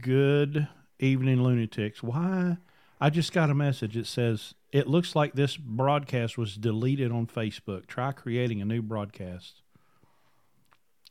Good 0.00 0.68
evening, 0.98 1.42
lunatics. 1.42 2.02
Why? 2.02 2.58
I 3.00 3.10
just 3.10 3.32
got 3.32 3.50
a 3.50 3.54
message. 3.54 3.96
It 3.96 4.06
says 4.06 4.54
it 4.72 4.86
looks 4.88 5.14
like 5.16 5.32
this 5.34 5.56
broadcast 5.56 6.36
was 6.36 6.56
deleted 6.56 7.10
on 7.12 7.26
Facebook. 7.26 7.86
Try 7.86 8.12
creating 8.12 8.60
a 8.60 8.64
new 8.64 8.82
broadcast. 8.82 9.62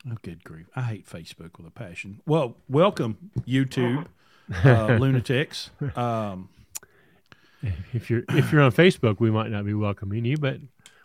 Oh, 0.10 0.18
good 0.22 0.44
grief! 0.44 0.68
I 0.76 0.82
hate 0.82 1.08
Facebook 1.08 1.58
with 1.58 1.66
a 1.68 1.72
passion. 1.72 2.22
Well, 2.26 2.56
welcome 2.68 3.32
YouTube 3.48 4.06
uh, 4.64 4.98
lunatics. 5.00 5.70
Um, 5.96 6.50
If 7.94 8.10
you're 8.10 8.24
if 8.30 8.52
you're 8.52 8.62
on 8.62 8.72
Facebook, 8.74 9.20
we 9.20 9.32
might 9.32 9.50
not 9.50 9.66
be 9.66 9.74
welcoming 9.74 10.26
you, 10.26 10.38
but 10.38 10.58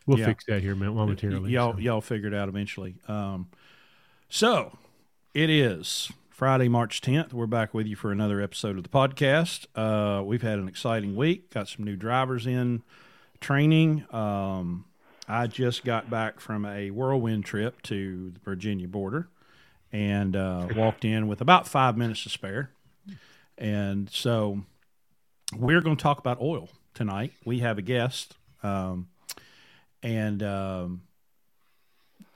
we'll 0.07 0.19
Yeah. 0.19 0.27
fix 0.27 0.45
that 0.47 0.61
here 0.61 0.75
mo- 0.75 0.93
momentarily. 0.93 1.53
y'all 1.53 1.75
so. 1.75 1.79
y'all 1.79 2.01
figure 2.01 2.29
it 2.29 2.35
out 2.35 2.49
eventually. 2.49 2.97
Um, 3.07 3.49
so 4.29 4.77
it 5.35 5.49
is 5.49 6.11
Friday, 6.39 6.69
March 6.69 7.01
tenth. 7.01 7.35
We're 7.35 7.47
back 7.47 7.75
with 7.75 7.89
you 7.89 7.97
for 7.97 8.13
another 8.13 8.41
episode 8.41 8.77
of 8.77 8.85
the 8.85 8.89
podcast. 8.89 9.67
Uh, 9.75 10.23
we've 10.23 10.43
had 10.43 10.61
an 10.61 10.69
exciting 10.69 11.17
week. 11.17 11.51
Got 11.51 11.67
some 11.67 11.85
new 11.85 11.97
drivers 11.97 12.47
in 12.47 12.85
training. 13.41 14.05
Um, 14.15 14.85
I 15.27 15.49
just 15.49 15.85
got 15.85 16.09
back 16.09 16.39
from 16.39 16.65
a 16.65 16.93
whirlwind 16.93 17.45
trip 17.45 17.83
to 17.83 18.31
the 18.31 18.39
Virginia 18.39 18.87
border 18.87 19.29
and 19.91 20.37
uh, 20.37 20.69
walked 20.77 21.05
in 21.05 21.27
with 21.27 21.41
about 21.41 21.67
five 21.67 21.97
minutes 21.97 22.23
to 22.23 22.29
spare. 22.29 22.71
And 23.59 24.09
so 24.09 24.61
we're 25.57 25.81
going 25.81 25.97
to 25.97 26.03
talk 26.03 26.21
about 26.21 26.41
oil 26.41 26.69
tonight. 26.95 27.33
We 27.45 27.59
have 27.59 27.79
a 27.79 27.83
guest. 27.83 28.37
Um, 28.63 29.09
and 30.05 30.45
um, 30.45 31.03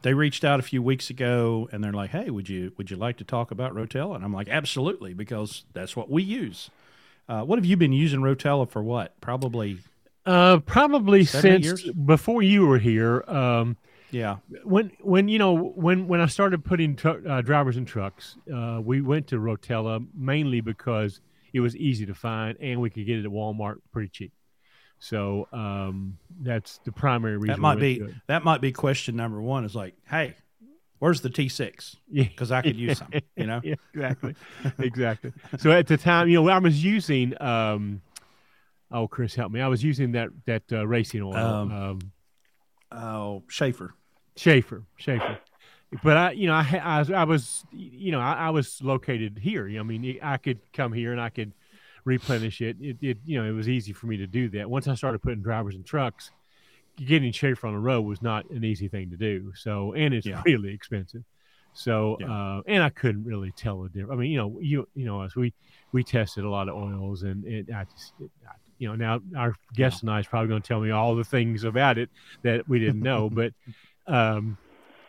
they 0.02 0.14
reached 0.14 0.44
out 0.44 0.60
a 0.60 0.62
few 0.62 0.82
weeks 0.82 1.10
ago 1.10 1.68
and 1.72 1.82
they're 1.82 1.92
like 1.92 2.10
hey 2.10 2.30
would 2.30 2.48
you 2.48 2.72
would 2.76 2.90
you 2.90 2.96
like 2.96 3.16
to 3.16 3.24
talk 3.24 3.50
about 3.50 3.74
rotella 3.74 4.14
and 4.16 4.24
i'm 4.24 4.32
like 4.32 4.48
absolutely 4.48 5.14
because 5.14 5.64
that's 5.72 5.94
what 5.96 6.10
we 6.10 6.22
use 6.22 6.70
uh, 7.28 7.42
what 7.42 7.58
have 7.58 7.64
you 7.64 7.76
been 7.76 7.92
using 7.92 8.20
rotella 8.20 8.68
for 8.68 8.82
what 8.82 9.18
probably 9.20 9.78
Uh, 10.26 10.58
probably 10.58 11.24
since 11.24 11.82
before 12.04 12.42
you 12.42 12.66
were 12.66 12.78
here. 12.78 13.24
Um, 13.28 13.76
yeah 14.10 14.36
when 14.64 14.92
when 15.00 15.26
you 15.28 15.38
know 15.38 15.54
when 15.86 16.06
when 16.06 16.20
I 16.20 16.26
started 16.26 16.64
putting 16.64 16.94
tru- 16.96 17.24
uh, 17.26 17.40
drivers 17.40 17.76
in 17.76 17.84
trucks, 17.86 18.36
uh, 18.54 18.78
we 18.84 19.00
went 19.00 19.26
to 19.28 19.36
Rotella 19.36 20.06
mainly 20.14 20.60
because 20.60 21.20
it 21.52 21.60
was 21.60 21.74
easy 21.76 22.04
to 22.06 22.14
find 22.14 22.56
and 22.60 22.80
we 22.80 22.90
could 22.90 23.06
get 23.06 23.18
it 23.18 23.24
at 23.24 23.30
Walmart 23.32 23.76
pretty 23.90 24.10
cheap. 24.10 24.32
So 25.04 25.48
um, 25.52 26.16
that's 26.40 26.78
the 26.84 26.92
primary 26.92 27.36
reason. 27.36 27.48
that 27.56 27.58
might 27.58 27.80
be 27.80 28.04
that 28.28 28.44
might 28.44 28.60
be 28.60 28.70
question 28.70 29.16
number 29.16 29.42
one 29.42 29.64
is 29.64 29.74
like 29.74 29.94
hey 30.08 30.36
where's 31.00 31.20
the 31.22 31.28
t6 31.28 31.96
Yeah. 32.08 32.22
because 32.22 32.52
i 32.52 32.62
could 32.62 32.76
use 32.76 32.98
some 32.98 33.08
you 33.36 33.46
know 33.48 33.60
yeah, 33.64 33.74
exactly, 33.92 34.36
exactly. 34.78 35.32
So 35.58 35.72
at 35.72 35.88
the 35.88 35.96
time, 35.96 36.28
you 36.28 36.40
know, 36.40 36.48
I 36.48 36.58
was 36.58 36.84
using. 36.84 37.34
Um, 37.42 38.00
oh, 38.92 39.08
Chris, 39.08 39.34
help 39.34 39.50
me! 39.50 39.60
I 39.60 39.66
was 39.66 39.82
using 39.82 40.12
that 40.12 40.28
that 40.46 40.62
uh, 40.70 40.86
racing 40.86 41.22
oil, 41.22 41.34
Um, 41.36 41.72
um, 41.72 41.98
oh 42.92 43.42
schaeffer 43.48 43.94
Schaeffer, 44.36 44.84
Schaeffer. 44.98 45.38
But 46.04 46.16
I, 46.16 46.30
you 46.30 46.46
know, 46.46 46.54
I, 46.54 46.80
I, 46.82 46.98
was, 47.00 47.10
I 47.10 47.24
was, 47.24 47.64
you 47.72 48.12
know, 48.12 48.20
I, 48.20 48.34
I 48.34 48.50
was 48.50 48.80
located 48.82 49.38
here. 49.42 49.68
I 49.78 49.82
mean, 49.82 50.18
I 50.22 50.38
could 50.38 50.60
come 50.72 50.90
here 50.92 51.12
and 51.12 51.20
I 51.20 51.28
could 51.28 51.52
replenish 52.04 52.60
it. 52.60 52.76
It, 52.80 52.96
it, 53.00 53.18
you 53.24 53.40
know, 53.40 53.48
it 53.48 53.52
was 53.52 53.68
easy 53.68 53.92
for 53.92 54.06
me 54.06 54.16
to 54.18 54.26
do 54.26 54.48
that. 54.50 54.68
Once 54.68 54.88
I 54.88 54.94
started 54.94 55.22
putting 55.22 55.42
drivers 55.42 55.74
in 55.74 55.84
trucks, 55.84 56.30
getting 56.96 57.32
Schaeffer 57.32 57.66
on 57.66 57.74
the 57.74 57.78
road 57.80 58.02
was 58.02 58.20
not 58.22 58.48
an 58.50 58.64
easy 58.64 58.88
thing 58.88 59.10
to 59.10 59.16
do. 59.16 59.52
So, 59.54 59.92
and 59.94 60.12
it's 60.12 60.26
Yeah. 60.26 60.42
really 60.44 60.72
expensive. 60.74 61.22
So, 61.72 62.18
Yeah. 62.20 62.30
uh, 62.30 62.62
and 62.66 62.82
I 62.82 62.90
couldn't 62.90 63.24
really 63.24 63.52
tell 63.52 63.82
the 63.82 63.88
difference. 63.88 64.12
I 64.12 64.16
mean, 64.16 64.30
you 64.30 64.38
know, 64.38 64.58
you, 64.60 64.88
you 64.94 65.06
know, 65.06 65.22
us, 65.22 65.34
we, 65.34 65.54
we 65.92 66.04
tested 66.04 66.44
a 66.44 66.50
lot 66.50 66.68
of 66.68 66.74
oils 66.74 67.22
and 67.22 67.44
it, 67.46 67.66
I 67.74 67.84
just, 67.84 68.12
it, 68.20 68.30
I, 68.46 68.52
you 68.78 68.88
know, 68.88 68.94
now 68.94 69.20
our 69.36 69.54
guest 69.72 70.02
and 70.02 70.10
I 70.10 70.20
is 70.20 70.26
probably 70.26 70.48
going 70.48 70.60
to 70.60 70.68
tell 70.68 70.80
me 70.80 70.90
all 70.90 71.14
the 71.14 71.24
things 71.24 71.64
about 71.64 71.96
it 71.98 72.10
that 72.42 72.68
we 72.68 72.78
didn't 72.78 73.00
know, 73.00 73.30
but, 73.32 73.52
um, 74.06 74.58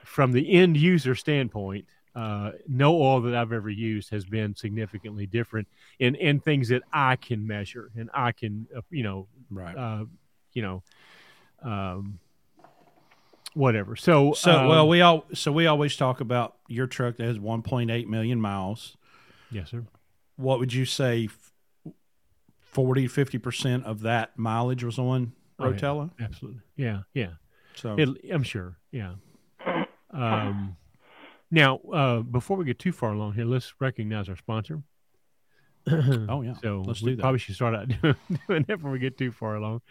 from 0.05 0.31
the 0.31 0.53
end 0.53 0.77
user 0.77 1.15
standpoint, 1.15 1.85
uh, 2.15 2.51
no 2.67 3.01
oil 3.01 3.21
that 3.21 3.35
I've 3.35 3.51
ever 3.51 3.69
used 3.69 4.11
has 4.11 4.25
been 4.25 4.55
significantly 4.55 5.25
different 5.25 5.67
in, 5.99 6.15
in 6.15 6.39
things 6.39 6.69
that 6.69 6.83
I 6.91 7.15
can 7.15 7.45
measure 7.47 7.89
and 7.97 8.09
I 8.13 8.31
can, 8.31 8.67
uh, 8.75 8.81
you 8.89 9.03
know, 9.03 9.27
right 9.49 9.75
uh, 9.75 10.05
you 10.53 10.61
know, 10.61 10.83
um, 11.63 12.19
whatever. 13.55 13.95
So, 13.95 14.33
so 14.33 14.51
um, 14.51 14.67
well 14.67 14.87
we 14.87 15.01
all 15.01 15.25
so 15.33 15.51
we 15.51 15.65
always 15.67 15.95
talk 15.95 16.21
about 16.21 16.55
your 16.67 16.87
truck 16.87 17.17
that 17.17 17.25
has 17.25 17.37
1.8 17.37 18.07
million 18.07 18.39
miles 18.39 18.97
yes, 19.51 19.71
sir. 19.71 19.83
what 20.35 20.59
would 20.59 20.73
you 20.73 20.85
say 20.85 21.29
40 22.61 23.07
50% 23.07 23.83
of 23.85 24.01
that 24.01 24.37
mileage 24.37 24.83
was 24.83 24.97
on 24.97 25.33
Oh, 25.59 25.69
yeah. 25.69 25.75
rotella 25.75 26.09
Absolutely. 26.19 26.61
Yeah. 26.75 26.99
Yeah. 27.13 27.29
so 27.75 27.95
It, 27.97 28.09
I'm 28.33 28.43
sure. 28.43 28.77
Yeah. 28.91 29.13
Um, 30.11 30.75
now, 31.53 31.77
uh, 31.93 32.19
before 32.21 32.57
we 32.57 32.65
get 32.65 32.79
too 32.79 32.91
far 32.91 33.13
along 33.13 33.33
here, 33.33 33.45
let's 33.45 33.73
recognize 33.79 34.27
our 34.27 34.35
sponsor. 34.35 34.81
oh 35.87 36.41
yeah 36.41 36.53
So 36.63 36.81
let's 36.87 37.01
we 37.01 37.11
do 37.11 37.17
that 37.17 37.21
probably 37.21 37.39
should 37.39 37.55
start 37.55 37.75
out 37.75 37.89
doing, 38.01 38.15
that 38.47 38.67
before 38.67 38.89
we 38.89 38.99
get 38.99 39.17
too 39.17 39.31
far 39.31 39.57
along. 39.57 39.81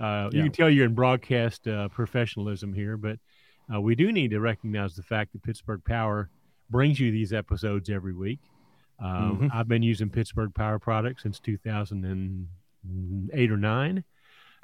Uh, 0.00 0.30
You 0.32 0.44
can 0.44 0.52
tell 0.52 0.70
you're 0.70 0.86
in 0.86 0.94
broadcast 0.94 1.68
uh, 1.68 1.88
professionalism 1.90 2.72
here, 2.72 2.96
but 2.96 3.18
uh, 3.72 3.80
we 3.80 3.94
do 3.94 4.10
need 4.12 4.30
to 4.32 4.40
recognize 4.40 4.96
the 4.96 5.02
fact 5.02 5.32
that 5.32 5.42
Pittsburgh 5.42 5.84
Power 5.84 6.30
brings 6.70 6.98
you 6.98 7.12
these 7.12 7.32
episodes 7.32 7.90
every 7.90 8.14
week. 8.14 8.40
Um, 8.98 9.38
Mhm. 9.38 9.50
I've 9.54 9.68
been 9.68 9.82
using 9.82 10.10
Pittsburgh 10.10 10.54
Power 10.54 10.78
products 10.78 11.22
since 11.22 11.38
2008 11.38 13.50
or 13.50 13.56
nine. 13.56 14.04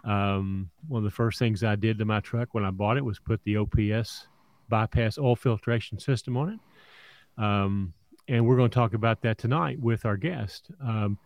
Um, 0.05 0.71
one 0.89 1.01
of 1.01 1.05
the 1.05 1.15
first 1.15 1.39
things 1.39 1.63
I 1.63 1.77
did 1.77 1.99
to 1.99 2.05
my 2.05 2.21
truck 2.21 2.55
when 2.55 2.65
I 2.65 2.71
bought 2.71 2.97
it 2.97 3.05
was 3.05 3.19
put 3.19 3.43
the 3.45 3.59
OPS 3.59 4.27
bypass 4.69 5.19
oil 5.19 5.37
filtration 5.37 5.99
system 5.99 6.37
on 6.37 6.49
it. 6.51 7.43
Um, 7.43 7.93
and 8.29 8.47
we're 8.47 8.57
going 8.57 8.71
to 8.71 8.75
talk 8.75 8.95
about 8.95 9.23
that 9.23 9.39
tonight 9.39 9.81
with 9.81 10.05
our 10.05 10.17
guest. 10.17 10.71
Um, 10.85 11.19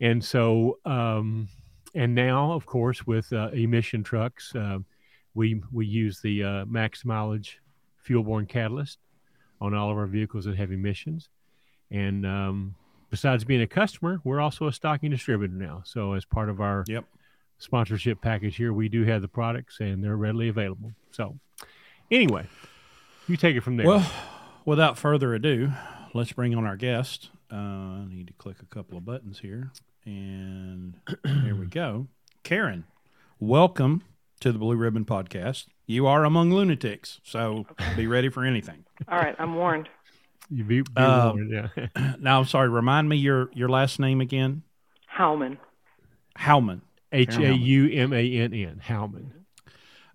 and 0.00 0.24
so, 0.24 0.78
um, 0.84 1.48
and 1.94 2.14
now, 2.14 2.52
of 2.52 2.64
course, 2.66 3.06
with 3.06 3.32
uh, 3.32 3.48
emission 3.52 4.02
trucks, 4.02 4.54
uh, 4.54 4.78
we 5.34 5.62
we 5.72 5.86
use 5.86 6.20
the 6.20 6.44
uh, 6.44 6.64
max 6.66 7.04
mileage 7.04 7.60
fuel-borne 8.02 8.46
catalyst 8.46 8.98
on 9.60 9.74
all 9.74 9.90
of 9.90 9.96
our 9.98 10.06
vehicles 10.06 10.44
that 10.44 10.56
have 10.56 10.72
emissions. 10.72 11.28
And 11.90 12.24
um, 12.24 12.74
besides 13.10 13.44
being 13.44 13.62
a 13.62 13.66
customer, 13.66 14.20
we're 14.24 14.40
also 14.40 14.66
a 14.66 14.72
stocking 14.72 15.10
distributor 15.10 15.52
now. 15.54 15.82
So, 15.84 16.12
as 16.12 16.24
part 16.24 16.48
of 16.48 16.60
our 16.60 16.84
Yep. 16.86 17.04
sponsorship 17.58 18.20
package 18.20 18.56
here, 18.56 18.72
we 18.72 18.88
do 18.88 19.04
have 19.04 19.20
the 19.22 19.28
products 19.28 19.80
and 19.80 20.02
they're 20.02 20.16
readily 20.16 20.48
available. 20.48 20.92
So, 21.10 21.38
anyway, 22.10 22.46
you 23.28 23.36
take 23.36 23.56
it 23.56 23.60
from 23.60 23.76
there. 23.76 23.86
well 23.86 24.10
without 24.64 24.96
further 24.98 25.34
ado 25.34 25.72
let's 26.14 26.32
bring 26.32 26.54
on 26.54 26.64
our 26.66 26.76
guest 26.76 27.30
uh, 27.52 27.56
i 27.56 28.04
need 28.08 28.26
to 28.26 28.32
click 28.34 28.56
a 28.62 28.66
couple 28.66 28.96
of 28.96 29.04
buttons 29.04 29.40
here 29.40 29.70
and 30.04 30.94
here 31.26 31.54
we 31.54 31.66
go 31.66 32.06
karin 32.42 32.84
welcome 33.38 34.02
to 34.40 34.52
the 34.52 34.58
blue 34.58 34.76
ribbon 34.76 35.04
podcast 35.04 35.66
you 35.86 36.06
are 36.06 36.24
among 36.24 36.52
lunatics 36.52 37.20
so 37.22 37.66
be 37.96 38.06
ready 38.06 38.28
for 38.28 38.44
anything 38.44 38.84
All 39.08 39.18
right, 39.18 39.34
I'm 39.38 39.54
warned. 39.54 39.88
you 40.50 40.64
be, 40.64 40.82
be 40.82 40.88
uh, 40.96 41.32
warned, 41.32 41.50
yeah. 41.52 42.14
now 42.20 42.38
i'm 42.40 42.46
sorry 42.46 42.68
remind 42.68 43.08
me 43.08 43.16
your 43.16 43.50
your 43.52 43.68
last 43.68 43.98
name 43.98 44.20
again 44.20 44.62
Haumann. 45.06 45.58
haumann 46.36 46.82
H 47.10 47.38
A 47.38 47.54
U 47.54 47.90
M 47.90 48.12
A 48.12 48.32
N 48.36 48.52
N, 48.52 48.82
Haumann. 48.86 49.32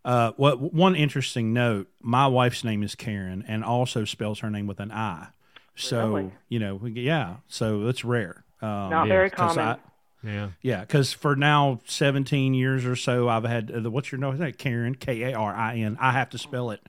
Uh, 0.05 0.31
what 0.37 0.59
one 0.73 0.95
interesting 0.95 1.53
note: 1.53 1.87
my 2.01 2.27
wife's 2.27 2.63
name 2.63 2.83
is 2.83 2.95
Karin, 2.95 3.43
and 3.47 3.63
also 3.63 4.03
spells 4.05 4.39
her 4.39 4.49
name 4.49 4.67
with 4.67 4.79
an 4.79 4.91
I. 4.91 5.27
So 5.75 6.07
Really? 6.15 6.31
you 6.49 6.59
know, 6.59 6.79
yeah. 6.85 7.37
So 7.47 7.87
it's 7.87 8.03
rare. 8.03 8.43
Um, 8.61 8.89
Not 8.89 9.07
yeah, 9.07 9.13
very 9.13 9.29
'cause 9.29 9.55
common. 9.55 9.67
I- 9.69 9.77
Yeah. 10.25 10.49
yeah, 10.61 10.81
because 10.81 11.11
for 11.13 11.35
now 11.35 11.79
seventeen 11.85 12.53
years 12.53 12.85
or 12.85 12.95
so, 12.95 13.27
I've 13.29 13.43
had 13.43 13.71
uh, 13.71 13.79
the, 13.81 13.89
what's 13.89 14.11
your 14.11 14.19
name? 14.19 14.53
Karin 14.53 14.95
K 14.95 15.23
A 15.31 15.33
R 15.37 15.53
I 15.55 15.75
N. 15.77 15.97
I 15.99 16.11
have 16.11 16.29
to 16.31 16.37
spell 16.37 16.71
it 16.71 16.81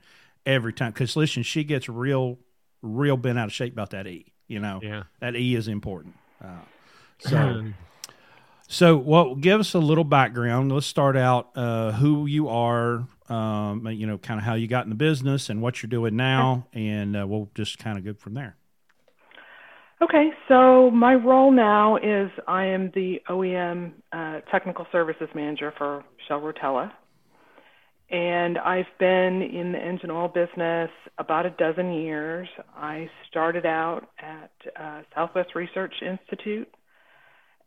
every 0.45 0.71
time 0.73 0.91
because 0.91 1.15
listen, 1.15 1.43
she 1.43 1.63
gets 1.63 1.89
real, 1.89 2.37
real 2.81 3.17
bent 3.17 3.39
out 3.39 3.47
of 3.47 3.53
shape 3.53 3.73
about 3.73 3.89
that 3.91 4.07
E. 4.07 4.25
You 4.47 4.59
know, 4.59 4.79
Yeah. 4.83 5.03
that 5.19 5.35
E 5.35 5.55
is 5.55 5.67
important. 5.67 6.15
Uh, 6.43 6.59
so. 7.19 7.63
So, 8.67 8.97
well, 8.97 9.35
give 9.35 9.59
us 9.59 9.73
a 9.75 9.79
little 9.79 10.03
background. 10.03 10.71
Let's 10.71 10.87
start 10.87 11.15
out 11.15 11.51
uh, 11.55 11.91
who 11.91 12.25
you 12.25 12.49
are, 12.49 13.07
um, 13.29 13.87
you 13.91 14.07
know, 14.07 14.17
kind 14.17 14.39
of 14.39 14.43
how 14.43 14.55
you 14.55 14.67
got 14.67 14.85
in 14.85 14.89
the 14.89 14.95
business 14.95 15.49
and 15.49 15.61
what 15.61 15.83
you're 15.83 15.89
doing 15.89 16.15
now, 16.15 16.67
and 16.73 17.15
uh, 17.15 17.27
we'll 17.27 17.49
just 17.53 17.77
kind 17.77 17.97
of 17.97 18.03
go 18.03 18.13
from 18.13 18.33
there. 18.33 18.55
Okay, 20.01 20.31
so 20.49 20.91
my 20.91 21.13
role 21.15 21.51
now 21.51 21.95
is 21.97 22.29
I 22.47 22.65
am 22.65 22.91
the 22.93 23.21
OEM 23.29 23.93
uh, 24.11 24.41
technical 24.51 24.85
services 24.91 25.29
manager 25.33 25.71
for 25.77 26.03
Shell 26.27 26.41
Rotella. 26.41 26.91
and 28.09 28.57
I've 28.57 28.85
been 28.99 29.41
in 29.41 29.71
the 29.71 29.79
engine 29.79 30.11
oil 30.11 30.27
business 30.27 30.89
about 31.17 31.45
a 31.45 31.49
dozen 31.51 31.93
years. 31.93 32.47
I 32.75 33.09
started 33.29 33.65
out 33.65 34.09
at 34.19 34.51
uh, 34.79 35.01
Southwest 35.15 35.55
Research 35.55 35.93
Institute 36.01 36.67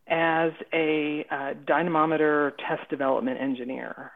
as 0.08 0.52
a 0.72 1.26
uh, 1.31 1.55
dynamometer 1.66 2.55
test 2.66 2.88
development 2.90 3.40
engineer. 3.40 4.12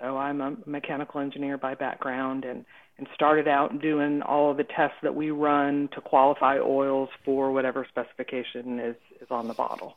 So 0.00 0.16
I'm 0.16 0.40
a 0.40 0.56
mechanical 0.66 1.20
engineer 1.20 1.58
by 1.58 1.74
background 1.74 2.44
and, 2.44 2.64
and 2.98 3.06
started 3.14 3.46
out 3.46 3.80
doing 3.80 4.22
all 4.22 4.50
of 4.50 4.56
the 4.56 4.64
tests 4.64 4.96
that 5.02 5.14
we 5.14 5.30
run 5.30 5.88
to 5.94 6.00
qualify 6.00 6.58
oils 6.58 7.10
for 7.24 7.52
whatever 7.52 7.86
specification 7.88 8.80
is, 8.80 8.96
is 9.20 9.28
on 9.30 9.46
the 9.46 9.54
bottle. 9.54 9.96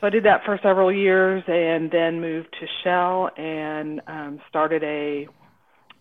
So 0.00 0.06
I 0.06 0.10
did 0.10 0.24
that 0.24 0.44
for 0.44 0.58
several 0.62 0.90
years 0.90 1.44
and 1.46 1.90
then 1.90 2.20
moved 2.20 2.56
to 2.58 2.66
Shell 2.82 3.30
and 3.36 4.00
um, 4.06 4.40
started 4.48 4.82
a 4.82 5.28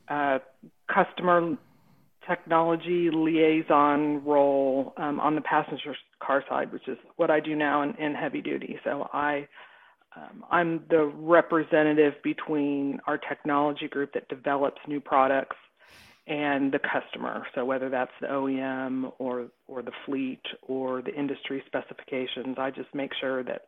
uh, 0.08 0.40
customer 0.88 1.58
technology 2.30 3.10
liaison 3.12 4.24
role 4.24 4.94
um, 4.98 5.20
on 5.20 5.36
the 5.36 5.42
passenger 5.42 5.96
car 6.22 6.44
side, 6.48 6.72
which 6.72 6.88
is 6.88 6.98
what 7.16 7.32
I 7.32 7.40
do 7.40 7.56
now 7.56 7.82
in, 7.82 7.96
in 7.96 8.14
heavy 8.14 8.42
duty. 8.42 8.80
So 8.84 9.10
I 9.12 9.48
um, 10.16 10.44
I'm 10.50 10.84
the 10.90 11.06
representative 11.06 12.14
between 12.24 13.00
our 13.06 13.18
technology 13.18 13.88
group 13.88 14.14
that 14.14 14.28
develops 14.28 14.80
new 14.88 15.00
products 15.00 15.56
and 16.26 16.72
the 16.72 16.80
customer. 16.80 17.46
So 17.54 17.66
whether 17.66 17.90
that's 17.90 18.12
the 18.22 18.28
OEM 18.28 19.12
or 19.18 19.48
or 19.68 19.82
the 19.82 19.92
fleet 20.06 20.42
or 20.68 21.02
the 21.02 21.14
industry 21.14 21.64
specifications, 21.66 22.58
I 22.58 22.72
just 22.72 22.94
make 22.94 23.12
sure 23.20 23.44
that 23.44 23.66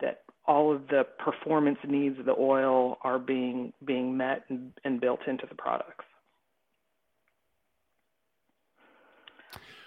that 0.00 0.22
all 0.46 0.74
of 0.74 0.88
the 0.88 1.06
performance 1.18 1.78
needs 1.86 2.18
of 2.18 2.26
the 2.26 2.36
oil 2.38 2.98
are 3.02 3.18
being 3.18 3.72
being 3.84 4.16
met 4.16 4.44
and, 4.48 4.72
and 4.84 5.00
built 5.00 5.20
into 5.26 5.46
the 5.46 5.54
products. 5.54 6.03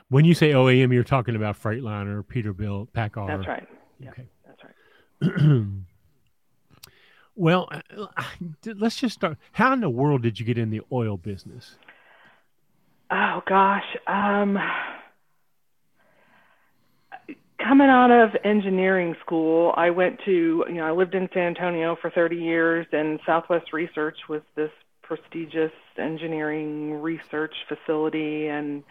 When 0.10 0.24
you 0.24 0.34
say 0.34 0.52
OEM, 0.52 0.94
you're 0.94 1.04
talking 1.04 1.36
about 1.36 1.62
Freightliner, 1.62 2.24
Peterbilt, 2.24 2.90
PACCAR. 2.92 3.28
That's 3.28 3.48
right. 3.48 3.68
Yeah. 4.00 4.12
Okay. 4.12 4.28
That's 4.46 4.62
right. 4.64 5.66
well, 7.36 7.70
uh, 7.72 8.24
let's 8.66 8.96
just 8.96 9.16
start. 9.16 9.38
How 9.52 9.74
in 9.74 9.82
the 9.82 9.90
world 9.90 10.22
did 10.22 10.40
you 10.40 10.46
get 10.46 10.58
in 10.58 10.70
the 10.70 10.82
oil 10.92 11.18
business? 11.18 11.76
Oh 13.12 13.42
gosh. 13.46 13.84
Um, 14.06 14.58
coming 17.60 17.88
out 17.88 18.12
of 18.12 18.30
engineering 18.44 19.16
school, 19.26 19.74
I 19.76 19.90
went 19.90 20.20
to, 20.26 20.66
you 20.68 20.76
know, 20.76 20.86
I 20.86 20.92
lived 20.92 21.16
in 21.16 21.28
San 21.34 21.44
Antonio 21.48 21.98
for 22.02 22.10
30 22.10 22.36
years, 22.36 22.86
and 22.92 23.20
Southwest 23.26 23.74
Research 23.74 24.18
was 24.30 24.42
this 24.56 24.72
prestigious 25.02 25.72
engineering 25.98 27.02
research 27.02 27.54
facility, 27.68 28.48
and 28.48 28.84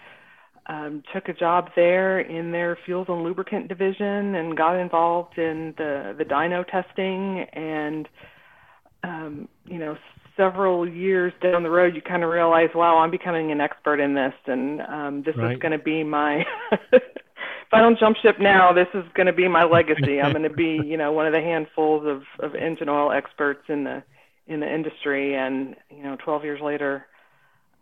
um, 0.68 1.02
took 1.14 1.28
a 1.28 1.32
job 1.32 1.70
there 1.76 2.20
in 2.20 2.50
their 2.50 2.76
fuels 2.84 3.06
and 3.08 3.22
lubricant 3.22 3.68
division, 3.68 4.34
and 4.34 4.56
got 4.56 4.76
involved 4.76 5.38
in 5.38 5.74
the 5.76 6.14
the 6.16 6.24
dyno 6.24 6.66
testing, 6.66 7.46
and 7.52 8.08
um, 9.04 9.48
you 9.64 9.78
know, 9.78 9.96
several 10.36 10.88
years 10.88 11.32
down 11.42 11.62
the 11.62 11.70
road, 11.70 11.94
you 11.94 12.02
kind 12.02 12.22
of 12.24 12.30
realize, 12.30 12.68
wow, 12.74 12.98
I'm 12.98 13.10
becoming 13.10 13.52
an 13.52 13.60
expert 13.60 14.00
in 14.00 14.14
this, 14.14 14.34
and 14.46 14.80
um, 14.82 15.22
this 15.24 15.36
right. 15.36 15.52
is 15.52 15.58
going 15.58 15.72
to 15.72 15.82
be 15.82 16.02
my 16.02 16.44
if 17.66 17.72
I 17.72 17.80
don't 17.80 17.98
jump 17.98 18.16
ship 18.18 18.36
now, 18.38 18.72
this 18.72 18.86
is 18.94 19.04
going 19.14 19.26
to 19.26 19.32
be 19.32 19.48
my 19.48 19.64
legacy. 19.64 20.20
I'm 20.20 20.32
going 20.32 20.48
to 20.48 20.50
be, 20.50 20.80
you 20.84 20.96
know, 20.96 21.10
one 21.10 21.26
of 21.26 21.32
the 21.32 21.40
handfuls 21.40 22.06
of, 22.06 22.22
of 22.38 22.54
engine 22.54 22.88
oil 22.88 23.10
experts 23.10 23.64
in 23.68 23.84
the 23.84 24.02
in 24.46 24.60
the 24.60 24.72
industry. 24.72 25.34
And 25.34 25.74
you 25.90 26.04
know, 26.04 26.16
12 26.24 26.44
years 26.44 26.60
later, 26.62 27.06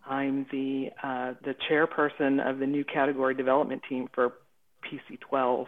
I'm 0.07 0.45
the 0.51 0.89
uh, 1.03 1.33
the 1.43 1.55
chairperson 1.69 2.47
of 2.47 2.59
the 2.59 2.67
new 2.67 2.83
category 2.83 3.33
development 3.33 3.81
team 3.89 4.07
for 4.13 4.33
PC12. 4.83 5.65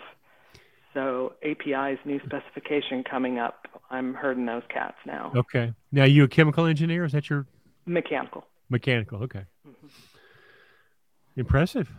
So 0.93 1.33
API's 1.43 1.99
new 2.05 2.19
specification 2.25 3.03
coming 3.03 3.39
up. 3.39 3.67
I'm 3.89 4.13
herding 4.13 4.45
those 4.45 4.63
cats 4.73 4.97
now. 5.05 5.31
Okay. 5.35 5.73
Now, 5.91 6.05
you 6.05 6.23
a 6.23 6.27
chemical 6.27 6.65
engineer? 6.65 7.05
Is 7.05 7.11
that 7.11 7.29
your 7.29 7.45
mechanical? 7.85 8.45
Mechanical. 8.69 9.23
Okay. 9.23 9.45
Mm-hmm. 9.67 9.87
Impressive. 11.35 11.91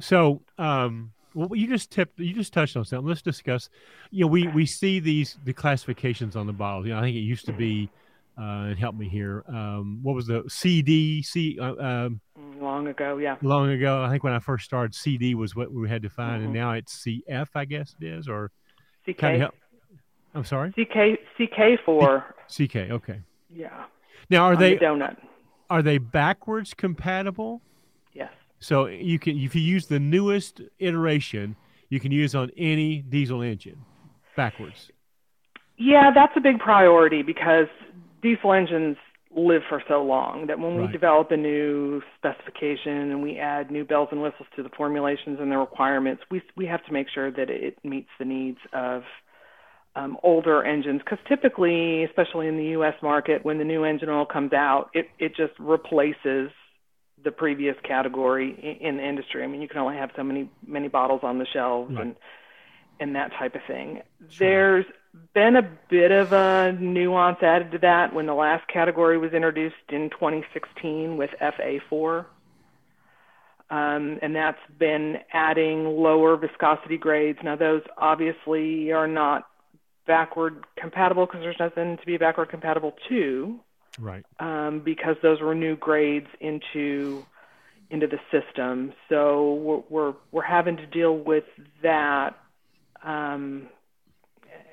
So, 0.00 0.42
um, 0.58 1.12
well, 1.34 1.54
you 1.54 1.68
just 1.68 1.90
tipped, 1.90 2.18
you 2.20 2.34
just 2.34 2.52
touched 2.52 2.76
on 2.76 2.84
something. 2.84 3.06
Let's 3.06 3.22
discuss. 3.22 3.68
You 4.10 4.22
know, 4.22 4.26
we 4.28 4.46
we 4.48 4.66
see 4.66 5.00
these 5.00 5.38
the 5.44 5.52
classifications 5.52 6.36
on 6.36 6.46
the 6.46 6.52
bottles. 6.52 6.86
You 6.86 6.92
know, 6.92 6.98
I 6.98 7.02
think 7.02 7.16
it 7.16 7.20
used 7.20 7.46
to 7.46 7.52
be, 7.52 7.90
uh, 8.38 8.68
and 8.68 8.78
help 8.78 8.94
me 8.94 9.08
here. 9.08 9.44
Um, 9.48 10.00
what 10.02 10.14
was 10.14 10.26
the 10.26 10.44
CD? 10.48 11.22
C 11.22 11.58
uh, 11.60 11.74
um, 11.74 12.20
long 12.60 12.86
ago, 12.88 13.18
yeah. 13.18 13.36
Long 13.42 13.70
ago, 13.70 14.02
I 14.02 14.10
think 14.10 14.24
when 14.24 14.32
I 14.32 14.38
first 14.38 14.64
started, 14.64 14.94
CD 14.94 15.34
was 15.34 15.56
what 15.56 15.72
we 15.72 15.88
had 15.88 16.02
to 16.02 16.10
find, 16.10 16.38
mm-hmm. 16.38 16.44
and 16.44 16.54
now 16.54 16.72
it's 16.72 17.04
CF, 17.04 17.48
I 17.54 17.64
guess 17.64 17.94
it 18.00 18.06
is, 18.06 18.28
or 18.28 18.50
CK. 19.04 19.18
Kind 19.18 19.34
of 19.34 19.40
help. 19.40 19.54
I'm 20.34 20.44
sorry. 20.44 20.70
CK 20.72 21.18
CK 21.36 21.84
four. 21.84 22.34
CK. 22.48 22.76
Okay. 22.76 23.20
Yeah. 23.50 23.84
Now, 24.30 24.44
are 24.44 24.56
they 24.56 24.74
the 24.74 24.84
donut? 24.84 25.16
Are 25.70 25.82
they 25.82 25.98
backwards 25.98 26.74
compatible? 26.74 27.62
Yes. 28.12 28.32
So 28.60 28.86
you 28.86 29.18
can, 29.18 29.38
if 29.38 29.54
you 29.54 29.62
use 29.62 29.86
the 29.86 30.00
newest 30.00 30.60
iteration, 30.78 31.56
you 31.88 32.00
can 32.00 32.12
use 32.12 32.34
on 32.34 32.50
any 32.56 32.98
diesel 33.02 33.42
engine 33.42 33.84
backwards. 34.36 34.90
Yeah, 35.76 36.10
that's 36.12 36.32
a 36.36 36.40
big 36.40 36.58
priority 36.58 37.22
because 37.22 37.68
diesel 38.22 38.52
engines 38.52 38.96
live 39.36 39.62
for 39.68 39.82
so 39.88 40.02
long 40.02 40.46
that 40.46 40.58
when 40.58 40.76
we 40.76 40.82
right. 40.82 40.92
develop 40.92 41.30
a 41.30 41.36
new 41.36 42.00
specification 42.16 43.10
and 43.10 43.22
we 43.22 43.38
add 43.38 43.70
new 43.70 43.84
bells 43.84 44.08
and 44.10 44.22
whistles 44.22 44.48
to 44.56 44.62
the 44.62 44.70
formulations 44.70 45.38
and 45.40 45.52
the 45.52 45.56
requirements, 45.56 46.22
we 46.30 46.42
we 46.56 46.66
have 46.66 46.84
to 46.86 46.92
make 46.92 47.06
sure 47.12 47.30
that 47.30 47.50
it 47.50 47.76
meets 47.84 48.08
the 48.18 48.24
needs 48.24 48.58
of 48.72 49.02
um, 49.96 50.16
older 50.22 50.64
engines 50.64 51.00
because 51.04 51.18
typically, 51.28 52.04
especially 52.04 52.46
in 52.46 52.56
the 52.56 52.70
U.S. 52.78 52.94
market, 53.02 53.44
when 53.44 53.58
the 53.58 53.64
new 53.64 53.84
engine 53.84 54.08
oil 54.08 54.26
comes 54.26 54.52
out, 54.52 54.90
it 54.94 55.08
it 55.18 55.36
just 55.36 55.52
replaces 55.58 56.50
the 57.22 57.32
previous 57.32 57.74
category 57.82 58.78
in 58.80 58.96
the 58.96 59.06
industry. 59.06 59.42
I 59.42 59.46
mean, 59.46 59.60
you 59.60 59.68
can 59.68 59.78
only 59.78 59.96
have 59.96 60.10
so 60.16 60.22
many 60.22 60.50
many 60.66 60.88
bottles 60.88 61.20
on 61.22 61.38
the 61.38 61.46
shelves 61.52 61.92
right. 61.92 62.06
and 62.06 62.16
and 63.00 63.14
that 63.16 63.32
type 63.38 63.54
of 63.54 63.60
thing. 63.66 64.02
Sure. 64.28 64.48
There's 64.48 64.84
been 65.34 65.56
a 65.56 65.70
bit 65.90 66.10
of 66.10 66.32
a 66.32 66.72
nuance 66.72 67.38
added 67.42 67.72
to 67.72 67.78
that 67.78 68.14
when 68.14 68.26
the 68.26 68.34
last 68.34 68.66
category 68.68 69.18
was 69.18 69.32
introduced 69.32 69.76
in 69.90 70.10
2016 70.10 71.16
with 71.16 71.30
FA4. 71.40 72.26
Um, 73.70 74.18
and 74.22 74.34
that's 74.34 74.58
been 74.78 75.16
adding 75.32 75.84
lower 75.84 76.36
viscosity 76.36 76.96
grades. 76.96 77.38
Now, 77.42 77.56
those 77.56 77.82
obviously 77.98 78.92
are 78.92 79.06
not 79.06 79.46
backward 80.06 80.64
compatible 80.78 81.26
because 81.26 81.42
there's 81.42 81.60
nothing 81.60 81.98
to 81.98 82.06
be 82.06 82.16
backward 82.16 82.48
compatible 82.48 82.94
to 83.10 83.60
right? 84.00 84.24
Um, 84.40 84.80
because 84.84 85.16
those 85.22 85.40
were 85.40 85.54
new 85.54 85.76
grades 85.76 86.28
into 86.40 87.24
into 87.90 88.06
the 88.06 88.18
system. 88.30 88.92
So 89.08 89.54
we're 89.54 89.82
we're, 89.88 90.14
we're 90.32 90.42
having 90.42 90.76
to 90.76 90.86
deal 90.86 91.16
with 91.16 91.44
that. 91.82 92.36
Um, 93.02 93.68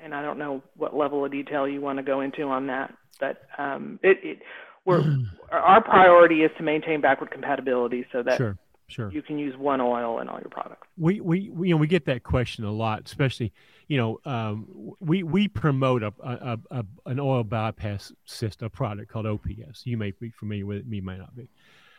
and 0.02 0.14
I 0.14 0.22
don't 0.22 0.38
know 0.38 0.62
what 0.76 0.96
level 0.96 1.24
of 1.24 1.32
detail 1.32 1.66
you 1.68 1.80
want 1.80 1.98
to 1.98 2.02
go 2.02 2.20
into 2.20 2.42
on 2.42 2.66
that, 2.68 2.94
but 3.20 3.42
um, 3.58 3.98
it, 4.02 4.18
it 4.22 4.38
we're 4.84 5.02
our 5.52 5.82
priority 5.82 6.42
is 6.42 6.50
to 6.58 6.62
maintain 6.62 7.00
backward 7.00 7.30
compatibility 7.30 8.06
so 8.12 8.22
that 8.22 8.36
sure. 8.36 8.58
Sure. 8.88 9.10
You 9.10 9.20
can 9.20 9.36
use 9.36 9.56
one 9.56 9.80
oil 9.80 10.20
in 10.20 10.28
all 10.28 10.38
your 10.38 10.48
products. 10.48 10.86
We, 10.96 11.20
we, 11.20 11.50
we 11.50 11.68
you 11.68 11.74
know 11.74 11.80
we 11.80 11.88
get 11.88 12.04
that 12.04 12.22
question 12.22 12.64
a 12.64 12.70
lot, 12.70 13.02
especially 13.04 13.52
you 13.88 13.96
know 13.96 14.20
um, 14.24 14.94
we 15.00 15.24
we 15.24 15.48
promote 15.48 16.04
a, 16.04 16.12
a, 16.22 16.58
a, 16.70 16.84
an 17.06 17.18
oil 17.18 17.42
bypass 17.42 18.12
system, 18.26 18.66
a 18.66 18.70
product 18.70 19.10
called 19.10 19.26
OPS. 19.26 19.84
You 19.86 19.96
may 19.96 20.12
be 20.12 20.30
familiar 20.30 20.66
with 20.66 20.78
it, 20.78 20.86
me 20.86 21.00
may 21.00 21.18
not 21.18 21.34
be. 21.34 21.48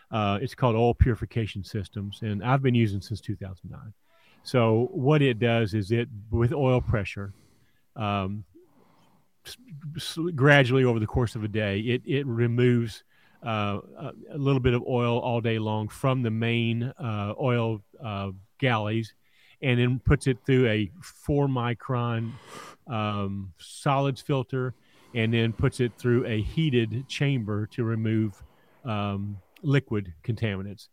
Uh, 0.09 0.39
it's 0.41 0.55
called 0.55 0.77
Oil 0.77 0.93
Purification 0.93 1.63
Systems, 1.63 2.19
and 2.21 2.41
I've 2.41 2.61
been 2.61 2.75
using 2.75 3.01
since 3.01 3.19
2009. 3.19 3.93
So 4.43 4.87
what 4.93 5.21
it 5.21 5.39
does 5.39 5.73
is 5.73 5.91
it 5.91 6.07
with 6.31 6.53
oil 6.53 6.79
pressure, 6.79 7.33
um, 7.97 8.45
gradually 10.35 10.83
over 10.83 10.99
the 10.99 11.07
course 11.07 11.35
of 11.35 11.43
a 11.43 11.47
day, 11.47 11.79
it 11.79 12.01
it 12.05 12.25
removes 12.25 13.03
uh, 13.45 13.79
a 14.31 14.37
little 14.37 14.59
bit 14.59 14.73
of 14.73 14.83
oil 14.87 15.19
all 15.19 15.41
day 15.41 15.59
long 15.59 15.87
from 15.87 16.21
the 16.21 16.31
main 16.31 16.83
uh, 16.83 17.33
oil 17.39 17.81
uh, 18.03 18.31
galleys 18.59 19.13
and 19.61 19.79
then 19.79 19.99
puts 19.99 20.27
it 20.27 20.37
through 20.45 20.67
a 20.67 20.91
four 21.01 21.47
micron 21.47 22.31
um, 22.87 23.51
solids 23.59 24.21
filter 24.21 24.73
and 25.15 25.33
then 25.33 25.51
puts 25.53 25.79
it 25.79 25.91
through 25.97 26.25
a 26.25 26.41
heated 26.41 27.07
chamber 27.07 27.65
to 27.67 27.83
remove 27.83 28.43
um, 28.85 29.37
liquid 29.63 30.13
contaminants. 30.23 30.87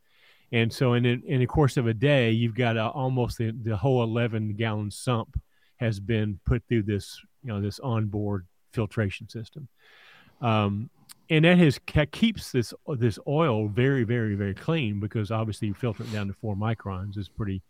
And 0.53 0.73
so, 0.73 0.93
in, 0.93 1.05
in 1.05 1.41
the 1.41 1.47
course 1.47 1.77
of 1.77 1.87
a 1.87 1.95
day, 1.95 2.31
you've 2.31 2.55
got 2.55 2.77
a, 2.77 2.89
almost 2.89 3.39
the, 3.39 3.51
the 3.51 3.77
whole 3.77 4.03
11 4.03 4.55
gallon 4.55 4.91
sump 4.91 5.41
has 5.76 6.00
been 6.00 6.38
put 6.45 6.62
through 6.69 6.83
this, 6.83 7.21
you 7.43 7.49
know, 7.49 7.61
this 7.61 7.81
onboard 7.81 8.47
filtration 8.73 9.28
system. 9.28 9.69
Um, 10.40 10.90
and 11.31 11.45
that 11.45 11.59
has 11.59 11.81
keeps 12.12 12.52
this 12.52 12.75
this 12.99 13.19
oil 13.26 13.69
very 13.69 14.04
very 14.04 14.35
very 14.35 14.54
clean 14.54 15.00
because 15.00 15.31
obviously 15.31 15.69
you 15.69 15.75
filter 15.75 16.02
it 16.02 16.12
down 16.12 16.26
to 16.26 16.35
four 16.35 16.54
microns 16.54 17.16
is 17.16 17.28
pretty 17.28 17.62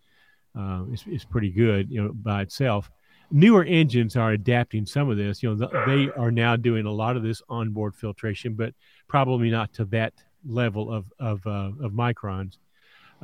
uh, 0.59 0.85
is, 0.93 1.05
is 1.07 1.25
pretty 1.25 1.51
good 1.51 1.91
you 1.91 2.03
know 2.03 2.13
by 2.13 2.43
itself. 2.43 2.91
Newer 3.31 3.65
engines 3.65 4.17
are 4.17 4.33
adapting 4.33 4.87
some 4.87 5.09
of 5.09 5.17
this. 5.17 5.43
You 5.43 5.55
know 5.55 5.69
they 5.87 6.11
are 6.17 6.31
now 6.31 6.57
doing 6.57 6.87
a 6.87 6.93
lot 6.93 7.17
of 7.17 7.23
this 7.23 7.43
onboard 7.49 7.95
filtration 7.95 8.55
but 8.55 8.75
probably 9.09 9.51
not 9.51 9.73
to 9.75 9.85
that 9.87 10.15
level 10.45 10.93
of 10.93 11.13
of, 11.21 11.47
uh, 11.47 11.71
of 11.83 11.93
microns 11.93 12.59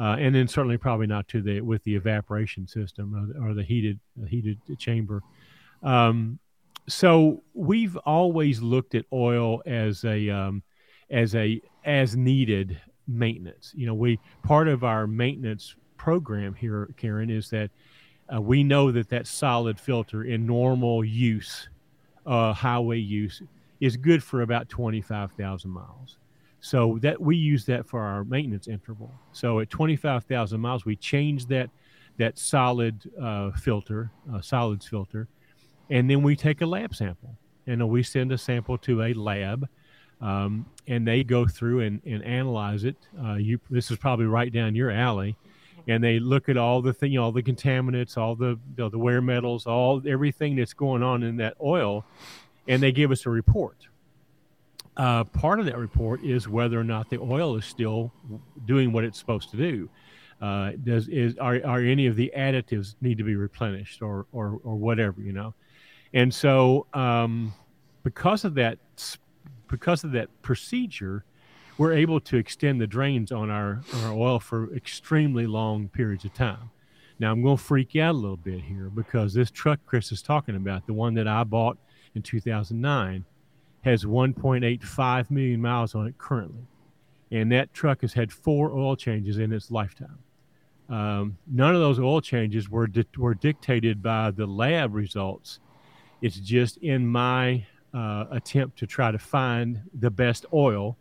uh, 0.00 0.16
and 0.18 0.34
then 0.34 0.48
certainly 0.48 0.78
probably 0.78 1.06
not 1.06 1.28
to 1.28 1.42
the 1.42 1.60
with 1.60 1.84
the 1.84 1.94
evaporation 1.94 2.66
system 2.66 3.14
or 3.14 3.26
the, 3.26 3.50
or 3.50 3.54
the 3.54 3.62
heated 3.62 4.00
heated 4.26 4.58
chamber 4.78 5.22
um, 5.82 6.38
so 6.88 7.42
we've 7.54 7.96
always 7.98 8.60
looked 8.60 8.94
at 8.94 9.04
oil 9.12 9.62
as 9.66 10.04
a 10.04 10.28
um, 10.28 10.62
as 11.10 11.34
a 11.34 11.60
as 11.84 12.16
needed 12.16 12.80
maintenance. 13.06 13.72
You 13.76 13.86
know, 13.86 13.94
we 13.94 14.18
part 14.42 14.68
of 14.68 14.84
our 14.84 15.06
maintenance 15.06 15.74
program 15.96 16.54
here, 16.54 16.88
Karin, 16.96 17.30
is 17.30 17.50
that 17.50 17.70
uh, 18.32 18.40
we 18.40 18.62
know 18.64 18.90
that 18.92 19.08
that 19.10 19.26
solid 19.26 19.78
filter 19.78 20.24
in 20.24 20.46
normal 20.46 21.04
use, 21.04 21.68
uh, 22.26 22.52
highway 22.52 22.98
use, 22.98 23.42
is 23.80 23.96
good 23.96 24.22
for 24.22 24.42
about 24.42 24.68
twenty 24.68 25.00
five 25.00 25.32
thousand 25.32 25.70
miles. 25.70 26.18
So 26.60 26.98
that 27.00 27.20
we 27.20 27.36
use 27.36 27.64
that 27.66 27.86
for 27.86 28.00
our 28.00 28.24
maintenance 28.24 28.68
interval. 28.68 29.12
So 29.32 29.60
at 29.60 29.70
twenty 29.70 29.96
five 29.96 30.24
thousand 30.24 30.60
miles, 30.60 30.84
we 30.84 30.96
change 30.96 31.46
that 31.46 31.70
that 32.18 32.38
solid 32.38 33.10
uh, 33.20 33.50
filter, 33.52 34.10
uh, 34.32 34.42
solids 34.42 34.86
filter 34.86 35.26
and 35.88 36.08
then 36.08 36.22
we 36.22 36.36
take 36.36 36.60
a 36.60 36.66
lab 36.66 36.94
sample 36.94 37.36
and 37.66 37.86
we 37.88 38.02
send 38.02 38.32
a 38.32 38.38
sample 38.38 38.78
to 38.78 39.02
a 39.02 39.14
lab 39.14 39.68
um, 40.20 40.66
and 40.86 41.06
they 41.06 41.24
go 41.24 41.46
through 41.46 41.80
and, 41.80 42.00
and 42.04 42.22
analyze 42.24 42.84
it 42.84 42.96
uh, 43.24 43.34
you 43.34 43.58
this 43.70 43.90
is 43.90 43.96
probably 43.96 44.26
right 44.26 44.52
down 44.52 44.74
your 44.74 44.90
alley 44.90 45.36
and 45.88 46.02
they 46.04 46.18
look 46.18 46.48
at 46.48 46.56
all 46.56 46.82
the 46.82 46.92
thing, 46.92 47.16
all 47.18 47.32
the 47.32 47.42
contaminants, 47.42 48.16
all 48.16 48.36
the 48.36 48.50
you 48.50 48.58
know, 48.78 48.88
the 48.88 48.98
wear 48.98 49.20
metals, 49.20 49.66
all 49.66 50.02
everything 50.06 50.54
that's 50.54 50.74
going 50.74 51.02
on 51.02 51.22
in 51.22 51.36
that 51.38 51.54
oil, 51.60 52.04
and 52.68 52.82
they 52.82 52.92
give 52.92 53.10
us 53.10 53.26
a 53.26 53.30
report. 53.30 53.88
Uh, 55.00 55.24
part 55.24 55.58
of 55.58 55.64
that 55.64 55.78
report 55.78 56.22
is 56.22 56.46
whether 56.46 56.78
or 56.78 56.84
not 56.84 57.08
the 57.08 57.18
oil 57.18 57.56
is 57.56 57.64
still 57.64 58.12
doing 58.66 58.92
what 58.92 59.02
it's 59.02 59.18
supposed 59.18 59.50
to 59.50 59.56
do. 59.56 59.88
Uh, 60.42 60.72
does 60.84 61.08
is 61.08 61.38
are, 61.38 61.58
are 61.64 61.80
any 61.80 62.06
of 62.06 62.16
the 62.16 62.30
additives 62.36 62.96
need 63.00 63.16
to 63.16 63.24
be 63.24 63.34
replenished 63.34 64.02
or 64.02 64.26
or 64.30 64.60
or 64.62 64.76
whatever 64.76 65.22
you 65.22 65.32
know? 65.32 65.54
And 66.12 66.34
so, 66.34 66.86
um, 66.92 67.54
because 68.02 68.44
of 68.44 68.52
that, 68.56 68.78
because 69.68 70.04
of 70.04 70.12
that 70.12 70.28
procedure, 70.42 71.24
we're 71.78 71.94
able 71.94 72.20
to 72.20 72.36
extend 72.36 72.78
the 72.78 72.86
drains 72.86 73.32
on 73.32 73.48
our, 73.48 73.80
our 74.02 74.12
oil 74.12 74.38
for 74.38 74.70
extremely 74.74 75.46
long 75.46 75.88
periods 75.88 76.26
of 76.26 76.34
time. 76.34 76.70
Now, 77.18 77.32
I'm 77.32 77.42
going 77.42 77.56
to 77.56 77.62
freak 77.62 77.94
you 77.94 78.02
out 78.02 78.16
a 78.16 78.18
little 78.18 78.36
bit 78.36 78.60
here 78.60 78.90
because 78.90 79.32
this 79.32 79.50
truck 79.50 79.80
Chris 79.86 80.12
is 80.12 80.20
talking 80.20 80.56
about, 80.56 80.86
the 80.86 80.92
one 80.92 81.14
that 81.14 81.26
I 81.26 81.44
bought 81.44 81.78
in 82.14 82.20
2009, 82.20 83.24
has 83.82 84.04
1.85 84.04 85.30
million 85.30 85.60
miles 85.60 85.94
on 85.94 86.06
it 86.06 86.18
currently. 86.18 86.66
And 87.30 87.50
that 87.52 87.72
truck 87.72 88.02
has 88.02 88.12
had 88.12 88.32
four 88.32 88.72
oil 88.72 88.96
changes 88.96 89.38
in 89.38 89.52
its 89.52 89.70
lifetime. 89.70 90.18
Um, 90.88 91.38
none 91.46 91.74
of 91.74 91.80
those 91.80 92.00
oil 92.00 92.20
changes 92.20 92.68
were, 92.68 92.88
di- 92.88 93.06
were 93.16 93.34
dictated 93.34 94.02
by 94.02 94.32
the 94.32 94.46
lab 94.46 94.94
results 94.94 95.60
it's 96.20 96.36
just 96.36 96.76
in 96.78 97.06
my 97.06 97.64
uh, 97.94 98.24
attempt 98.30 98.78
to 98.78 98.86
try 98.86 99.10
to 99.10 99.18
find 99.18 99.80
the 99.98 100.10
best 100.10 100.46
oil. 100.52 100.96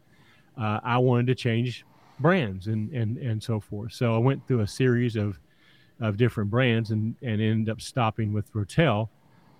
Uh, 0.58 0.80
I 0.84 0.98
wanted 0.98 1.28
to 1.28 1.36
change 1.36 1.86
brands 2.20 2.68
and, 2.68 2.92
and, 2.92 3.18
and 3.18 3.42
so 3.42 3.60
forth. 3.60 3.94
So 3.94 4.16
I 4.16 4.18
went 4.18 4.46
through 4.48 4.62
a 4.62 4.68
series 4.68 5.16
of, 5.16 5.40
of 6.00 6.18
different 6.18 6.50
brands 6.50 6.92
and, 6.92 7.16
and 7.22 7.42
ended 7.42 7.70
up 7.70 7.82
stopping 7.82 8.34
with 8.34 8.52
Rotella. 8.54 9.10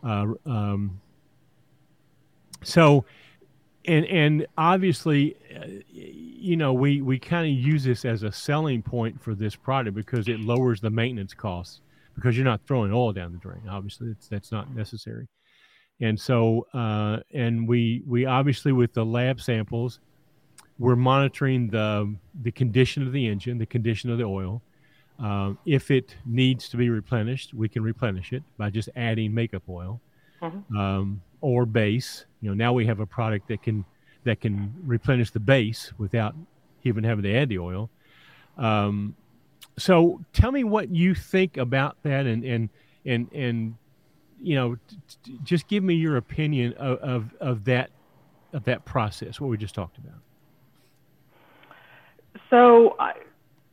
Uh, 0.04 0.28
um, 0.46 1.02
so, 2.64 3.06
and, 3.86 4.06
and 4.06 4.48
obviously, 4.58 5.36
uh, 5.56 5.68
you 5.90 6.58
know, 6.58 6.74
we, 6.74 7.02
we 7.02 7.20
kind 7.20 7.46
of 7.46 7.66
use 7.66 7.84
this 7.84 8.06
as 8.06 8.24
a 8.24 8.32
selling 8.32 8.82
point 8.82 9.22
for 9.22 9.36
this 9.36 9.56
product 9.56 9.96
because 9.96 10.28
it 10.28 10.40
lowers 10.40 10.82
the 10.82 10.90
maintenance 10.90 11.34
costs 11.34 11.82
because 12.16 12.36
you're 12.36 12.46
not 12.46 12.62
throwing 12.68 12.92
oil 12.92 13.14
down 13.14 13.32
the 13.32 13.38
drain. 13.38 13.62
Obviously, 13.70 14.16
that's 14.30 14.52
not 14.52 14.76
necessary 14.76 15.28
and 16.02 16.20
so 16.20 16.68
uh, 16.74 17.18
and 17.34 17.68
we 17.68 18.04
we 18.08 18.26
obviously 18.26 18.72
with 18.72 18.94
the 18.94 19.06
lab 19.06 19.42
samples 19.42 20.00
we're 20.78 20.96
monitoring 20.96 21.68
the 21.70 22.16
the 22.42 22.52
condition 22.52 23.06
of 23.06 23.12
the 23.12 23.28
engine 23.28 23.58
the 23.58 23.66
condition 23.66 24.10
of 24.10 24.18
the 24.18 24.24
oil 24.24 24.62
uh, 25.24 25.54
if 25.66 25.92
it 25.92 26.16
needs 26.26 26.70
to 26.70 26.78
be 26.78 26.90
replenished 26.90 27.54
we 27.54 27.68
can 27.68 27.84
replenish 27.84 28.34
it 28.34 28.44
by 28.58 28.70
just 28.70 28.90
adding 28.96 29.34
makeup 29.34 29.64
oil 29.70 30.00
mm-hmm. 30.42 30.78
um, 30.78 31.22
or 31.42 31.66
base 31.66 32.26
you 32.42 32.50
know 32.50 32.56
now 32.56 32.74
we 32.74 32.86
have 32.86 33.00
a 33.00 33.06
product 33.06 33.48
that 33.48 33.62
can 33.62 33.86
that 34.24 34.42
can 34.42 34.74
replenish 34.86 35.32
the 35.32 35.40
base 35.40 35.94
without 35.98 36.36
even 36.84 37.04
having 37.04 37.24
to 37.24 37.36
add 37.36 37.50
the 37.50 37.60
oil 37.60 37.90
um, 38.58 39.16
so 39.78 40.20
tell 40.34 40.52
me 40.52 40.64
what 40.64 40.90
you 40.90 41.16
think 41.16 41.58
about 41.58 41.98
that 42.04 42.26
and 42.26 42.44
and 42.44 42.70
and 43.06 43.32
and 43.34 43.76
you 44.42 44.56
know, 44.56 44.76
t- 44.76 44.98
t- 45.24 45.40
just 45.44 45.68
give 45.68 45.84
me 45.84 45.96
your 45.96 46.18
opinion 46.18 46.74
of, 46.74 46.98
of, 47.00 47.36
of 47.40 47.66
that 47.66 47.92
of 48.52 48.64
that 48.64 48.84
process, 48.84 49.40
what 49.40 49.48
we 49.48 49.58
just 49.58 49.76
talked 49.76 50.00
about. 50.00 50.18
So 52.50 52.96
I, 53.00 53.14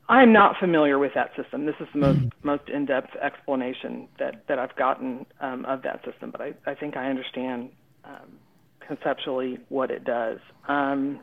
I'm 0.08 0.34
not 0.34 0.56
familiar 0.58 0.98
with 0.98 1.12
that 1.14 1.30
system. 1.34 1.64
This 1.64 1.76
is 1.80 1.88
the 1.94 2.00
most 2.00 2.18
mm-hmm. 2.18 2.46
most 2.46 2.68
in-depth 2.68 3.16
explanation 3.16 4.08
that, 4.18 4.46
that 4.48 4.58
I've 4.58 4.76
gotten 4.76 5.24
um, 5.40 5.64
of 5.64 5.82
that 5.82 6.04
system, 6.04 6.30
but 6.30 6.40
I, 6.40 6.54
I 6.66 6.74
think 6.74 6.96
I 6.96 7.08
understand 7.08 7.70
um, 8.04 8.38
conceptually 8.86 9.58
what 9.68 9.90
it 9.90 10.04
does. 10.04 10.38
Um, 10.68 11.20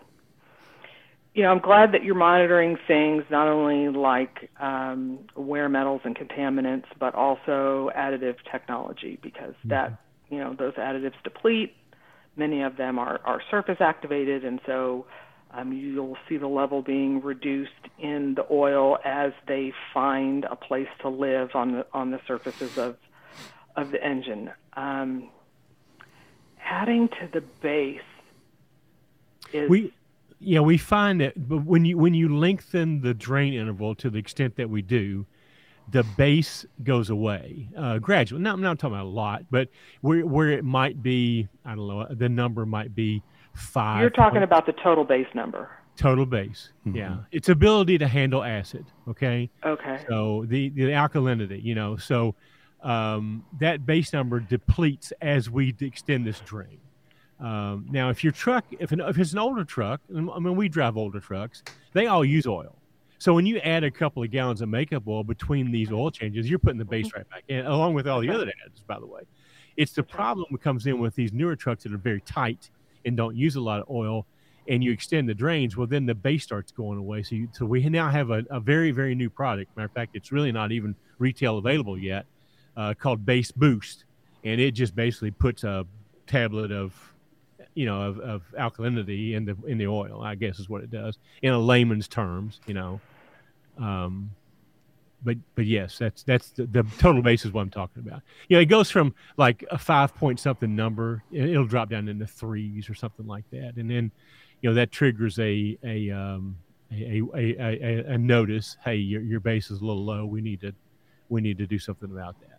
you 1.33 1.41
know, 1.41 1.49
I'm 1.49 1.59
glad 1.59 1.93
that 1.93 2.03
you're 2.03 2.15
monitoring 2.15 2.77
things 2.87 3.23
not 3.29 3.47
only 3.47 3.89
like 3.89 4.51
um, 4.59 5.19
wear 5.35 5.67
metals 5.67 6.01
and 6.03 6.15
contaminants, 6.15 6.85
but 6.99 7.15
also 7.15 7.89
additive 7.97 8.35
technology 8.51 9.17
because 9.21 9.55
mm-hmm. 9.55 9.69
that, 9.69 9.99
you 10.29 10.37
know, 10.37 10.53
those 10.53 10.73
additives 10.73 11.15
deplete. 11.23 11.75
Many 12.35 12.61
of 12.61 12.77
them 12.77 12.99
are, 12.99 13.19
are 13.25 13.41
surface 13.49 13.77
activated, 13.79 14.43
and 14.43 14.59
so 14.65 15.05
um, 15.51 15.71
you'll 15.71 16.17
see 16.27 16.37
the 16.37 16.47
level 16.47 16.81
being 16.81 17.21
reduced 17.21 17.71
in 17.99 18.33
the 18.35 18.45
oil 18.49 18.97
as 19.05 19.33
they 19.47 19.71
find 19.93 20.45
a 20.45 20.55
place 20.55 20.87
to 21.01 21.09
live 21.09 21.51
on 21.53 21.73
the 21.73 21.85
on 21.93 22.09
the 22.09 22.19
surfaces 22.27 22.77
of 22.77 22.97
of 23.75 23.91
the 23.91 24.03
engine. 24.03 24.51
Um, 24.75 25.29
adding 26.65 27.07
to 27.09 27.29
the 27.31 27.41
base 27.61 28.01
is. 29.51 29.69
We- 29.69 29.93
yeah, 30.45 30.59
we 30.59 30.77
find 30.77 31.21
that 31.21 31.47
but 31.47 31.63
when 31.63 31.85
you 31.85 31.97
when 31.97 32.13
you 32.13 32.35
lengthen 32.35 33.01
the 33.01 33.13
drain 33.13 33.53
interval 33.53 33.95
to 33.95 34.09
the 34.09 34.19
extent 34.19 34.57
that 34.57 34.69
we 34.69 34.81
do, 34.81 35.25
the 35.91 36.03
base 36.17 36.65
goes 36.83 37.09
away 37.09 37.69
uh, 37.77 37.99
gradually. 37.99 38.41
Now, 38.41 38.53
I'm 38.53 38.61
not 38.61 38.79
talking 38.79 38.95
about 38.95 39.05
a 39.05 39.09
lot, 39.09 39.43
but 39.49 39.69
where 40.01 40.25
where 40.25 40.49
it 40.49 40.63
might 40.63 41.01
be, 41.01 41.47
I 41.65 41.75
don't 41.75 41.87
know, 41.87 42.07
the 42.09 42.29
number 42.29 42.65
might 42.65 42.93
be 42.93 43.23
five. 43.53 44.01
You're 44.01 44.09
talking 44.09 44.43
about 44.43 44.65
the 44.65 44.73
total 44.73 45.03
base 45.03 45.27
number. 45.33 45.69
Total 45.95 46.25
base, 46.25 46.71
mm-hmm. 46.87 46.97
yeah. 46.97 47.17
Its 47.31 47.49
ability 47.49 47.99
to 47.99 48.07
handle 48.07 48.43
acid. 48.43 48.85
Okay. 49.07 49.49
Okay. 49.63 50.03
So 50.09 50.45
the 50.47 50.69
the 50.69 50.85
alkalinity, 50.85 51.63
you 51.63 51.75
know, 51.75 51.97
so 51.97 52.35
um, 52.83 53.45
that 53.59 53.85
base 53.85 54.13
number 54.13 54.39
depletes 54.39 55.11
as 55.21 55.49
we 55.49 55.75
extend 55.79 56.25
this 56.25 56.39
drain. 56.41 56.79
Um, 57.39 57.87
now, 57.89 58.09
if 58.09 58.23
your 58.23 58.31
truck, 58.33 58.65
if, 58.79 58.91
an, 58.91 59.01
if 59.01 59.17
it's 59.17 59.33
an 59.33 59.39
older 59.39 59.65
truck, 59.65 60.01
I 60.15 60.19
mean, 60.19 60.55
we 60.55 60.69
drive 60.69 60.97
older 60.97 61.19
trucks, 61.19 61.63
they 61.93 62.07
all 62.07 62.23
use 62.23 62.45
oil. 62.45 62.75
So 63.19 63.33
when 63.33 63.45
you 63.45 63.57
add 63.59 63.83
a 63.83 63.91
couple 63.91 64.21
of 64.21 64.31
gallons 64.31 64.61
of 64.61 64.69
makeup 64.69 65.07
oil 65.07 65.23
between 65.23 65.71
these 65.71 65.91
oil 65.91 66.11
changes, 66.11 66.49
you're 66.49 66.59
putting 66.59 66.77
the 66.77 66.85
base 66.85 67.07
mm-hmm. 67.07 67.19
right 67.19 67.29
back 67.29 67.43
in, 67.47 67.65
along 67.65 67.93
with 67.93 68.07
all 68.07 68.19
the 68.19 68.29
other 68.29 68.51
ads, 68.65 68.81
by 68.81 68.99
the 68.99 69.05
way. 69.05 69.21
It's 69.77 69.93
the 69.93 70.03
problem 70.03 70.45
that 70.51 70.61
comes 70.61 70.85
in 70.85 70.99
with 70.99 71.15
these 71.15 71.33
newer 71.33 71.55
trucks 71.55 71.83
that 71.83 71.93
are 71.93 71.97
very 71.97 72.21
tight 72.21 72.69
and 73.05 73.17
don't 73.17 73.35
use 73.35 73.55
a 73.55 73.61
lot 73.61 73.79
of 73.79 73.89
oil, 73.89 74.25
and 74.67 74.83
you 74.83 74.91
extend 74.91 75.27
the 75.27 75.33
drains. 75.33 75.75
Well, 75.75 75.87
then 75.87 76.05
the 76.05 76.15
base 76.15 76.43
starts 76.43 76.71
going 76.71 76.97
away. 76.97 77.23
So, 77.23 77.35
you, 77.35 77.49
so 77.53 77.65
we 77.65 77.81
now 77.89 78.09
have 78.09 78.29
a, 78.29 78.43
a, 78.49 78.59
very, 78.59 78.91
very 78.91 79.15
new 79.15 79.29
product. 79.29 79.75
Matter 79.75 79.85
of 79.85 79.93
fact, 79.93 80.15
it's 80.15 80.31
really 80.31 80.51
not 80.51 80.71
even 80.71 80.95
retail 81.17 81.57
available 81.57 81.97
yet, 81.97 82.25
uh, 82.75 82.93
called 82.93 83.25
Base 83.25 83.51
Boost, 83.51 84.05
and 84.43 84.59
it 84.59 84.71
just 84.71 84.95
basically 84.95 85.31
puts 85.31 85.63
a 85.63 85.85
tablet 86.27 86.71
of 86.71 87.13
you 87.75 87.85
know, 87.85 88.01
of, 88.03 88.19
of 88.19 88.43
alkalinity 88.57 89.33
in 89.33 89.45
the 89.45 89.55
in 89.65 89.77
the 89.77 89.87
oil. 89.87 90.21
I 90.21 90.35
guess 90.35 90.59
is 90.59 90.69
what 90.69 90.83
it 90.83 90.91
does 90.91 91.17
in 91.41 91.53
a 91.53 91.59
layman's 91.59 92.07
terms. 92.07 92.59
You 92.67 92.73
know, 92.75 93.01
um, 93.79 94.31
but 95.23 95.37
but 95.55 95.65
yes, 95.65 95.97
that's 95.97 96.23
that's 96.23 96.51
the, 96.51 96.65
the 96.65 96.83
total 96.99 97.21
base 97.21 97.45
is 97.45 97.51
what 97.51 97.61
I'm 97.61 97.69
talking 97.69 98.03
about. 98.05 98.21
You 98.47 98.57
know, 98.57 98.61
it 98.61 98.65
goes 98.65 98.91
from 98.91 99.15
like 99.37 99.65
a 99.71 99.77
five 99.77 100.15
point 100.15 100.39
something 100.39 100.75
number, 100.75 101.23
it'll 101.31 101.65
drop 101.65 101.89
down 101.89 102.07
into 102.07 102.27
threes 102.27 102.89
or 102.89 102.93
something 102.93 103.25
like 103.25 103.45
that, 103.51 103.73
and 103.77 103.89
then 103.89 104.11
you 104.61 104.69
know 104.69 104.75
that 104.75 104.91
triggers 104.91 105.39
a 105.39 105.77
a 105.83 106.11
um, 106.11 106.57
a, 106.91 107.21
a, 107.35 107.55
a, 107.59 108.13
a, 108.13 108.17
notice. 108.17 108.77
Hey, 108.83 108.95
your 108.95 109.21
your 109.21 109.39
base 109.39 109.71
is 109.71 109.81
a 109.81 109.85
little 109.85 110.05
low. 110.05 110.25
We 110.25 110.41
need 110.41 110.61
to 110.61 110.73
we 111.29 111.41
need 111.41 111.57
to 111.57 111.65
do 111.65 111.79
something 111.79 112.11
about 112.11 112.39
that. 112.41 112.52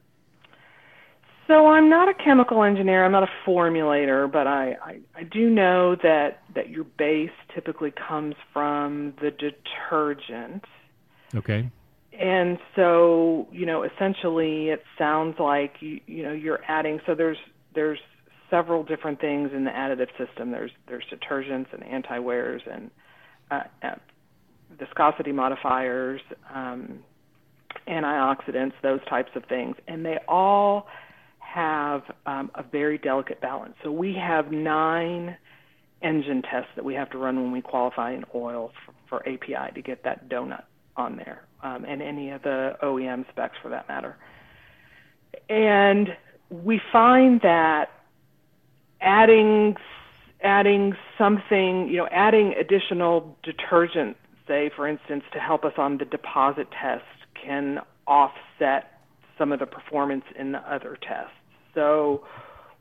So 1.47 1.67
I'm 1.67 1.91
not 1.91 2.09
a 2.09 2.15
chemical 2.15 2.63
engineer. 2.63 3.05
I'm 3.05 3.13
not 3.13 3.25
a 3.25 3.31
formulator, 3.47 4.31
but 4.31 4.47
I, 4.47 4.77
I, 4.83 5.01
I 5.15 5.23
do 5.25 5.51
know 5.51 5.95
that 6.03 6.43
that 6.55 6.71
your 6.71 6.85
base 6.85 7.31
typically 7.55 7.93
comes 7.93 8.35
from 8.53 9.15
the 9.21 9.31
detergent. 9.31 10.65
Okay. 11.35 11.71
And 12.19 12.59
so, 12.77 13.49
you 13.51 13.67
know, 13.67 13.83
essentially, 13.83 14.69
it 14.71 14.85
sounds 14.97 15.39
like 15.39 15.75
you 15.81 16.01
you 16.07 16.23
know 16.23 16.33
you're 16.33 16.61
adding. 16.67 17.01
So 17.05 17.15
there's 17.15 17.39
there's 17.75 17.99
several 18.49 18.85
different 18.85 19.21
things 19.21 19.51
in 19.53 19.65
the 19.65 19.71
additive 19.71 20.17
system. 20.17 20.51
There's 20.51 20.71
there's 20.89 21.05
detergents 21.13 21.73
and 21.73 21.85
anti-wears 21.85 22.63
and 22.71 22.91
uh, 23.51 23.63
uh, 23.83 23.95
viscosity 24.79 25.33
modifiers, 25.33 26.21
um, 26.55 27.01
antioxidants, 27.89 28.73
those 28.83 29.05
types 29.09 29.31
of 29.35 29.45
things, 29.45 29.77
and 29.89 30.07
they 30.07 30.19
all 30.29 30.87
have 31.45 32.03
um, 32.27 32.51
a 32.55 32.63
very 32.63 32.99
delicate 32.99 33.41
balance. 33.41 33.75
So 33.83 33.93
we 33.93 34.15
have 34.15 34.51
nine 34.51 35.37
engine 36.03 36.43
tests 36.43 36.71
that 36.77 36.85
we 36.85 36.95
have 36.95 37.11
to 37.11 37.19
run 37.19 37.43
when 37.43 37.53
we 37.53 37.63
qualify 37.63 38.11
an 38.13 38.25
oil 38.35 38.73
for, 38.85 38.95
for 39.09 39.29
API 39.29 39.73
to 39.75 39.83
get 39.83 40.05
that 40.05 40.29
donut 40.29 40.65
on 40.97 41.17
there, 41.17 41.45
um, 41.63 41.85
and 41.85 42.03
any 42.03 42.31
of 42.31 42.43
the 42.43 42.77
OEM 42.83 43.29
specs 43.31 43.57
for 43.63 43.69
that 43.71 43.89
matter. 43.89 44.17
And 45.49 46.17
we 46.51 46.81
find 46.93 47.41
that 47.43 47.91
adding 49.01 49.77
adding 50.43 50.95
something, 51.17 51.89
you 51.89 51.97
know, 51.97 52.07
adding 52.11 52.55
additional 52.61 53.37
detergent, 53.43 54.17
say 54.47 54.71
for 54.77 54.87
instance, 54.87 55.25
to 55.33 55.39
help 55.39 55.65
us 55.65 55.73
on 55.79 55.97
the 55.99 56.05
deposit 56.05 56.69
test 56.71 57.05
can 57.35 57.81
offset 58.07 58.94
some 59.38 59.53
of 59.53 59.61
the 59.61 59.67
performance 59.67 60.25
in 60.38 60.53
the 60.53 60.59
other 60.59 60.99
tests. 61.00 61.33
So 61.75 62.25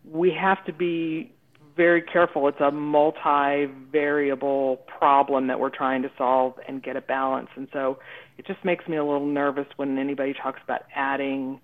we 0.09 0.31
have 0.39 0.63
to 0.65 0.73
be 0.73 1.33
very 1.75 2.01
careful. 2.01 2.47
It's 2.47 2.61
a 2.61 2.71
multi-variable 2.71 4.77
problem 4.99 5.47
that 5.47 5.59
we're 5.59 5.75
trying 5.75 6.03
to 6.03 6.11
solve 6.17 6.53
and 6.67 6.81
get 6.83 6.95
a 6.95 7.01
balance. 7.01 7.49
And 7.55 7.67
so 7.73 7.97
it 8.37 8.45
just 8.45 8.63
makes 8.63 8.87
me 8.87 8.97
a 8.97 9.03
little 9.03 9.25
nervous 9.25 9.65
when 9.77 9.97
anybody 9.97 10.33
talks 10.33 10.59
about 10.63 10.81
adding 10.95 11.59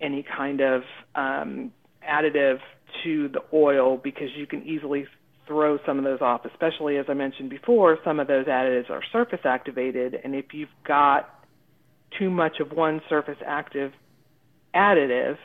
any 0.00 0.24
kind 0.24 0.62
of 0.62 0.82
um, 1.14 1.70
additive 2.08 2.60
to 3.04 3.28
the 3.28 3.42
oil 3.52 3.98
because 4.02 4.30
you 4.36 4.46
can 4.46 4.62
easily 4.62 5.06
throw 5.46 5.78
some 5.84 5.98
of 5.98 6.04
those 6.04 6.20
off, 6.20 6.44
especially 6.44 6.96
as 6.96 7.06
I 7.08 7.14
mentioned 7.14 7.50
before, 7.50 7.98
some 8.04 8.20
of 8.20 8.28
those 8.28 8.46
additives 8.46 8.90
are 8.90 9.02
surface 9.12 9.40
activated. 9.44 10.16
And 10.22 10.34
if 10.34 10.46
you've 10.52 10.68
got 10.86 11.28
too 12.18 12.30
much 12.30 12.60
of 12.60 12.72
one 12.72 13.00
surface 13.08 13.38
active 13.44 13.92
additive, 14.74 15.38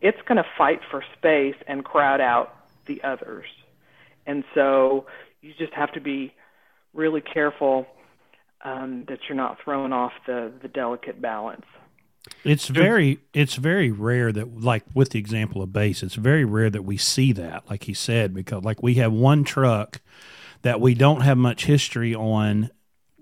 it's 0.00 0.20
going 0.26 0.36
to 0.36 0.46
fight 0.56 0.80
for 0.90 1.04
space 1.18 1.56
and 1.66 1.84
crowd 1.84 2.20
out 2.20 2.54
the 2.86 3.02
others. 3.02 3.46
And 4.26 4.44
so 4.54 5.06
you 5.40 5.52
just 5.58 5.72
have 5.74 5.92
to 5.92 6.00
be 6.00 6.32
really 6.94 7.20
careful 7.20 7.86
um, 8.62 9.04
that 9.08 9.20
you're 9.28 9.36
not 9.36 9.58
throwing 9.62 9.92
off 9.92 10.12
the, 10.26 10.52
the 10.60 10.68
delicate 10.68 11.20
balance. 11.20 11.64
It's 12.44 12.68
very 12.68 13.18
it's 13.32 13.54
very 13.54 13.90
rare 13.90 14.30
that 14.30 14.60
like 14.60 14.84
with 14.94 15.10
the 15.10 15.18
example 15.18 15.62
of 15.62 15.72
base, 15.72 16.02
it's 16.02 16.16
very 16.16 16.44
rare 16.44 16.68
that 16.68 16.82
we 16.82 16.98
see 16.98 17.32
that, 17.32 17.68
like 17.70 17.84
he 17.84 17.94
said, 17.94 18.34
because 18.34 18.62
like 18.62 18.82
we 18.82 18.94
have 18.94 19.10
one 19.10 19.42
truck 19.42 20.02
that 20.60 20.82
we 20.82 20.94
don't 20.94 21.22
have 21.22 21.38
much 21.38 21.64
history 21.64 22.14
on. 22.14 22.70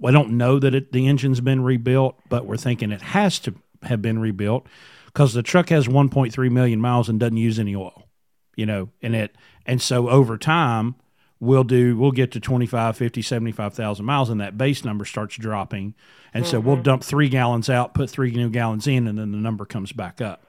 We 0.00 0.10
don't 0.10 0.32
know 0.32 0.58
that 0.58 0.74
it, 0.74 0.92
the 0.92 1.06
engine's 1.06 1.40
been 1.40 1.62
rebuilt, 1.62 2.18
but 2.28 2.44
we're 2.44 2.56
thinking 2.56 2.90
it 2.90 3.02
has 3.02 3.38
to 3.40 3.54
have 3.82 4.02
been 4.02 4.18
rebuilt 4.18 4.66
because 5.12 5.34
the 5.34 5.42
truck 5.42 5.70
has 5.70 5.88
1.3 5.88 6.50
million 6.50 6.80
miles 6.80 7.08
and 7.08 7.18
doesn't 7.18 7.36
use 7.36 7.58
any 7.58 7.74
oil, 7.74 8.08
you 8.56 8.66
know, 8.66 8.90
in 9.00 9.14
it. 9.14 9.34
And 9.66 9.82
so 9.82 10.08
over 10.08 10.38
time, 10.38 10.94
we'll 11.40 11.64
do 11.64 11.96
we'll 11.96 12.10
get 12.10 12.32
to 12.32 12.40
25 12.40 12.96
50 12.96 13.22
75,000 13.22 14.04
miles 14.04 14.30
and 14.30 14.40
that 14.40 14.58
base 14.58 14.84
number 14.84 15.04
starts 15.04 15.36
dropping 15.36 15.94
and 16.34 16.44
mm-hmm. 16.44 16.50
so 16.50 16.60
we'll 16.60 16.76
mm-hmm. 16.76 16.82
dump 16.82 17.04
3 17.04 17.28
gallons 17.28 17.70
out 17.70 17.94
put 17.94 18.10
3 18.10 18.32
new 18.32 18.50
gallons 18.50 18.86
in 18.86 19.06
and 19.06 19.18
then 19.18 19.30
the 19.30 19.38
number 19.38 19.64
comes 19.64 19.92
back 19.92 20.20
up 20.20 20.44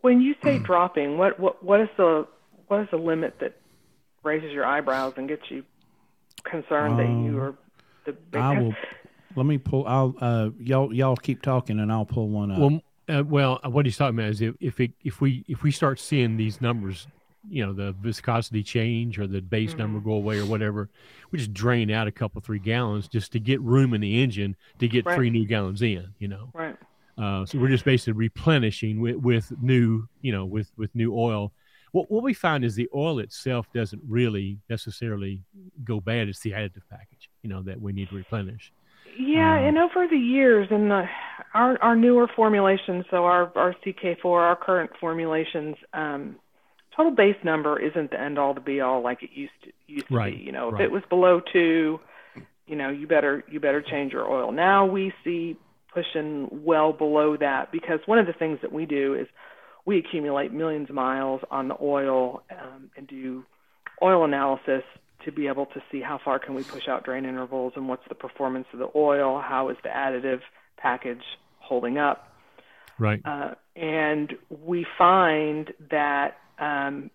when 0.00 0.20
you 0.20 0.34
say 0.42 0.58
dropping 0.58 1.18
what 1.18 1.38
what 1.38 1.62
what 1.62 1.80
is 1.80 1.88
the 1.96 2.26
what 2.66 2.80
is 2.80 2.88
the 2.90 2.96
limit 2.96 3.38
that 3.40 3.56
raises 4.24 4.52
your 4.52 4.66
eyebrows 4.66 5.14
and 5.16 5.28
gets 5.28 5.48
you 5.50 5.64
concerned 6.44 6.94
um, 6.94 6.96
that 6.96 7.30
you 7.30 7.38
um, 7.38 7.40
are 7.40 7.54
the 8.06 8.12
big 8.12 8.40
I 8.40 8.60
will 8.60 8.74
let 9.36 9.46
me 9.46 9.58
pull 9.58 9.86
I'll 9.86 10.14
uh 10.20 10.50
y'all 10.58 10.92
y'all 10.92 11.16
keep 11.16 11.42
talking 11.42 11.78
and 11.78 11.92
I'll 11.92 12.06
pull 12.06 12.28
one 12.28 12.50
up 12.50 12.58
well 12.58 12.82
uh, 13.08 13.24
well, 13.26 13.60
what 13.64 13.86
he's 13.86 13.96
talking 13.96 14.18
about 14.18 14.30
is 14.30 14.40
if 14.40 14.54
if, 14.60 14.80
it, 14.80 14.92
if 15.02 15.20
we 15.20 15.44
if 15.48 15.62
we 15.62 15.70
start 15.70 15.98
seeing 16.00 16.36
these 16.36 16.60
numbers 16.60 17.06
you 17.48 17.64
know 17.64 17.72
the 17.72 17.92
viscosity 18.00 18.62
change 18.62 19.18
or 19.18 19.26
the 19.26 19.40
base 19.40 19.70
mm-hmm. 19.70 19.78
number 19.78 20.00
go 20.00 20.12
away 20.12 20.38
or 20.38 20.44
whatever 20.44 20.90
we 21.30 21.38
just 21.38 21.54
drain 21.54 21.90
out 21.90 22.06
a 22.06 22.12
couple 22.12 22.40
three 22.40 22.58
gallons 22.58 23.08
just 23.08 23.32
to 23.32 23.38
get 23.38 23.60
room 23.60 23.94
in 23.94 24.00
the 24.00 24.22
engine 24.22 24.56
to 24.78 24.88
get 24.88 25.06
right. 25.06 25.14
three 25.14 25.30
new 25.30 25.46
gallons 25.46 25.80
in 25.80 26.12
you 26.18 26.28
know? 26.28 26.50
Right. 26.52 26.76
Uh, 27.16 27.44
so 27.44 27.58
we're 27.58 27.68
just 27.68 27.84
basically 27.84 28.12
replenishing 28.12 29.00
with, 29.00 29.16
with 29.16 29.52
new 29.60 30.06
you 30.20 30.32
know 30.32 30.44
with 30.44 30.70
with 30.76 30.94
new 30.94 31.14
oil. 31.16 31.52
What, 31.90 32.10
what 32.10 32.22
we 32.22 32.34
find 32.34 32.64
is 32.64 32.74
the 32.74 32.88
oil 32.94 33.18
itself 33.18 33.66
doesn't 33.72 34.02
really 34.06 34.58
necessarily 34.68 35.42
go 35.84 36.00
bad. 36.00 36.28
It's 36.28 36.40
the 36.40 36.52
additive 36.52 36.82
package 36.88 37.28
you 37.42 37.50
know 37.50 37.62
that 37.62 37.80
we 37.80 37.92
need 37.92 38.10
to 38.10 38.14
replenish 38.14 38.72
yeah, 39.18 39.58
um, 39.58 39.64
and 39.64 39.78
over 39.78 40.06
the 40.08 40.16
years, 40.16 40.68
and 40.70 40.92
our 40.92 41.08
our 41.54 41.96
newer 41.96 42.28
formulations, 42.34 43.04
so 43.10 43.24
our 43.24 43.52
our 43.56 43.74
CK4, 43.84 44.24
our 44.24 44.56
current 44.56 44.90
formulations, 45.00 45.76
um, 45.92 46.36
total 46.96 47.12
base 47.12 47.36
number 47.44 47.78
isn't 47.78 48.10
the 48.10 48.20
end 48.20 48.38
all 48.38 48.54
to 48.54 48.60
be 48.60 48.80
all 48.80 49.02
like 49.02 49.22
it 49.22 49.30
used 49.32 49.52
to 49.64 49.70
used 49.86 50.06
right, 50.10 50.30
to 50.30 50.36
be. 50.36 50.42
You 50.42 50.52
know, 50.52 50.70
right. 50.70 50.82
if 50.82 50.86
it 50.86 50.92
was 50.92 51.02
below 51.08 51.40
two, 51.52 52.00
you 52.66 52.76
know, 52.76 52.90
you 52.90 53.06
better 53.06 53.44
you 53.50 53.60
better 53.60 53.82
change 53.82 54.12
your 54.12 54.28
oil. 54.28 54.52
Now 54.52 54.86
we 54.86 55.12
see 55.24 55.56
pushing 55.92 56.48
well 56.64 56.92
below 56.92 57.36
that 57.36 57.72
because 57.72 58.00
one 58.06 58.18
of 58.18 58.26
the 58.26 58.32
things 58.32 58.58
that 58.62 58.72
we 58.72 58.84
do 58.84 59.14
is 59.14 59.26
we 59.86 59.98
accumulate 59.98 60.52
millions 60.52 60.90
of 60.90 60.94
miles 60.94 61.40
on 61.50 61.68
the 61.68 61.76
oil 61.80 62.42
um, 62.50 62.90
and 62.96 63.06
do 63.06 63.42
oil 64.02 64.24
analysis 64.24 64.82
to 65.28 65.32
be 65.32 65.46
able 65.46 65.66
to 65.66 65.82
see 65.92 66.00
how 66.00 66.18
far 66.24 66.38
can 66.38 66.54
we 66.54 66.62
push 66.62 66.88
out 66.88 67.04
drain 67.04 67.26
intervals 67.26 67.74
and 67.76 67.86
what's 67.86 68.06
the 68.08 68.14
performance 68.14 68.66
of 68.72 68.78
the 68.78 68.88
oil, 68.96 69.42
how 69.44 69.68
is 69.68 69.76
the 69.82 69.90
additive 69.90 70.40
package 70.78 71.22
holding 71.58 71.98
up. 71.98 72.32
Right. 72.98 73.20
Uh, 73.24 73.54
and 73.76 74.32
we 74.48 74.86
find 74.96 75.72
that 75.90 76.38
um, 76.58 77.10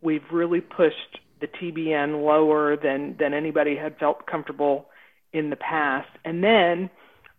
we've 0.00 0.22
really 0.32 0.60
pushed 0.60 1.18
the 1.40 1.48
TBN 1.48 2.24
lower 2.24 2.76
than 2.76 3.16
than 3.18 3.34
anybody 3.34 3.76
had 3.76 3.98
felt 3.98 4.26
comfortable 4.26 4.86
in 5.32 5.50
the 5.50 5.56
past, 5.56 6.08
and 6.24 6.44
then 6.44 6.88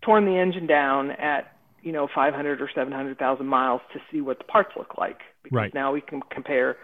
torn 0.01 0.25
the 0.25 0.37
engine 0.37 0.67
down 0.67 1.11
at 1.11 1.55
you 1.81 1.93
know 1.93 2.09
500 2.13 2.61
or 2.61 2.69
700,000 2.75 3.45
miles 3.45 3.81
to 3.93 3.99
see 4.11 4.19
what 4.19 4.39
the 4.39 4.43
parts 4.43 4.71
look 4.77 4.97
like. 4.97 5.21
Because 5.41 5.55
right. 5.55 5.73
now 5.73 5.93
we 5.93 6.01
can 6.01 6.21
compare 6.29 6.75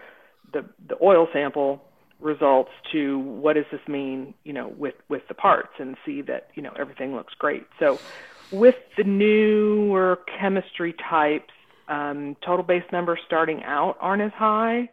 the 0.53 0.65
the 0.87 0.95
oil 1.03 1.27
sample 1.33 1.81
results 2.19 2.71
to 2.91 3.19
what 3.19 3.53
does 3.53 3.65
this 3.71 3.81
mean, 3.87 4.33
you 4.43 4.53
know, 4.53 4.67
with 4.67 4.95
with 5.07 5.27
the 5.27 5.33
parts 5.33 5.73
and 5.79 5.95
see 6.05 6.21
that 6.23 6.49
you 6.55 6.61
know 6.61 6.73
everything 6.77 7.15
looks 7.15 7.33
great. 7.35 7.65
So 7.79 7.99
with 8.51 8.75
the 8.97 9.03
newer 9.03 10.19
chemistry 10.39 10.93
types, 11.09 11.53
um, 11.87 12.35
total 12.45 12.63
base 12.63 12.83
numbers 12.91 13.19
starting 13.25 13.63
out 13.63 13.97
aren't 13.99 14.21
as 14.21 14.31
high, 14.33 14.89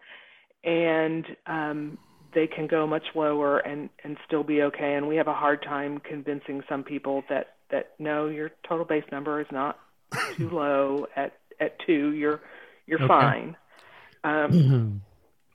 and 0.65 1.25
um, 1.47 1.99
they 2.35 2.47
can 2.47 2.67
go 2.67 2.87
much 2.87 3.05
lower 3.15 3.59
and 3.59 3.91
and 4.05 4.17
still 4.27 4.45
be 4.45 4.63
okay. 4.63 4.95
And 4.95 5.09
we 5.09 5.17
have 5.17 5.29
a 5.29 5.35
hard 5.35 5.63
time 5.63 5.99
convincing 5.99 6.63
some 6.69 6.85
people 6.85 7.25
that 7.29 7.57
that 7.71 7.93
no, 7.99 8.29
your 8.29 8.51
total 8.69 8.85
base 8.85 9.05
number 9.11 9.41
is 9.41 9.47
not 9.51 9.79
too 10.37 10.51
low 10.51 11.07
at 11.17 11.33
at 11.61 11.79
two. 11.87 12.13
You're 12.13 12.41
you're 12.87 13.03
okay. 13.03 13.09
fine. 13.09 13.57
Um, 14.23 14.53
mm-hmm. 14.53 14.97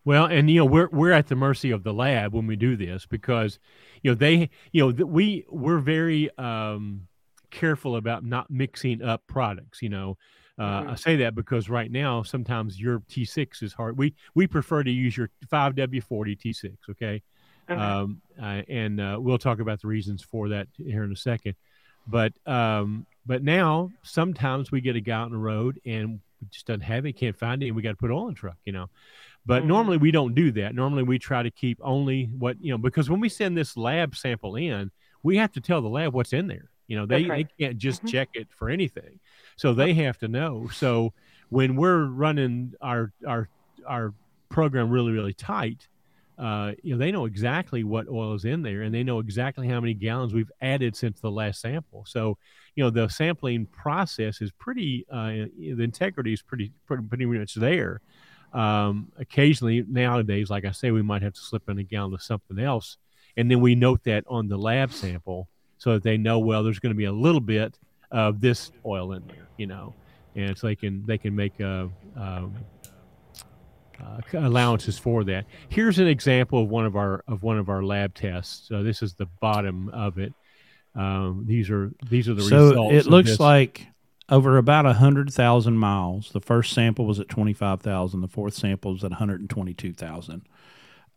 Well, 0.04 0.26
and 0.26 0.50
you 0.50 0.60
know 0.60 0.66
we're 0.66 0.90
we're 0.92 1.12
at 1.12 1.28
the 1.28 1.36
mercy 1.36 1.72
of 1.72 1.84
the 1.84 1.94
lab 1.94 2.34
when 2.34 2.48
we 2.48 2.56
do 2.56 2.76
this 2.76 3.06
because 3.06 3.60
you 4.02 4.12
know 4.12 4.16
they 4.16 4.50
you 4.72 4.86
know 4.86 5.06
we 5.06 5.46
we're 5.50 5.80
very 5.80 6.36
um, 6.38 7.08
careful 7.52 7.96
about 7.96 8.26
not 8.26 8.50
mixing 8.50 9.04
up 9.04 9.22
products. 9.28 9.82
You 9.82 9.90
know, 9.90 10.18
uh, 10.58 10.64
mm-hmm. 10.64 10.90
I 10.90 10.96
say 10.96 11.16
that 11.18 11.36
because 11.36 11.70
right 11.70 11.92
now 11.92 12.24
sometimes 12.24 12.80
your 12.80 13.00
T6 13.02 13.62
is 13.62 13.74
hard. 13.74 13.98
We 13.98 14.16
we 14.34 14.48
prefer 14.48 14.84
to 14.84 14.92
use 14.92 15.16
your 15.16 15.30
5W40 15.52 16.40
T6. 16.40 16.78
Okay, 16.90 17.22
okay. 17.70 17.82
Um, 17.82 18.22
uh, 18.42 18.64
and 18.68 19.00
uh, 19.00 19.18
we'll 19.20 19.38
talk 19.38 19.60
about 19.60 19.82
the 19.82 19.88
reasons 19.88 20.24
for 20.24 20.50
that 20.50 20.68
here 20.78 21.04
in 21.04 21.12
a 21.12 21.16
second. 21.16 21.56
But 22.08 22.34
um, 22.48 23.06
but 23.26 23.44
now 23.44 23.92
sometimes 24.02 24.72
we 24.72 24.82
get 24.82 24.96
a 24.96 25.02
guy 25.02 25.20
on 25.20 25.32
the 25.32 25.38
road 25.38 25.80
and 25.86 26.22
just 26.50 26.66
doesn't 26.66 26.82
have 26.82 27.06
it, 27.06 27.14
can't 27.14 27.38
find 27.38 27.62
it, 27.62 27.68
and 27.68 27.76
we 27.76 27.82
got 27.82 27.92
to 27.92 27.98
put 27.98 28.10
oil 28.10 28.28
in 28.28 28.34
the 28.34 28.40
truck. 28.40 28.58
You 28.66 28.74
know, 28.74 28.90
But 29.46 29.64
Mhm. 29.64 29.68
normally 29.68 29.98
we 29.98 30.12
don't 30.12 30.36
do 30.36 30.52
that. 30.52 30.76
Normally 30.76 31.04
we 31.04 31.18
try 31.18 31.42
to 31.44 31.50
keep 31.52 31.80
only 31.82 32.26
what 32.26 32.58
you 32.64 32.72
know 32.72 32.78
because 32.78 33.10
when 33.10 33.20
we 33.20 33.30
send 33.30 33.58
this 33.58 33.76
lab 33.76 34.16
sample 34.16 34.56
in, 34.56 34.92
we 35.24 35.38
have 35.38 35.52
to 35.54 35.62
tell 35.62 35.82
the 35.82 35.90
lab 35.90 36.14
what's 36.14 36.34
in 36.34 36.48
there. 36.48 36.70
You 36.88 36.98
know, 36.98 37.06
they, 37.06 37.26
right. 37.26 37.48
they 37.58 37.66
can't 37.66 37.78
just 37.78 38.04
Mhm. 38.04 38.10
check 38.10 38.30
it 38.34 38.50
for 38.52 38.70
anything. 38.70 39.20
So 39.56 39.74
they 39.74 39.94
have 39.96 40.18
to 40.20 40.28
know. 40.28 40.68
So 40.74 41.14
when 41.50 41.76
we're 41.76 42.06
running 42.06 42.74
our 42.82 43.14
our 43.26 43.50
our 43.88 44.14
program 44.50 44.90
really 44.90 45.12
really 45.12 45.34
tight, 45.34 45.88
uh, 46.38 46.74
you 46.84 46.94
know 46.94 46.98
they 47.00 47.12
know 47.12 47.26
exactly 47.26 47.84
what 47.84 48.08
oil 48.10 48.34
is 48.34 48.46
in 48.46 48.62
there, 48.62 48.82
and 48.84 48.94
they 48.94 49.04
know 49.04 49.20
exactly 49.20 49.68
how 49.68 49.80
many 49.80 49.94
gallons 49.94 50.34
we've 50.34 50.52
added 50.62 50.96
since 50.96 51.20
the 51.20 51.32
last 51.32 51.62
sample. 51.62 52.04
So 52.06 52.38
you 52.76 52.84
know 52.84 52.90
the 52.90 53.08
sampling 53.10 53.66
process 53.68 54.40
is 54.42 54.52
pretty 54.52 55.06
uh, 55.10 55.48
the 55.58 55.82
integrity 55.84 56.34
is 56.34 56.42
pretty 56.42 56.72
pretty, 56.86 57.04
pretty 57.08 57.26
much 57.26 57.56
there. 57.56 58.02
Um, 58.54 59.12
occasionally 59.18 59.86
nowadays, 59.88 60.50
like 60.50 60.66
I 60.66 60.72
say, 60.72 60.92
we 60.92 61.02
might 61.02 61.22
have 61.22 61.34
to 61.34 61.42
slip 61.42 61.70
in 61.70 61.80
a 61.80 61.84
gallon 61.84 62.14
of 62.14 62.22
something 62.22 62.60
else, 62.60 62.98
and 63.38 63.50
then 63.50 63.62
we 63.62 63.76
note 63.76 64.04
that 64.04 64.26
on 64.28 64.50
the 64.50 64.58
lab 64.58 64.92
sample 64.92 65.48
so 65.78 65.94
that 65.94 66.04
they 66.04 66.18
know 66.18 66.40
well 66.40 66.64
there's 66.64 66.80
going 66.80 66.94
to 66.94 66.98
be 66.98 67.06
a 67.06 67.12
little 67.12 67.42
bit 67.42 67.78
of 68.12 68.42
this 68.42 68.72
oil 68.86 69.14
in 69.14 69.26
there, 69.28 69.48
you 69.58 69.68
know, 69.68 69.94
and 70.36 70.58
so 70.58 70.68
they 70.68 70.76
can 70.76 71.06
they 71.06 71.18
can 71.18 71.36
make 71.36 71.60
uh, 71.62 71.88
um, 72.18 72.54
uh, 74.02 74.22
allowances 74.34 74.98
for 74.98 75.24
that. 75.24 75.46
Here's 75.70 76.00
an 76.00 76.08
example 76.08 76.64
of 76.64 76.70
one 76.70 76.86
of 76.86 76.96
our 76.96 77.24
of 77.28 77.44
one 77.44 77.58
of 77.58 77.70
our 77.70 77.84
lab 77.84 78.14
tests. 78.14 78.68
So 78.68 78.84
this 78.84 79.02
is 79.02 79.14
the 79.14 79.28
bottom 79.40 79.90
of 79.90 80.18
it. 80.18 80.34
Um, 80.96 81.46
these 81.48 81.70
are 81.70 81.92
these 82.10 82.28
are 82.28 82.34
the 82.34 82.44
so 82.44 82.70
results. 82.70 82.96
it 82.96 83.10
looks 83.10 83.40
like 83.40 83.88
over 84.32 84.58
about 84.58 84.86
a 84.86 84.94
hundred 84.94 85.32
thousand 85.32 85.78
miles. 85.78 86.32
The 86.32 86.40
first 86.40 86.74
sample 86.74 87.06
was 87.06 87.20
at 87.20 87.30
twenty 87.30 87.54
five 87.54 87.82
thousand. 87.82 88.22
The 88.22 88.28
fourth 88.28 88.56
sample 88.56 88.94
was 88.94 89.04
at 89.04 89.12
one 89.12 89.20
hundred 89.20 89.42
and 89.42 89.50
twenty 89.50 89.74
two 89.74 89.94
thousand. 89.94 90.48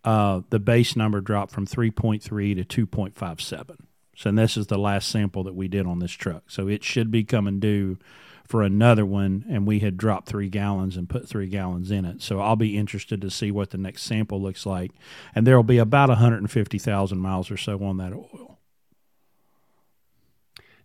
Uh, 0.05 0.43
the 0.51 0.59
base 0.59 0.97
number 0.97 1.23
dropped 1.23 1.53
from 1.53 1.65
three 1.65 1.91
point 1.91 2.23
three 2.23 2.55
to 2.55 2.65
two 2.65 2.87
point 2.87 3.17
five 3.17 3.41
seven. 3.41 3.87
So 4.17 4.29
and 4.29 4.39
this 4.39 4.57
is 4.57 4.67
the 4.67 4.79
last 4.79 5.09
sample 5.09 5.45
that 5.45 5.55
we 5.55 5.69
did 5.69 5.87
on 5.87 6.01
this 6.01 6.13
truck. 6.13 6.45
So 6.49 6.69
it 6.69 6.85
should 6.85 7.11
be 7.11 7.25
coming 7.25 7.61
due 7.61 7.99
for 8.47 8.63
another 8.63 9.07
one, 9.07 9.47
and 9.49 9.67
we 9.67 9.79
had 9.79 9.97
dropped 9.97 10.29
three 10.29 10.51
gallons 10.51 10.99
and 10.99 11.09
put 11.09 11.27
three 11.27 11.47
gallons 11.47 11.91
in 11.91 12.05
it. 12.05 12.21
So 12.21 12.41
I'll 12.41 12.57
be 12.57 12.77
interested 12.77 13.23
to 13.23 13.31
see 13.31 13.51
what 13.51 13.71
the 13.71 13.79
next 13.79 14.03
sample 14.03 14.43
looks 14.43 14.67
like, 14.67 14.91
and 15.35 15.47
there 15.47 15.57
will 15.57 15.63
be 15.63 15.79
about 15.79 16.11
one 16.11 16.19
hundred 16.19 16.43
and 16.43 16.51
fifty 16.51 16.79
thousand 16.79 17.21
miles 17.21 17.51
or 17.51 17.57
so 17.57 17.83
on 17.83 17.97
that 17.97 18.13
oil. 18.13 18.54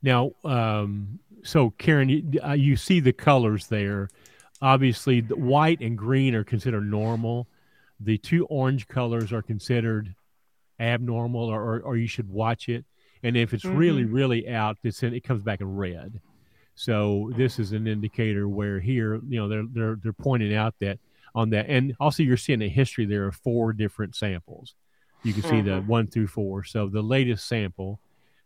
Now, 0.02 0.32
um, 0.44 1.20
so 1.44 1.72
Karin, 1.72 2.10
you, 2.10 2.40
uh, 2.46 2.54
you 2.54 2.76
see 2.76 3.00
the 3.00 3.14
colors 3.14 3.68
there. 3.68 4.10
Obviously, 4.62 5.22
the 5.22 5.36
white 5.38 5.80
and 5.82 5.98
green 5.98 6.36
are 6.36 6.44
considered 6.44 6.90
normal. 6.90 7.48
The 8.00 8.18
two 8.18 8.46
orange 8.46 8.88
colors 8.88 9.32
are 9.32 9.42
considered 9.42 10.16
abnormal, 10.80 11.44
or, 11.44 11.62
or, 11.62 11.80
or 11.82 11.98
you 11.98 12.08
should 12.08 12.30
watch 12.30 12.70
it. 12.70 12.86
And 13.24 13.36
if 13.36 13.54
it's 13.54 13.66
really, 13.66 14.06
really 14.06 14.48
out, 14.50 14.78
it's 14.84 15.04
in, 15.04 15.14
it 15.14 15.24
comes 15.26 15.44
back 15.44 15.60
in 15.62 15.76
red. 15.76 16.22
So 16.76 17.32
this 17.36 17.60
is 17.60 17.74
an 17.74 17.88
indicator 17.88 18.48
where 18.48 18.80
here, 18.80 19.16
you 19.28 19.38
know, 19.38 19.50
they're 19.50 19.66
they're 19.74 19.96
they're 20.02 20.14
pointing 20.14 20.56
out 20.56 20.76
that 20.80 21.00
on 21.36 21.50
that, 21.50 21.66
and 21.68 21.94
also 22.00 22.24
you're 22.24 22.38
seeing 22.38 22.62
a 22.62 22.70
history 22.70 23.06
there 23.06 23.28
of 23.28 23.36
four 23.36 23.74
different 23.74 24.16
samples. 24.16 24.76
You 25.24 25.34
can 25.34 25.44
see 25.44 25.60
the 25.62 25.82
Mhm. 25.82 25.86
one 25.88 26.08
through 26.08 26.28
four. 26.28 26.64
So 26.64 26.88
the 26.88 27.02
latest 27.02 27.46
sample, 27.48 28.00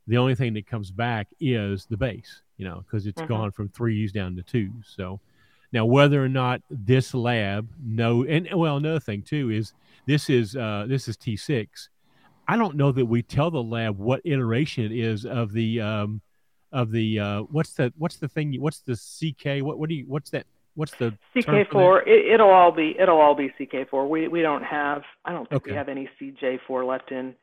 the 0.08 0.18
only 0.18 0.36
thing 0.36 0.54
that 0.54 0.68
comes 0.68 0.92
back 0.92 1.28
is 1.40 1.86
the 1.86 1.98
base, 1.98 2.42
you 2.58 2.66
know, 2.66 2.84
because 2.86 3.08
it's 3.08 3.22
Mhm. 3.22 3.28
gone 3.28 3.52
from 3.52 3.70
threes 3.70 4.12
down 4.12 4.36
to 4.36 4.44
twos. 4.44 4.94
So 4.96 5.20
now 5.72 5.86
whether 5.86 6.24
or 6.24 6.30
not 6.30 6.62
this 6.70 7.14
lab 7.14 7.70
no, 7.84 8.24
and 8.26 8.48
well, 8.54 8.78
another 8.78 9.00
thing 9.00 9.22
too 9.22 9.50
is 9.50 9.74
this 10.06 10.30
is 10.30 10.56
uh, 10.56 10.86
this 10.88 11.08
is 11.08 11.16
T 11.18 11.36
six. 11.38 11.90
I 12.48 12.58
don't 12.58 12.76
know 12.76 12.92
that 12.92 13.06
we 13.06 13.24
tell 13.24 13.50
the 13.50 13.64
lab 13.64 13.98
what 13.98 14.22
iteration 14.26 14.84
it 14.84 14.92
is 14.92 15.26
of 15.26 15.54
the 15.54 15.80
um, 15.80 16.22
of 16.74 16.92
the 16.92 17.20
uh, 17.20 17.42
what's 17.44 17.74
the 17.74 17.94
what's 17.98 18.18
the 18.18 18.28
thing? 18.28 18.54
What's 18.60 18.80
the 18.80 18.96
CK? 18.98 19.64
What 19.64 19.80
what 19.80 19.88
do 19.90 19.96
you 19.96 20.06
what's 20.08 20.30
that? 20.32 20.46
What's 20.76 20.94
the 20.96 21.12
term 21.12 21.18
for 21.36 21.52
that? 21.52 21.70
CK4. 21.70 22.08
It, 22.08 22.26
it'll 22.34 22.50
all 22.50 22.72
be 22.72 23.00
it'll 23.00 23.22
all 23.22 23.36
be 23.36 23.50
CK4. 23.60 24.10
We 24.10 24.28
we 24.28 24.42
don't 24.42 24.64
have 24.64 25.04
I 25.24 25.32
don't 25.32 25.48
think 25.48 25.62
Okay. 25.64 25.72
we 25.72 25.78
have 25.78 25.88
any 25.88 26.10
CJ4 26.20 26.86
left 26.86 27.12
in 27.12 27.36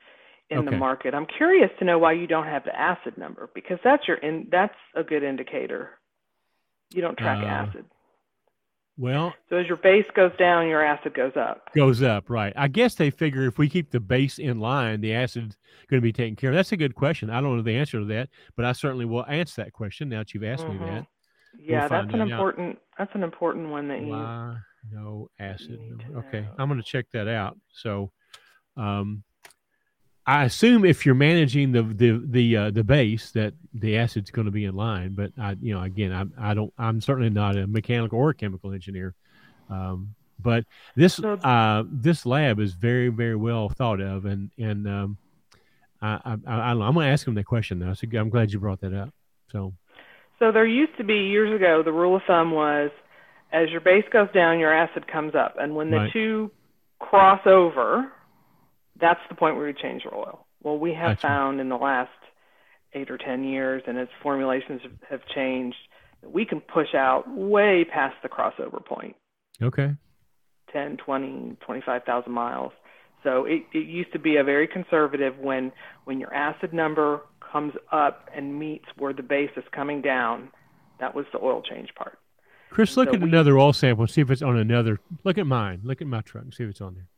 in 0.50 0.64
the 0.64 0.72
market. 0.72 1.14
I'm 1.14 1.26
curious 1.26 1.70
to 1.78 1.84
know 1.84 1.98
why 1.98 2.12
you 2.12 2.26
don't 2.26 2.46
have 2.46 2.64
the 2.64 2.78
acid 2.78 3.16
number 3.16 3.48
because 3.54 3.78
that's 3.84 4.06
your 4.08 4.16
in 4.18 4.48
that's 4.50 4.74
a 4.94 5.02
good 5.02 5.22
indicator. 5.22 5.90
You 6.92 7.02
don't 7.02 7.16
track 7.16 7.38
Uh, 7.42 7.46
acid. 7.46 7.84
Well, 8.98 9.32
So 9.48 9.56
as 9.56 9.66
your 9.66 9.78
base 9.78 10.04
goes 10.14 10.32
down, 10.38 10.66
your 10.68 10.84
acid 10.84 11.14
goes 11.14 11.32
up. 11.34 11.70
goes 11.74 12.02
up, 12.02 12.28
right? 12.28 12.52
I 12.54 12.68
guess 12.68 12.96
they 12.96 13.08
figure 13.10 13.46
if 13.46 13.56
we 13.56 13.68
keep 13.68 13.90
the 13.90 14.00
base 14.00 14.38
in 14.38 14.60
line, 14.60 15.00
the 15.00 15.14
acid's 15.14 15.56
going 15.88 16.00
to 16.02 16.04
be 16.04 16.12
taken 16.12 16.36
care 16.36 16.50
of. 16.50 16.56
That's 16.56 16.72
a 16.72 16.76
good 16.76 16.94
question. 16.94 17.30
I 17.30 17.40
don't 17.40 17.56
know 17.56 17.62
the 17.62 17.76
answer 17.76 18.00
to 18.00 18.04
that, 18.06 18.28
but 18.56 18.66
I 18.66 18.72
certainly 18.72 19.06
will 19.06 19.24
answer 19.26 19.62
that 19.62 19.72
question 19.72 20.10
now 20.10 20.18
that 20.18 20.34
you've 20.34 20.44
asked 20.44 20.68
me 20.68 20.74
Mhm. 20.74 20.86
that. 20.86 21.06
Yeah, 21.58 21.88
find 21.88 21.90
that's 21.92 22.12
an 22.14 22.18
that 22.18 22.24
out. 22.24 22.30
important 22.30 22.78
that's 22.98 23.14
an 23.14 23.22
important 23.22 23.70
one 23.70 23.88
that 23.88 24.00
you 24.02 24.08
Why 24.08 24.56
no 24.92 25.30
acid? 25.38 25.80
need 25.80 25.88
number. 25.90 26.04
to 26.04 26.28
Okay, 26.28 26.40
know. 26.42 26.54
I'm 26.58 26.68
going 26.68 26.80
to 26.82 26.86
check 26.86 27.06
that 27.12 27.26
out. 27.28 27.58
So, 27.70 28.12
um, 28.76 29.22
I 30.26 30.44
assume 30.44 30.84
if 30.84 31.04
you're 31.06 31.14
managing 31.14 31.72
the 31.72 31.82
the 31.82 32.22
the 32.24 32.56
uh, 32.56 32.70
the 32.70 32.84
base 32.84 33.30
that 33.32 33.54
the 33.74 33.96
acid's 33.98 34.30
going 34.30 34.44
to 34.44 34.50
be 34.50 34.64
in 34.64 34.74
line. 34.76 35.14
But 35.14 35.32
I, 35.38 35.56
you 35.60 35.74
know, 35.74 35.82
again, 35.82 36.12
I 36.12 36.50
I 36.50 36.54
don't. 36.54 36.72
I'm 36.78 37.00
certainly 37.00 37.30
not 37.30 37.56
a 37.56 37.66
mechanical 37.66 38.18
or 38.18 38.30
a 38.30 38.34
chemical 38.34 38.72
engineer. 38.72 39.14
Um, 39.68 40.14
but 40.38 40.64
this 40.96 41.18
uh, 41.22 41.84
this 41.90 42.26
lab 42.26 42.60
is 42.60 42.74
very 42.74 43.08
very 43.08 43.36
well 43.36 43.68
thought 43.68 44.00
of, 44.00 44.24
and 44.24 44.50
and 44.58 44.86
um, 44.86 45.16
I, 46.02 46.20
I, 46.24 46.36
I, 46.46 46.70
I'm 46.70 46.78
going 46.94 47.06
to 47.06 47.12
ask 47.12 47.26
him 47.26 47.34
that 47.34 47.44
question 47.44 47.78
now. 47.78 47.94
So 47.94 48.06
I'm 48.14 48.30
glad 48.30 48.52
you 48.52 48.58
brought 48.60 48.80
that 48.80 48.94
up. 48.94 49.10
So 49.52 49.72
So 50.38 50.52
there 50.52 50.66
used 50.66 50.96
to 50.98 51.04
be 51.04 51.14
years 51.14 51.54
ago 51.54 51.82
the 51.84 51.92
rule 51.92 52.16
of 52.16 52.22
thumb 52.26 52.52
was 52.52 52.90
as 53.52 53.68
your 53.70 53.80
base 53.80 54.04
goes 54.12 54.28
down, 54.32 54.58
your 54.58 54.72
acid 54.72 55.08
comes 55.08 55.34
up, 55.34 55.56
and 55.58 55.74
when 55.74 55.90
the 55.90 55.96
Right. 55.96 56.12
two 56.12 56.50
cross 57.00 57.40
over, 57.46 58.12
that's 59.00 59.20
the 59.28 59.34
point 59.34 59.56
where 59.56 59.66
you 59.68 59.74
change 59.74 60.04
your 60.04 60.14
oil. 60.14 60.46
Well, 60.62 60.78
we 60.78 60.92
have 60.94 61.16
Gotcha. 61.16 61.26
found 61.26 61.60
in 61.60 61.68
the 61.68 61.76
last 61.76 62.10
eight 62.92 63.10
or 63.10 63.18
ten 63.18 63.44
years, 63.44 63.82
and 63.86 63.98
as 63.98 64.08
formulations 64.22 64.82
have- 64.82 65.02
have 65.08 65.26
changed, 65.26 65.76
that 66.22 66.30
we 66.30 66.44
can 66.44 66.60
push 66.60 66.94
out 66.94 67.28
way 67.28 67.84
past 67.84 68.16
the 68.22 68.28
crossover 68.28 68.84
point. 68.84 69.16
okay, 69.62 69.94
10, 70.72 70.96
20, 70.98 71.56
25,000 71.60 72.32
miles. 72.32 72.72
So 73.22 73.44
it, 73.44 73.64
it 73.72 73.86
used 73.86 74.12
to 74.12 74.18
be 74.18 74.36
a 74.36 74.44
very 74.44 74.66
conservative 74.66 75.38
when 75.38 75.72
when 76.04 76.18
your 76.20 76.32
acid 76.32 76.72
number 76.72 77.20
comes 77.40 77.74
up 77.92 78.30
and 78.34 78.58
meets 78.58 78.86
where 78.96 79.12
the 79.12 79.22
base 79.22 79.50
is 79.56 79.64
coming 79.72 80.00
down, 80.00 80.50
that 81.00 81.14
was 81.14 81.26
the 81.32 81.38
oil 81.42 81.60
change 81.62 81.94
part. 81.94 82.18
Chris, 82.70 82.96
look 82.96 83.08
So 83.08 83.14
at 83.16 83.20
we- 83.20 83.28
another 83.28 83.58
oil 83.58 83.72
sample 83.72 84.04
and 84.04 84.10
see 84.10 84.20
if 84.22 84.30
it's 84.30 84.40
on 84.42 84.56
another. 84.56 85.00
Look 85.24 85.36
at 85.38 85.46
mine. 85.46 85.80
Look 85.84 86.00
at 86.00 86.06
my 86.06 86.20
truck 86.22 86.44
and 86.44 86.54
see 86.54 86.62
if 86.64 86.70
it's 86.70 86.80
on 86.80 86.94
there. 86.94 87.08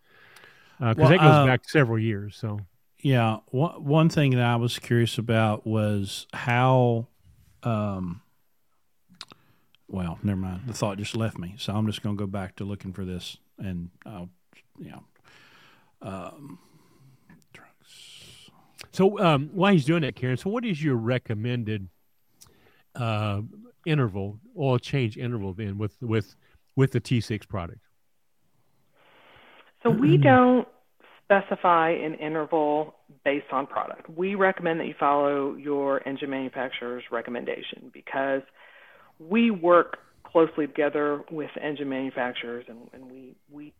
Because 0.82 0.96
Well, 0.96 1.10
that 1.10 1.18
goes 1.18 1.34
uh, 1.34 1.46
back 1.46 1.68
several 1.68 1.98
years. 1.98 2.36
So 2.36 2.58
Yeah, 3.00 3.38
one 3.46 3.84
one 3.84 4.08
thing 4.08 4.32
that 4.32 4.44
I 4.44 4.56
was 4.56 4.80
curious 4.80 5.16
about 5.16 5.64
was 5.64 6.26
how, 6.32 7.06
um, 7.62 8.20
well, 9.86 10.18
never 10.24 10.40
mind. 10.40 10.62
The 10.66 10.72
thought 10.72 10.98
just 10.98 11.16
left 11.16 11.38
me, 11.38 11.54
so 11.56 11.72
I'm 11.72 11.86
just 11.86 12.02
going 12.02 12.16
to 12.16 12.20
go 12.20 12.26
back 12.26 12.56
to 12.56 12.64
looking 12.64 12.92
for 12.92 13.04
this, 13.04 13.36
and 13.58 13.90
I'll, 14.04 14.28
yeah, 14.76 14.98
um, 16.00 16.58
trucks. 17.52 18.50
So 18.90 19.20
um, 19.20 19.50
while 19.52 19.72
he's 19.72 19.84
doing 19.84 20.02
that, 20.02 20.16
Karin, 20.16 20.36
so 20.36 20.50
what 20.50 20.64
is 20.64 20.82
your 20.82 20.96
recommended 20.96 21.88
uh, 22.96 23.42
interval, 23.86 24.40
oil 24.58 24.80
change 24.80 25.16
interval 25.16 25.52
then 25.52 25.78
with 25.78 26.02
with 26.02 26.34
with 26.74 26.90
the 26.90 27.00
T6 27.00 27.46
product? 27.46 27.82
So 29.84 29.90
we 29.90 30.16
don't 30.16 30.68
specify 31.32 31.90
an 31.90 32.14
interval 32.14 32.94
based 33.24 33.46
on 33.52 33.66
product. 33.66 34.08
We 34.10 34.34
recommend 34.34 34.80
that 34.80 34.86
you 34.86 34.94
follow 34.98 35.54
your 35.54 36.06
engine 36.06 36.30
manufacturer's 36.30 37.04
recommendation 37.10 37.90
because 37.92 38.42
we 39.18 39.50
work 39.50 39.98
closely 40.24 40.66
together 40.66 41.22
with 41.30 41.50
engine 41.62 41.88
manufacturers 41.88 42.64
and, 42.68 42.78
and 42.92 43.10
we, 43.10 43.34
we 43.50 43.72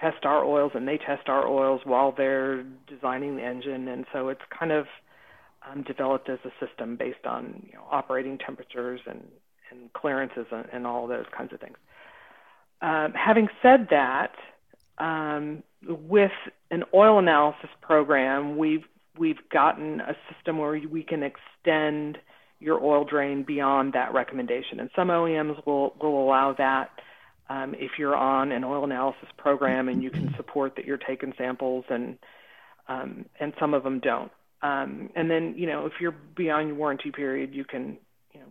test 0.00 0.24
our 0.24 0.44
oils 0.44 0.72
and 0.74 0.86
they 0.88 0.98
test 0.98 1.28
our 1.28 1.46
oils 1.46 1.80
while 1.84 2.12
they're 2.16 2.64
designing 2.88 3.36
the 3.36 3.42
engine 3.42 3.88
and 3.88 4.04
so 4.12 4.28
it's 4.28 4.40
kind 4.58 4.72
of 4.72 4.86
um, 5.70 5.82
developed 5.82 6.28
as 6.28 6.38
a 6.44 6.66
system 6.66 6.96
based 6.96 7.24
on 7.26 7.62
you 7.68 7.74
know, 7.74 7.84
operating 7.90 8.38
temperatures 8.38 9.00
and, 9.06 9.22
and 9.70 9.92
clearances 9.92 10.46
and, 10.50 10.66
and 10.72 10.86
all 10.86 11.06
those 11.06 11.26
kinds 11.36 11.52
of 11.52 11.60
things. 11.60 11.76
Um, 12.80 13.12
having 13.14 13.48
said 13.62 13.86
that, 13.90 14.32
um, 14.98 15.62
with 15.86 16.32
an 16.70 16.84
oil 16.94 17.18
analysis 17.18 17.70
program, 17.80 18.56
we've 18.56 18.84
we've 19.18 19.48
gotten 19.52 20.00
a 20.00 20.14
system 20.32 20.58
where 20.58 20.80
we 20.90 21.02
can 21.02 21.22
extend 21.22 22.18
your 22.60 22.82
oil 22.82 23.04
drain 23.04 23.42
beyond 23.42 23.92
that 23.92 24.14
recommendation, 24.14 24.80
and 24.80 24.90
some 24.94 25.08
OEMs 25.08 25.64
will 25.66 25.94
will 26.00 26.22
allow 26.22 26.54
that 26.56 26.90
um, 27.48 27.74
if 27.76 27.92
you're 27.98 28.16
on 28.16 28.52
an 28.52 28.64
oil 28.64 28.84
analysis 28.84 29.28
program 29.36 29.88
and 29.88 30.02
you 30.02 30.10
can 30.10 30.32
support 30.36 30.76
that 30.76 30.86
you're 30.86 30.98
taking 30.98 31.32
samples 31.36 31.84
and 31.90 32.18
um, 32.88 33.26
and 33.40 33.52
some 33.60 33.74
of 33.74 33.82
them 33.84 34.00
don't. 34.00 34.32
Um, 34.62 35.10
and 35.16 35.30
then 35.30 35.54
you 35.56 35.66
know 35.66 35.86
if 35.86 35.92
you're 36.00 36.14
beyond 36.36 36.68
your 36.68 36.76
warranty 36.76 37.10
period, 37.10 37.52
you 37.52 37.64
can 37.64 37.98
you 38.32 38.40
know 38.40 38.46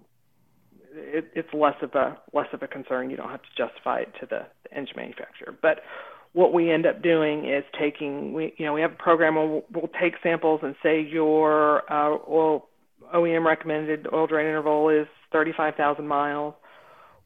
it, 0.93 1.31
it's 1.33 1.53
less 1.53 1.75
of 1.81 1.95
a 1.95 2.17
less 2.33 2.47
of 2.53 2.61
a 2.61 2.67
concern. 2.67 3.09
You 3.09 3.17
don't 3.17 3.29
have 3.29 3.41
to 3.41 3.49
justify 3.57 4.01
it 4.01 4.13
to 4.19 4.25
the, 4.25 4.41
the 4.63 4.77
engine 4.77 4.95
manufacturer. 4.97 5.55
But 5.61 5.79
what 6.33 6.53
we 6.53 6.71
end 6.71 6.85
up 6.85 7.01
doing 7.01 7.45
is 7.45 7.63
taking 7.77 8.33
we 8.33 8.53
you 8.57 8.65
know 8.65 8.73
we 8.73 8.81
have 8.81 8.93
a 8.93 8.95
program 8.95 9.35
where 9.35 9.47
we'll, 9.47 9.65
we'll 9.71 9.91
take 9.99 10.15
samples 10.23 10.61
and 10.63 10.75
say 10.81 11.01
your 11.01 11.91
uh, 11.91 12.17
oil 12.29 12.67
OEM 13.13 13.45
recommended 13.45 14.07
oil 14.13 14.27
drain 14.27 14.47
interval 14.47 14.89
is 14.89 15.07
35,000 15.31 16.07
miles 16.07 16.53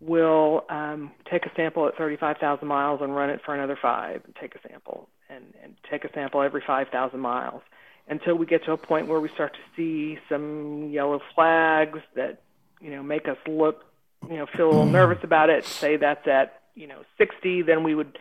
we'll 0.02 0.66
um, 0.70 1.12
take 1.30 1.46
a 1.46 1.52
sample 1.56 1.88
at 1.88 1.98
35,000 1.98 2.68
miles 2.68 3.02
and 3.02 3.16
run 3.16 3.30
it 3.30 3.42
for 3.46 3.56
another 3.56 3.78
five, 3.82 4.22
and 4.26 4.36
take 4.36 4.56
a 4.56 4.70
sample, 4.70 5.10
and, 5.30 5.46
and 5.64 5.76
take 5.90 6.04
a 6.04 6.14
sample 6.14 6.42
every 6.42 6.64
5,000 6.66 7.20
miles 7.20 7.62
until 8.08 8.36
we 8.36 8.46
get 8.46 8.64
to 8.66 8.72
a 8.72 8.78
point 8.78 9.08
where 9.08 9.20
we 9.20 9.30
start 9.30 9.54
to 9.54 9.60
see 9.76 10.20
some 10.30 10.90
yellow 10.92 11.20
flags 11.34 12.00
that 12.16 12.42
you 12.80 12.92
know 12.92 13.02
make 13.02 13.28
us 13.28 13.38
look 13.48 13.84
you 14.30 14.38
know 14.38 14.46
feel 14.46 14.68
a 14.68 14.70
little 14.70 14.86
nervous 14.86 15.24
about 15.24 15.50
it. 15.50 15.66
Say 15.66 15.98
that's 15.98 16.28
at 16.28 16.62
you 16.76 16.86
know 16.86 17.02
60, 17.18 17.64
then 17.64 17.84
we 17.84 17.96
would 17.96 18.20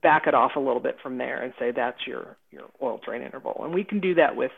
back 0.00 0.26
it 0.26 0.34
off 0.34 0.52
a 0.56 0.60
little 0.60 0.80
bit 0.80 0.96
from 1.02 1.18
there 1.18 1.42
and 1.42 1.52
say 1.58 1.70
that's 1.70 2.06
your 2.06 2.36
your 2.50 2.64
oil 2.82 3.00
drain 3.04 3.22
interval, 3.22 3.60
and 3.62 3.74
we 3.74 3.84
can 3.84 4.00
do 4.00 4.14
that 4.14 4.36
with 4.36 4.52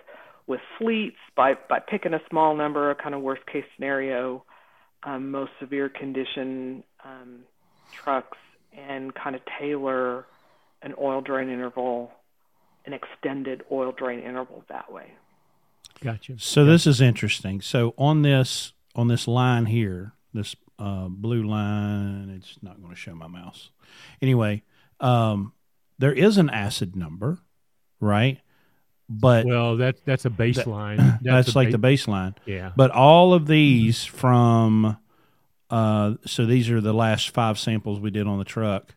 with 0.47 0.61
fleets 0.79 1.17
by 1.37 1.55
by 1.69 1.81
picking 1.81 2.15
a 2.15 2.21
small 2.31 2.55
number, 2.55 2.91
a 2.91 2.95
kind 2.95 3.15
of 3.15 3.23
worst 3.23 3.47
case 3.47 3.65
scenario 3.75 4.45
um, 5.05 5.31
most 5.31 5.53
severe 5.61 5.89
condition 5.89 6.83
um, 7.05 7.41
trucks 7.93 8.39
and 8.73 9.15
kind 9.15 9.37
of 9.37 9.43
tailor 9.59 10.27
an 10.83 10.95
oil 11.01 11.21
drain 11.21 11.49
interval, 11.49 12.11
an 12.85 12.93
extended 12.93 13.63
oil 13.71 13.93
drain 13.93 14.21
interval 14.21 14.65
that 14.69 14.91
way. 14.93 15.13
Gotcha. 16.03 16.39
So 16.39 16.65
this 16.65 16.87
is 16.87 17.01
interesting. 17.01 17.61
So 17.61 17.95
on 17.97 18.23
this 18.23 18.73
on 18.95 19.09
this 19.09 19.27
line 19.29 19.67
here, 19.67 20.13
this 20.33 20.57
uh, 20.79 21.09
blue 21.09 21.43
line, 21.43 22.35
it's 22.37 22.59
not 22.63 22.81
going 22.81 22.93
to 22.93 23.01
show 23.01 23.15
my 23.15 23.29
mouse. 23.29 23.71
Anyway, 24.21 24.63
um, 25.01 25.53
there 25.99 26.13
is 26.13 26.39
an 26.39 26.51
acid 26.51 26.97
number, 26.97 27.39
right? 28.01 28.41
But 29.09 29.47
well, 29.47 29.77
that 29.77 30.05
that's 30.05 30.25
a 30.25 30.31
baseline. 30.31 30.97
That, 30.97 31.19
that's, 31.23 31.47
that's 31.47 31.57
like 31.57 31.71
ba- 31.71 31.77
the 31.77 31.89
baseline. 31.89 32.35
yeah. 32.47 32.73
But 32.75 32.91
all 32.91 33.35
of 33.35 33.47
these 33.47 34.05
from, 34.05 34.97
uh, 35.71 36.15
so 36.27 36.47
these 36.47 36.71
are 36.71 36.81
the 36.81 36.95
last 36.95 37.31
five 37.31 37.59
samples 37.59 38.01
we 38.01 38.11
did 38.11 38.27
on 38.27 38.39
the 38.39 38.45
truck. 38.45 38.95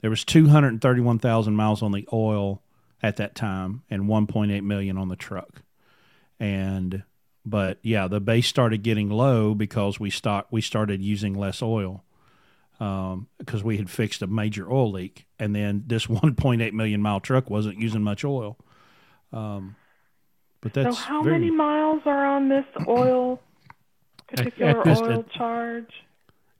There 0.00 0.10
was 0.10 0.24
231,000 0.24 1.54
miles 1.54 1.82
on 1.82 1.92
the 1.92 2.06
oil 2.12 2.62
at 3.02 3.16
that 3.16 3.34
time 3.34 3.84
and 3.88 4.04
1.8 4.04 4.62
million 4.62 4.98
on 4.98 5.08
the 5.08 5.16
truck. 5.16 5.62
And, 6.38 7.04
but 7.46 7.78
yeah, 7.82 8.08
the 8.08 8.20
base 8.20 8.46
started 8.46 8.82
getting 8.82 9.08
low 9.08 9.54
because 9.54 9.98
we 10.00 10.10
stock 10.10 10.48
we 10.50 10.60
started 10.60 11.00
using 11.00 11.32
less 11.34 11.62
oil 11.62 12.04
um, 12.80 13.28
because 13.38 13.62
we 13.64 13.76
had 13.76 13.88
fixed 13.90 14.22
a 14.22 14.26
major 14.26 14.70
oil 14.70 14.90
leak. 14.92 15.26
And 15.38 15.54
then 15.54 15.84
this 15.86 16.06
1.8 16.08 16.72
million 16.72 17.00
mile 17.02 17.20
truck 17.20 17.48
wasn't 17.50 17.78
using 17.78 18.02
much 18.02 18.24
oil. 18.24 18.56
Um, 19.32 19.76
but 20.60 20.72
that's 20.74 20.96
so 20.98 21.02
how 21.04 21.22
very, 21.22 21.38
many 21.38 21.50
miles 21.50 22.02
are 22.06 22.26
on 22.26 22.48
this 22.48 22.64
oil 22.88 23.40
particular 24.28 24.78
at 24.80 24.84
this- 24.84 25.00
oil 25.00 25.20
at- 25.20 25.30
charge? 25.32 25.90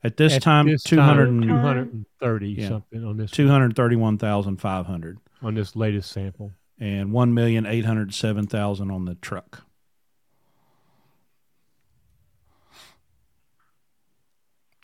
At 0.03 0.19
this 0.19 0.35
At 0.35 0.43
time, 0.43 0.67
this 0.69 0.83
two 0.83 0.97
time, 0.97 1.19
and 1.19 1.43
230 1.43 2.49
Yeah. 2.51 2.69
something 2.69 3.03
on 3.07 3.17
this 3.17 3.31
two 3.31 3.49
hundred 3.49 3.75
thirty-one 3.75 4.19
thousand 4.19 4.59
five 4.61 4.85
hundred, 4.85 5.17
on 5.41 5.55
this 5.55 5.75
latest 5.75 6.13
sample. 6.13 6.53
and 6.79 7.11
one 7.11 7.33
million 7.33 7.65
eight 7.65 7.87
hundred 7.87 8.13
seven 8.13 8.47
thousand 8.47 8.91
on 8.91 9.07
the 9.07 9.15
truck. 9.15 9.63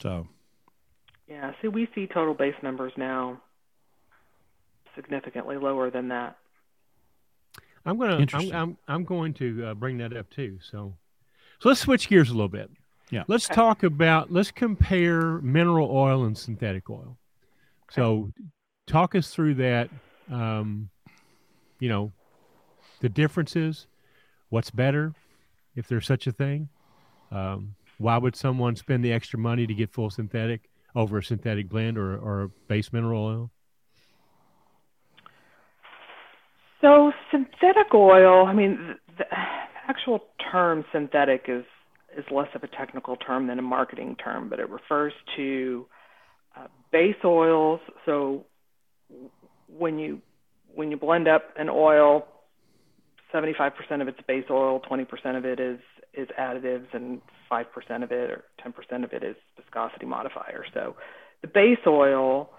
So 0.01 0.27
Yeah, 1.41 1.53
see, 1.63 1.69
we 1.69 1.89
see 1.95 2.07
total 2.07 2.35
base 2.35 2.55
numbers 2.63 2.93
now 2.99 3.41
significantly 4.95 5.57
lower 5.57 5.91
than 5.91 6.09
that. 6.09 6.37
I'm 7.87 7.99
gonna 7.99 8.27
I'm 8.35 8.53
I'm, 8.53 8.79
I'm 8.87 9.05
going 9.05 9.33
to 9.35 9.69
uh, 9.69 9.75
bring 9.75 9.97
that 9.99 10.15
up 10.15 10.29
too. 10.29 10.59
So 10.61 10.95
so 11.59 11.69
let's 11.71 11.81
switch 11.81 12.09
gears 12.09 12.29
a 12.29 12.35
little 12.35 12.49
bit. 12.49 12.71
Yeah. 13.11 13.25
Let's 13.27 13.49
talk 13.49 13.83
about 13.85 14.31
let's 14.31 14.51
compare 14.51 15.41
mineral 15.41 15.91
oil 15.91 16.25
and 16.25 16.37
synthetic 16.37 16.91
oil. 16.91 17.17
So 17.91 18.33
talk 18.87 19.15
us 19.15 19.31
through 19.31 19.55
that. 19.55 19.89
Um, 20.31 20.91
you 21.79 21.89
know, 21.89 22.13
the 23.01 23.09
differences. 23.09 23.87
What's 24.51 24.71
better, 24.71 25.15
if 25.75 25.89
there's 25.89 26.07
such 26.07 26.27
a 26.27 26.33
thing? 26.33 26.69
Um, 27.31 27.77
why 27.99 28.19
would 28.19 28.37
someone 28.37 28.77
spend 28.77 29.05
the 29.05 29.13
extra 29.13 29.39
money 29.39 29.67
to 29.67 29.75
get 29.75 29.91
full 29.91 30.11
synthetic 30.11 30.70
over 30.95 31.19
a 31.19 31.25
synthetic 31.25 31.69
blend 31.69 31.99
or 31.99 32.17
or 32.17 32.43
a 32.43 32.49
base 32.49 32.93
mineral 32.93 33.25
oil? 33.25 33.51
So 36.81 37.13
synthetic 37.31 37.93
oil, 37.93 38.47
I 38.47 38.55
mean, 38.55 38.97
the, 39.19 39.25
actual 39.87 40.21
term 40.51 40.85
synthetic 40.93 41.45
is 41.49 41.65
is 42.17 42.25
less 42.31 42.49
of 42.55 42.65
a 42.65 42.69
technical 42.69 43.17
term 43.17 43.47
than 43.47 43.59
a 43.59 43.63
marketing 43.63 44.17
term, 44.23 44.49
but 44.49 44.59
it 44.59 44.69
refers 44.69 45.13
to 45.37 45.87
uh, 46.57 46.67
base 46.91 47.17
oils. 47.25 47.81
So 48.07 48.47
when 49.69 49.99
you 49.99 50.21
when 50.75 50.91
you 50.91 50.97
blend 50.97 51.29
up 51.29 51.43
an 51.57 51.69
oil, 51.69 52.27
75% 53.35 53.73
of 54.01 54.09
it's 54.09 54.21
base 54.27 54.45
oil, 54.51 54.81
20% 54.81 55.37
of 55.37 55.45
it 55.45 55.61
is 55.61 55.79
is 56.15 56.29
additives, 56.39 56.87
and 56.93 57.21
5% 57.51 57.65
of 58.03 58.13
it 58.13 58.31
or 58.31 58.45
10% 58.65 59.05
of 59.05 59.13
it 59.13 59.23
is 59.23 59.37
viscosity 59.57 60.07
modifier. 60.07 60.65
So 60.75 60.97
the 61.43 61.49
base 61.49 61.79
oil 61.87 62.51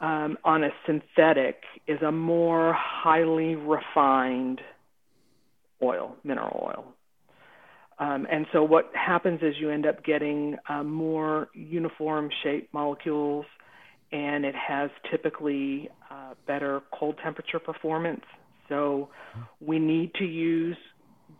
um, 0.00 0.38
on 0.44 0.64
a 0.64 0.70
synthetic 0.86 1.62
is 1.86 2.00
a 2.02 2.12
more 2.12 2.74
highly 2.76 3.54
refined 3.54 4.60
oil, 5.82 6.16
mineral 6.24 6.62
oil. 6.64 6.84
Um, 7.98 8.26
and 8.30 8.46
so 8.52 8.62
what 8.62 8.90
happens 8.94 9.40
is 9.42 9.54
you 9.60 9.70
end 9.70 9.86
up 9.86 10.02
getting 10.04 10.56
uh, 10.68 10.82
more 10.82 11.48
uniform 11.52 12.30
shaped 12.42 12.72
molecules, 12.72 13.44
and 14.10 14.44
it 14.44 14.54
has 14.54 14.90
typically 15.10 15.90
uh, 16.10 16.32
better 16.46 16.80
cold 16.98 17.16
temperature 17.22 17.58
performance. 17.58 18.24
So 18.70 19.10
we 19.60 19.78
need 19.78 20.14
to 20.14 20.24
use 20.24 20.78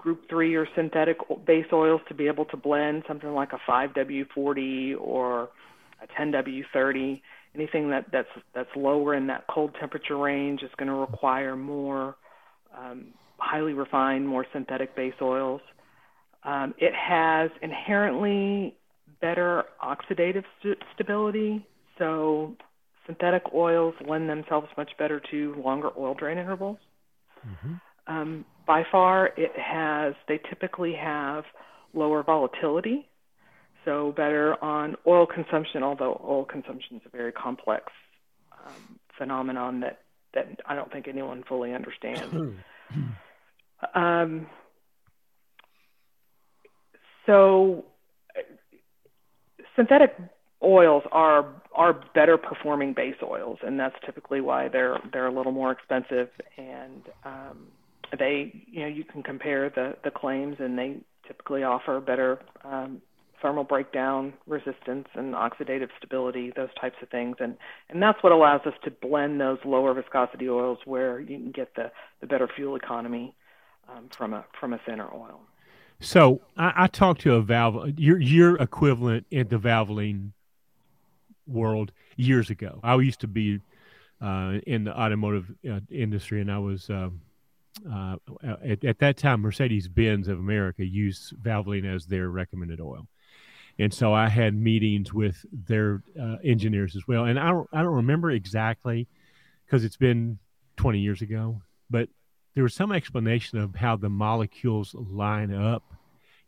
group 0.00 0.28
3 0.30 0.54
or 0.54 0.66
synthetic 0.74 1.18
base 1.46 1.66
oils 1.72 2.00
to 2.08 2.14
be 2.14 2.26
able 2.26 2.46
to 2.46 2.56
blend 2.56 3.02
something 3.06 3.32
like 3.34 3.50
a 3.52 3.70
5W40 3.70 4.98
or 4.98 5.50
a 6.02 6.20
10W30 6.20 7.20
anything 7.54 7.90
that 7.90 8.06
that's 8.12 8.28
that's 8.54 8.68
lower 8.76 9.14
in 9.14 9.26
that 9.26 9.44
cold 9.48 9.74
temperature 9.78 10.16
range 10.16 10.62
is 10.62 10.70
going 10.78 10.88
to 10.88 10.94
require 10.94 11.56
more 11.56 12.16
um, 12.76 13.08
highly 13.38 13.72
refined, 13.72 14.26
more 14.26 14.46
synthetic 14.52 14.94
base 14.94 15.14
oils. 15.20 15.60
Um, 16.44 16.74
it 16.78 16.92
has 16.94 17.50
inherently 17.62 18.76
better 19.20 19.64
oxidative 19.84 20.44
st- 20.60 20.78
stability, 20.94 21.66
so 21.98 22.54
synthetic 23.06 23.42
oils 23.54 23.94
lend 24.08 24.28
themselves 24.28 24.68
much 24.76 24.90
better 24.98 25.20
to 25.30 25.54
longer 25.62 25.90
oil 25.98 26.14
drain 26.14 26.38
intervals. 26.38 26.78
Um, 28.06 28.44
by 28.70 28.84
far, 28.92 29.30
it 29.36 29.50
has 29.58 30.14
they 30.28 30.38
typically 30.48 30.94
have 30.94 31.42
lower 31.92 32.22
volatility 32.22 33.08
so 33.84 34.12
better 34.16 34.62
on 34.62 34.94
oil 35.08 35.26
consumption, 35.26 35.82
although 35.82 36.20
oil 36.24 36.44
consumption 36.44 36.98
is 36.98 37.02
a 37.04 37.08
very 37.08 37.32
complex 37.32 37.86
um, 38.52 39.00
phenomenon 39.18 39.80
that, 39.80 40.02
that 40.34 40.60
I 40.66 40.76
don't 40.76 40.92
think 40.92 41.08
anyone 41.08 41.42
fully 41.48 41.74
understands. 41.74 42.32
um, 43.96 44.46
so 47.26 47.84
synthetic 49.74 50.16
oils 50.62 51.02
are 51.10 51.44
are 51.74 52.04
better 52.14 52.38
performing 52.38 52.92
base 52.92 53.16
oils, 53.20 53.58
and 53.62 53.80
that's 53.80 53.96
typically 54.06 54.40
why 54.40 54.68
they're 54.68 55.00
they're 55.12 55.26
a 55.26 55.34
little 55.34 55.50
more 55.50 55.72
expensive. 55.72 56.28
And 56.56 57.02
um, 57.24 57.66
they, 58.18 58.64
you 58.66 58.80
know, 58.80 58.88
you 58.88 59.04
can 59.04 59.22
compare 59.22 59.70
the 59.70 59.96
the 60.04 60.10
claims, 60.10 60.56
and 60.58 60.78
they 60.78 60.98
typically 61.26 61.62
offer 61.62 62.00
better 62.00 62.40
um, 62.64 63.00
thermal 63.40 63.64
breakdown 63.64 64.32
resistance 64.46 65.08
and 65.14 65.34
oxidative 65.34 65.88
stability, 65.96 66.52
those 66.54 66.68
types 66.80 66.96
of 67.02 67.08
things. 67.08 67.36
And, 67.40 67.56
and 67.88 68.02
that's 68.02 68.22
what 68.22 68.32
allows 68.32 68.62
us 68.66 68.74
to 68.84 68.90
blend 68.90 69.40
those 69.40 69.58
lower 69.64 69.94
viscosity 69.94 70.48
oils 70.48 70.78
where 70.84 71.20
you 71.20 71.38
can 71.38 71.50
get 71.50 71.74
the, 71.74 71.90
the 72.20 72.26
better 72.26 72.48
fuel 72.54 72.76
economy 72.76 73.34
um, 73.88 74.08
from 74.16 74.34
a 74.34 74.44
from 74.58 74.72
a 74.72 74.78
thinner 74.86 75.08
oil. 75.12 75.40
So 76.00 76.40
I, 76.56 76.72
I 76.76 76.86
talked 76.86 77.22
to 77.22 77.34
a 77.34 77.42
valve, 77.42 77.98
your 77.98 78.20
your 78.20 78.56
equivalent 78.56 79.26
in 79.30 79.48
the 79.48 79.56
Valvoline 79.56 80.32
world 81.46 81.92
years 82.16 82.50
ago. 82.50 82.80
I 82.82 82.94
used 82.96 83.20
to 83.20 83.28
be 83.28 83.60
uh, 84.20 84.58
in 84.66 84.84
the 84.84 84.98
automotive 84.98 85.52
uh, 85.68 85.80
industry, 85.90 86.40
and 86.40 86.50
I 86.50 86.58
was 86.58 86.88
um, 86.90 87.20
uh, 87.90 88.16
at, 88.64 88.84
at, 88.84 88.98
that 88.98 89.16
time 89.16 89.40
Mercedes 89.40 89.88
Benz 89.88 90.28
of 90.28 90.38
America 90.38 90.84
used 90.84 91.34
Valvoline 91.42 91.86
as 91.86 92.06
their 92.06 92.28
recommended 92.28 92.80
oil, 92.80 93.06
and 93.78 93.92
so 93.92 94.12
I 94.12 94.28
had 94.28 94.54
meetings 94.54 95.12
with 95.12 95.44
their 95.52 96.02
uh, 96.20 96.36
engineers 96.44 96.96
as 96.96 97.06
well. 97.06 97.24
And 97.24 97.38
I 97.38 97.48
don't, 97.48 97.68
I 97.72 97.82
don't 97.82 97.94
remember 97.94 98.30
exactly 98.30 99.08
because 99.64 99.84
it's 99.84 99.96
been 99.96 100.38
20 100.76 100.98
years 100.98 101.22
ago, 101.22 101.62
but 101.88 102.08
there 102.54 102.62
was 102.62 102.74
some 102.74 102.92
explanation 102.92 103.58
of 103.58 103.74
how 103.74 103.96
the 103.96 104.10
molecules 104.10 104.94
line 104.94 105.54
up. 105.54 105.82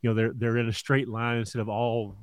You 0.01 0.11
know, 0.11 0.15
they're 0.15 0.33
they're 0.35 0.59
in 0.59 0.69
a 0.69 0.73
straight 0.73 1.09
line 1.09 1.39
instead 1.39 1.61
of 1.61 1.69
all 1.69 2.17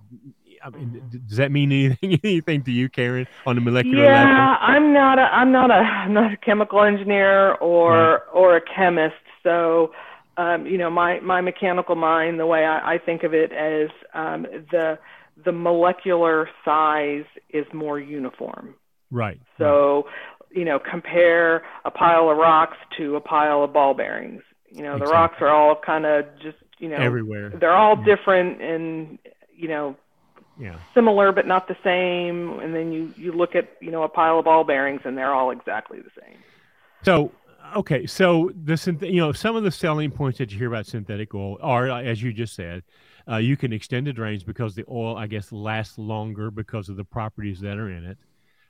I 0.63 0.69
mean, 0.69 1.01
does 1.27 1.37
that 1.37 1.51
mean 1.51 1.71
anything 2.03 2.19
anything 2.23 2.63
to 2.63 2.71
you, 2.71 2.89
Karin, 2.89 3.27
on 3.45 3.55
the 3.55 3.61
molecular 3.61 4.03
yeah, 4.03 4.23
level? 4.23 4.35
Yeah, 4.35 4.57
I'm 4.59 4.93
not 4.93 5.19
a 5.19 5.23
I'm 5.23 5.51
not 5.51 5.71
a 5.71 5.75
I'm 5.75 6.13
not 6.13 6.33
a 6.33 6.37
chemical 6.37 6.83
engineer 6.83 7.53
or 7.55 7.91
right. 7.91 8.21
or 8.33 8.57
a 8.57 8.61
chemist, 8.61 9.15
so 9.43 9.91
um, 10.37 10.65
you 10.65 10.77
know 10.77 10.89
my 10.89 11.19
my 11.19 11.41
mechanical 11.41 11.95
mind, 11.95 12.39
the 12.39 12.45
way 12.45 12.65
I, 12.65 12.95
I 12.95 12.97
think 12.97 13.23
of 13.23 13.33
it 13.33 13.51
as 13.51 13.89
um, 14.13 14.45
the 14.71 14.99
the 15.45 15.51
molecular 15.51 16.49
size 16.65 17.25
is 17.49 17.65
more 17.73 17.99
uniform. 17.99 18.75
Right. 19.11 19.39
So, 19.57 20.07
you 20.51 20.65
know, 20.65 20.79
compare 20.79 21.63
a 21.85 21.91
pile 21.91 22.29
of 22.29 22.37
rocks 22.37 22.77
to 22.97 23.15
a 23.15 23.21
pile 23.21 23.63
of 23.63 23.73
ball 23.73 23.93
bearings. 23.93 24.41
You 24.69 24.83
know, 24.83 24.93
exactly. 24.93 25.07
the 25.07 25.13
rocks 25.13 25.35
are 25.41 25.49
all 25.49 25.75
kind 25.83 26.05
of 26.05 26.25
just 26.41 26.57
you 26.77 26.89
know 26.89 26.97
everywhere. 26.97 27.49
They're 27.49 27.75
all 27.75 27.97
yeah. 27.97 28.15
different 28.15 28.61
and 28.61 29.19
you 29.55 29.67
know 29.67 29.95
yeah. 30.59 30.77
similar 30.93 31.31
but 31.31 31.47
not 31.47 31.67
the 31.67 31.77
same. 31.83 32.59
And 32.59 32.75
then 32.75 32.91
you 32.91 33.13
you 33.17 33.31
look 33.31 33.55
at 33.55 33.69
you 33.81 33.91
know 33.91 34.03
a 34.03 34.09
pile 34.09 34.39
of 34.39 34.45
ball 34.45 34.63
bearings 34.63 35.01
and 35.05 35.17
they're 35.17 35.33
all 35.33 35.51
exactly 35.51 35.99
the 35.99 36.11
same. 36.21 36.37
So 37.03 37.31
okay. 37.75 38.05
So 38.05 38.51
the 38.63 38.97
you 39.01 39.21
know 39.21 39.31
some 39.31 39.55
of 39.55 39.63
the 39.63 39.71
selling 39.71 40.11
points 40.11 40.37
that 40.39 40.51
you 40.51 40.57
hear 40.57 40.67
about 40.67 40.85
synthetic 40.85 41.33
oil 41.33 41.57
are 41.61 41.89
as 41.89 42.21
you 42.21 42.33
just 42.33 42.55
said 42.55 42.83
uh, 43.29 43.37
you 43.37 43.55
can 43.55 43.71
extend 43.71 44.07
the 44.07 44.13
drains 44.13 44.43
because 44.43 44.75
the 44.75 44.85
oil 44.89 45.15
i 45.15 45.27
guess 45.27 45.51
lasts 45.51 45.97
longer 45.97 46.49
because 46.49 46.89
of 46.89 46.97
the 46.97 47.03
properties 47.03 47.59
that 47.59 47.77
are 47.77 47.89
in 47.89 48.05
it. 48.05 48.17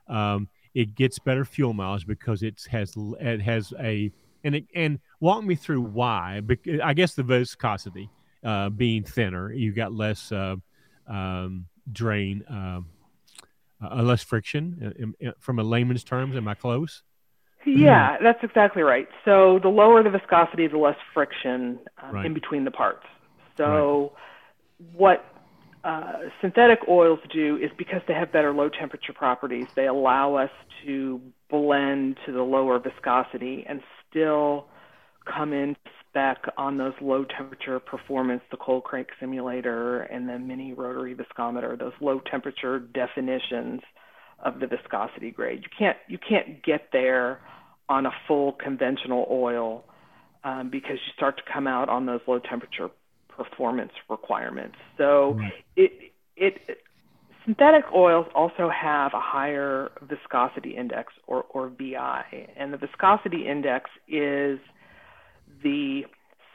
Um, 0.08 0.50
it 0.74 0.96
gets 0.96 1.20
better 1.20 1.46
fuel 1.46 1.74
mileage 1.74 2.06
because 2.06 2.44
it 2.44 2.62
has 2.70 2.94
it 3.20 3.42
has 3.42 3.74
a 3.80 4.12
and 4.44 4.56
it, 4.56 4.66
and 4.76 5.00
walk 5.20 5.44
me 5.44 5.56
through 5.56 5.82
why 5.82 6.42
i 6.84 6.94
guess 6.94 7.16
the 7.16 7.24
viscosity 7.24 8.10
uh, 8.44 8.70
being 8.70 9.04
thinner 9.04 9.52
you 9.52 9.74
got 9.74 9.94
less 9.94 10.32
uh, 10.32 10.56
um, 11.08 11.66
drain 11.92 12.44
um, 12.50 12.88
uh, 13.82 14.02
less 14.02 14.24
friction 14.24 15.14
uh, 15.26 15.32
from 15.40 15.60
a 15.60 15.64
layman's 15.64 16.04
terms 16.04 16.36
am 16.36 16.48
i 16.48 16.54
close 16.54 17.04
yeah 17.66 18.18
that's 18.22 18.44
exactly 18.44 18.82
right 18.82 19.08
so 19.26 19.60
the 19.62 19.70
lower 19.70 20.04
the 20.04 20.10
viscosity 20.10 20.68
the 20.68 20.78
less 20.78 20.98
friction 21.14 21.80
um, 22.02 22.16
right. 22.16 22.26
in 22.26 22.34
between 22.34 22.64
the 22.66 22.72
parts 22.72 23.06
so 23.58 24.14
right. 24.80 24.90
what 24.94 25.26
uh, 25.84 26.14
synthetic 26.42 26.80
oils 26.90 27.20
do 27.34 27.56
is 27.58 27.72
because 27.78 28.02
they 28.08 28.14
have 28.14 28.32
better 28.32 28.54
low 28.54 28.70
temperature 28.70 29.14
properties 29.14 29.68
they 29.76 29.88
allow 29.88 30.36
us 30.36 30.52
to 30.86 31.22
blend 31.50 32.18
to 32.26 32.32
the 32.32 32.42
lower 32.42 32.80
viscosity 32.80 33.66
and 33.68 33.82
still 34.10 34.66
come 35.26 35.54
in 35.54 35.76
spec 36.10 36.38
on 36.58 36.78
those 36.78 36.94
low 37.02 37.26
temperature 37.26 37.80
performance, 37.80 38.42
the 38.52 38.58
cold 38.58 38.84
crank 38.84 39.08
simulator 39.20 40.02
and 40.02 40.28
the 40.28 40.38
mini 40.40 40.74
rotary 40.74 41.16
viscometer, 41.16 41.78
those 41.78 41.94
low 42.02 42.20
temperature 42.30 42.80
definitions 42.80 43.82
of 44.44 44.60
the 44.60 44.68
viscosity 44.68 45.32
grade. 45.32 45.62
You 45.64 45.70
can't 45.78 45.98
you 46.08 46.18
can't 46.18 46.64
get 46.64 46.90
there 46.92 47.40
on 47.88 48.06
a 48.06 48.12
full 48.28 48.54
conventional 48.54 49.28
oil 49.30 49.84
um, 50.44 50.70
because 50.70 50.94
you 50.94 51.14
start 51.16 51.38
to 51.38 51.44
come 51.52 51.68
out 51.68 51.90
on 51.90 52.06
those 52.06 52.22
low 52.28 52.40
temperature 52.40 52.90
performance 53.28 53.92
requirements. 54.10 54.76
So 54.98 55.40
it 55.76 55.92
it 56.36 56.54
synthetic 57.46 57.86
oils 57.94 58.28
also 58.36 58.70
have 58.70 59.14
a 59.14 59.20
higher 59.20 59.92
viscosity 60.02 60.76
index 60.76 61.14
or, 61.28 61.44
or 61.50 61.70
VI, 61.70 62.48
and 62.58 62.72
the 62.72 62.78
viscosity 62.78 63.48
index 63.48 63.90
is 64.08 64.60
the 65.64 66.04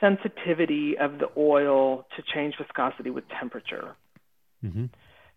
sensitivity 0.00 0.96
of 0.98 1.18
the 1.18 1.28
oil 1.36 2.06
to 2.16 2.22
change 2.34 2.54
viscosity 2.58 3.10
with 3.10 3.24
temperature. 3.28 3.96
Mm-hmm. 4.64 4.86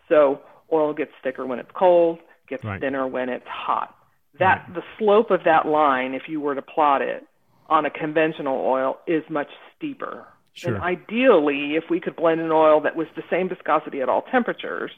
So 0.10 0.41
oil 0.71 0.93
gets 0.93 1.12
thicker 1.23 1.45
when 1.45 1.60
it's 1.60 1.71
cold, 1.73 2.19
gets 2.47 2.63
right. 2.63 2.80
thinner 2.82 3.08
when 3.08 3.30
it's 3.30 3.47
hot. 3.47 3.95
That 4.39 4.65
right. 4.67 4.75
the 4.75 4.84
slope 4.97 5.32
of 5.32 5.41
that 5.45 5.65
line, 5.65 6.13
if 6.13 6.23
you 6.27 6.41
were 6.41 6.56
to 6.56 6.62
plot 6.62 7.01
it 7.01 7.25
on 7.67 7.86
a 7.86 7.89
conventional 7.89 8.60
oil, 8.65 8.97
is 9.08 9.23
much 9.30 9.49
steeper. 9.75 10.25
Sure. 10.53 10.75
And 10.75 10.84
ideally, 10.84 11.75
if 11.75 11.86
we 11.89 11.99
could 11.99 12.15
blend 12.15 12.41
an 12.41 12.51
oil 12.51 12.82
that 12.82 12.95
was 12.95 13.08
the 13.15 13.23
same 13.30 13.49
viscosity 13.49 14.01
at 14.01 14.10
all 14.10 14.23
temperatures, 14.23 14.91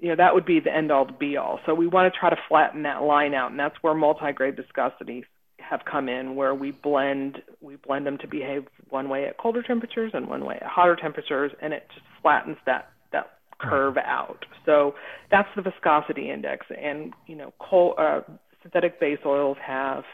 you 0.00 0.08
know, 0.08 0.16
that 0.16 0.34
would 0.34 0.46
be 0.46 0.60
the 0.60 0.74
end 0.74 0.90
all 0.90 1.04
be 1.04 1.36
all. 1.36 1.60
So 1.66 1.74
we 1.74 1.86
want 1.86 2.12
to 2.12 2.18
try 2.18 2.30
to 2.30 2.36
flatten 2.48 2.82
that 2.82 3.02
line 3.02 3.34
out, 3.34 3.50
and 3.50 3.58
that's 3.58 3.76
where 3.82 3.94
multi-grade 3.94 4.56
viscosity 4.56 5.24
have 5.58 5.80
come 5.90 6.08
in 6.08 6.36
where 6.36 6.54
we 6.54 6.70
blend 6.70 7.38
we 7.60 7.76
blend 7.76 8.06
them 8.06 8.18
to 8.18 8.28
behave 8.28 8.66
one 8.90 9.08
way 9.08 9.26
at 9.26 9.36
colder 9.38 9.62
temperatures 9.62 10.12
and 10.14 10.28
one 10.28 10.44
way 10.44 10.56
at 10.56 10.66
hotter 10.66 10.96
temperatures 11.00 11.50
and 11.60 11.72
it 11.72 11.86
just 11.92 12.06
flattens 12.22 12.56
that 12.66 12.90
that 13.12 13.38
curve 13.58 13.96
out. 13.96 14.44
So 14.64 14.94
that's 15.30 15.48
the 15.56 15.62
viscosity 15.62 16.30
index. 16.30 16.66
And 16.70 17.14
you 17.26 17.36
know 17.36 17.52
coal, 17.58 17.94
uh, 17.98 18.20
synthetic 18.62 19.00
base 19.00 19.18
oils 19.24 19.56
have 19.64 20.04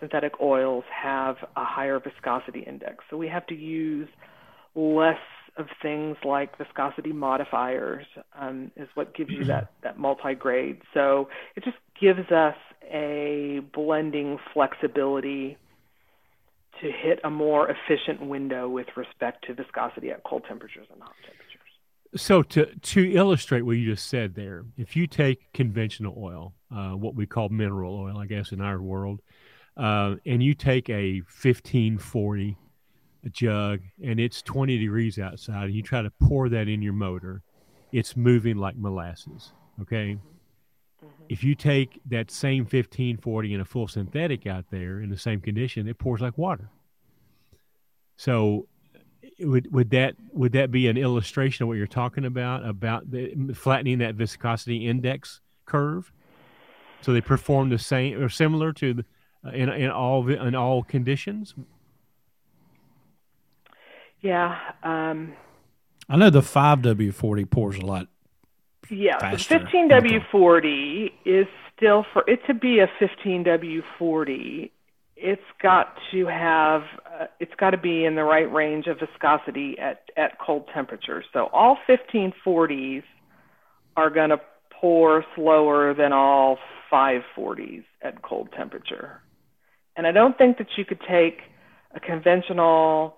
synthetic 0.00 0.32
oils 0.40 0.84
have 0.90 1.36
a 1.56 1.64
higher 1.64 2.00
viscosity 2.00 2.64
index. 2.66 3.04
So 3.08 3.16
we 3.16 3.28
have 3.28 3.46
to 3.46 3.54
use 3.54 4.08
less 4.74 5.18
of 5.56 5.66
things 5.80 6.16
like 6.24 6.56
viscosity 6.58 7.12
modifiers 7.12 8.06
um, 8.38 8.70
is 8.76 8.88
what 8.94 9.14
gives 9.14 9.30
you 9.30 9.44
that, 9.44 9.70
that 9.82 9.98
multi-grade. 9.98 10.80
So 10.94 11.28
it 11.56 11.62
just 11.62 11.76
gives 12.00 12.30
us 12.32 12.54
a 12.90 13.60
blending 13.74 14.38
flexibility 14.52 15.56
to 16.80 16.90
hit 16.90 17.20
a 17.24 17.30
more 17.30 17.68
efficient 17.70 18.20
window 18.26 18.68
with 18.68 18.86
respect 18.96 19.46
to 19.46 19.54
viscosity 19.54 20.10
at 20.10 20.22
cold 20.24 20.44
temperatures 20.48 20.86
and 20.92 21.00
hot 21.00 21.14
temperatures. 21.24 21.60
So 22.14 22.42
to 22.42 22.66
to 22.66 23.12
illustrate 23.12 23.62
what 23.62 23.72
you 23.72 23.86
just 23.86 24.08
said 24.08 24.34
there, 24.34 24.64
if 24.76 24.96
you 24.96 25.06
take 25.06 25.52
conventional 25.54 26.14
oil, 26.18 26.54
uh, 26.74 26.90
what 26.90 27.14
we 27.14 27.26
call 27.26 27.48
mineral 27.48 27.94
oil, 27.94 28.18
I 28.18 28.26
guess 28.26 28.52
in 28.52 28.60
our 28.60 28.80
world, 28.82 29.20
uh, 29.76 30.16
and 30.26 30.42
you 30.42 30.54
take 30.54 30.90
a 30.90 31.20
1540 31.20 32.58
a 33.24 33.30
jug 33.30 33.80
and 34.02 34.18
it's 34.18 34.42
20 34.42 34.78
degrees 34.78 35.18
outside 35.18 35.64
and 35.64 35.74
you 35.74 35.82
try 35.82 36.02
to 36.02 36.10
pour 36.20 36.48
that 36.48 36.68
in 36.68 36.82
your 36.82 36.92
motor, 36.92 37.42
it's 37.92 38.16
moving 38.16 38.56
like 38.56 38.76
molasses. 38.76 39.52
Okay. 39.80 40.18
Mm-hmm. 41.04 41.24
If 41.28 41.42
you 41.42 41.54
take 41.54 42.00
that 42.06 42.30
same 42.30 42.64
1540 42.64 43.54
in 43.54 43.60
a 43.60 43.64
full 43.64 43.88
synthetic 43.88 44.46
out 44.46 44.66
there 44.70 45.00
in 45.00 45.10
the 45.10 45.18
same 45.18 45.40
condition, 45.40 45.88
it 45.88 45.98
pours 45.98 46.20
like 46.20 46.38
water. 46.38 46.68
So 48.16 48.68
would 49.40 49.72
would 49.72 49.90
that 49.90 50.14
would 50.32 50.52
that 50.52 50.70
be 50.70 50.88
an 50.88 50.96
illustration 50.96 51.64
of 51.64 51.68
what 51.68 51.76
you're 51.76 51.86
talking 51.86 52.24
about 52.24 52.66
about 52.66 53.10
the, 53.10 53.52
flattening 53.54 53.98
that 53.98 54.14
viscosity 54.14 54.86
index 54.86 55.40
curve? 55.66 56.12
So 57.00 57.12
they 57.12 57.20
perform 57.20 57.70
the 57.70 57.78
same 57.78 58.22
or 58.22 58.28
similar 58.28 58.72
to 58.74 58.94
the, 58.94 59.04
uh, 59.44 59.50
in 59.50 59.68
in 59.70 59.90
all 59.90 60.28
in 60.28 60.54
all 60.54 60.82
conditions. 60.82 61.54
Yeah. 64.20 64.56
Um, 64.84 65.34
I 66.08 66.16
know 66.16 66.30
the 66.30 66.42
5W40 66.42 67.50
pours 67.50 67.76
a 67.76 67.84
lot. 67.84 68.06
Yeah, 68.92 69.18
faster. 69.18 69.58
the 69.58 69.64
15W40 69.64 71.12
is 71.24 71.46
still 71.74 72.04
for 72.12 72.24
it 72.26 72.40
to 72.46 72.52
be 72.54 72.80
a 72.80 72.88
15W40. 73.00 74.70
It's 75.16 75.40
got 75.62 75.94
to 76.10 76.26
have 76.26 76.82
uh, 77.06 77.26
it's 77.40 77.54
got 77.58 77.70
to 77.70 77.78
be 77.78 78.04
in 78.04 78.16
the 78.16 78.24
right 78.24 78.52
range 78.52 78.86
of 78.88 78.98
viscosity 78.98 79.78
at 79.78 80.10
at 80.16 80.38
cold 80.38 80.68
temperatures. 80.74 81.24
So 81.32 81.48
all 81.52 81.78
1540s 81.88 83.02
are 83.96 84.10
going 84.10 84.30
to 84.30 84.40
pour 84.78 85.24
slower 85.36 85.94
than 85.94 86.12
all 86.12 86.58
540s 86.92 87.84
at 88.02 88.20
cold 88.22 88.50
temperature. 88.54 89.22
And 89.96 90.06
I 90.06 90.12
don't 90.12 90.36
think 90.36 90.58
that 90.58 90.66
you 90.76 90.84
could 90.84 91.00
take 91.08 91.40
a 91.94 92.00
conventional 92.00 93.16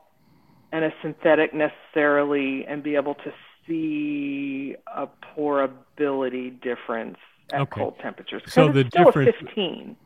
and 0.72 0.84
a 0.84 0.90
synthetic 1.03 1.53
necessarily 1.55 2.64
and 2.66 2.82
be 2.82 2.94
able 2.96 3.14
to 3.14 3.32
see 3.66 4.76
a 4.86 5.06
pourability 5.36 6.60
difference 6.62 7.18
at 7.52 7.62
okay. 7.62 7.80
cold 7.80 7.98
temperatures. 8.00 8.42
So 8.46 8.70
the 8.70 8.84
difference, 8.84 9.36
15. 9.40 9.96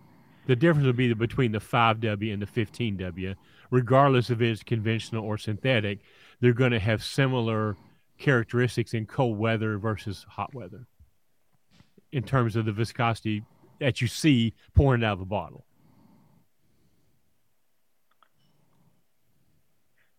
The 0.47 0.57
difference 0.57 0.87
would 0.87 0.97
be 0.97 1.13
between 1.15 1.53
the 1.53 1.59
5W 1.59 2.33
and 2.33 2.41
the 2.43 2.47
15W, 2.47 3.35
regardless 3.71 4.31
if 4.31 4.41
it's 4.41 4.63
conventional 4.63 5.25
or 5.25 5.39
synthetic. 5.39 6.01
They're 6.41 6.53
going 6.53 6.73
to 6.73 6.79
have 6.81 7.03
similar 7.05 7.77
characteristics 8.19 8.95
in 8.95 9.07
cold 9.07 9.39
weather 9.39 9.79
versus 9.79 10.25
hot 10.29 10.55
weather. 10.55 10.87
in 12.13 12.23
terms 12.23 12.57
of 12.57 12.65
the 12.65 12.73
viscosity 12.73 13.45
that 13.81 14.01
you 14.01 14.07
see 14.09 14.55
pouring 14.75 15.05
out 15.05 15.15
of 15.15 15.21
a 15.21 15.25
bottle. 15.25 15.65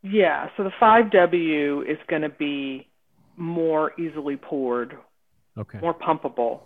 Yeah, 0.01 0.49
so 0.55 0.63
the 0.63 0.71
5W 0.81 1.89
is 1.89 1.97
going 2.07 2.21
to 2.21 2.29
be 2.29 2.87
more 3.39 3.93
easily 3.99 4.37
poured, 4.37 4.97
Okay. 5.57 5.79
more 5.79 5.93
pumpable 5.93 6.61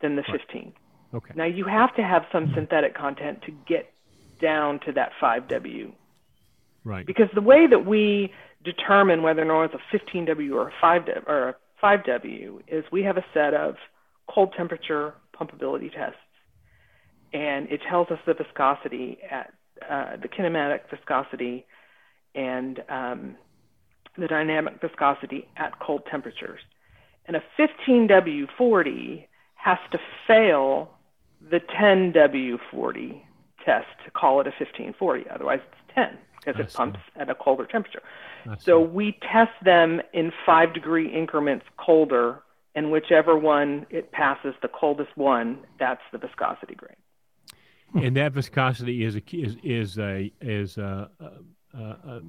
than 0.00 0.16
the 0.16 0.22
Right. 0.22 0.40
15. 0.40 0.72
Okay. 1.14 1.32
Now 1.34 1.44
you 1.44 1.64
have 1.64 1.94
to 1.96 2.02
have 2.02 2.26
some 2.30 2.52
synthetic 2.54 2.94
content 2.94 3.42
to 3.42 3.50
get 3.66 3.92
down 4.40 4.78
to 4.80 4.92
that 4.92 5.12
5W 5.20 5.92
Right. 6.84 7.04
because 7.04 7.30
the 7.34 7.40
way 7.40 7.66
that 7.66 7.84
we 7.84 8.32
determine 8.62 9.22
whether 9.22 9.42
or 9.42 9.46
not 9.46 9.62
it's 9.64 9.74
a 9.74 9.96
15W 9.96 10.54
or 10.54 10.68
a 10.68 10.72
5W 10.72 11.22
or 11.26 11.48
a 11.50 11.54
5W 11.82 12.62
is 12.68 12.84
we 12.90 13.02
have 13.02 13.16
a 13.16 13.24
set 13.32 13.54
of 13.54 13.76
cold 14.28 14.52
temperature 14.56 15.14
pumpability 15.34 15.92
tests, 15.92 16.18
and 17.32 17.70
it 17.70 17.80
tells 17.88 18.10
us 18.10 18.18
the 18.26 18.34
viscosity 18.34 19.18
at 19.30 19.52
uh, 19.88 20.16
the 20.16 20.28
kinematic 20.28 20.80
viscosity 20.90 21.66
and 22.34 22.82
um, 22.88 23.36
the 24.18 24.26
dynamic 24.28 24.80
viscosity 24.80 25.48
at 25.56 25.78
cold 25.80 26.02
temperatures. 26.10 26.60
And 27.26 27.36
a 27.36 27.42
15W40 27.58 29.26
has 29.54 29.78
to 29.92 29.98
fail 30.26 30.90
the 31.40 31.60
10W40 31.60 33.22
test 33.64 33.86
to 34.04 34.10
call 34.10 34.40
it 34.40 34.46
a 34.46 34.50
1540. 34.58 35.24
Otherwise, 35.30 35.60
it's 35.66 35.94
10 35.94 36.18
because 36.44 36.58
I 36.58 36.60
it 36.60 36.70
see. 36.70 36.76
pumps 36.76 37.00
at 37.16 37.28
a 37.30 37.34
colder 37.34 37.66
temperature. 37.66 38.02
I 38.46 38.56
So 38.58 38.84
see. 38.84 38.86
we 38.86 39.18
test 39.32 39.52
them 39.64 40.00
in 40.12 40.32
five 40.46 40.72
degree 40.74 41.12
increments 41.12 41.66
colder, 41.78 42.42
and 42.74 42.90
whichever 42.90 43.36
one 43.38 43.86
it 43.90 44.12
passes 44.12 44.54
the 44.62 44.68
coldest 44.68 45.16
one, 45.16 45.58
that's 45.78 46.02
the 46.12 46.18
viscosity 46.18 46.74
grade. 46.74 46.96
and 47.94 48.16
that 48.16 48.32
viscosity 48.32 49.04
is 49.04 49.16
a, 49.16 49.22
is 49.32 49.56
is 49.62 49.98
a 49.98 50.32
is 50.40 50.78
a, 50.78 51.10
uh, 51.20 51.24
uh, 51.76 51.96
uh, 52.06 52.20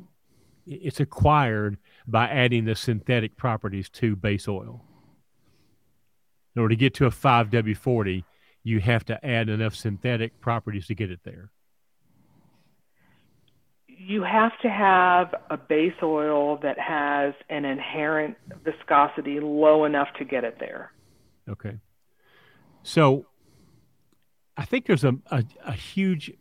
it's 0.66 1.00
acquired 1.00 1.78
by 2.08 2.28
adding 2.28 2.66
the 2.66 2.76
synthetic 2.76 3.38
properties 3.38 3.90
to 3.90 4.16
base 4.16 4.48
oil. 4.48 4.84
In 6.56 6.62
order 6.62 6.76
to 6.76 6.80
get 6.80 6.94
to 6.96 7.06
a 7.06 7.12
5W40, 7.12 8.24
you 8.64 8.80
have 8.80 9.06
to 9.06 9.26
add 9.26 9.50
enough 9.50 9.76
synthetic 9.76 10.40
properties 10.42 10.88
to 10.88 10.96
get 10.96 11.10
it 11.10 11.22
there. 11.24 11.52
You 13.88 14.24
have 14.24 14.52
to 14.62 14.70
have 14.70 15.34
a 15.50 15.58
base 15.58 15.94
oil 16.02 16.58
that 16.58 16.80
has 16.80 17.34
an 17.50 17.66
inherent 17.66 18.36
viscosity 18.64 19.40
low 19.40 19.86
enough 19.86 20.08
to 20.18 20.26
get 20.26 20.44
it 20.44 20.58
there. 20.60 20.92
Okay. 21.48 21.78
So 22.84 23.26
I 24.58 24.66
think 24.66 24.86
there's 24.86 25.04
a, 25.04 25.16
a, 25.30 25.44
a 25.66 25.74
huge 25.74 26.32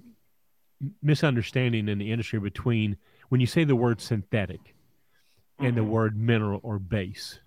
misunderstanding 1.02 1.88
in 1.88 1.98
the 1.98 2.10
industry 2.10 2.40
between 2.40 2.96
when 3.30 3.40
you 3.40 3.46
say 3.46 3.64
the 3.64 3.74
word 3.76 4.00
synthetic 4.00 4.74
and 5.58 5.76
the 5.76 5.80
Mhm. 5.80 5.88
word 5.88 6.16
mineral 6.16 6.60
or 6.62 6.78
base. 6.78 7.40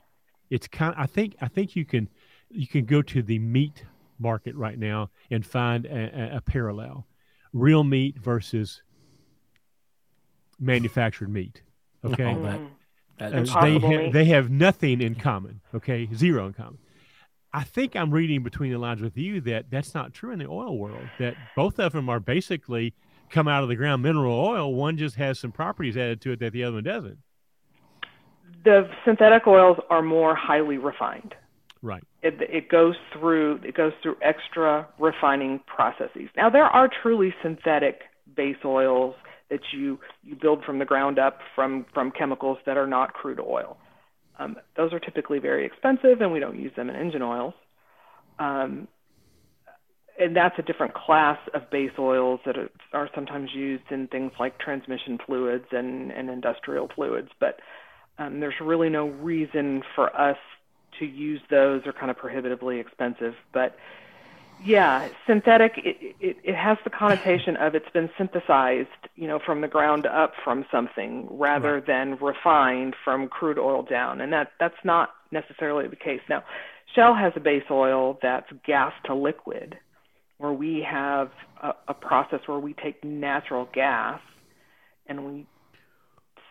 It's 0.49 0.67
kind 0.67 0.93
I 0.97 1.05
think 1.05 1.35
I 1.41 1.47
think 1.47 1.75
you 1.75 1.85
can 1.85 2.09
you 2.49 2.67
can 2.67 2.85
go 2.85 3.01
to 3.01 3.21
the 3.21 3.39
meat 3.39 3.85
market 4.19 4.55
right 4.55 4.77
now 4.77 5.09
and 5.31 5.45
find 5.45 5.85
a, 5.85 6.37
a, 6.37 6.41
parallel. 6.41 7.07
Real 7.51 7.83
meat 7.83 8.17
versus 8.19 8.81
manufactured 10.59 11.29
meat. 11.29 11.61
Okay. 12.05 12.25
Oh, 12.35 12.41
that-. 12.43 12.59
That 13.17 13.33
Uh, 13.55 13.61
they, 13.61 13.79
ha- 13.79 14.11
they 14.11 14.25
have 14.25 14.49
nothing 14.49 14.99
in 14.99 15.15
common. 15.15 15.61
Okay, 15.73 16.09
zero 16.13 16.47
in 16.47 16.53
common. 16.53 16.79
I 17.53 17.63
think 17.63 17.95
I'm 17.95 18.11
reading 18.11 18.43
between 18.43 18.71
the 18.73 18.77
lines 18.77 19.01
with 19.01 19.15
you 19.17 19.39
that 19.41 19.69
that's 19.69 19.93
not 19.93 20.13
true 20.13 20.31
in 20.31 20.39
the 20.39 20.47
oil 20.49 20.77
world. 20.77 21.07
That 21.19 21.37
both 21.55 21.79
of 21.79 21.93
them 21.93 22.09
are 22.09 22.19
basically 22.19 22.93
come 23.33 23.47
out 23.47 23.63
of 23.63 23.69
the 23.69 23.75
ground 23.75 24.03
mineral 24.03 24.39
oil. 24.39 24.73
One 24.73 24.97
just 24.97 25.15
has 25.15 25.39
some 25.39 25.51
properties 25.51 25.97
added 25.97 26.21
to 26.21 26.31
it 26.31 26.39
that 26.39 26.53
the 26.53 26.63
other 26.63 26.75
one 26.75 26.83
doesn't. 26.83 27.17
The 28.63 28.87
synthetic 29.03 29.45
oils 29.47 29.77
are 29.89 30.01
more 30.01 30.35
highly 30.35 30.77
refined. 30.77 31.35
Right. 31.81 32.03
It, 32.21 32.35
it 32.39 32.69
goes 32.69 32.95
through 33.11 33.59
it 33.63 33.75
goes 33.75 33.91
through 34.01 34.15
extra 34.21 34.87
refining 34.99 35.59
processes. 35.67 36.29
Now 36.37 36.49
there 36.49 36.63
are 36.63 36.89
truly 37.01 37.33
synthetic 37.43 38.03
base 38.37 38.55
oils 38.63 39.15
that 39.49 39.59
you 39.73 39.99
you 40.23 40.35
build 40.35 40.63
from 40.63 40.79
the 40.79 40.85
ground 40.85 41.19
up 41.19 41.39
from 41.53 41.85
from 41.93 42.11
chemicals 42.11 42.57
that 42.65 42.77
are 42.77 42.87
not 42.87 43.13
crude 43.13 43.41
oil. 43.41 43.77
Um, 44.39 44.55
those 44.77 44.93
are 44.93 44.99
typically 44.99 45.39
very 45.39 45.65
expensive, 45.65 46.21
and 46.21 46.31
we 46.31 46.39
don't 46.39 46.57
use 46.57 46.71
them 46.75 46.89
in 46.89 46.95
engine 46.95 47.21
oils. 47.21 47.53
Um, 48.39 48.87
and 50.19 50.35
that's 50.35 50.57
a 50.59 50.61
different 50.61 50.93
class 50.93 51.39
of 51.53 51.69
base 51.71 51.91
oils 51.97 52.39
that 52.45 52.57
are, 52.57 52.69
are 52.93 53.09
sometimes 53.15 53.49
used 53.53 53.83
in 53.91 54.07
things 54.07 54.31
like 54.39 54.59
transmission 54.59 55.17
fluids 55.25 55.65
and, 55.71 56.11
and 56.11 56.29
industrial 56.29 56.89
fluids. 56.93 57.29
But 57.39 57.59
um, 58.19 58.39
there's 58.39 58.53
really 58.61 58.89
no 58.89 59.07
reason 59.07 59.81
for 59.95 60.15
us 60.15 60.37
to 60.99 61.05
use 61.05 61.41
those. 61.49 61.81
They're 61.83 61.93
kind 61.93 62.11
of 62.11 62.17
prohibitively 62.17 62.79
expensive. 62.79 63.33
But 63.53 63.75
yeah, 64.63 65.09
synthetic, 65.27 65.73
it, 65.77 66.15
it, 66.19 66.37
it 66.43 66.55
has 66.55 66.77
the 66.83 66.89
connotation 66.91 67.57
of 67.57 67.73
it's 67.75 67.89
been 67.91 68.09
synthesized, 68.17 68.87
you 69.15 69.27
know, 69.27 69.39
from 69.43 69.61
the 69.61 69.67
ground 69.67 70.05
up 70.05 70.33
from 70.43 70.65
something 70.71 71.27
rather 71.31 71.75
Right. 71.75 71.87
than 71.87 72.17
refined 72.21 72.95
from 73.03 73.27
crude 73.27 73.57
oil 73.57 73.81
down. 73.81 74.21
And 74.21 74.31
that, 74.31 74.51
that's 74.59 74.75
not 74.83 75.09
necessarily 75.31 75.87
the 75.87 75.95
case. 75.95 76.21
Now, 76.29 76.43
Shell 76.95 77.15
has 77.15 77.33
a 77.35 77.39
base 77.39 77.63
oil 77.71 78.19
that's 78.21 78.45
gas 78.65 78.93
to 79.05 79.15
liquid, 79.15 79.77
where 80.43 80.51
we 80.51 80.85
have 80.85 81.31
a, 81.61 81.71
a 81.87 81.93
process 81.93 82.41
where 82.47 82.59
we 82.59 82.73
take 82.73 83.01
natural 83.01 83.65
gas 83.73 84.19
and 85.07 85.23
we 85.25 85.47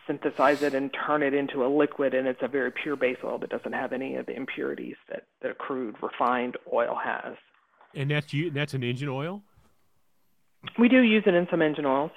synthesize 0.07 0.63
it 0.63 0.73
and 0.73 0.89
turn 1.05 1.21
it 1.21 1.35
into 1.35 1.63
a 1.63 1.67
liquid, 1.69 2.15
and 2.15 2.27
it's 2.27 2.39
a 2.41 2.47
very 2.47 2.71
pure 2.71 2.95
base 2.95 3.17
oil 3.23 3.37
that 3.37 3.51
doesn't 3.51 3.71
have 3.73 3.93
any 3.93 4.15
of 4.15 4.25
the 4.25 4.35
impurities 4.35 4.95
that, 5.09 5.27
that 5.43 5.51
a 5.51 5.53
crude 5.53 5.95
refined 6.01 6.57
oil 6.73 6.97
has. 7.01 7.35
And 7.93 8.09
that's 8.09 8.33
you. 8.33 8.49
That's 8.49 8.73
an 8.73 8.83
engine 8.83 9.09
oil. 9.09 9.43
We 10.79 10.89
do 10.89 11.03
use 11.03 11.23
it 11.27 11.35
in 11.35 11.47
some 11.51 11.61
engine 11.61 11.85
oils. 11.85 12.09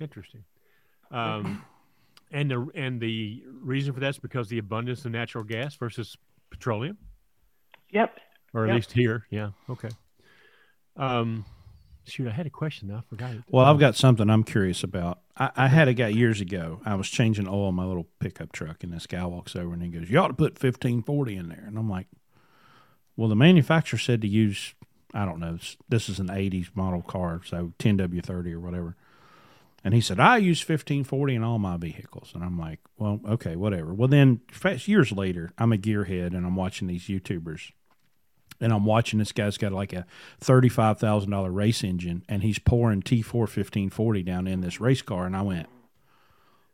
Interesting. 0.00 0.42
Um, 1.12 1.64
and 2.32 2.50
the 2.50 2.68
and 2.74 3.00
the 3.00 3.44
reason 3.62 3.94
for 3.94 4.00
that's 4.00 4.18
because 4.18 4.48
the 4.48 4.58
abundance 4.58 5.04
of 5.04 5.12
natural 5.12 5.44
gas 5.44 5.76
versus 5.76 6.16
petroleum. 6.50 6.98
Yep. 7.92 8.16
or 8.52 8.64
at 8.64 8.68
Yeah. 8.70 8.74
least 8.74 8.92
here. 8.92 9.26
Yeah. 9.30 9.50
Okay. 9.70 9.88
Um, 10.98 11.44
shoot, 12.04 12.26
I 12.28 12.32
had 12.32 12.46
a 12.46 12.50
question. 12.50 12.90
I 12.90 13.00
forgot 13.08 13.32
it. 13.32 13.42
Well, 13.48 13.64
I've 13.64 13.78
got 13.78 13.94
something 13.94 14.28
I'm 14.28 14.42
curious 14.44 14.82
about. 14.82 15.20
I, 15.36 15.50
I 15.56 15.68
had 15.68 15.88
a 15.88 15.94
guy 15.94 16.08
years 16.08 16.40
ago. 16.40 16.80
I 16.84 16.96
was 16.96 17.08
changing 17.08 17.48
oil 17.48 17.68
in 17.68 17.76
my 17.76 17.84
little 17.84 18.08
pickup 18.18 18.52
truck, 18.52 18.82
and 18.82 18.92
this 18.92 19.06
guy 19.06 19.24
walks 19.24 19.54
over 19.54 19.72
and 19.72 19.82
he 19.82 19.88
goes, 19.88 20.10
"You 20.10 20.18
ought 20.18 20.28
to 20.28 20.34
put 20.34 20.62
1540 20.62 21.36
in 21.36 21.48
there." 21.48 21.64
And 21.66 21.78
I'm 21.78 21.88
like, 21.88 22.08
"Well, 23.16 23.28
the 23.28 23.36
manufacturer 23.36 23.98
said 23.98 24.20
to 24.22 24.28
use, 24.28 24.74
I 25.14 25.24
don't 25.24 25.40
know. 25.40 25.58
This 25.88 26.08
is 26.08 26.18
an 26.18 26.28
80s 26.28 26.68
model 26.74 27.02
car, 27.02 27.40
so 27.44 27.72
10W30 27.78 28.52
or 28.52 28.60
whatever." 28.60 28.96
And 29.84 29.94
he 29.94 30.00
said, 30.00 30.18
"I 30.18 30.38
use 30.38 30.60
1540 30.60 31.36
in 31.36 31.44
all 31.44 31.60
my 31.60 31.76
vehicles." 31.76 32.32
And 32.34 32.42
I'm 32.42 32.58
like, 32.58 32.80
"Well, 32.98 33.20
okay, 33.26 33.54
whatever." 33.54 33.94
Well, 33.94 34.08
then 34.08 34.40
years 34.86 35.12
later, 35.12 35.52
I'm 35.56 35.72
a 35.72 35.78
gearhead 35.78 36.34
and 36.34 36.44
I'm 36.44 36.56
watching 36.56 36.88
these 36.88 37.04
YouTubers 37.04 37.70
and 38.60 38.72
I'm 38.72 38.84
watching 38.84 39.18
this 39.18 39.32
guy's 39.32 39.58
got 39.58 39.72
like 39.72 39.92
a 39.92 40.06
thirty-five 40.40 40.98
thousand 40.98 41.30
dollar 41.30 41.50
race 41.50 41.84
engine, 41.84 42.24
and 42.28 42.42
he's 42.42 42.58
pouring 42.58 43.02
T 43.02 43.22
four 43.22 43.46
fifteen 43.46 43.90
forty 43.90 44.22
down 44.22 44.46
in 44.46 44.60
this 44.60 44.80
race 44.80 45.02
car, 45.02 45.26
and 45.26 45.36
I 45.36 45.42
went, 45.42 45.68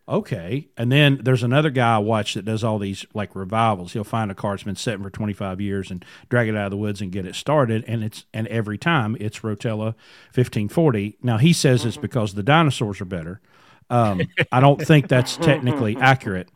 okay. 0.09 0.69
And 0.77 0.91
then 0.91 1.21
there's 1.23 1.43
another 1.43 1.71
guy 1.71 1.97
I 1.97 1.99
watch 1.99 2.35
that 2.35 2.45
does 2.45 2.65
all 2.65 2.79
these 2.79 3.05
like 3.15 3.35
revivals. 3.35 3.93
He'll 3.93 4.05
find 4.05 4.31
a 4.31 4.35
car 4.35 4.53
that's 4.53 4.63
been 4.63 4.77
sitting 4.77 5.03
for 5.03 5.11
twenty 5.11 5.33
five 5.33 5.61
years 5.61 5.91
and 5.91 6.05
drag 6.29 6.49
it 6.49 6.57
out 6.57 6.67
of 6.67 6.71
the 6.71 6.77
woods 6.77 7.01
and 7.01 7.13
get 7.13 7.27
it 7.27 7.35
started, 7.35 7.85
and 7.87 8.03
it's 8.03 8.25
and 8.33 8.47
every 8.49 8.79
time 8.79 9.17
it's 9.21 9.41
Rotella 9.41 9.95
fifteen 10.33 10.69
forty. 10.69 11.17
Now 11.23 11.39
he 11.39 11.53
says 11.53 11.85
it's 11.85 11.97
because 11.97 12.35
the 12.35 12.43
dinosaurs 12.43 13.01
are 13.01 13.07
better. 13.07 13.41
Um, 13.91 14.23
I 14.51 14.61
don't 14.61 14.81
think 14.81 15.09
that's 15.09 15.37
technically 15.39 15.97
accurate, 15.97 16.49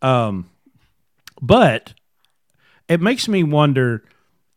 um, 0.00 0.48
but 1.42 1.94
it 2.88 3.00
makes 3.00 3.28
me 3.28 3.42
wonder 3.42 4.04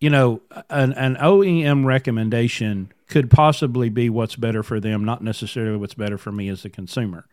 you 0.01 0.09
know, 0.09 0.41
an, 0.69 0.93
an 0.93 1.15
OEM 1.15 1.85
recommendation 1.85 2.91
could 3.07 3.29
possibly 3.29 3.87
be 3.87 4.09
what's 4.09 4.35
better 4.35 4.63
for 4.63 4.79
them, 4.79 5.05
not 5.05 5.23
necessarily 5.23 5.77
what's 5.77 5.93
better 5.93 6.17
for 6.17 6.31
me 6.31 6.49
as 6.49 6.65
a 6.65 6.69
consumer. 6.69 7.27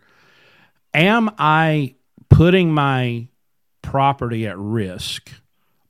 Am 0.92 1.30
I 1.38 1.94
putting 2.28 2.72
my 2.72 3.26
property 3.80 4.46
at 4.46 4.58
risk 4.58 5.30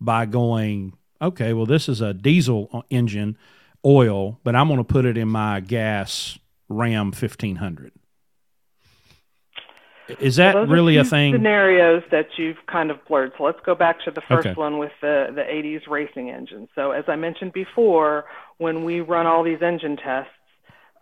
by 0.01 0.25
going, 0.25 0.95
okay, 1.21 1.53
well, 1.53 1.67
this 1.67 1.89
is 1.89 2.01
a 2.01 2.15
diesel 2.15 2.85
engine 2.91 3.37
oil, 3.85 4.39
but 4.45 4.55
I'm 4.55 4.69
going 4.69 4.79
to 4.79 4.85
put 4.85 5.05
it 5.05 5.19
in 5.19 5.29
my 5.29 5.59
gas 5.59 6.39
Ram 6.69 7.07
1500? 7.07 7.93
Is 10.21 10.37
that 10.37 10.55
Well, 10.55 10.67
really 10.67 10.97
a 10.97 11.05
thing? 11.05 11.35
Scenarios 11.35 12.03
that 12.11 12.27
you've 12.39 12.57
kind 12.67 12.91
of 12.91 13.05
blurred. 13.07 13.33
So 13.37 13.45
let's 13.45 13.61
go 13.65 13.75
back 13.75 14.01
to 14.05 14.11
the 14.11 14.21
first 14.23 14.47
Okay. 14.49 14.55
one 14.55 14.79
with 14.79 14.93
the 15.01 15.29
the 15.35 15.43
80s 15.43 15.87
racing 15.87 16.31
engine. 16.31 16.69
So 16.75 16.93
as 16.93 17.05
I 17.09 17.17
mentioned 17.17 17.53
before, 17.53 18.25
when 18.59 18.85
we 18.85 19.01
run 19.01 19.27
all 19.27 19.43
these 19.43 19.61
engine 19.63 19.97
tests, 19.97 20.33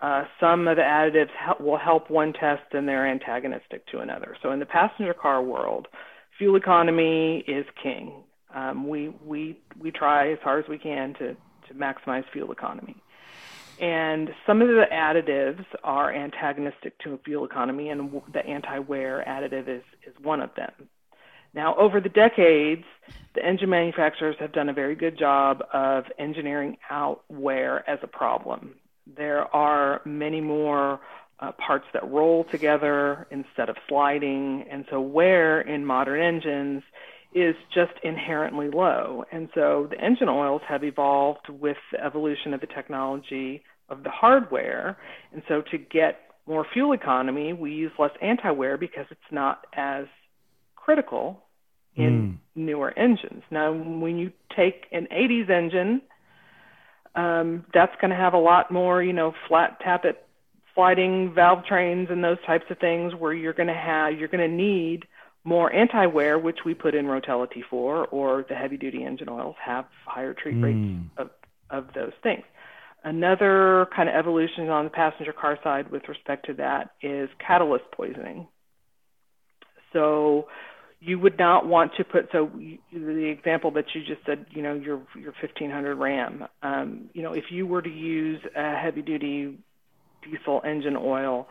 uh, 0.03 0.25
some 0.41 0.69
of 0.69 0.77
the 0.77 0.83
additives 0.83 1.31
hel- 1.31 1.57
will 1.61 1.79
help 1.79 2.11
one 2.11 2.33
test 2.33 2.63
and 2.73 2.87
they're 2.89 3.07
antagonistic 3.07 3.87
to 3.87 3.99
another. 4.01 4.37
So 4.43 4.51
in 4.51 4.59
the 4.59 4.67
passenger 4.67 5.15
car 5.15 5.41
world, 5.43 5.89
fuel 6.37 6.57
economy 6.57 7.45
is 7.47 7.65
king. 7.83 8.13
Um, 8.55 8.89
we 8.89 9.09
we 9.25 9.59
we 9.79 9.91
try 9.91 10.33
as 10.33 10.39
hard 10.41 10.65
as 10.65 10.69
we 10.69 10.79
can 10.79 11.15
to 11.15 11.35
to 11.69 11.75
maximize 11.75 12.25
fuel 12.33 12.53
economy. 12.53 12.97
And 13.81 14.31
some 14.47 14.63
of 14.63 14.69
the 14.69 14.85
additives 14.91 15.65
are 15.85 16.13
antagonistic 16.13 16.99
to 17.01 17.19
fuel 17.25 17.45
economy, 17.45 17.91
and 17.91 18.23
the 18.33 18.45
anti-wear 18.47 19.23
additive 19.27 19.69
is, 19.69 19.83
is 20.07 20.15
one 20.23 20.41
of 20.41 20.51
them. 20.57 20.73
Now, 21.53 21.75
over 21.77 22.01
the 22.01 22.09
decades, 22.09 22.85
the 23.35 23.45
engine 23.45 23.71
manufacturers 23.71 24.37
have 24.41 24.53
done 24.53 24.69
a 24.69 24.73
very 24.73 24.95
good 24.95 25.19
job 25.19 25.63
of 25.73 26.05
engineering 26.19 26.79
out 26.91 27.25
wear 27.29 27.89
as 27.89 27.99
a 28.03 28.07
problem. 28.07 28.75
There 29.17 29.55
are 29.55 30.01
many 30.05 30.41
more 30.41 31.01
uh, 31.39 31.53
parts 31.53 31.87
that 31.93 32.09
roll 32.11 32.45
together 32.45 33.27
instead 33.31 33.69
of 33.69 33.77
sliding, 33.89 34.65
and 34.71 34.87
so 34.91 35.01
wear 35.01 35.61
in 35.61 35.85
modern 35.85 36.21
engines 36.21 36.83
is 37.35 37.55
just 37.75 37.93
inherently 38.03 38.69
low. 38.73 39.25
And 39.31 39.49
so 39.55 39.89
the 39.91 40.03
engine 40.03 40.29
oils 40.29 40.63
have 40.69 40.85
evolved 40.85 41.49
with 41.49 41.77
the 41.93 42.03
evolution 42.03 42.55
of 42.55 42.61
the 42.61 42.67
technology 42.67 43.63
of 43.89 44.03
the 44.03 44.11
hardware. 44.11 44.97
And 45.33 45.43
so 45.49 45.63
to 45.71 45.79
get 45.79 46.21
more 46.47 46.67
fuel 46.73 46.93
economy, 46.93 47.53
we 47.53 47.73
use 47.73 47.93
less 47.99 48.13
anti 48.23 48.51
wear 48.51 48.79
because 48.79 49.07
it's 49.11 49.21
not 49.31 49.67
as 49.75 50.07
critical 50.77 51.43
in 51.97 52.39
newer 52.55 52.97
engines. 52.99 53.43
Now, 53.51 53.73
when 53.73 54.19
you 54.19 54.31
take 54.55 54.85
an 54.93 55.09
80s 55.11 55.51
engine, 55.51 56.03
um, 57.15 57.65
that's 57.73 57.93
going 58.01 58.11
to 58.11 58.17
have 58.17 58.35
a 58.35 58.39
lot 58.39 58.71
more, 58.71 59.03
you 59.03 59.15
know, 59.15 59.33
flat 59.49 59.81
tappet 59.81 60.17
sliding 60.75 61.33
valve 61.35 61.65
trains 61.65 62.09
and 62.11 62.23
those 62.23 62.37
types 62.47 62.67
of 62.71 62.79
things 62.79 63.15
where 63.19 63.33
you're 63.33 63.55
going 63.55 63.67
to 63.67 63.75
have, 63.75 64.19
you're 64.19 64.29
going 64.29 64.49
to 64.49 64.57
need 64.57 65.05
more 65.47 65.73
anti-wear, 65.73 66.39
which 66.39 66.59
we 66.67 66.75
put 66.75 66.95
in 66.95 67.07
Rotella 67.07 67.47
T4, 67.51 68.07
or 68.11 68.45
the 68.49 68.55
heavy-duty 68.55 69.05
engine 69.05 69.29
oils 69.29 69.55
have 69.65 69.87
higher 70.05 70.35
treat 70.35 70.61
rates 70.61 70.77
Mm. 70.77 71.09
of, 71.17 71.31
of 71.71 71.95
those 71.95 72.13
things. 72.23 72.45
Another 73.05 73.87
kind 73.95 74.09
of 74.09 74.17
evolution 74.17 74.69
on 74.69 74.85
the 74.85 74.91
passenger 74.91 75.33
car 75.33 75.57
side 75.63 75.91
with 75.93 76.09
respect 76.09 76.47
to 76.47 76.55
that 76.55 76.91
is 77.01 77.29
catalyst 77.39 77.85
poisoning. 77.93 78.49
So 79.93 80.49
you 81.01 81.19
would 81.21 81.39
not 81.39 81.67
want 81.69 81.93
to 81.99 82.05
put 82.05 82.29
so 82.33 82.51
the 82.93 83.25
example 83.27 83.71
that 83.73 83.85
you 83.95 84.03
just 84.03 84.27
said, 84.27 84.47
you 84.51 84.63
know, 84.63 84.75
your 84.75 85.01
your 85.15 85.33
1500 85.41 85.95
Ram. 85.95 86.47
Um, 86.63 87.11
you 87.13 87.23
know, 87.23 87.33
if 87.33 87.45
you 87.51 87.67
were 87.67 87.83
to 87.83 87.91
use 87.91 88.41
a 88.57 88.75
heavy-duty 88.77 89.59
diesel 90.25 90.61
engine 90.65 90.97
oil, 90.97 91.47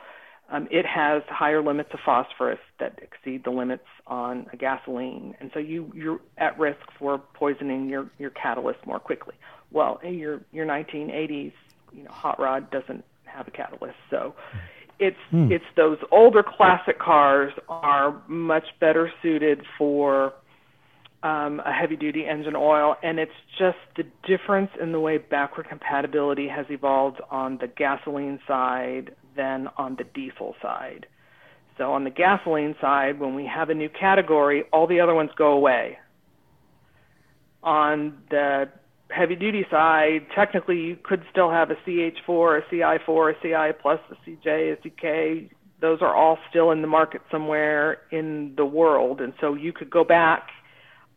um, 0.50 0.68
it 0.70 0.86
has 0.86 1.24
higher 1.28 1.64
limits 1.64 1.90
of 1.94 2.00
phosphorus 2.06 2.60
that 2.80 3.00
exceed 3.02 3.44
the 3.44 3.50
limits 3.50 3.86
on 4.06 4.46
a 4.54 4.58
gasoline, 4.58 5.36
and 5.40 5.50
so 5.54 5.60
you 5.60 5.92
you're 5.96 6.20
at 6.38 6.58
risk 6.60 6.82
for 7.00 7.18
poisoning 7.18 7.90
your 7.90 8.10
your 8.20 8.30
catalyst 8.32 8.80
more 8.86 9.00
quickly. 9.00 9.36
Well, 9.72 10.00
in 10.04 10.16
your 10.20 10.42
your 10.52 10.66
1980s, 10.66 11.54
you 11.94 12.04
know, 12.04 12.12
hot 12.12 12.40
rod 12.40 12.70
doesn't 12.70 13.04
have 13.26 13.48
a 13.48 13.52
catalyst, 13.52 13.98
so 14.12 14.36
it's 15.00 15.18
it's 15.32 15.66
those 15.76 15.98
older 16.12 16.44
classic 16.44 17.00
cars 17.00 17.52
are 17.68 18.22
much 18.28 18.66
better 18.80 19.12
suited 19.22 19.64
for 19.78 20.34
um, 21.24 21.60
a 21.66 21.74
heavy 21.74 21.96
duty 21.96 22.26
engine 22.28 22.56
oil, 22.56 22.96
and 23.02 23.18
it's 23.20 23.32
just 23.58 23.78
the 23.98 24.06
difference 24.28 24.70
in 24.80 24.92
the 24.92 25.00
way 25.00 25.18
backward 25.18 25.68
compatibility 25.68 26.48
has 26.48 26.68
evolved 26.70 27.20
on 27.32 27.58
the 27.58 27.68
gasoline 27.68 28.40
side 28.48 29.16
than 29.36 29.70
on 29.78 29.96
the 29.96 30.04
diesel 30.04 30.56
side. 30.62 31.08
So 31.78 31.92
on 31.92 32.04
the 32.04 32.10
gasoline 32.10 32.76
side, 32.80 33.20
when 33.20 33.36
we 33.36 33.46
have 33.46 33.70
a 33.70 33.74
new 33.74 33.90
category, 33.90 34.64
all 34.72 34.88
the 34.88 35.00
other 35.00 35.14
ones 35.14 35.32
go 35.36 35.52
away. 35.52 35.98
On 37.64 38.18
the 38.30 38.70
heavy 39.10 39.36
duty 39.36 39.66
side, 39.70 40.28
technically 40.34 40.78
you 40.78 40.98
could 41.02 41.24
still 41.32 41.52
have 41.52 41.72
a 41.72 41.76
CH4, 41.76 42.62
a 42.62 42.74
CI4, 42.74 43.34
a 43.34 43.42
CI 43.42 43.78
plus, 43.82 44.00
a 44.10 44.30
CJ, 44.30 44.74
a 44.74 44.76
CK. 44.78 45.52
Those 45.82 46.02
are 46.02 46.16
all 46.16 46.38
still 46.50 46.72
in 46.72 46.82
the 46.82 46.88
market 46.88 47.22
somewhere 47.30 48.02
in 48.12 48.54
the 48.56 48.66
world, 48.66 49.20
and 49.20 49.34
so 49.42 49.54
you 49.54 49.74
could 49.74 49.90
go 49.90 50.04
back 50.04 50.50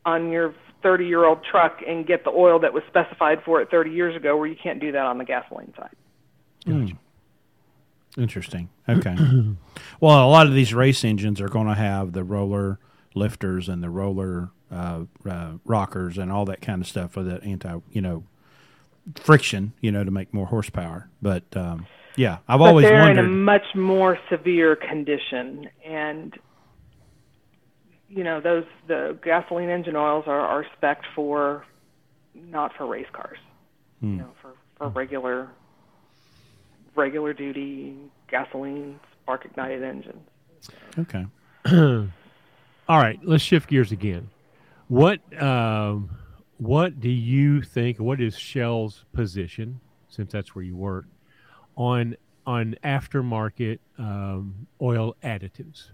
on 0.05 0.31
your 0.31 0.55
30 0.83 1.07
year 1.07 1.25
old 1.25 1.39
truck 1.45 1.79
and 1.87 2.07
get 2.07 2.25
the 2.25 2.31
oil 2.31 2.59
that 2.61 2.73
was 2.73 2.83
specified 2.89 3.39
for 3.45 3.61
it 3.61 3.71
30 3.71 3.91
years 3.91 4.17
ago, 4.17 4.37
where 4.37 4.47
you 4.47 4.57
can't 4.61 4.81
do 4.81 4.93
that 4.93 5.07
on 5.07 5.19
the 5.19 5.25
gasoline 5.25 5.73
side. 5.77 5.95
Mm. 6.67 6.97
Interesting. 8.19 8.69
Okay. 8.89 9.15
well, 10.01 10.27
a 10.27 10.31
lot 10.31 10.47
of 10.47 10.55
these 10.55 10.75
race 10.75 11.05
engines 11.05 11.41
are 11.41 11.49
going 11.49 11.69
to 11.69 11.75
have 11.75 12.13
the 12.13 12.25
roller 12.25 12.79
lifters 13.15 13.69
and 13.69 13.83
the 13.83 13.91
roller 13.91 14.51
uh, 14.71 15.05
uh, 15.29 15.53
rockers 15.65 16.19
and 16.19 16.31
all 16.33 16.45
that 16.47 16.61
kind 16.61 16.83
of 16.83 16.89
stuff 16.89 17.13
for 17.13 17.23
that 17.23 17.45
anti, 17.45 17.79
you 17.91 18.01
know, 18.03 18.25
friction, 19.15 19.73
you 19.81 19.91
know, 19.93 20.05
to 20.05 20.11
make 20.11 20.35
more 20.35 20.47
horsepower. 20.47 21.09
But 21.23 21.45
um, 21.57 21.87
yeah, 22.17 22.39
I've 22.49 22.59
but 22.59 22.69
always 22.69 22.85
they're 22.87 22.99
wondered. 23.01 23.25
in 23.25 23.31
a 23.31 23.35
much 23.35 23.75
more 23.75 24.19
severe 24.29 24.75
condition, 24.77 25.71
and 25.87 26.37
you 28.09 28.25
know 28.25 28.41
those 28.41 28.65
the 28.89 29.17
gasoline 29.23 29.69
engine 29.71 29.97
oils 29.97 30.25
are 30.27 30.41
are 30.41 30.67
spec 30.77 31.03
for 31.15 31.65
not 32.35 32.73
for 32.77 32.87
race 32.87 33.07
cars, 33.13 33.39
Hmm. 34.01 34.13
you 34.13 34.19
know, 34.19 34.31
for 34.43 34.53
for 34.77 34.89
regular 34.89 35.49
regular 36.95 37.33
duty 37.33 37.97
gasoline 38.31 38.99
spark 39.23 39.45
ignited 39.45 39.83
engines. 39.83 40.29
okay. 40.99 41.27
All 42.89 42.99
right, 42.99 43.21
let's 43.23 43.43
shift 43.43 43.69
gears 43.69 43.93
again. 43.93 44.31
What 44.89 45.21
um, 45.41 46.11
what 46.57 47.01
do 47.01 47.11
you 47.11 47.61
think? 47.63 47.99
What 47.99 48.21
is 48.21 48.39
Shell's 48.39 49.05
position, 49.13 49.81
since 50.09 50.33
that's 50.33 50.55
where 50.55 50.65
you 50.65 50.77
work, 50.77 51.05
on 51.77 52.17
on 52.47 52.77
aftermarket 52.83 53.81
um, 53.99 54.67
oil 54.81 55.15
additives? 55.23 55.91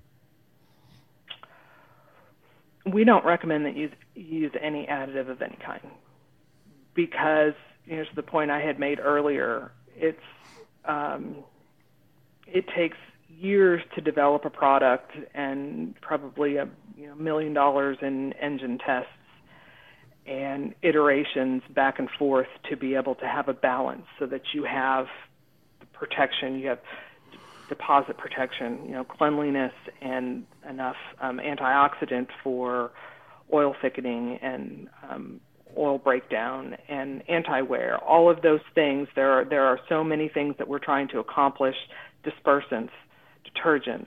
we 2.87 3.05
don't 3.05 3.25
recommend 3.25 3.65
that 3.67 3.77
you 3.77 3.91
use 4.15 4.53
any 4.61 4.87
additive 4.87 5.31
of 5.31 5.41
any 5.41 5.57
kind 5.65 5.81
because 6.95 7.55
you 7.87 7.97
know 7.97 8.05
to 8.05 8.15
the 8.15 8.23
point 8.23 8.51
I 8.51 8.61
had 8.61 8.79
made 8.79 9.01
earlier, 9.01 9.73
it's 9.97 10.19
um, 10.87 11.37
it 12.47 12.65
takes 12.77 12.97
years 13.29 13.83
to 13.95 14.01
develop 14.01 14.45
a 14.45 14.51
product 14.51 15.11
and 15.35 15.95
probably 16.01 16.57
a 16.57 16.69
you 16.97 17.09
know 17.09 17.15
million 17.17 17.53
dollars 17.53 17.99
in 18.01 18.33
engine 18.35 18.79
tests 18.79 19.11
and 20.27 20.75
iterations 20.83 21.63
back 21.75 21.99
and 21.99 22.09
forth 22.19 22.47
to 22.71 22.77
be 22.77 22.95
able 22.95 23.15
to 23.15 23.27
have 23.27 23.49
a 23.49 23.53
balance 23.53 24.07
so 24.19 24.27
that 24.27 24.43
you 24.55 24.65
have 24.65 25.07
protection 25.93 26.59
you 26.59 26.69
have 26.69 26.79
deposit 27.69 28.17
protection, 28.19 28.81
you 28.85 28.93
know, 28.93 29.05
cleanliness 29.05 29.73
and 30.01 30.45
enough 30.69 30.97
um, 31.21 31.39
antioxidant 31.39 32.29
for 32.43 32.93
oil 33.53 33.75
thickening 33.81 34.39
and 34.43 34.89
um, 35.09 35.41
oil 35.79 35.99
breakdown 35.99 36.77
and 36.89 37.23
anti-wear. 37.29 37.99
All 37.99 38.31
of 38.31 38.43
those 38.43 38.61
things. 38.75 39.09
There 39.15 39.31
are 39.33 39.45
there 39.45 39.65
are 39.65 39.79
so 39.89 40.05
many 40.05 40.29
things 40.29 40.55
that 40.59 40.69
we're 40.69 40.79
trying 40.79 41.09
to 41.09 41.19
accomplish. 41.19 41.77
Dispersants, 42.25 42.91
detergents, 43.45 44.07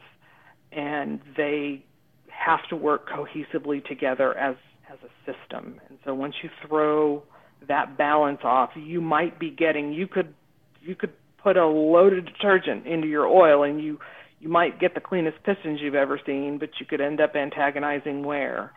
and 0.71 1.19
they 1.35 1.83
have 2.29 2.59
to 2.69 2.75
work 2.75 3.07
cohesively 3.09 3.85
together 3.85 4.37
as 4.37 4.55
as 4.91 4.97
a 5.03 5.31
system. 5.31 5.79
And 5.89 5.97
so 6.05 6.13
once 6.13 6.35
you 6.41 6.49
throw 6.67 7.23
that 7.67 7.97
balance 7.97 8.39
off, 8.43 8.71
you 8.75 9.01
might 9.01 9.39
be 9.39 9.49
getting 9.49 9.91
you 9.91 10.07
could 10.07 10.33
you 10.81 10.95
could 10.95 11.13
put 11.41 11.57
a 11.57 11.67
load 11.67 12.13
of 12.13 12.25
detergent 12.25 12.87
into 12.87 13.07
your 13.07 13.27
oil 13.27 13.63
and 13.63 13.81
you 13.81 13.99
you 14.39 14.49
might 14.49 14.79
get 14.79 14.93
the 14.93 15.01
cleanest 15.01 15.37
pistons 15.43 15.79
you've 15.81 15.95
ever 15.95 16.19
seen, 16.23 16.57
but 16.59 16.69
you 16.79 16.85
could 16.85 17.01
end 17.01 17.19
up 17.19 17.35
antagonizing 17.35 18.23
wear 18.23 18.71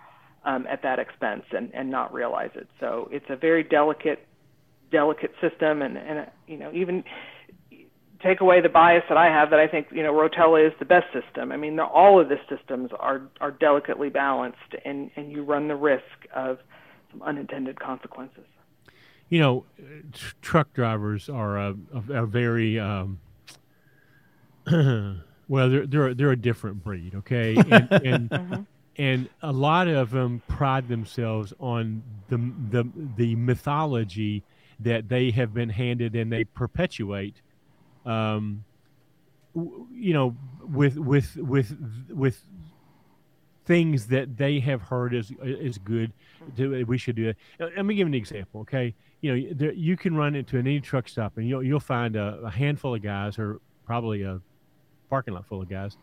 um, 0.44 0.66
at 0.66 0.82
that 0.82 0.98
expense 0.98 1.44
and, 1.52 1.70
and 1.74 1.90
not 1.90 2.12
realize 2.12 2.50
it. 2.54 2.68
So 2.78 3.08
it's 3.12 3.26
a 3.28 3.36
very 3.36 3.62
delicate 3.62 4.26
delicate 4.90 5.32
system, 5.40 5.82
and 5.82 5.96
and 5.96 6.26
you 6.46 6.56
know 6.56 6.70
even 6.72 7.04
take 8.22 8.40
away 8.40 8.60
the 8.60 8.68
bias 8.68 9.04
that 9.08 9.16
I 9.16 9.26
have 9.26 9.50
that 9.50 9.60
I 9.60 9.66
think 9.66 9.88
you 9.92 10.02
know 10.02 10.12
Rotella 10.12 10.66
is 10.66 10.72
the 10.78 10.84
best 10.84 11.06
system. 11.12 11.52
I 11.52 11.56
mean 11.56 11.76
the, 11.76 11.84
all 11.84 12.20
of 12.20 12.28
the 12.28 12.38
systems 12.48 12.90
are 12.98 13.22
are 13.40 13.50
delicately 13.50 14.08
balanced, 14.08 14.74
and 14.84 15.10
and 15.16 15.30
you 15.30 15.44
run 15.44 15.68
the 15.68 15.76
risk 15.76 16.26
of 16.34 16.58
some 17.10 17.22
unintended 17.22 17.78
consequences. 17.78 18.44
You 19.28 19.38
know, 19.38 19.64
tr- 20.12 20.34
truck 20.42 20.72
drivers 20.72 21.28
are 21.28 21.56
a, 21.56 21.76
a, 21.94 22.22
a 22.22 22.26
very 22.26 22.80
um, 22.80 23.20
Well, 25.50 25.68
they're 25.68 25.84
they're 25.84 26.14
they're 26.14 26.30
a 26.30 26.36
different 26.36 26.84
breed, 26.84 27.16
okay, 27.16 27.56
and 27.70 27.90
and, 27.90 28.30
mm-hmm. 28.30 28.62
And 29.00 29.30
a 29.40 29.50
lot 29.50 29.88
of 29.88 30.10
them 30.10 30.42
pride 30.46 30.86
themselves 30.86 31.54
on 31.58 32.02
the 32.28 32.36
the 32.70 32.84
the 33.16 33.34
mythology 33.34 34.42
that 34.78 35.08
they 35.08 35.30
have 35.30 35.54
been 35.54 35.70
handed 35.70 36.14
and 36.14 36.30
they 36.30 36.44
perpetuate. 36.44 37.40
Um, 38.04 38.62
you 39.54 40.12
know, 40.12 40.36
with 40.68 40.98
with 40.98 41.34
with 41.36 41.74
with 42.10 42.44
things 43.64 44.08
that 44.08 44.36
they 44.36 44.60
have 44.60 44.82
heard 44.82 45.14
is 45.14 45.32
is 45.40 45.78
good. 45.78 46.12
To, 46.58 46.84
we 46.84 46.98
should 46.98 47.16
do 47.16 47.30
it. 47.30 47.36
Let 47.58 47.86
me 47.86 47.94
give 47.94 48.06
an 48.06 48.12
example. 48.12 48.60
Okay, 48.60 48.94
you 49.22 49.34
know, 49.34 49.54
there, 49.54 49.72
you 49.72 49.96
can 49.96 50.14
run 50.14 50.34
into 50.34 50.58
any 50.58 50.78
truck 50.78 51.08
stop 51.08 51.38
and 51.38 51.48
you'll 51.48 51.62
you'll 51.62 51.80
find 51.80 52.16
a, 52.16 52.38
a 52.44 52.50
handful 52.50 52.94
of 52.94 53.00
guys, 53.02 53.38
or 53.38 53.60
probably 53.86 54.24
a 54.24 54.42
parking 55.08 55.32
lot 55.32 55.46
full 55.46 55.62
of 55.62 55.70
guys, 55.70 55.96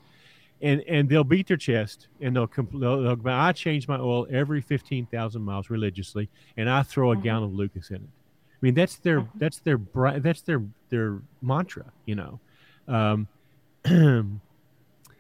and 0.62 0.82
and 0.88 1.10
they'll 1.10 1.24
beat 1.24 1.48
their 1.48 1.58
chest 1.58 2.08
and 2.22 2.36
they'll, 2.36 2.48
compl- 2.48 2.80
they'll, 2.80 3.16
they'll 3.16 3.34
I 3.34 3.52
change 3.52 3.88
my 3.88 3.98
oil 3.98 4.28
every 4.30 4.62
fifteen 4.62 5.06
thousand 5.06 5.44
miles 5.44 5.70
religiously, 5.70 6.30
and 6.56 6.70
I 6.70 6.84
throw 6.84 7.12
a 7.12 7.16
mm-hmm. 7.16 7.24
gallon 7.24 7.44
of 7.46 7.54
Lucas 7.54 7.90
in 7.90 7.98
it. 7.98 8.02
I 8.02 8.60
mean, 8.62 8.74
that's 8.74 8.96
their 8.98 9.22
mm-hmm. 9.22 9.38
that's 9.38 9.60
their 9.60 9.80
that's 10.20 10.42
their 10.42 10.64
their 10.90 11.20
mantra. 11.42 11.86
You 12.06 12.16
know. 12.16 12.40
Um, 12.88 13.28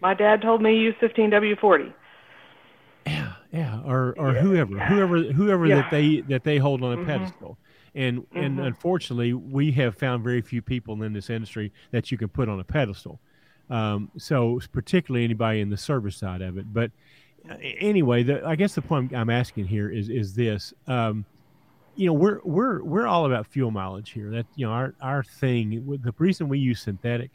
my 0.01 0.13
dad 0.13 0.41
told 0.41 0.61
me 0.61 0.75
use 0.77 0.95
15W40. 1.01 1.93
Yeah, 3.05 3.33
yeah, 3.53 3.81
or 3.85 4.15
or 4.17 4.33
yeah. 4.33 4.41
whoever, 4.41 4.79
whoever, 4.79 5.17
whoever 5.31 5.65
yeah. 5.65 5.75
that 5.75 5.91
they 5.91 6.21
that 6.21 6.43
they 6.43 6.57
hold 6.57 6.83
on 6.83 6.93
a 6.93 6.97
mm-hmm. 6.97 7.05
pedestal. 7.05 7.57
And 7.95 8.19
mm-hmm. 8.19 8.37
and 8.37 8.59
unfortunately, 8.59 9.33
we 9.33 9.71
have 9.73 9.95
found 9.95 10.23
very 10.23 10.41
few 10.41 10.61
people 10.61 11.01
in 11.03 11.13
this 11.13 11.29
industry 11.29 11.71
that 11.91 12.11
you 12.11 12.17
can 12.17 12.27
put 12.27 12.49
on 12.49 12.59
a 12.59 12.63
pedestal. 12.63 13.19
Um, 13.69 14.11
so 14.17 14.59
particularly 14.71 15.23
anybody 15.23 15.59
in 15.59 15.69
the 15.69 15.77
service 15.77 16.15
side 16.15 16.41
of 16.41 16.57
it. 16.57 16.73
But 16.73 16.91
anyway, 17.61 18.23
the, 18.23 18.45
I 18.45 18.55
guess 18.55 18.75
the 18.75 18.81
point 18.81 19.13
I'm 19.13 19.29
asking 19.29 19.67
here 19.67 19.89
is 19.89 20.09
is 20.09 20.33
this. 20.33 20.73
Um, 20.87 21.25
you 21.95 22.05
know, 22.05 22.13
we're 22.13 22.39
we're 22.43 22.83
we're 22.83 23.07
all 23.07 23.25
about 23.25 23.47
fuel 23.47 23.71
mileage 23.71 24.11
here. 24.11 24.29
That 24.29 24.45
you 24.55 24.65
know, 24.65 24.71
our 24.71 24.93
our 25.01 25.23
thing. 25.23 25.99
The 26.01 26.13
reason 26.17 26.47
we 26.47 26.59
use 26.59 26.81
synthetic 26.81 27.31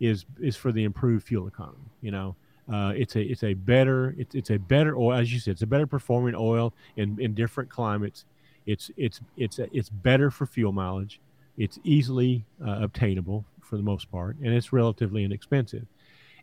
is 0.00 0.24
is 0.40 0.56
for 0.56 0.72
the 0.72 0.84
improved 0.84 1.26
fuel 1.26 1.48
economy. 1.48 1.90
You 2.00 2.12
know, 2.12 2.36
uh, 2.72 2.92
it's 2.96 3.16
a 3.16 3.22
it's 3.22 3.42
a 3.42 3.54
better 3.54 4.14
it's, 4.16 4.34
it's 4.34 4.50
a 4.50 4.58
better 4.58 4.96
oil 4.96 5.14
as 5.14 5.32
you 5.32 5.40
said. 5.40 5.52
It's 5.52 5.62
a 5.62 5.66
better 5.66 5.86
performing 5.86 6.34
oil 6.36 6.72
in 6.96 7.18
in 7.20 7.34
different 7.34 7.70
climates. 7.70 8.24
It's 8.66 8.90
it's 8.96 9.20
it's 9.36 9.58
it's 9.58 9.88
better 9.88 10.30
for 10.30 10.46
fuel 10.46 10.72
mileage. 10.72 11.20
It's 11.56 11.78
easily 11.84 12.44
uh, 12.64 12.78
obtainable 12.82 13.44
for 13.64 13.76
the 13.76 13.82
most 13.82 14.10
part, 14.10 14.36
and 14.36 14.52
it's 14.52 14.72
relatively 14.72 15.24
inexpensive. 15.24 15.86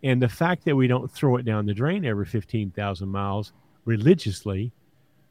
And 0.03 0.21
the 0.21 0.29
fact 0.29 0.65
that 0.65 0.75
we 0.75 0.87
don't 0.87 1.11
throw 1.11 1.37
it 1.37 1.45
down 1.45 1.65
the 1.65 1.73
drain 1.73 2.05
every 2.05 2.25
15,000 2.25 3.07
miles 3.07 3.53
religiously 3.85 4.71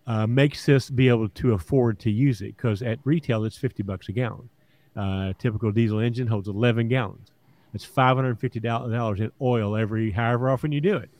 uh, 0.06 0.26
makes 0.26 0.68
us 0.68 0.90
be 0.90 1.08
able 1.08 1.28
to 1.28 1.52
afford 1.52 1.98
to 2.00 2.10
use 2.10 2.40
it 2.40 2.56
because 2.56 2.82
at 2.82 2.98
retail 3.04 3.44
it's 3.44 3.56
50 3.56 3.82
bucks 3.82 4.08
a 4.08 4.12
gallon. 4.12 4.48
Uh, 4.96 5.32
typical 5.38 5.70
diesel 5.70 6.00
engine 6.00 6.26
holds 6.26 6.48
11 6.48 6.88
gallons. 6.88 7.30
It's 7.74 7.86
$550 7.86 9.20
in 9.20 9.32
oil 9.40 9.76
every 9.76 10.10
however 10.10 10.50
often 10.50 10.72
you 10.72 10.80
do 10.80 10.96
it. 10.96 11.10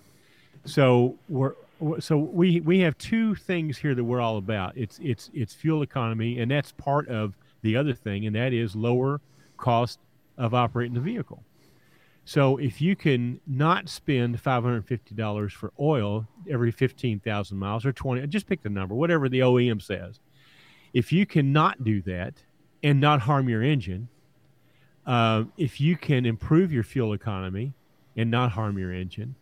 So 0.65 1.17
we're 1.29 1.55
so 1.99 2.19
we 2.19 2.61
we 2.61 2.81
have 2.81 2.99
two 2.99 3.35
things 3.35 3.79
here 3.79 3.95
that 3.95 4.05
we're 4.05 4.21
all 4.21 4.37
about. 4.37 4.77
It's 4.77 4.99
it's 5.03 5.31
it's 5.33 5.55
fuel 5.55 5.83
economy, 5.83 6.41
and 6.41 6.51
that's 6.51 6.73
part 6.73 7.09
of 7.09 7.35
the 7.63 7.77
other 7.77 7.95
thing, 7.95 8.27
and 8.27 8.37
that 8.37 8.53
is 8.53 8.77
lower 8.77 9.21
cost 9.57 9.99
of 10.41 10.55
operating 10.55 10.95
the 10.95 11.01
vehicle. 11.01 11.45
So 12.25 12.57
if 12.57 12.81
you 12.81 12.97
can 12.97 13.41
not 13.47 13.89
spend 13.89 14.43
$550 14.43 15.53
for 15.53 15.73
oil 15.79 16.27
every 16.49 16.71
15,000 16.71 17.59
miles 17.59 17.85
or 17.85 17.93
20, 17.93 18.27
just 18.29 18.47
pick 18.47 18.63
the 18.63 18.69
number, 18.71 18.95
whatever 18.95 19.29
the 19.29 19.41
OEM 19.41 19.83
says. 19.83 20.21
If 20.93 21.13
you 21.13 21.27
cannot 21.27 21.85
do 21.85 22.03
that 22.03 22.35
and 22.83 23.01
not 23.01 23.21
harm 23.21 23.49
your 23.49 23.63
engine, 23.63 24.09
uh, 25.07 25.45
if 25.57 25.81
you 25.81 25.97
can 25.97 26.27
improve 26.27 26.73
your 26.73 26.83
fuel 26.83 27.13
economy 27.13 27.75
and 28.17 28.31
not 28.31 28.53
harm 28.53 28.79
your 28.79 28.93
engine, 28.93 29.35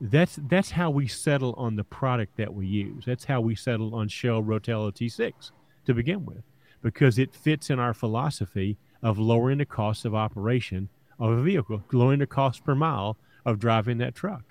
that's 0.00 0.38
that's 0.48 0.72
how 0.72 0.90
we 0.90 1.06
settle 1.06 1.54
on 1.56 1.76
the 1.76 1.84
product 1.84 2.36
that 2.36 2.52
we 2.52 2.66
use. 2.66 3.04
That's 3.04 3.24
how 3.24 3.40
we 3.40 3.54
settle 3.54 3.94
on 3.94 4.08
Shell 4.08 4.42
Rotella 4.42 4.92
T6 4.92 5.52
to 5.86 5.94
begin 5.94 6.24
with, 6.26 6.42
because 6.82 7.18
it 7.18 7.32
fits 7.34 7.70
in 7.70 7.78
our 7.78 7.94
philosophy 7.94 8.78
of 9.02 9.18
lowering 9.18 9.58
the 9.58 9.66
cost 9.66 10.04
of 10.04 10.14
operation 10.14 10.88
of 11.18 11.30
a 11.30 11.42
vehicle, 11.42 11.82
lowering 11.92 12.18
the 12.18 12.26
cost 12.26 12.64
per 12.64 12.74
mile 12.74 13.16
of 13.44 13.58
driving 13.58 13.98
that 13.98 14.14
truck. 14.14 14.42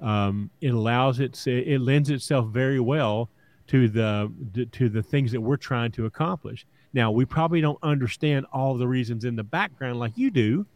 Um, 0.00 0.50
it 0.60 0.74
allows 0.74 1.20
it 1.20 1.46
it 1.46 1.80
lends 1.80 2.10
itself 2.10 2.48
very 2.48 2.80
well 2.80 3.28
to 3.68 3.88
the 3.88 4.32
to 4.72 4.88
the 4.88 5.02
things 5.02 5.32
that 5.32 5.40
we're 5.40 5.56
trying 5.56 5.92
to 5.92 6.06
accomplish. 6.06 6.66
Now 6.92 7.10
we 7.10 7.24
probably 7.24 7.60
don't 7.60 7.78
understand 7.82 8.46
all 8.52 8.76
the 8.76 8.88
reasons 8.88 9.24
in 9.24 9.36
the 9.36 9.44
background 9.44 9.98
like 9.98 10.12
you 10.16 10.30
do, 10.30 10.66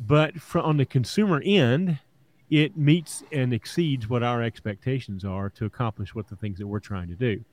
but 0.00 0.34
on 0.54 0.78
the 0.78 0.86
consumer 0.86 1.42
end, 1.44 1.98
it 2.50 2.76
meets 2.76 3.22
and 3.32 3.52
exceeds 3.52 4.08
what 4.08 4.22
our 4.22 4.42
expectations 4.42 5.24
are 5.24 5.50
to 5.50 5.66
accomplish 5.66 6.14
what 6.14 6.28
the 6.28 6.36
things 6.36 6.58
that 6.58 6.66
we're 6.66 6.80
trying 6.80 7.08
to 7.08 7.14
do. 7.14 7.44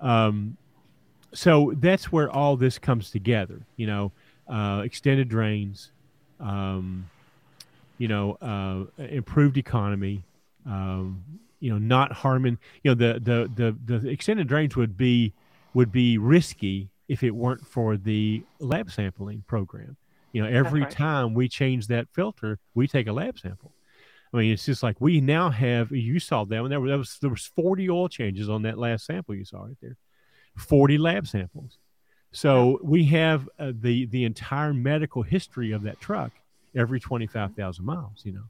Um, 0.00 0.56
so 1.32 1.74
that's 1.76 2.10
where 2.10 2.30
all 2.30 2.56
this 2.56 2.78
comes 2.78 3.10
together. 3.10 3.66
You 3.76 3.86
know, 3.86 4.12
uh, 4.48 4.82
extended 4.84 5.28
drains, 5.28 5.92
um, 6.40 7.08
you 7.98 8.08
know, 8.08 8.32
uh, 8.42 9.04
improved 9.04 9.56
economy, 9.56 10.22
um, 10.66 11.22
you 11.60 11.70
know, 11.70 11.78
not 11.78 12.12
harming. 12.12 12.58
You 12.82 12.90
know, 12.90 12.94
the, 12.94 13.20
the 13.20 13.76
the 13.84 13.98
the 14.00 14.08
extended 14.08 14.48
drains 14.48 14.76
would 14.76 14.96
be 14.96 15.32
would 15.74 15.92
be 15.92 16.18
risky 16.18 16.88
if 17.08 17.22
it 17.22 17.30
weren't 17.30 17.66
for 17.66 17.96
the 17.96 18.42
lab 18.58 18.90
sampling 18.90 19.44
program. 19.46 19.96
You 20.32 20.42
know, 20.42 20.48
every 20.48 20.82
right. 20.82 20.90
time 20.90 21.34
we 21.34 21.48
change 21.48 21.86
that 21.86 22.08
filter, 22.12 22.58
we 22.74 22.86
take 22.86 23.06
a 23.06 23.12
lab 23.12 23.38
sample. 23.38 23.72
I 24.32 24.38
mean, 24.38 24.52
it's 24.52 24.66
just 24.66 24.82
like 24.82 25.00
we 25.00 25.20
now 25.20 25.50
have. 25.50 25.92
You 25.92 26.18
saw 26.18 26.44
that 26.44 26.60
when 26.60 26.70
there 26.70 26.80
was 26.80 27.18
there 27.20 27.30
was 27.30 27.50
forty 27.56 27.88
oil 27.88 28.08
changes 28.08 28.48
on 28.48 28.62
that 28.62 28.76
last 28.76 29.06
sample 29.06 29.34
you 29.34 29.44
saw 29.44 29.62
right 29.62 29.78
there, 29.80 29.96
forty 30.56 30.98
lab 30.98 31.26
samples. 31.26 31.78
So 32.36 32.78
we 32.82 33.06
have 33.06 33.48
uh, 33.58 33.72
the 33.80 34.04
the 34.06 34.24
entire 34.24 34.74
medical 34.74 35.22
history 35.22 35.72
of 35.72 35.82
that 35.84 35.98
truck 36.02 36.32
every 36.76 37.00
twenty 37.00 37.26
five 37.26 37.54
thousand 37.54 37.86
miles. 37.86 38.20
You 38.24 38.32
know, 38.32 38.42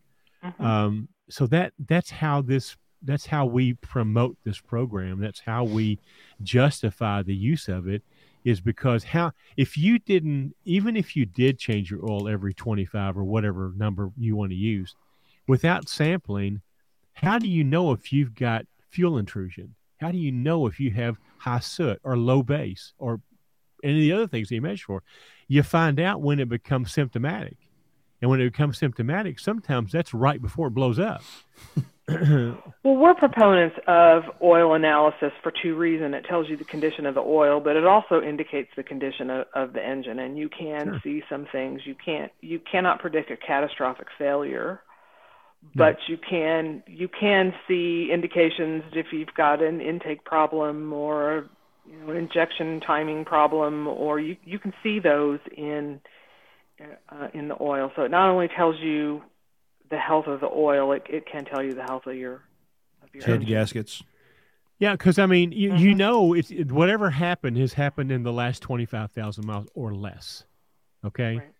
mm-hmm. 0.44 0.64
um, 0.64 1.08
so 1.30 1.46
that 1.46 1.72
that's 1.86 2.10
how 2.10 2.42
this 2.42 2.76
that's 3.02 3.26
how 3.26 3.46
we 3.46 3.74
promote 3.74 4.36
this 4.42 4.58
program. 4.58 5.20
That's 5.20 5.38
how 5.38 5.62
we 5.62 6.00
justify 6.42 7.22
the 7.22 7.36
use 7.36 7.68
of 7.68 7.86
it. 7.86 8.02
Is 8.44 8.60
because 8.60 9.04
how 9.04 9.30
if 9.56 9.78
you 9.78 10.00
didn't 10.00 10.56
even 10.64 10.96
if 10.96 11.14
you 11.14 11.24
did 11.24 11.56
change 11.56 11.88
your 11.88 12.10
oil 12.10 12.28
every 12.28 12.54
twenty 12.54 12.86
five 12.86 13.16
or 13.16 13.22
whatever 13.22 13.72
number 13.76 14.10
you 14.18 14.34
want 14.34 14.50
to 14.50 14.56
use, 14.56 14.96
without 15.46 15.88
sampling, 15.88 16.60
how 17.12 17.38
do 17.38 17.46
you 17.46 17.62
know 17.62 17.92
if 17.92 18.12
you've 18.12 18.34
got 18.34 18.66
fuel 18.90 19.16
intrusion? 19.16 19.76
How 20.00 20.10
do 20.10 20.18
you 20.18 20.32
know 20.32 20.66
if 20.66 20.80
you 20.80 20.90
have 20.90 21.18
high 21.38 21.60
soot 21.60 22.00
or 22.02 22.16
low 22.16 22.42
base 22.42 22.92
or 22.98 23.20
any 23.86 23.98
of 23.98 24.00
the 24.00 24.12
other 24.12 24.26
things 24.26 24.48
that 24.48 24.54
you 24.54 24.62
measure 24.62 24.84
for? 24.86 25.02
You 25.48 25.62
find 25.62 26.00
out 26.00 26.20
when 26.20 26.40
it 26.40 26.48
becomes 26.48 26.92
symptomatic. 26.92 27.56
And 28.20 28.30
when 28.30 28.40
it 28.40 28.50
becomes 28.50 28.78
symptomatic, 28.78 29.38
sometimes 29.38 29.92
that's 29.92 30.14
right 30.14 30.40
before 30.40 30.68
it 30.68 30.70
blows 30.70 30.98
up. 30.98 31.22
well, 32.08 32.56
we're 32.82 33.14
proponents 33.14 33.76
of 33.86 34.22
oil 34.42 34.74
analysis 34.74 35.32
for 35.42 35.52
two 35.62 35.76
reasons. 35.76 36.14
It 36.14 36.24
tells 36.28 36.48
you 36.48 36.56
the 36.56 36.64
condition 36.64 37.04
of 37.04 37.14
the 37.14 37.20
oil, 37.20 37.60
but 37.60 37.76
it 37.76 37.84
also 37.84 38.22
indicates 38.22 38.70
the 38.76 38.82
condition 38.82 39.28
of, 39.28 39.46
of 39.54 39.72
the 39.74 39.84
engine. 39.84 40.18
And 40.18 40.38
you 40.38 40.48
can 40.48 40.86
sure. 40.86 41.00
see 41.02 41.22
some 41.28 41.46
things 41.52 41.82
you 41.84 41.94
can't 42.02 42.32
you 42.40 42.60
cannot 42.70 43.00
predict 43.00 43.30
a 43.30 43.36
catastrophic 43.36 44.06
failure 44.18 44.80
but 45.74 45.96
you 46.06 46.16
can 46.16 46.82
you 46.86 47.08
can 47.08 47.52
see 47.66 48.10
indications 48.12 48.84
if 48.92 49.06
you've 49.12 49.34
got 49.36 49.62
an 49.62 49.80
intake 49.80 50.24
problem 50.24 50.92
or 50.92 51.48
you 51.88 51.98
know 51.98 52.10
an 52.10 52.16
injection 52.16 52.80
timing 52.80 53.24
problem 53.24 53.86
or 53.86 54.18
you 54.20 54.36
you 54.44 54.58
can 54.58 54.72
see 54.82 54.98
those 54.98 55.40
in 55.56 56.00
uh, 56.80 57.28
in 57.32 57.48
the 57.48 57.56
oil. 57.60 57.90
So 57.96 58.02
it 58.02 58.10
not 58.10 58.28
only 58.28 58.48
tells 58.48 58.78
you 58.80 59.22
the 59.90 59.98
health 59.98 60.26
of 60.26 60.40
the 60.40 60.48
oil 60.48 60.92
it, 60.92 61.04
it 61.08 61.26
can 61.30 61.44
tell 61.44 61.62
you 61.62 61.74
the 61.74 61.82
health 61.82 62.06
of 62.06 62.16
your 62.16 62.42
of 63.02 63.14
your 63.14 63.24
head 63.24 63.46
gaskets. 63.46 64.02
Yeah 64.78 64.92
because 64.92 65.18
i 65.18 65.24
mean 65.24 65.52
you, 65.52 65.70
mm-hmm. 65.70 65.78
you 65.78 65.94
know 65.94 66.34
it's 66.34 66.50
it, 66.50 66.70
whatever 66.70 67.08
happened 67.08 67.56
has 67.56 67.72
happened 67.72 68.12
in 68.12 68.24
the 68.24 68.32
last 68.32 68.62
25000 68.62 69.46
miles 69.46 69.68
or 69.74 69.94
less 69.94 70.44
okay? 71.04 71.36
Right. 71.36 71.52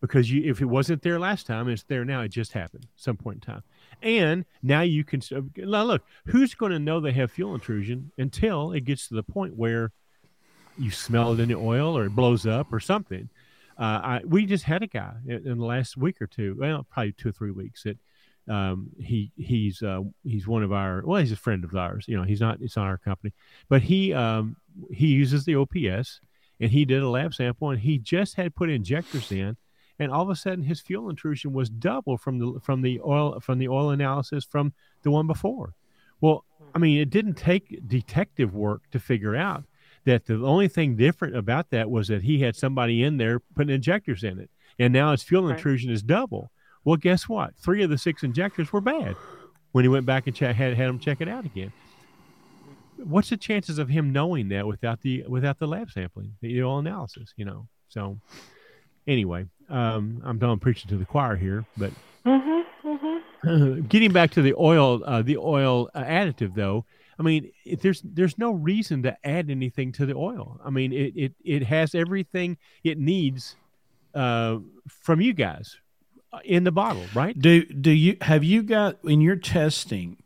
Because 0.00 0.30
you 0.30 0.50
if 0.50 0.60
it 0.60 0.66
wasn't 0.66 1.02
there 1.02 1.20
last 1.20 1.46
time 1.46 1.68
it's 1.68 1.84
there 1.84 2.04
now 2.04 2.22
it 2.22 2.28
just 2.28 2.52
happened 2.52 2.86
some 2.96 3.16
point 3.16 3.36
in 3.36 3.40
time 3.52 3.62
and 4.02 4.44
now 4.62 4.82
you 4.82 5.04
can 5.04 5.22
now 5.56 5.84
look 5.84 6.02
who's 6.26 6.54
going 6.54 6.72
to 6.72 6.78
know 6.78 7.00
they 7.00 7.12
have 7.12 7.30
fuel 7.30 7.54
intrusion 7.54 8.10
until 8.18 8.72
it 8.72 8.84
gets 8.84 9.08
to 9.08 9.14
the 9.14 9.22
point 9.22 9.56
where 9.56 9.92
you 10.78 10.90
smell 10.90 11.32
it 11.32 11.40
in 11.40 11.48
the 11.48 11.54
oil 11.54 11.96
or 11.96 12.06
it 12.06 12.14
blows 12.14 12.46
up 12.46 12.72
or 12.72 12.80
something? 12.80 13.28
Uh, 13.78 13.82
I, 13.82 14.20
we 14.24 14.46
just 14.46 14.64
had 14.64 14.82
a 14.82 14.86
guy 14.86 15.14
in, 15.26 15.48
in 15.48 15.58
the 15.58 15.64
last 15.64 15.96
week 15.96 16.22
or 16.22 16.26
two 16.26 16.56
well 16.58 16.86
probably 16.88 17.12
two 17.12 17.30
or 17.30 17.32
three 17.32 17.50
weeks 17.50 17.82
that 17.82 17.98
um, 18.48 18.90
he 19.00 19.32
he's 19.36 19.82
uh, 19.82 20.02
he's 20.22 20.46
one 20.46 20.62
of 20.62 20.72
our 20.72 21.02
well 21.04 21.20
he's 21.20 21.32
a 21.32 21.36
friend 21.36 21.64
of 21.64 21.74
ours 21.74 22.04
you 22.06 22.16
know 22.16 22.22
he's 22.22 22.40
not 22.40 22.58
it's 22.60 22.76
not 22.76 22.86
our 22.86 22.98
company 22.98 23.32
but 23.68 23.82
he 23.82 24.12
um, 24.12 24.56
he 24.92 25.08
uses 25.08 25.44
the 25.44 25.56
OPS 25.56 26.20
and 26.60 26.70
he 26.70 26.84
did 26.84 27.02
a 27.02 27.08
lab 27.08 27.34
sample 27.34 27.70
and 27.70 27.80
he 27.80 27.98
just 27.98 28.36
had 28.36 28.54
put 28.54 28.70
injectors 28.70 29.32
in 29.32 29.56
and 29.98 30.10
all 30.10 30.22
of 30.22 30.30
a 30.30 30.36
sudden 30.36 30.64
his 30.64 30.80
fuel 30.80 31.08
intrusion 31.10 31.52
was 31.52 31.68
double 31.70 32.16
from 32.16 32.38
the 32.38 32.60
from 32.60 32.82
the 32.82 33.00
oil 33.00 33.40
from 33.40 33.58
the 33.58 33.68
oil 33.68 33.90
analysis 33.90 34.44
from 34.44 34.72
the 35.02 35.10
one 35.10 35.26
before 35.26 35.74
well 36.20 36.44
I 36.74 36.78
mean 36.78 37.00
it 37.00 37.10
didn't 37.10 37.34
take 37.34 37.86
detective 37.86 38.54
work 38.54 38.82
to 38.90 38.98
figure 38.98 39.36
out 39.36 39.64
that 40.04 40.26
the 40.26 40.44
only 40.44 40.68
thing 40.68 40.96
different 40.96 41.36
about 41.36 41.70
that 41.70 41.90
was 41.90 42.08
that 42.08 42.22
he 42.22 42.40
had 42.40 42.56
somebody 42.56 43.02
in 43.02 43.16
there 43.16 43.40
putting 43.40 43.74
injectors 43.74 44.22
in 44.24 44.38
it 44.38 44.50
and 44.78 44.92
now 44.92 45.12
his 45.12 45.22
fuel 45.22 45.44
Right. 45.44 45.56
intrusion 45.56 45.90
is 45.90 46.02
double 46.02 46.50
well, 46.84 46.96
guess 46.96 47.28
what? 47.30 47.56
Three 47.56 47.82
of 47.82 47.88
the 47.88 47.96
six 47.96 48.22
injectors 48.22 48.70
were 48.70 48.82
bad 48.82 49.16
when 49.72 49.84
he 49.84 49.88
went 49.88 50.04
back 50.04 50.26
and 50.26 50.36
check, 50.36 50.54
had 50.54 50.74
had 50.74 50.88
him 50.88 50.98
check 50.98 51.22
it 51.22 51.28
out 51.28 51.46
again. 51.46 51.72
What's 52.98 53.30
the 53.30 53.36
chances 53.36 53.78
of 53.78 53.88
him 53.88 54.12
knowing 54.12 54.48
that 54.50 54.66
without 54.66 55.00
the 55.00 55.24
without 55.26 55.58
the 55.58 55.66
lab 55.66 55.90
sampling, 55.90 56.34
the 56.40 56.62
oil 56.62 56.78
analysis? 56.78 57.32
You 57.36 57.44
know. 57.44 57.68
So 57.88 58.20
anyway, 59.06 59.46
um, 59.68 60.22
I'm 60.24 60.38
done 60.38 60.58
preaching 60.58 60.88
to 60.90 60.96
the 60.96 61.04
choir 61.04 61.36
here, 61.36 61.64
but 61.76 61.92
Mm-hmm, 62.26 62.88
mm-hmm. 62.88 63.80
getting 63.88 64.12
back 64.12 64.30
to 64.32 64.42
the 64.42 64.54
oil, 64.54 65.02
uh, 65.04 65.22
the 65.22 65.36
oil 65.36 65.90
uh, 65.94 66.02
additive 66.02 66.54
though. 66.54 66.84
I 67.18 67.22
mean, 67.22 67.50
it, 67.64 67.80
there's 67.80 68.00
there's 68.02 68.38
no 68.38 68.52
reason 68.52 69.02
to 69.04 69.16
add 69.24 69.50
anything 69.50 69.92
to 69.92 70.06
the 70.06 70.14
oil. 70.14 70.58
I 70.64 70.70
mean, 70.70 70.92
it 70.92 71.12
it, 71.16 71.32
it 71.44 71.62
has 71.64 71.94
everything 71.94 72.56
it 72.82 72.98
needs 72.98 73.56
uh, 74.14 74.58
from 74.88 75.20
you 75.20 75.32
guys 75.32 75.76
uh, 76.32 76.40
in 76.44 76.64
the 76.64 76.72
bottle, 76.72 77.04
right? 77.14 77.38
Do 77.38 77.64
do 77.66 77.90
you 77.90 78.16
have 78.22 78.42
you 78.42 78.62
got 78.62 78.96
in 79.04 79.20
your 79.20 79.36
testing? 79.36 80.16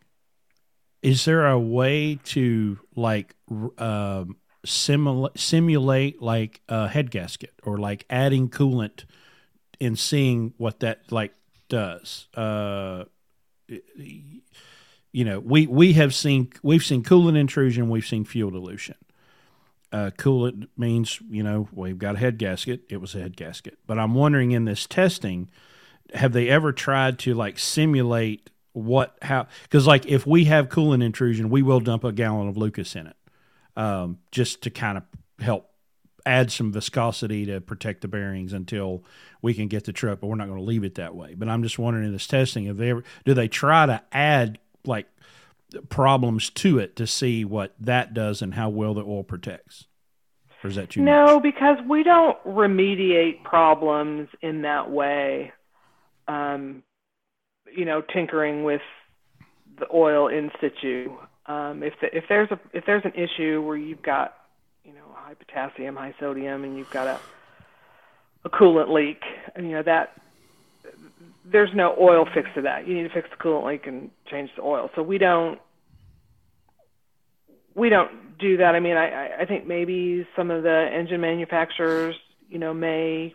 Is 1.02 1.24
there 1.24 1.46
a 1.46 1.58
way 1.58 2.18
to 2.24 2.78
like 2.96 3.34
r- 3.50 3.72
um, 3.78 4.36
simulate 4.64 5.38
simulate 5.38 6.20
like 6.22 6.60
a 6.68 6.88
head 6.88 7.10
gasket 7.10 7.54
or 7.62 7.78
like 7.78 8.04
adding 8.10 8.48
coolant 8.48 9.04
and 9.80 9.98
seeing 9.98 10.54
what 10.56 10.80
that 10.80 11.10
like 11.10 11.34
does? 11.68 12.26
Uh, 12.34 13.04
you 13.66 15.24
know, 15.24 15.40
we 15.40 15.66
we 15.66 15.94
have 15.94 16.14
seen 16.14 16.52
we've 16.62 16.84
seen 16.84 17.02
coolant 17.02 17.38
intrusion, 17.38 17.88
we've 17.88 18.06
seen 18.06 18.24
fuel 18.24 18.50
dilution. 18.50 18.96
Uh, 19.90 20.10
coolant 20.18 20.68
means 20.76 21.20
you 21.30 21.42
know 21.42 21.68
we've 21.72 21.98
got 21.98 22.16
a 22.16 22.18
head 22.18 22.38
gasket. 22.38 22.82
It 22.88 23.00
was 23.00 23.14
a 23.14 23.20
head 23.20 23.36
gasket, 23.36 23.78
but 23.86 23.98
I'm 23.98 24.14
wondering 24.14 24.52
in 24.52 24.64
this 24.64 24.86
testing 24.86 25.48
have 26.14 26.32
they 26.32 26.48
ever 26.48 26.72
tried 26.72 27.18
to 27.20 27.34
like 27.34 27.58
simulate 27.58 28.50
what 28.72 29.16
how 29.22 29.46
because 29.64 29.86
like 29.86 30.06
if 30.06 30.26
we 30.26 30.44
have 30.44 30.68
coolant 30.68 31.02
intrusion 31.02 31.50
we 31.50 31.62
will 31.62 31.80
dump 31.80 32.04
a 32.04 32.12
gallon 32.12 32.48
of 32.48 32.56
lucas 32.56 32.94
in 32.94 33.06
it 33.06 33.16
um, 33.78 34.18
just 34.30 34.62
to 34.62 34.70
kind 34.70 34.98
of 34.98 35.04
help 35.40 35.70
add 36.26 36.52
some 36.52 36.72
viscosity 36.72 37.46
to 37.46 37.60
protect 37.60 38.02
the 38.02 38.08
bearings 38.08 38.52
until 38.52 39.02
we 39.40 39.54
can 39.54 39.68
get 39.68 39.84
the 39.84 39.92
truck 39.92 40.20
but 40.20 40.26
we're 40.26 40.34
not 40.34 40.46
going 40.46 40.58
to 40.58 40.64
leave 40.64 40.84
it 40.84 40.96
that 40.96 41.14
way 41.14 41.34
but 41.34 41.48
i'm 41.48 41.62
just 41.62 41.78
wondering 41.78 42.04
in 42.04 42.12
this 42.12 42.26
testing 42.26 42.66
if 42.66 42.76
they 42.76 42.90
ever 42.90 43.02
do 43.24 43.32
they 43.32 43.48
try 43.48 43.86
to 43.86 44.02
add 44.12 44.58
like 44.84 45.06
problems 45.88 46.50
to 46.50 46.78
it 46.78 46.96
to 46.96 47.06
see 47.06 47.44
what 47.44 47.74
that 47.80 48.12
does 48.12 48.42
and 48.42 48.54
how 48.54 48.68
well 48.68 48.92
the 48.92 49.02
oil 49.02 49.22
protects 49.22 49.86
or 50.62 50.70
is 50.70 50.76
that 50.76 50.90
too 50.90 51.00
No, 51.00 51.34
much 51.34 51.42
because 51.44 51.78
we 51.88 52.02
don't 52.02 52.36
remediate 52.44 53.44
problems 53.44 54.28
in 54.42 54.62
that 54.62 54.90
way. 54.90 55.52
Um, 56.26 56.82
you 57.74 57.84
know, 57.84 58.02
tinkering 58.02 58.64
with 58.64 58.82
the 59.78 59.86
oil 59.92 60.28
in 60.28 60.50
situ. 60.60 61.16
Um, 61.48 61.82
if 61.82 61.94
the, 62.00 62.16
if 62.16 62.24
there's 62.28 62.50
a 62.50 62.60
if 62.74 62.84
there's 62.86 63.04
an 63.04 63.14
issue 63.14 63.62
where 63.62 63.76
you've 63.76 64.02
got 64.02 64.34
you 64.84 64.92
know 64.92 65.04
high 65.14 65.34
potassium, 65.34 65.96
high 65.96 66.14
sodium, 66.20 66.64
and 66.64 66.76
you've 66.76 66.90
got 66.90 67.06
a 67.06 67.20
a 68.44 68.50
coolant 68.50 68.92
leak, 68.94 69.20
you 69.56 69.70
know 69.72 69.82
that 69.82 70.10
there's 71.44 71.70
no 71.74 71.96
oil 72.00 72.26
fix 72.34 72.48
to 72.54 72.62
that. 72.62 72.86
You 72.86 72.94
need 72.94 73.08
to 73.08 73.14
fix 73.14 73.28
the 73.30 73.42
coolant 73.42 73.66
leak 73.66 73.86
and 73.86 74.10
change 74.30 74.50
the 74.56 74.62
oil. 74.62 74.90
So 74.94 75.02
we 75.02 75.18
don't 75.18 75.58
we 77.74 77.88
don't 77.88 78.38
do 78.38 78.56
that. 78.58 78.74
I 78.74 78.80
mean, 78.80 78.96
I, 78.96 79.08
I- 79.10 79.40
I 79.40 79.44
think 79.46 79.66
maybe 79.66 80.26
some 80.36 80.50
of 80.50 80.62
the 80.62 80.88
engine 80.92 81.20
manufacturers, 81.20 82.14
you 82.48 82.58
know, 82.58 82.74
may, 82.74 83.34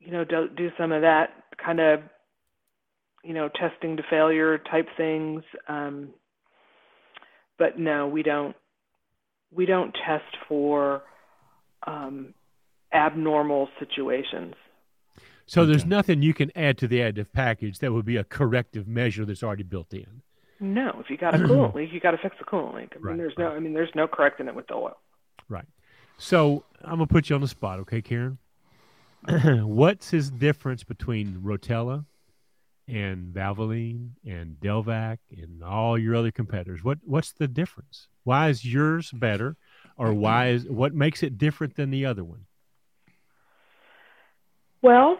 you 0.00 0.12
know, 0.12 0.24
do, 0.24 0.48
do 0.56 0.70
some 0.78 0.92
of 0.92 1.02
that 1.02 1.30
kind 1.64 1.80
of, 1.80 2.00
you 3.22 3.34
know, 3.34 3.48
testing 3.48 3.96
to 3.96 4.02
failure 4.10 4.58
type 4.58 4.88
things. 4.96 5.42
Um, 5.68 6.10
but 7.58 7.78
no, 7.78 8.06
we 8.08 8.22
don't. 8.22 8.56
We 9.52 9.66
don't 9.66 9.94
test 10.06 10.36
for 10.48 11.02
um, 11.86 12.34
abnormal 12.92 13.68
situations. 13.78 14.54
So 15.46 15.64
there's 15.66 15.82
Okay. 15.82 15.90
nothing 15.90 16.22
you 16.22 16.34
can 16.34 16.50
add 16.56 16.76
to 16.78 16.88
the 16.88 16.98
additive 16.98 17.26
package 17.32 17.78
that 17.78 17.92
would 17.92 18.04
be 18.06 18.16
a 18.16 18.24
corrective 18.24 18.88
measure 18.88 19.24
that's 19.24 19.42
already 19.42 19.62
built 19.62 19.92
in. 19.94 20.22
No, 20.58 20.96
if 20.98 21.10
you 21.10 21.16
got 21.16 21.34
a 21.34 21.38
coolant 21.38 21.74
leak, 21.74 21.92
you 21.92 22.00
got 22.00 22.12
to 22.12 22.18
fix 22.18 22.36
the 22.38 22.44
coolant 22.44 22.74
leak. 22.74 22.92
I 22.94 22.96
mean, 22.96 23.06
Right, 23.06 23.16
there's 23.18 23.34
no. 23.38 23.48
I 23.48 23.60
mean, 23.60 23.74
there's 23.74 23.94
no 23.94 24.06
correcting 24.08 24.48
it 24.48 24.54
with 24.54 24.66
the 24.68 24.74
oil. 24.74 24.96
Right. 25.48 25.66
So 26.16 26.64
I'm 26.82 26.92
gonna 26.92 27.06
put 27.06 27.28
you 27.28 27.34
on 27.36 27.42
the 27.42 27.48
spot, 27.48 27.78
okay, 27.80 28.00
Karin? 28.00 28.38
What's 29.28 30.10
his 30.10 30.30
difference 30.30 30.84
between 30.84 31.40
Rotella 31.44 32.06
and 32.86 33.34
Valvoline 33.34 34.10
and 34.26 34.56
Delvac 34.60 35.18
and 35.30 35.62
all 35.62 35.98
your 35.98 36.16
other 36.16 36.30
competitors? 36.30 36.82
What 36.82 36.98
what's 37.04 37.32
the 37.32 37.48
difference? 37.48 38.08
Why 38.24 38.48
is 38.48 38.64
yours 38.64 39.10
better, 39.12 39.56
or 39.96 40.12
why 40.24 40.48
is 40.48 40.66
what 40.66 40.94
makes 40.94 41.22
it 41.22 41.38
different 41.38 41.76
than 41.76 41.90
the 41.90 42.06
other 42.06 42.24
one? 42.24 42.46
Well, 44.82 45.18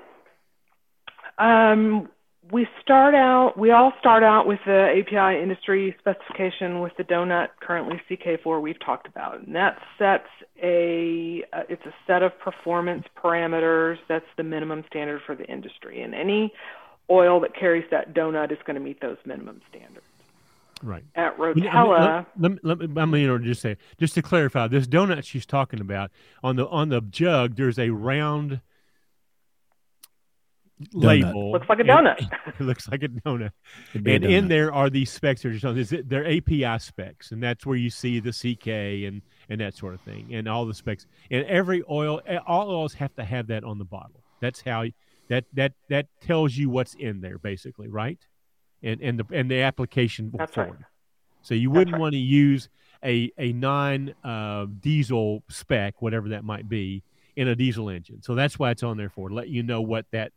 um, 1.39 2.09
we 2.53 2.67
start 2.83 3.15
out, 3.15 3.55
we 3.57 3.71
all 3.71 3.93
start 3.99 4.23
out 4.23 4.47
with 4.47 4.61
the 4.67 5.01
API 5.01 5.43
industry 5.43 5.97
specification 5.99 6.81
with 6.81 6.93
the 6.99 7.05
donut, 7.05 7.49
currently 7.61 8.01
CK4 8.11 8.61
we've 8.61 8.79
talked 8.85 9.09
about. 9.09 9.41
And 9.41 9.55
that 9.55 9.79
sets 9.99 10.29
a, 10.63 11.43
uh, 11.53 11.63
it's 11.69 11.85
a 11.87 11.95
set 12.07 12.23
of 12.23 12.39
performance 12.39 13.05
parameters. 13.17 13.97
That's 14.09 14.27
the 14.37 14.43
minimum 14.43 14.85
standard 14.89 15.23
for 15.25 15.35
the 15.35 15.45
industry. 15.45 16.03
And 16.03 16.15
any 16.15 16.53
oil 17.11 17.41
that 17.41 17.55
carries 17.55 17.85
that 17.91 18.15
donut 18.15 18.53
is 18.53 18.59
going 18.67 18.75
to 18.75 18.81
meet 18.81 19.01
those 19.01 19.19
minimum 19.25 19.61
standards. 19.69 20.05
Right. 20.83 21.05
At 21.15 21.39
You 21.39 21.45
know, 21.45 21.53
I 21.53 21.55
mean, 21.55 21.65
Rotella, 21.65 22.27
let, 22.39 22.53
let, 22.65 22.65
let, 22.65 22.79
me- 22.91 23.01
I'm 23.03 23.11
going 23.11 23.27
to 23.27 23.39
just 23.39 23.63
say, 23.63 23.77
just 23.99 24.15
to 24.15 24.23
clarify, 24.23 24.69
this 24.69 24.87
donut 24.87 25.25
she's 25.25 25.47
talking 25.47 25.81
about 25.81 26.11
on 26.43 26.57
the 26.57 26.69
on 26.69 26.91
the 26.91 27.01
jug, 27.01 27.57
there's 27.57 27.79
a 27.79 27.89
round 27.91 28.61
label. 30.93 31.53
looks 31.53 31.69
like 31.69 31.79
a 31.79 31.83
and- 31.83 31.91
donut. 31.91 32.31
It 32.61 32.61
looks 32.61 32.89
like 32.89 33.03
a 33.03 33.09
donut. 33.09 33.51
It'd 33.95 34.07
a 34.07 34.15
and 34.15 34.25
in 34.25 34.49
there 34.49 34.73
are 34.73 34.89
these 34.91 35.11
specs 35.11 35.43
that 35.43 35.53
are 35.53 35.59
shown. 35.59 35.79
Is 35.79 35.93
it- 35.93 36.09
They're 36.09 36.27
API 36.27 36.79
specs, 36.79 37.33
and 37.33 37.43
that's 37.43 37.65
where 37.65 37.77
you 37.77 37.91
see 37.91 38.21
the 38.21 38.33
CK 38.33 39.07
and 39.09 39.23
and 39.49 39.61
that 39.61 39.75
sort 39.75 39.95
of 39.95 40.01
thing, 40.03 40.35
and 40.35 40.49
all 40.49 40.67
the 40.67 40.75
specs. 40.75 41.07
And 41.31 41.45
every 41.47 41.83
oil, 41.89 42.21
eh, 42.27 42.39
all 42.47 42.71
oils 42.71 42.95
have 42.95 43.15
to 43.17 43.25
have 43.25 43.47
that 43.49 43.65
on 43.65 43.79
the 43.79 43.85
bottle. 43.85 44.23
That's 44.41 44.61
how 44.61 44.85
that 45.29 45.45
that 45.55 45.73
that 45.89 46.07
tells 46.21 46.57
you 46.57 46.69
what's 46.71 46.95
in 46.95 47.21
there, 47.21 47.39
basically, 47.39 47.89
right? 47.89 48.19
And 48.83 49.01
and 49.01 49.19
the 49.19 49.25
and 49.33 49.51
the 49.51 49.63
application 49.63 50.31
That's 50.37 50.55
for 50.55 50.65
right. 50.65 50.75
So 51.43 51.55
you 51.55 51.71
wouldn't 51.71 51.93
right. 51.93 52.01
want 52.01 52.13
to 52.13 52.19
use 52.19 52.69
a 53.05 53.33
a 53.39 53.53
non 53.53 54.15
uh, 54.25 54.67
diesel 54.81 55.43
spec, 55.49 56.01
whatever 56.01 56.31
that 56.31 56.45
might 56.45 56.69
be, 56.69 57.03
in 57.37 57.49
a 57.49 57.55
diesel 57.55 57.89
engine. 57.89 58.23
So 58.23 58.35
that's 58.35 58.59
why 58.59 58.71
it's 58.71 58.83
on 58.83 58.97
there 58.97 59.11
for 59.11 59.31
let 59.31 59.49
you 59.49 59.63
know 59.63 59.81
what 59.81 60.07
that. 60.13 60.33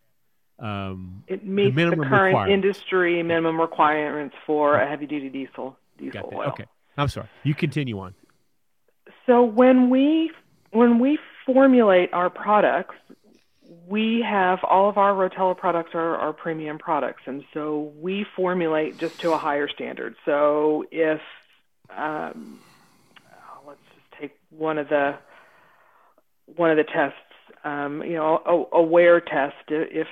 Um, 0.59 1.23
it 1.27 1.45
meets 1.45 1.69
the, 1.69 1.75
minimum 1.75 2.09
current 2.09 2.51
industry 2.51 3.21
minimum 3.21 3.61
requirements 3.61 4.35
for 4.45 4.79
a 4.79 4.89
heavy 4.89 5.05
duty 5.05 5.29
diesel 5.29 5.77
diesel 5.99 6.21
got 6.21 6.29
that. 6.31 6.35
oil. 6.35 6.47
Okay, 6.49 6.65
I'm 6.97 7.09
sorry. 7.09 7.27
You 7.43 7.53
continue 7.53 7.99
on. 7.99 8.15
So 9.27 9.43
when 9.43 9.91
we 9.91 10.31
when 10.71 10.99
we 10.99 11.19
formulate 11.45 12.11
our 12.11 12.29
products, 12.29 12.95
we 13.88 14.21
have 14.21 14.59
all 14.63 14.89
of 14.89 14.97
our 14.97 15.13
Rotella 15.13 15.57
products 15.57 15.91
are, 15.93 16.15
are 16.17 16.33
premium 16.33 16.77
products, 16.77 17.23
and 17.25 17.43
so 17.53 17.93
we 17.99 18.25
formulate 18.35 18.97
just 18.97 19.19
to 19.21 19.31
a 19.31 19.38
higher 19.38 19.67
standard. 19.67 20.15
So 20.25 20.85
if 20.91 21.21
um, 21.95 22.59
let's 23.65 23.79
just 23.95 24.21
take 24.21 24.38
one 24.49 24.77
of 24.77 24.89
the 24.89 25.17
one 26.55 26.71
of 26.71 26.77
the 26.77 26.83
tests, 26.83 27.17
um, 27.63 28.03
you 28.03 28.13
know, 28.13 28.67
a, 28.73 28.77
a 28.77 28.81
wear 28.81 29.21
test. 29.21 29.55
If 29.69 30.07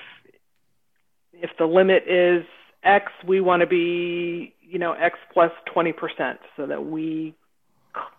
if 1.34 1.52
the 1.58 1.66
limit 1.66 2.04
is 2.08 2.46
X, 2.84 3.12
we 3.28 3.42
want 3.42 3.62
to 3.62 3.68
be 3.68 4.54
you 4.62 4.80
know 4.80 4.94
X 4.94 5.20
plus 5.34 5.52
twenty 5.66 5.92
percent, 5.92 6.40
so 6.56 6.66
that 6.66 6.86
we 6.86 7.36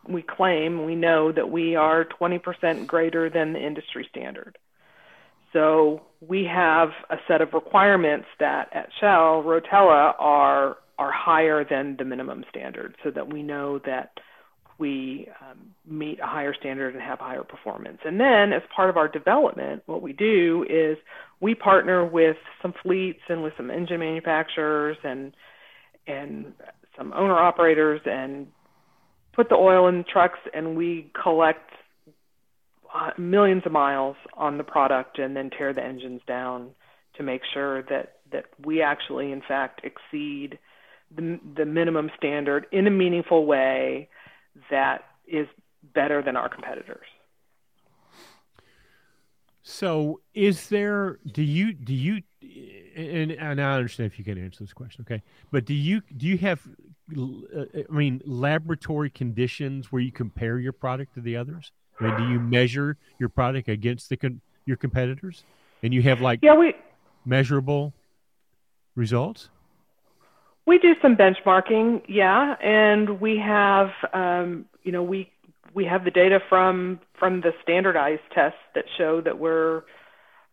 we 0.06 0.22
claim 0.22 0.84
we 0.84 0.94
know 0.94 1.32
that 1.32 1.50
we 1.50 1.76
are 1.76 2.06
20% 2.18 2.86
greater 2.86 3.28
than 3.28 3.52
the 3.52 3.58
industry 3.58 4.06
standard. 4.10 4.56
So 5.56 6.02
we 6.20 6.44
have 6.44 6.90
a 7.08 7.16
set 7.26 7.40
of 7.40 7.54
requirements 7.54 8.26
that 8.40 8.68
at 8.74 8.90
Shell, 9.00 9.42
Rotella 9.42 10.12
are 10.18 10.76
are 10.98 11.12
higher 11.12 11.64
than 11.64 11.96
the 11.98 12.04
minimum 12.04 12.44
standard 12.50 12.94
so 13.02 13.10
that 13.10 13.32
we 13.32 13.42
know 13.42 13.78
that 13.86 14.12
we 14.78 15.28
um, 15.40 15.58
meet 15.86 16.18
a 16.20 16.26
higher 16.26 16.54
standard 16.54 16.94
and 16.94 17.02
have 17.02 17.18
higher 17.18 17.42
performance. 17.42 17.98
And 18.04 18.20
then, 18.20 18.52
as 18.52 18.60
part 18.74 18.90
of 18.90 18.98
our 18.98 19.08
development, 19.08 19.82
what 19.86 20.02
we 20.02 20.12
do 20.12 20.66
is 20.68 20.98
we 21.40 21.54
partner 21.54 22.04
with 22.04 22.36
some 22.60 22.74
fleets 22.82 23.20
and 23.30 23.42
with 23.42 23.54
some 23.56 23.70
engine 23.70 24.00
manufacturers 24.00 24.98
and 25.04 25.32
and 26.06 26.52
some 26.98 27.14
owner 27.14 27.38
operators 27.38 28.02
and 28.04 28.46
put 29.32 29.48
the 29.48 29.54
oil 29.54 29.88
in 29.88 29.98
the 29.98 30.04
trucks 30.04 30.38
and 30.52 30.76
we 30.76 31.10
collect 31.20 31.70
millions 33.18 33.62
of 33.66 33.72
miles 33.72 34.16
on 34.34 34.58
the 34.58 34.64
product 34.64 35.18
and 35.18 35.36
then 35.36 35.50
tear 35.50 35.72
the 35.72 35.82
engines 35.82 36.20
down 36.26 36.70
to 37.16 37.22
make 37.22 37.42
sure 37.52 37.82
that 37.82 38.14
that 38.32 38.46
we 38.64 38.82
actually 38.82 39.32
in 39.32 39.40
fact 39.40 39.80
exceed 39.84 40.58
the, 41.14 41.38
the 41.56 41.64
minimum 41.64 42.10
standard 42.16 42.66
in 42.72 42.86
a 42.86 42.90
meaningful 42.90 43.46
way 43.46 44.08
that 44.70 45.04
is 45.26 45.46
better 45.94 46.22
than 46.22 46.36
our 46.36 46.48
competitors. 46.48 47.06
So, 49.62 50.20
is 50.32 50.68
there? 50.68 51.18
Do 51.32 51.42
you 51.42 51.72
do 51.72 51.92
you? 51.92 52.22
And, 52.94 53.32
and 53.32 53.60
I 53.60 53.74
understand 53.74 54.12
if 54.12 54.18
you 54.18 54.24
can 54.24 54.38
answer 54.38 54.62
this 54.62 54.72
question, 54.72 55.04
okay? 55.08 55.22
But 55.50 55.64
do 55.64 55.74
you 55.74 56.02
do 56.16 56.26
you 56.26 56.38
have? 56.38 56.60
Uh, 57.16 57.64
I 57.74 57.92
mean, 57.92 58.22
laboratory 58.24 59.10
conditions 59.10 59.90
where 59.90 60.00
you 60.00 60.12
compare 60.12 60.60
your 60.60 60.72
product 60.72 61.14
to 61.14 61.20
the 61.20 61.36
others. 61.36 61.72
I 62.00 62.04
mean, 62.04 62.16
do 62.16 62.32
you 62.32 62.40
measure 62.40 62.96
your 63.18 63.28
product 63.28 63.68
against 63.68 64.08
the 64.08 64.16
con- 64.16 64.40
your 64.66 64.76
competitors, 64.76 65.44
and 65.82 65.94
you 65.94 66.02
have 66.02 66.20
like 66.20 66.40
yeah, 66.42 66.54
we 66.54 66.74
measurable 67.24 67.92
results? 68.94 69.50
We 70.66 70.78
do 70.78 70.94
some 71.00 71.16
benchmarking, 71.16 72.02
yeah, 72.08 72.56
and 72.60 73.20
we 73.20 73.38
have, 73.38 73.90
um, 74.12 74.66
you 74.82 74.90
know, 74.90 75.02
we 75.02 75.30
we 75.74 75.84
have 75.84 76.04
the 76.04 76.10
data 76.10 76.40
from 76.48 77.00
from 77.18 77.40
the 77.40 77.52
standardized 77.62 78.22
tests 78.34 78.58
that 78.74 78.84
show 78.98 79.20
that 79.20 79.38
we're, 79.38 79.82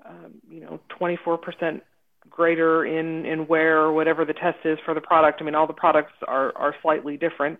um, 0.05 0.33
you 0.49 0.59
know, 0.61 0.79
24% 0.99 1.81
greater 2.29 2.85
in 2.85 3.25
in 3.25 3.47
wear 3.47 3.79
or 3.79 3.93
whatever 3.93 4.23
the 4.23 4.33
test 4.33 4.59
is 4.65 4.77
for 4.85 4.93
the 4.93 5.01
product. 5.01 5.41
I 5.41 5.45
mean, 5.45 5.55
all 5.55 5.67
the 5.67 5.73
products 5.73 6.13
are 6.27 6.55
are 6.57 6.75
slightly 6.81 7.17
different, 7.17 7.59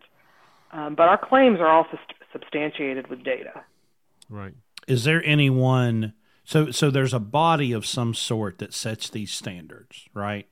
um, 0.71 0.93
but 0.95 1.07
our 1.07 1.17
claims 1.17 1.59
are 1.59 1.69
also 1.69 1.97
st- 2.07 2.17
substantiated 2.31 3.07
with 3.07 3.23
data. 3.23 3.63
Right. 4.29 4.53
Is 4.87 5.03
there 5.03 5.23
anyone? 5.25 6.13
So 6.43 6.71
so 6.71 6.91
there's 6.91 7.13
a 7.13 7.19
body 7.19 7.71
of 7.71 7.85
some 7.85 8.13
sort 8.13 8.57
that 8.59 8.73
sets 8.73 9.09
these 9.09 9.31
standards, 9.31 10.07
right? 10.13 10.47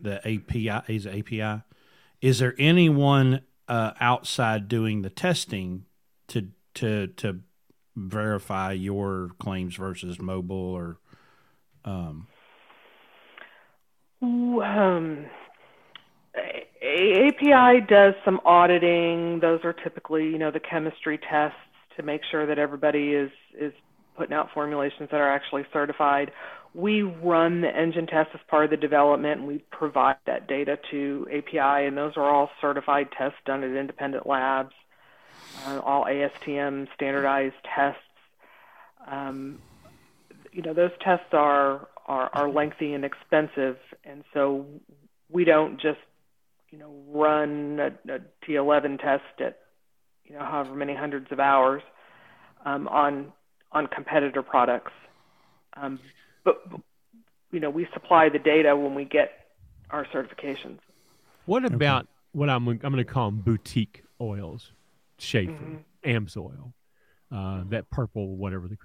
the 0.00 0.18
API 0.18 0.94
is 0.94 1.06
API. 1.06 1.62
Is 2.20 2.38
there 2.38 2.54
anyone 2.58 3.42
uh, 3.68 3.92
outside 4.00 4.68
doing 4.68 5.02
the 5.02 5.10
testing 5.10 5.84
to 6.28 6.48
to 6.74 7.08
to 7.08 7.40
verify 7.94 8.72
your 8.72 9.30
claims 9.38 9.76
versus 9.76 10.18
Mobil 10.18 10.50
or? 10.50 10.98
Um, 11.84 12.26
um, 14.22 15.26
API 16.34 17.80
does 17.88 18.14
some 18.24 18.40
auditing. 18.44 19.38
Those 19.40 19.60
are 19.62 19.72
typically, 19.72 20.24
you 20.24 20.38
know, 20.38 20.50
the 20.50 20.60
chemistry 20.60 21.18
tests 21.18 21.58
to 21.96 22.02
make 22.02 22.22
sure 22.30 22.46
that 22.46 22.58
everybody 22.58 23.12
is 23.12 23.30
is 23.58 23.72
putting 24.16 24.34
out 24.34 24.48
formulations 24.54 25.10
that 25.10 25.20
are 25.20 25.30
actually 25.30 25.64
certified 25.72 26.32
we 26.76 27.00
run 27.00 27.62
the 27.62 27.74
engine 27.74 28.06
tests 28.06 28.32
as 28.34 28.40
part 28.48 28.64
of 28.64 28.70
the 28.70 28.76
development 28.76 29.40
and 29.40 29.48
we 29.48 29.58
provide 29.70 30.16
that 30.26 30.46
data 30.46 30.78
to 30.90 31.26
API 31.32 31.86
and 31.86 31.96
those 31.96 32.12
are 32.16 32.24
all 32.24 32.50
certified 32.60 33.08
tests 33.16 33.38
done 33.46 33.64
at 33.64 33.74
independent 33.74 34.26
labs, 34.26 34.74
uh, 35.66 35.80
all 35.80 36.04
ASTM 36.04 36.86
standardized 36.94 37.54
tests. 37.74 38.00
Um, 39.06 39.58
you 40.52 40.60
know, 40.60 40.74
those 40.74 40.90
tests 41.02 41.32
are, 41.32 41.88
are, 42.06 42.30
are 42.34 42.50
lengthy 42.50 42.92
and 42.92 43.06
expensive 43.06 43.78
and 44.04 44.22
so 44.34 44.66
we 45.30 45.44
don't 45.44 45.80
just, 45.80 45.98
you 46.70 46.78
know, 46.78 46.92
run 47.08 47.80
a 47.80 48.12
a 48.12 48.20
T11 48.46 49.00
test 49.00 49.22
at, 49.40 49.60
you 50.28 50.34
know, 50.34 50.44
however 50.44 50.74
many 50.74 50.94
hundreds 50.94 51.30
of 51.30 51.40
hours 51.40 51.82
um, 52.64 52.88
on 52.88 53.32
on 53.72 53.86
competitor 53.86 54.42
products. 54.42 54.92
Um, 55.74 55.98
but 56.44 56.62
you 57.50 57.60
know 57.60 57.70
we 57.70 57.86
supply 57.92 58.28
the 58.28 58.38
data 58.38 58.76
when 58.76 58.94
we 58.94 59.04
get 59.04 59.30
our 59.90 60.06
certifications. 60.06 60.78
What 61.44 61.64
about 61.64 62.02
okay. 62.02 62.10
what 62.32 62.50
I'm 62.50 62.68
I'm 62.68 62.78
going 62.78 62.96
to 62.96 63.04
call 63.04 63.30
them 63.30 63.40
boutique 63.40 64.02
oils, 64.20 64.72
Schaeffer, 65.18 65.52
mm-hmm. 65.52 66.10
AMSOIL, 66.10 66.72
uh, 67.32 67.64
that 67.68 67.90
purple 67.90 68.36
whatever 68.36 68.68
the 68.68 68.76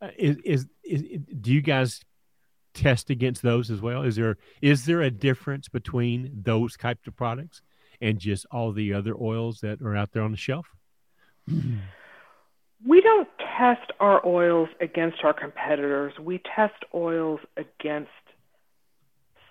uh, 0.00 0.10
is, 0.16 0.36
is 0.44 0.66
is 0.84 1.02
do 1.40 1.52
you 1.52 1.60
guys 1.60 2.00
test 2.74 3.10
against 3.10 3.42
those 3.42 3.70
as 3.70 3.80
well? 3.80 4.02
Is 4.02 4.16
there 4.16 4.36
is 4.62 4.84
there 4.84 5.02
a 5.02 5.10
difference 5.10 5.68
between 5.68 6.30
those 6.42 6.76
types 6.76 7.06
of 7.06 7.16
products 7.16 7.62
and 8.00 8.18
just 8.18 8.46
all 8.50 8.72
the 8.72 8.92
other 8.92 9.14
oils 9.18 9.60
that 9.60 9.80
are 9.80 9.96
out 9.96 10.12
there 10.12 10.22
on 10.22 10.30
the 10.30 10.36
shelf? 10.36 10.75
We 12.86 13.00
don't 13.00 13.28
test 13.58 13.90
our 14.00 14.24
oils 14.24 14.68
against 14.80 15.24
our 15.24 15.32
competitors. 15.32 16.12
We 16.20 16.40
test 16.54 16.84
oils 16.94 17.40
against 17.56 18.10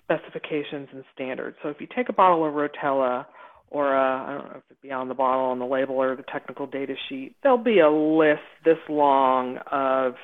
specifications 0.02 0.88
and 0.92 1.04
standards. 1.12 1.56
So 1.62 1.68
if 1.68 1.80
you 1.80 1.88
take 1.94 2.08
a 2.08 2.12
bottle 2.12 2.46
of 2.46 2.54
Rotella 2.54 3.26
or 3.68 3.94
I 3.94 4.32
don't 4.32 4.44
know 4.44 4.56
if 4.58 4.70
it 4.70 4.80
be 4.80 4.92
on 4.92 5.08
the 5.08 5.14
bottle 5.14 5.46
on 5.46 5.58
the 5.58 5.66
label 5.66 5.96
or 5.96 6.14
the 6.14 6.22
technical 6.22 6.66
data 6.66 6.94
sheet, 7.08 7.34
there'll 7.42 7.58
be 7.58 7.80
a 7.80 7.90
list 7.90 8.42
this 8.64 8.78
long 8.88 9.58
of 9.70 10.14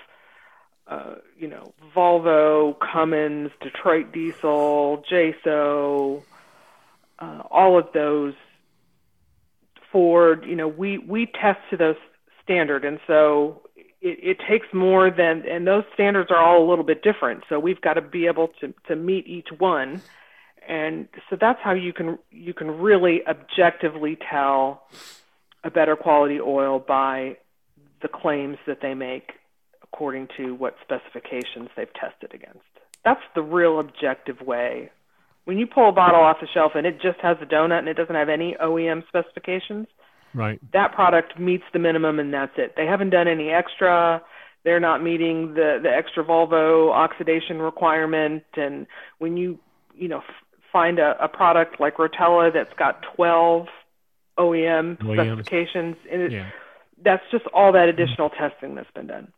uh, 0.86 1.14
you 1.38 1.48
know, 1.48 1.72
Volvo, 1.94 2.76
Cummins, 2.78 3.50
Detroit 3.60 4.12
Diesel, 4.12 5.04
JASO, 5.10 6.22
uh, 7.18 7.42
all 7.50 7.78
of 7.78 7.86
those, 7.94 8.34
Ford, 9.92 10.44
you 10.46 10.56
know, 10.56 10.66
we, 10.68 10.98
we 10.98 11.26
test 11.26 11.60
to 11.70 11.76
those 11.76 11.96
standard. 12.42 12.84
And 12.84 12.98
so 13.06 13.62
it, 14.00 14.18
it 14.22 14.38
takes 14.48 14.66
more 14.72 15.10
than, 15.10 15.44
and 15.48 15.66
those 15.66 15.84
standards 15.94 16.30
are 16.30 16.38
all 16.38 16.66
a 16.66 16.68
little 16.68 16.84
bit 16.84 17.02
different. 17.02 17.44
So 17.48 17.60
we've 17.60 17.80
got 17.80 17.94
to 17.94 18.02
be 18.02 18.26
able 18.26 18.48
to, 18.60 18.74
to 18.88 18.96
meet 18.96 19.26
each 19.26 19.48
one. 19.58 20.02
And 20.66 21.08
so 21.28 21.36
that's 21.40 21.60
how 21.62 21.72
you 21.72 21.92
can, 21.92 22.18
you 22.30 22.54
can 22.54 22.70
really 22.80 23.20
objectively 23.26 24.16
tell 24.30 24.84
a 25.64 25.70
better 25.70 25.94
quality 25.94 26.40
oil 26.40 26.78
by 26.78 27.36
the 28.00 28.08
claims 28.08 28.58
that 28.66 28.78
they 28.80 28.94
make 28.94 29.32
according 29.82 30.28
to 30.36 30.54
what 30.54 30.74
specifications 30.82 31.68
they've 31.76 31.92
tested 31.94 32.32
against. 32.34 32.60
That's 33.04 33.20
the 33.34 33.42
real 33.42 33.78
objective 33.78 34.40
way. 34.40 34.90
When 35.44 35.58
you 35.58 35.66
pull 35.66 35.88
a 35.88 35.92
bottle 35.92 36.20
off 36.20 36.36
the 36.40 36.46
shelf 36.52 36.72
and 36.74 36.86
it 36.86 37.00
just 37.00 37.18
has 37.20 37.36
a 37.42 37.46
donut 37.46 37.80
and 37.80 37.88
it 37.88 37.94
doesn't 37.94 38.14
have 38.14 38.28
any 38.28 38.56
OEM 38.62 39.06
specifications, 39.08 39.88
Right. 40.34 40.60
That 40.72 40.92
product 40.92 41.38
meets 41.38 41.64
the 41.72 41.78
minimum 41.78 42.18
and 42.18 42.32
that's 42.32 42.52
it. 42.56 42.74
They 42.76 42.86
haven't 42.86 43.10
done 43.10 43.28
any 43.28 43.50
extra. 43.50 44.22
They're 44.64 44.80
not 44.80 45.02
meeting 45.02 45.54
the 45.54 45.78
the 45.82 45.90
extra 45.90 46.24
Volvo 46.24 46.90
oxidation 46.90 47.58
requirement. 47.60 48.44
And 48.56 48.86
when 49.18 49.36
you 49.36 49.58
you 49.94 50.08
know 50.08 50.18
f- 50.18 50.60
find 50.72 50.98
a, 50.98 51.22
a 51.22 51.28
product 51.28 51.80
like 51.80 51.96
Rotella 51.96 52.52
that's 52.52 52.72
got 52.78 53.02
12 53.16 53.66
OEM 54.38 54.96
specifications, 54.96 55.96
and 56.10 56.22
it, 56.22 56.32
yeah. 56.32 56.48
that's 57.04 57.22
just 57.30 57.44
all 57.52 57.72
that 57.72 57.88
additional 57.88 58.30
testing 58.30 58.74
that's 58.74 58.90
been 58.92 59.06
done. 59.06 59.32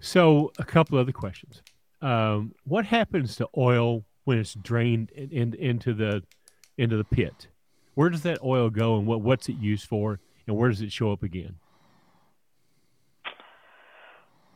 So, 0.00 0.52
a 0.58 0.64
couple 0.64 0.96
other 0.96 1.12
questions. 1.12 1.60
Um, 2.00 2.54
what 2.64 2.86
happens 2.86 3.36
to 3.36 3.48
oil 3.56 4.04
when 4.28 4.38
it's 4.38 4.54
drained 4.54 5.10
in, 5.10 5.30
in, 5.30 5.54
into 5.54 5.94
the 5.94 6.22
into 6.76 6.96
the 6.96 7.04
pit? 7.04 7.48
where 7.98 8.10
does 8.10 8.22
that 8.22 8.38
oil 8.44 8.70
go 8.70 8.96
and 8.96 9.08
what, 9.08 9.22
what's 9.22 9.48
it 9.48 9.56
used 9.56 9.84
for 9.88 10.20
and 10.46 10.56
where 10.56 10.68
does 10.68 10.80
it 10.80 10.92
show 10.92 11.10
up 11.10 11.24
again? 11.24 11.56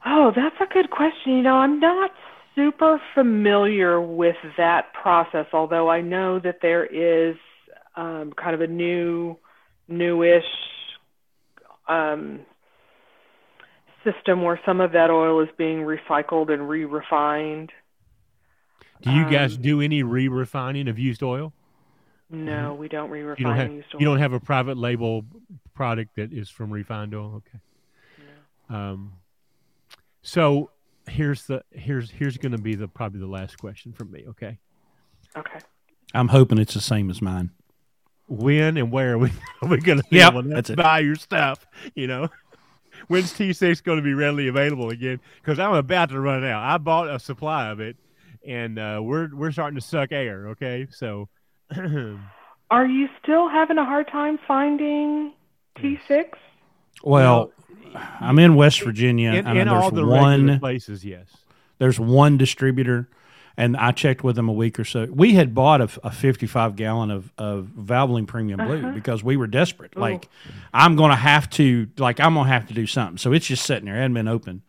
Oh, 0.06 0.30
that's 0.32 0.54
a 0.60 0.72
good 0.72 0.90
question. 0.90 1.32
You 1.32 1.42
know, 1.42 1.56
I'm 1.56 1.80
not 1.80 2.12
super 2.54 3.02
familiar 3.16 4.00
with 4.00 4.36
that 4.58 4.92
process, 4.94 5.46
although 5.52 5.90
I 5.90 6.02
know 6.02 6.38
that 6.38 6.58
there 6.62 6.86
is 6.86 7.34
um, 7.96 8.32
kind 8.40 8.54
of 8.54 8.60
a 8.60 8.68
new, 8.68 9.36
newish 9.88 10.44
um, 11.88 12.42
system 14.04 14.42
where 14.42 14.60
some 14.64 14.80
of 14.80 14.92
that 14.92 15.10
oil 15.10 15.42
is 15.42 15.48
being 15.58 15.78
recycled 15.78 16.52
and 16.52 16.68
re-refined. 16.68 17.72
Do 19.02 19.10
you 19.10 19.28
guys 19.28 19.56
um, 19.56 19.62
do 19.62 19.80
any 19.80 20.02
re-refining 20.02 20.88
of 20.88 20.98
used 20.98 21.22
oil? 21.22 21.52
No, 22.30 22.74
we 22.74 22.88
don't 22.88 23.10
re-refine 23.10 23.36
you 23.38 23.44
don't 23.46 23.56
have, 23.56 23.72
used 23.72 23.94
oil. 23.94 24.00
You 24.00 24.06
don't 24.06 24.18
have 24.18 24.32
a 24.32 24.40
private 24.40 24.78
label 24.78 25.24
product 25.74 26.16
that 26.16 26.32
is 26.32 26.48
from 26.48 26.70
refined 26.70 27.14
oil. 27.14 27.34
Okay. 27.46 27.58
No. 28.70 28.76
Um, 28.76 29.12
so 30.22 30.70
here's 31.08 31.46
the 31.46 31.62
here's 31.72 32.10
here's 32.10 32.38
going 32.38 32.52
to 32.52 32.58
be 32.58 32.74
the 32.74 32.88
probably 32.88 33.20
the 33.20 33.26
last 33.26 33.58
question 33.58 33.92
from 33.92 34.10
me. 34.12 34.24
Okay. 34.28 34.58
Okay. 35.36 35.58
I'm 36.14 36.28
hoping 36.28 36.58
it's 36.58 36.74
the 36.74 36.80
same 36.80 37.10
as 37.10 37.20
mine. 37.20 37.50
When 38.28 38.76
and 38.76 38.90
where 38.90 39.14
are 39.14 39.18
we, 39.18 39.30
are 39.62 39.68
we 39.68 39.78
going 39.78 39.98
to 39.98 40.04
Yep, 40.10 40.32
able 40.32 40.42
to 40.42 40.48
that's 40.48 40.70
it. 40.70 40.76
buy 40.76 41.00
your 41.00 41.16
stuff? 41.16 41.66
You 41.94 42.06
know, 42.06 42.28
when's 43.08 43.32
T6 43.32 43.82
going 43.82 43.98
to 43.98 44.02
be 44.02 44.14
readily 44.14 44.48
available 44.48 44.90
again? 44.90 45.20
Because 45.40 45.58
I'm 45.58 45.74
about 45.74 46.10
to 46.10 46.20
run 46.20 46.44
out. 46.44 46.62
I 46.62 46.78
bought 46.78 47.08
a 47.10 47.18
supply 47.18 47.68
of 47.68 47.80
it, 47.80 47.96
and 48.46 48.78
uh, 48.78 49.00
we're 49.02 49.34
we're 49.34 49.52
starting 49.52 49.78
to 49.78 49.84
suck 49.84 50.12
air. 50.12 50.48
Okay, 50.48 50.86
so 50.90 51.28
Are 52.72 52.86
you 52.86 53.06
still 53.22 53.50
having 53.50 53.76
a 53.76 53.84
hard 53.84 54.08
time 54.08 54.38
finding 54.48 55.34
T6? 55.76 56.24
Well, 57.04 57.52
I'm 57.94 58.38
in 58.38 58.54
West 58.54 58.80
Virginia, 58.80 59.32
in, 59.32 59.46
and 59.46 59.58
in 59.58 59.68
all 59.68 59.90
there's 59.90 60.06
the 60.06 60.10
one 60.10 60.58
places, 60.58 61.04
yes. 61.04 61.26
there's 61.76 62.00
one 62.00 62.38
distributor, 62.38 63.10
and 63.58 63.76
I 63.76 63.92
checked 63.92 64.24
with 64.24 64.36
them 64.36 64.48
a 64.48 64.54
week 64.54 64.80
or 64.80 64.84
so. 64.84 65.06
We 65.10 65.34
had 65.34 65.54
bought 65.54 65.82
a, 65.82 65.90
a 66.02 66.10
55 66.10 66.74
gallon 66.74 67.10
of 67.10 67.30
of 67.36 67.68
Valvoline 67.78 68.26
Premium 68.26 68.66
Blue 68.66 68.92
because 68.92 69.22
we 69.22 69.36
were 69.36 69.46
desperate. 69.46 69.94
Like, 69.94 70.30
I'm 70.72 70.96
gonna 70.96 71.14
have 71.14 71.50
to 71.50 71.88
like 71.98 72.20
I'm 72.20 72.32
gonna 72.32 72.48
have 72.48 72.68
to 72.68 72.74
do 72.74 72.86
something. 72.86 73.18
So 73.18 73.34
it's 73.34 73.46
just 73.46 73.66
sitting 73.66 73.84
there, 73.84 73.96
it 73.96 74.00
hadn't 74.00 74.14
been 74.14 74.28
open, 74.28 74.62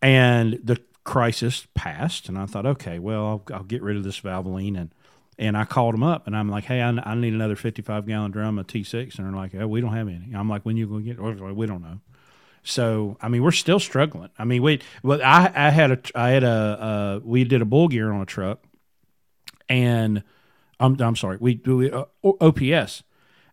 and 0.00 0.58
the 0.64 0.80
crisis 1.10 1.66
passed, 1.74 2.28
and 2.28 2.38
I 2.38 2.46
thought, 2.46 2.66
okay, 2.66 3.00
well, 3.00 3.26
I'll, 3.26 3.42
I'll 3.52 3.64
get 3.64 3.82
rid 3.82 3.96
of 3.96 4.04
this 4.04 4.20
Valvoline 4.20 4.78
and. 4.78 4.94
And 5.38 5.56
I 5.56 5.64
called 5.64 5.94
them 5.94 6.02
up, 6.02 6.26
and 6.26 6.36
I'm 6.36 6.50
like, 6.50 6.64
"Hey, 6.64 6.82
I, 6.82 6.90
I 6.90 7.14
need 7.14 7.32
another 7.32 7.56
55 7.56 8.06
gallon 8.06 8.30
drum 8.30 8.58
of 8.58 8.66
T6," 8.66 9.16
and 9.16 9.26
they're 9.26 9.34
like, 9.34 9.54
"Oh, 9.54 9.66
we 9.66 9.80
don't 9.80 9.94
have 9.94 10.06
any." 10.06 10.34
I'm 10.34 10.50
like, 10.50 10.66
"When 10.66 10.76
you 10.76 10.86
gonna 10.86 11.00
get?" 11.00 11.18
it?" 11.18 11.56
We 11.56 11.64
don't 11.64 11.80
know. 11.80 12.00
So 12.62 13.16
I 13.22 13.28
mean, 13.28 13.42
we're 13.42 13.50
still 13.52 13.80
struggling. 13.80 14.28
I 14.38 14.44
mean, 14.44 14.62
we 14.62 14.82
well, 15.02 15.22
I 15.24 15.50
I 15.54 15.70
had 15.70 15.92
a 15.92 15.98
I 16.14 16.28
had 16.28 16.44
a 16.44 16.48
uh, 16.48 17.20
we 17.24 17.44
did 17.44 17.62
a 17.62 17.64
bull 17.64 17.88
gear 17.88 18.12
on 18.12 18.20
a 18.20 18.26
truck, 18.26 18.62
and 19.66 20.22
I'm 20.78 21.00
I'm 21.00 21.16
sorry, 21.16 21.38
we 21.40 21.58
we 21.64 21.90
uh, 21.90 22.04
OPS, 22.22 23.02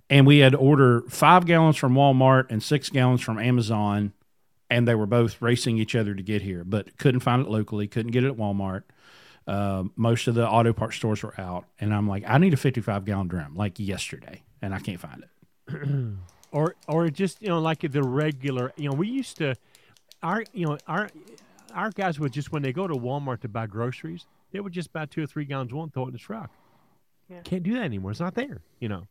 and 0.09 0.27
we 0.27 0.39
had 0.39 0.51
to 0.51 0.57
order 0.57 1.03
five 1.07 1.45
gallons 1.45 1.77
from 1.77 1.93
Walmart 1.93 2.47
and 2.49 2.61
six 2.61 2.89
gallons 2.89 3.21
from 3.21 3.39
Amazon, 3.39 4.11
and 4.69 4.87
they 4.87 4.95
were 4.95 5.05
both 5.05 5.41
racing 5.41 5.77
each 5.77 5.95
other 5.95 6.13
to 6.13 6.23
get 6.23 6.41
here, 6.41 6.63
but 6.63 6.97
couldn't 6.97 7.21
find 7.21 7.45
it 7.45 7.49
locally, 7.49 7.87
couldn't 7.87 8.11
get 8.11 8.23
it 8.23 8.27
at 8.27 8.37
Walmart. 8.37 8.83
Uh, 9.45 9.85
most 9.95 10.27
of 10.27 10.35
the 10.35 10.47
auto 10.47 10.73
parts 10.73 10.97
stores 10.97 11.23
were 11.23 11.39
out, 11.39 11.65
and 11.79 11.93
I'm 11.93 12.07
like, 12.07 12.23
I 12.27 12.37
need 12.37 12.53
a 12.53 12.57
55 12.57 13.05
gallon 13.05 13.27
drum 13.27 13.55
like 13.55 13.79
yesterday, 13.79 14.43
and 14.61 14.73
I 14.73 14.79
can't 14.79 14.99
find 14.99 15.23
it. 15.23 16.17
or 16.51 16.75
or 16.87 17.09
just 17.09 17.41
you 17.41 17.49
know 17.49 17.59
like 17.59 17.79
the 17.79 18.03
regular 18.03 18.71
you 18.77 18.89
know 18.89 18.95
we 18.95 19.07
used 19.07 19.37
to 19.37 19.53
our 20.23 20.45
you 20.53 20.65
know 20.65 20.77
our 20.87 21.09
our 21.73 21.91
guys 21.91 22.19
would 22.19 22.31
just 22.31 22.53
when 22.53 22.61
they 22.61 22.71
go 22.71 22.87
to 22.87 22.93
Walmart 22.93 23.41
to 23.41 23.49
buy 23.49 23.67
groceries 23.67 24.25
they 24.51 24.59
would 24.59 24.73
just 24.73 24.93
buy 24.93 25.05
two 25.05 25.23
or 25.23 25.27
three 25.27 25.45
gallons 25.45 25.73
one 25.73 25.89
throw 25.89 26.03
it 26.03 26.07
in 26.07 26.13
the 26.13 26.19
truck. 26.19 26.49
Yeah. 27.29 27.41
Can't 27.41 27.63
do 27.63 27.73
that 27.73 27.83
anymore. 27.83 28.11
It's 28.11 28.19
not 28.19 28.35
there. 28.35 28.61
You 28.79 28.89
know, 28.89 29.07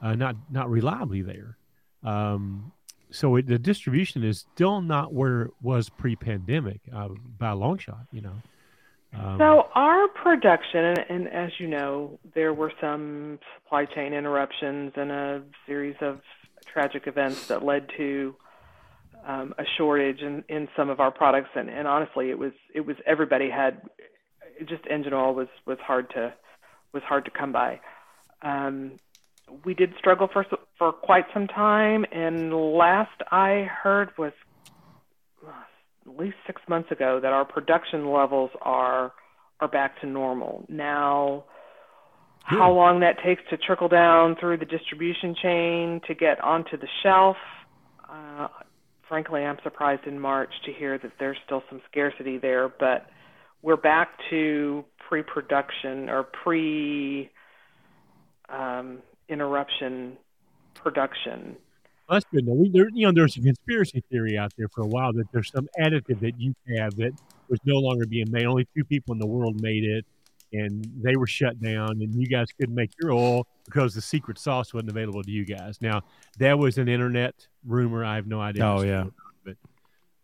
uh, 0.00 0.14
not 0.14 0.36
not 0.50 0.70
reliably 0.70 1.22
there. 1.22 1.56
Um, 2.04 2.72
so 3.10 3.36
it, 3.36 3.46
the 3.46 3.58
distribution 3.58 4.22
is 4.22 4.46
still 4.54 4.80
not 4.80 5.12
where 5.12 5.42
it 5.42 5.50
was 5.62 5.88
pre-pandemic 5.88 6.80
uh, 6.94 7.08
by 7.38 7.50
a 7.50 7.54
long 7.54 7.78
shot. 7.78 8.06
You 8.12 8.22
know. 8.22 8.32
Um, 9.14 9.38
So 9.38 9.68
our 9.74 10.08
production, 10.08 10.84
and, 10.84 11.04
and 11.08 11.28
as 11.28 11.50
you 11.58 11.66
know, 11.66 12.18
there 12.34 12.52
were 12.52 12.72
some 12.80 13.38
supply 13.56 13.86
chain 13.86 14.12
interruptions 14.12 14.92
and 14.96 15.10
a 15.10 15.42
series 15.66 15.96
of 16.00 16.20
tragic 16.66 17.06
events 17.06 17.46
that 17.48 17.64
led 17.64 17.88
to 17.96 18.34
um, 19.26 19.54
a 19.58 19.64
shortage 19.76 20.20
in, 20.20 20.44
in 20.48 20.68
some 20.76 20.90
of 20.90 21.00
our 21.00 21.10
products. 21.10 21.50
And, 21.54 21.68
and 21.70 21.88
honestly, 21.88 22.30
it 22.30 22.38
was 22.38 22.52
it 22.74 22.80
was 22.80 22.96
everybody 23.06 23.50
had 23.50 23.82
just 24.66 24.86
engine 24.90 25.12
oil 25.12 25.34
was 25.34 25.48
was 25.66 25.78
hard 25.78 26.10
to 26.10 26.34
was 26.92 27.02
hard 27.04 27.24
to 27.24 27.30
come 27.30 27.52
by. 27.52 27.80
Um, 28.42 28.92
we 29.64 29.74
did 29.74 29.92
struggle 29.98 30.28
for 30.32 30.44
for 30.78 30.92
quite 30.92 31.24
some 31.34 31.46
time, 31.46 32.04
and 32.12 32.52
last 32.52 33.20
I 33.30 33.68
heard 33.82 34.10
was 34.16 34.32
uh, 35.46 35.50
at 36.06 36.18
least 36.18 36.36
six 36.46 36.62
months 36.68 36.90
ago 36.90 37.18
that 37.20 37.32
our 37.32 37.44
production 37.44 38.10
levels 38.10 38.50
are 38.62 39.12
are 39.60 39.68
back 39.68 40.00
to 40.00 40.06
normal. 40.06 40.64
Now, 40.68 41.44
how 42.42 42.72
long 42.72 43.00
that 43.00 43.16
takes 43.24 43.42
to 43.50 43.56
trickle 43.56 43.88
down 43.88 44.36
through 44.38 44.58
the 44.58 44.64
distribution 44.64 45.34
chain 45.42 46.00
to 46.06 46.14
get 46.14 46.42
onto 46.42 46.76
the 46.76 46.88
shelf, 47.02 47.36
uh, 48.08 48.48
frankly, 49.08 49.42
I'm 49.42 49.58
surprised 49.62 50.06
in 50.06 50.18
March 50.18 50.50
to 50.64 50.72
hear 50.72 50.98
that 50.98 51.12
there's 51.18 51.38
still 51.44 51.62
some 51.68 51.80
scarcity 51.90 52.38
there. 52.38 52.68
But 52.68 53.06
we're 53.62 53.76
back 53.76 54.10
to 54.30 54.84
pre-production 55.08 56.08
or 56.08 56.24
pre 56.24 57.30
um, 58.48 58.98
interruption 59.28 60.16
production. 60.74 61.56
That's 62.08 62.24
good. 62.32 62.46
Now, 62.46 62.54
we, 62.54 62.70
there, 62.70 62.88
you 62.92 63.06
know, 63.06 63.12
there's 63.12 63.36
a 63.36 63.42
conspiracy 63.42 64.02
theory 64.10 64.38
out 64.38 64.52
there 64.56 64.68
for 64.68 64.80
a 64.80 64.86
while 64.86 65.12
that 65.12 65.30
there's 65.32 65.50
some 65.52 65.68
additive 65.78 66.20
that 66.20 66.40
you 66.40 66.54
have 66.78 66.96
that 66.96 67.12
was 67.48 67.60
no 67.64 67.76
longer 67.76 68.06
being 68.06 68.30
made. 68.30 68.46
Only 68.46 68.66
two 68.74 68.84
people 68.84 69.12
in 69.12 69.18
the 69.18 69.26
world 69.26 69.60
made 69.60 69.84
it, 69.84 70.06
and 70.52 70.90
they 71.02 71.16
were 71.16 71.26
shut 71.26 71.60
down, 71.60 71.90
and 72.00 72.14
you 72.14 72.26
guys 72.26 72.46
couldn't 72.58 72.74
make 72.74 72.90
your 73.00 73.12
oil 73.12 73.46
because 73.66 73.94
the 73.94 74.00
secret 74.00 74.38
sauce 74.38 74.72
wasn't 74.72 74.88
available 74.88 75.22
to 75.22 75.30
you 75.30 75.44
guys. 75.44 75.82
Now, 75.82 76.02
that 76.38 76.58
was 76.58 76.78
an 76.78 76.88
internet 76.88 77.46
rumor. 77.66 78.04
I 78.04 78.14
have 78.14 78.26
no 78.26 78.40
idea. 78.40 78.64
Oh, 78.64 78.80
yeah. 78.80 79.02
true 79.02 79.12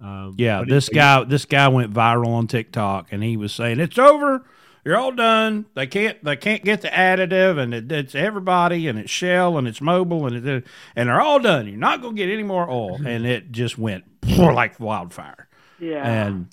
But, 0.00 0.06
um, 0.06 0.34
Yeah, 0.38 0.64
this 0.66 0.88
anyway, 0.88 1.02
guy 1.02 1.24
this 1.24 1.44
guy 1.44 1.68
went 1.68 1.92
viral 1.92 2.28
on 2.28 2.46
TikTok, 2.46 3.12
and 3.12 3.22
he 3.22 3.36
was 3.36 3.52
saying 3.52 3.78
it's 3.78 3.98
over. 3.98 4.42
You're 4.84 4.96
all 4.98 5.12
done. 5.12 5.64
They 5.74 5.86
can't 5.86 6.22
they 6.22 6.36
can't 6.36 6.62
get 6.64 6.82
the 6.82 6.88
additive, 6.88 7.58
and 7.58 7.72
it, 7.72 7.90
it's 7.90 8.14
everybody, 8.14 8.86
and 8.86 8.98
it's 8.98 9.10
Shell, 9.10 9.56
and 9.56 9.66
it's 9.66 9.80
Mobil, 9.80 10.26
and 10.26 10.46
it, 10.46 10.64
and 10.94 11.08
they're 11.08 11.20
all 11.20 11.38
done. 11.40 11.66
You're 11.66 11.76
not 11.78 12.02
gonna 12.02 12.14
get 12.14 12.28
any 12.28 12.42
more 12.42 12.68
oil, 12.68 12.96
and 13.06 13.24
it 13.26 13.50
just 13.50 13.78
went 13.78 14.04
like 14.38 14.78
wildfire, 14.78 15.48
Yeah. 15.78 16.06
and 16.06 16.48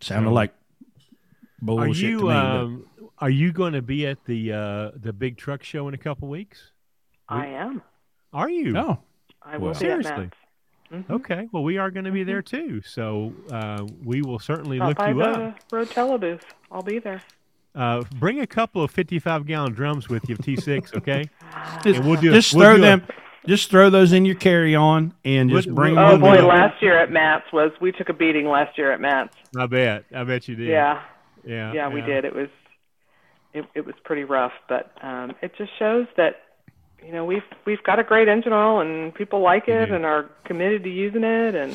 sounded 0.00 0.30
So- 0.30 0.34
like 0.34 0.50
Are 0.50 0.54
bullshit 1.62 1.94
to 2.02 2.08
you 2.08 2.16
me. 2.18 2.22
but- 2.24 2.36
um, 2.36 2.86
are 3.18 3.30
you 3.30 3.52
going 3.52 3.74
to 3.74 3.82
be 3.82 4.06
at 4.08 4.24
the 4.24 4.52
uh, 4.52 4.90
the 4.96 5.12
big 5.12 5.36
truck 5.36 5.62
show 5.62 5.86
in 5.86 5.94
a 5.94 5.98
couple 5.98 6.28
weeks? 6.28 6.72
I 7.28 7.46
am. 7.46 7.80
Are 8.32 8.50
you? 8.50 8.76
oh, 8.76 8.98
I 9.40 9.56
will 9.58 9.66
Well. 9.66 9.72
be 9.74 9.78
Seriously? 9.78 10.10
at 10.12 10.18
MATS. 10.18 10.36
Mhm. 10.92 11.10
Okay. 11.10 11.48
Well, 11.52 11.62
we 11.62 11.78
are 11.78 11.90
going 11.92 12.04
to 12.04 12.10
be 12.10 12.24
there 12.24 12.42
too. 12.42 12.82
So 12.82 13.32
uh, 13.50 13.86
we 14.04 14.20
will 14.22 14.38
certainly 14.40 14.76
Stop 14.78 14.88
look 14.88 14.96
by 14.98 15.08
you 15.10 15.14
the 15.14 15.24
up. 15.24 15.68
Rotella 15.70 16.20
booth. 16.20 16.44
I'll 16.70 16.82
be 16.82 16.98
there. 16.98 17.22
Uh, 17.74 18.02
bring 18.18 18.40
a 18.40 18.46
couple 18.46 18.82
of 18.82 18.90
55 18.90 19.46
gallon 19.46 19.72
drums 19.72 20.08
with 20.08 20.28
you 20.28 20.34
of 20.34 20.40
T6, 20.40 20.94
okay? 20.96 21.24
just, 21.82 21.98
And 21.98 22.08
we'll 22.08 22.20
do- 22.20 22.32
just 22.32 22.54
we'll 22.54 22.62
throw 22.64 22.76
do 22.76 22.82
a- 22.82 22.86
them, 22.86 23.02
just 23.48 23.68
throw 23.70 23.90
those 23.90 24.12
in 24.12 24.24
your 24.24 24.36
carry 24.36 24.74
on, 24.76 25.12
and 25.24 25.50
just 25.50 25.66
We'll- 25.66 25.74
bring 25.76 25.96
we'll- 25.96 26.04
Oh 26.04 26.10
them. 26.12 26.20
boy, 26.20 26.36
do- 26.36 26.46
last 26.46 26.80
year 26.82 26.96
at 26.98 27.10
MATS 27.10 27.52
was 27.52 27.72
we 27.80 27.90
took 27.90 28.08
a 28.08 28.12
beating 28.12 28.48
last 28.48 28.78
year 28.78 28.92
at 28.92 29.00
MATS. 29.00 29.34
I 29.58 29.66
bet. 29.66 30.04
I 30.14 30.22
bet 30.24 30.46
you 30.46 30.54
did. 30.54 30.68
Yeah, 30.68 31.00
Yeah. 31.44 31.72
yeah, 31.72 31.88
we 31.88 32.00
did. 32.00 32.24
It 32.24 32.34
was 32.34 32.48
it 33.52 33.64
it 33.74 33.84
was 33.86 33.94
pretty 34.04 34.24
rough, 34.24 34.52
but 34.68 34.90
um, 35.02 35.32
it 35.42 35.52
just 35.56 35.70
shows 35.78 36.06
that 36.16 36.42
you 37.04 37.12
know 37.12 37.24
we've 37.24 37.42
we've 37.66 37.82
got 37.82 37.98
a 37.98 38.02
great 38.04 38.28
engine 38.28 38.52
oil 38.52 38.80
and 38.80 39.14
people 39.14 39.40
like 39.40 39.68
it 39.68 39.86
do. 39.88 39.94
and 39.94 40.04
are 40.04 40.26
committed 40.44 40.82
to 40.84 40.90
using 40.90 41.22
it 41.24 41.54
and 41.54 41.72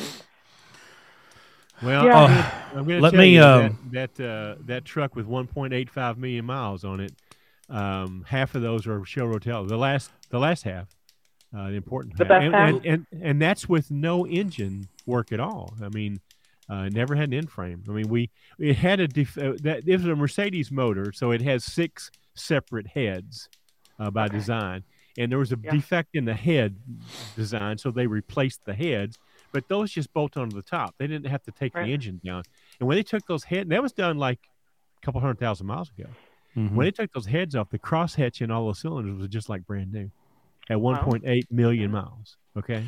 Well, 1.82 2.06
Yeah. 2.06 2.18
I'm 2.24 2.28
gonna- 2.28 2.64
I'm 2.70 2.74
going 2.86 2.88
to 2.98 3.02
Let 3.02 3.12
tell 3.12 3.22
me, 3.22 3.34
you 3.36 3.42
um, 3.44 3.90
that 3.92 4.16
that, 4.16 4.30
uh, 4.30 4.56
that 4.66 4.86
truck 4.86 5.16
with 5.16 5.26
1.85 5.28 6.18
million 6.18 6.46
miles 6.46 6.84
on 6.84 7.00
it, 7.00 7.14
um, 7.70 8.24
half 8.28 8.56
of 8.56 8.62
those 8.62 8.86
are 8.88 9.04
Shell 9.06 9.28
Rotella. 9.28 9.68
The 9.68 9.78
last 9.78 10.12
the 10.30 10.40
last 10.40 10.64
half, 10.64 10.88
uh, 11.56 11.70
the 11.70 11.76
important 11.76 12.18
The 12.18 12.26
half. 12.26 12.30
best 12.30 12.46
and, 12.46 12.54
half? 12.54 12.70
And, 12.70 12.86
and 12.86 13.06
and 13.24 13.42
that's 13.42 13.68
with 13.70 13.90
no 13.92 14.26
engine 14.28 14.88
work 15.06 15.32
at 15.32 15.40
all. 15.40 15.74
I 15.82 15.90
mean, 15.90 16.20
uh, 16.70 16.90
never 16.90 17.16
had 17.16 17.30
an 17.30 17.34
end 17.34 17.50
frame. 17.52 17.84
I 17.88 17.92
mean, 17.92 18.08
we 18.10 18.30
it 18.60 18.76
had 18.78 19.00
a 19.00 19.08
def- 19.08 19.38
uh, 19.38 19.54
that 19.64 19.88
it 19.88 19.98
was 19.98 20.06
a 20.06 20.16
Mercedes 20.16 20.72
motor, 20.72 21.12
so 21.12 21.32
it 21.32 21.42
has 21.42 21.64
six 21.64 22.12
separate 22.36 22.88
heads 22.88 23.50
uh, 24.00 24.12
by 24.12 24.26
Okay. 24.26 24.38
design, 24.38 24.84
and 25.18 25.32
there 25.32 25.40
was 25.40 25.52
a 25.52 25.58
Yeah. 25.64 25.72
defect 25.72 26.10
in 26.16 26.26
the 26.26 26.34
head 26.36 26.76
design, 27.36 27.78
so 27.78 27.90
they 27.92 28.06
replaced 28.08 28.66
the 28.66 28.74
heads. 28.74 29.18
But 29.52 29.68
those 29.68 29.92
just 29.92 30.14
bolt 30.14 30.38
onto 30.38 30.56
the 30.56 30.62
top. 30.62 30.96
They 30.98 31.08
didn't 31.08 31.28
have 31.28 31.44
to 31.44 31.52
take 31.52 31.76
Right. 31.76 31.86
the 31.88 31.94
engine 31.94 32.22
down. 32.24 32.44
And 32.80 32.88
when 32.88 32.96
they 32.98 33.04
took 33.04 33.26
those 33.28 33.44
heads, 33.46 33.70
that 33.70 33.82
was 33.82 33.92
done 33.94 34.18
like 34.18 34.40
a 35.02 35.06
couple 35.06 35.22
hundred 35.22 35.40
thousand 35.40 35.68
miles 35.68 35.90
ago. 35.98 36.10
Mhm. 36.56 36.72
When 36.74 36.86
they 36.86 36.92
took 36.92 37.12
those 37.14 37.26
heads 37.28 37.56
off, 37.56 37.70
the 37.70 37.80
crosshatch 37.80 38.42
in 38.42 38.52
all 38.52 38.66
those 38.66 38.80
cylinders 38.80 39.18
was 39.18 39.28
just 39.28 39.50
like 39.50 39.66
brand 39.66 39.92
new 39.92 40.12
at 40.70 40.80
Wow. 40.82 40.94
1.8 41.04 41.52
million 41.52 41.92
miles. 41.92 42.38
Okay. 42.58 42.84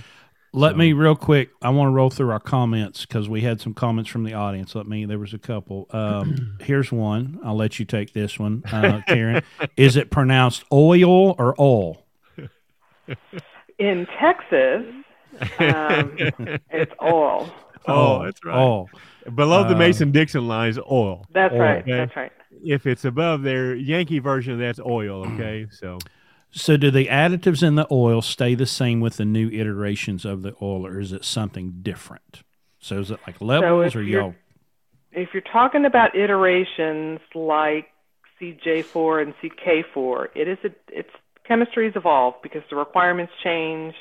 Let 0.54 0.72
So- 0.74 0.78
me 0.78 0.92
real 0.94 1.16
quick. 1.16 1.50
I 1.62 1.70
want 1.70 1.88
to 1.88 1.92
roll 1.92 2.10
through 2.10 2.30
our 2.32 2.40
comments 2.40 3.06
because 3.06 3.30
we 3.30 3.40
had 3.42 3.62
some 3.62 3.74
comments 3.74 4.10
from 4.10 4.24
the 4.26 4.34
audience. 4.34 4.76
Let 4.76 4.86
me. 4.86 5.06
There 5.06 5.18
was 5.20 5.34
a 5.34 5.40
couple. 5.40 5.88
Um, 5.92 6.58
here's 6.62 6.92
one. 6.92 7.40
I'll 7.44 7.56
let 7.56 7.80
you 7.80 7.86
take 7.86 8.12
this 8.14 8.38
one, 8.38 8.62
uh, 8.72 9.02
Karin. 9.08 9.44
Is 9.78 9.96
it 9.96 10.12
pronounced 10.12 10.66
oil 10.72 11.36
or 11.40 11.56
oil? 11.60 12.04
in 13.80 14.06
Texas 14.20 14.86
um, 15.60 16.16
it's 16.72 16.92
oil. 17.02 17.52
Oh, 17.88 18.24
that's 18.24 18.44
right. 18.46 18.56
Oh, 18.58 18.88
Below 19.36 19.68
the 19.68 19.76
Uh, 19.76 19.78
Mason 19.80 20.12
Dixon 20.12 20.48
line 20.48 20.70
is 20.70 20.80
oil. 20.80 21.26
That's 21.34 21.54
Oil. 21.54 21.60
right. 21.60 21.82
Okay. 21.82 21.92
That's 21.92 22.16
right. 22.16 22.32
If 22.64 22.86
it's 22.86 23.06
above 23.06 23.42
their 23.44 23.74
Yankee 23.76 24.20
version, 24.20 24.60
that's 24.60 24.80
oil. 24.80 25.26
Okay, 25.34 25.68
so 25.72 25.98
so 26.52 26.76
do 26.78 26.92
the 26.92 27.08
additives 27.08 27.66
in 27.66 27.76
the 27.76 27.88
oil 27.92 28.22
stay 28.22 28.56
the 28.56 28.66
same 28.66 29.00
with 29.00 29.18
the 29.18 29.26
new 29.26 29.50
iterations 29.50 30.26
of 30.26 30.42
the 30.42 30.54
oil, 30.62 30.86
or 30.86 31.00
is 31.00 31.12
it 31.14 31.24
something 31.26 31.80
different? 31.82 32.44
So 32.80 33.00
is 33.00 33.10
it 33.12 33.20
like 33.26 33.40
levels, 33.42 33.88
if 33.88 33.96
or 33.96 34.02
you're- 34.04 34.24
y'all? 34.24 34.36
If 35.14 35.30
you're 35.34 35.44
talking 35.52 35.84
about 35.86 36.16
iterations 36.16 37.20
like 37.36 37.88
CJ4 38.40 39.22
and 39.22 39.34
CK4, 39.42 40.28
it 40.36 40.48
is 40.48 40.58
a, 40.64 40.70
it's 40.88 41.10
chemistry's 41.48 41.96
evolved 41.96 42.38
because 42.42 42.62
the 42.70 42.76
requirements 42.78 43.34
change, 43.44 43.94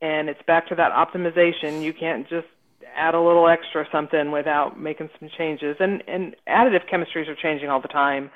and 0.00 0.28
it's 0.28 0.40
back 0.46 0.68
to 0.68 0.74
that 0.76 0.92
optimization. 0.92 1.82
You 1.82 1.92
can't 1.92 2.28
just 2.28 2.46
add 2.94 3.14
a 3.14 3.20
little 3.20 3.48
extra 3.48 3.86
something 3.92 4.30
without 4.30 4.78
making 4.78 5.10
some 5.18 5.28
changes. 5.36 5.76
And 5.80 6.02
and 6.06 6.36
additive 6.48 6.88
chemistries 6.92 7.28
are 7.28 7.36
changing 7.36 7.68
all 7.68 7.80
the 7.80 7.88
time 7.88 8.30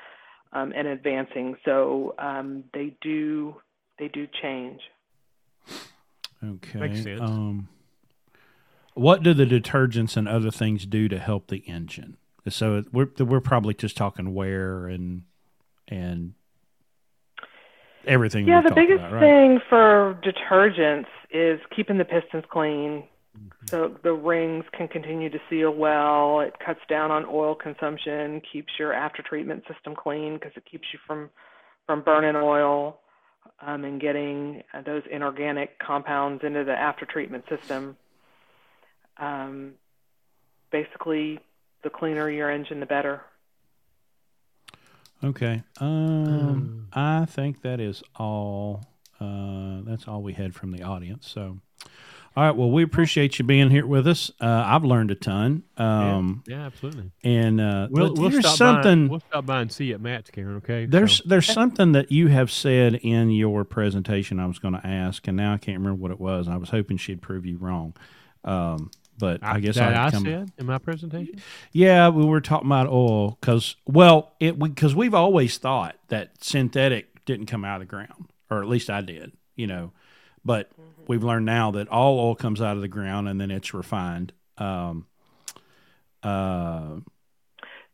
um, 0.52 0.72
and 0.74 0.86
advancing, 0.86 1.56
so 1.64 2.14
um, 2.18 2.64
they 2.72 2.96
do 3.00 3.56
they 3.98 4.08
do 4.08 4.26
change. 4.42 4.80
Okay. 6.42 6.78
Makes 6.78 7.02
sense. 7.02 7.20
Um, 7.20 7.68
what 8.94 9.22
do 9.22 9.34
the 9.34 9.46
detergents 9.46 10.16
and 10.16 10.28
other 10.28 10.50
things 10.50 10.86
do 10.86 11.08
to 11.08 11.18
help 11.18 11.48
the 11.48 11.64
engine? 11.66 12.16
So 12.48 12.84
we're 12.92 13.08
we're 13.18 13.40
probably 13.40 13.74
just 13.74 13.96
talking 13.96 14.34
wear 14.34 14.86
and 14.86 15.22
and 15.88 16.34
everything. 18.06 18.46
Yeah, 18.46 18.62
the 18.62 18.74
biggest 18.74 19.00
about, 19.00 19.12
right? 19.12 19.20
thing 19.20 19.60
for 19.68 20.18
detergents 20.22 21.06
is 21.30 21.60
keeping 21.74 21.98
the 21.98 22.04
pistons 22.04 22.44
clean. 22.50 23.04
So 23.66 23.96
the 24.02 24.12
rings 24.12 24.64
can 24.76 24.88
continue 24.88 25.30
to 25.30 25.38
seal 25.48 25.72
well. 25.72 26.40
It 26.40 26.54
cuts 26.64 26.80
down 26.88 27.10
on 27.10 27.24
oil 27.24 27.54
consumption, 27.54 28.42
keeps 28.52 28.74
your 28.78 28.92
after 28.92 29.22
treatment 29.22 29.64
system 29.72 29.94
clean 29.96 30.34
because 30.34 30.52
it 30.56 30.64
keeps 30.70 30.84
you 30.92 30.98
from 31.06 31.30
from 31.86 32.02
burning 32.02 32.36
oil 32.36 33.00
um, 33.60 33.84
and 33.84 34.00
getting 34.00 34.62
uh, 34.72 34.82
those 34.82 35.02
inorganic 35.10 35.78
compounds 35.78 36.42
into 36.44 36.64
the 36.64 36.72
after 36.72 37.04
treatment 37.04 37.44
system. 37.48 37.96
Um, 39.18 39.72
basically, 40.70 41.40
the 41.82 41.90
cleaner 41.90 42.30
your 42.30 42.50
engine, 42.50 42.80
the 42.80 42.86
better. 42.86 43.22
Okay. 45.24 45.62
Um, 45.80 46.88
I 46.92 47.24
think 47.26 47.62
that 47.62 47.80
is 47.80 48.02
all. 48.16 48.84
Uh, 49.20 49.80
that's 49.84 50.06
all 50.08 50.22
we 50.22 50.32
had 50.32 50.54
from 50.54 50.70
the 50.72 50.82
audience. 50.82 51.28
So, 51.30 51.58
all 52.36 52.44
right. 52.44 52.54
Well, 52.54 52.70
we 52.70 52.82
appreciate 52.82 53.38
you 53.38 53.44
being 53.44 53.70
here 53.70 53.86
with 53.86 54.06
us. 54.08 54.30
Uh, 54.40 54.62
I've 54.66 54.84
learned 54.84 55.12
a 55.12 55.14
ton. 55.14 55.62
Um, 55.76 56.42
yeah, 56.46 56.56
yeah, 56.58 56.66
absolutely. 56.66 57.10
and 57.22 57.60
uh, 57.60 57.86
We'll, 57.90 58.12
we'll 58.14 58.30
there's 58.30 58.56
something. 58.56 59.06
By, 59.06 59.10
we'll 59.12 59.20
stop 59.20 59.46
by 59.46 59.60
and 59.62 59.72
see 59.72 59.86
you 59.86 59.94
at 59.94 60.00
MATS, 60.00 60.30
Karin. 60.30 60.56
Okay. 60.56 60.86
There's 60.86 61.18
So- 61.18 61.24
there's 61.26 61.46
something 61.46 61.92
that 61.92 62.10
you 62.12 62.26
have 62.28 62.50
said 62.50 62.96
in 62.96 63.30
your 63.30 63.64
presentation. 63.64 64.40
I 64.40 64.46
was 64.46 64.58
going 64.58 64.74
to 64.74 64.86
ask, 64.86 65.26
and 65.28 65.36
now 65.36 65.54
I 65.54 65.58
can't 65.58 65.78
remember 65.78 66.02
what 66.02 66.10
it 66.10 66.20
was. 66.20 66.48
I 66.48 66.56
was 66.56 66.70
hoping 66.70 66.96
she'd 66.96 67.22
prove 67.22 67.46
you 67.46 67.56
wrong. 67.56 67.94
Um, 68.44 68.90
but 69.18 69.42
I, 69.42 69.60
guess 69.60 69.76
that 69.76 69.94
I'd 69.94 70.06
I 70.06 70.10
come. 70.10 70.24
said 70.24 70.50
in 70.58 70.66
my 70.66 70.78
presentation. 70.78 71.40
Yeah, 71.72 72.08
we 72.08 72.24
were 72.24 72.40
talking 72.40 72.66
about 72.68 72.88
oil 72.88 73.38
because, 73.40 73.76
well, 73.86 74.32
it 74.40 74.58
because 74.58 74.94
we've 74.94 75.14
always 75.14 75.58
thought 75.58 75.96
that 76.08 76.42
synthetic 76.42 77.24
didn't 77.24 77.46
come 77.46 77.64
out 77.64 77.76
of 77.80 77.80
the 77.88 77.90
ground, 77.90 78.28
or 78.50 78.62
at 78.62 78.68
least 78.68 78.90
I 78.90 79.00
did, 79.00 79.32
you 79.56 79.66
know. 79.66 79.92
But 80.44 80.70
we've 81.06 81.22
learned 81.24 81.46
now 81.46 81.70
that 81.72 81.88
all 81.88 82.18
oil 82.18 82.34
comes 82.34 82.60
out 82.60 82.76
of 82.76 82.82
the 82.82 82.88
ground 82.88 83.28
and 83.28 83.40
then 83.40 83.50
it's 83.50 83.72
refined. 83.72 84.32
Um, 84.58 85.06
uh, 86.22 86.96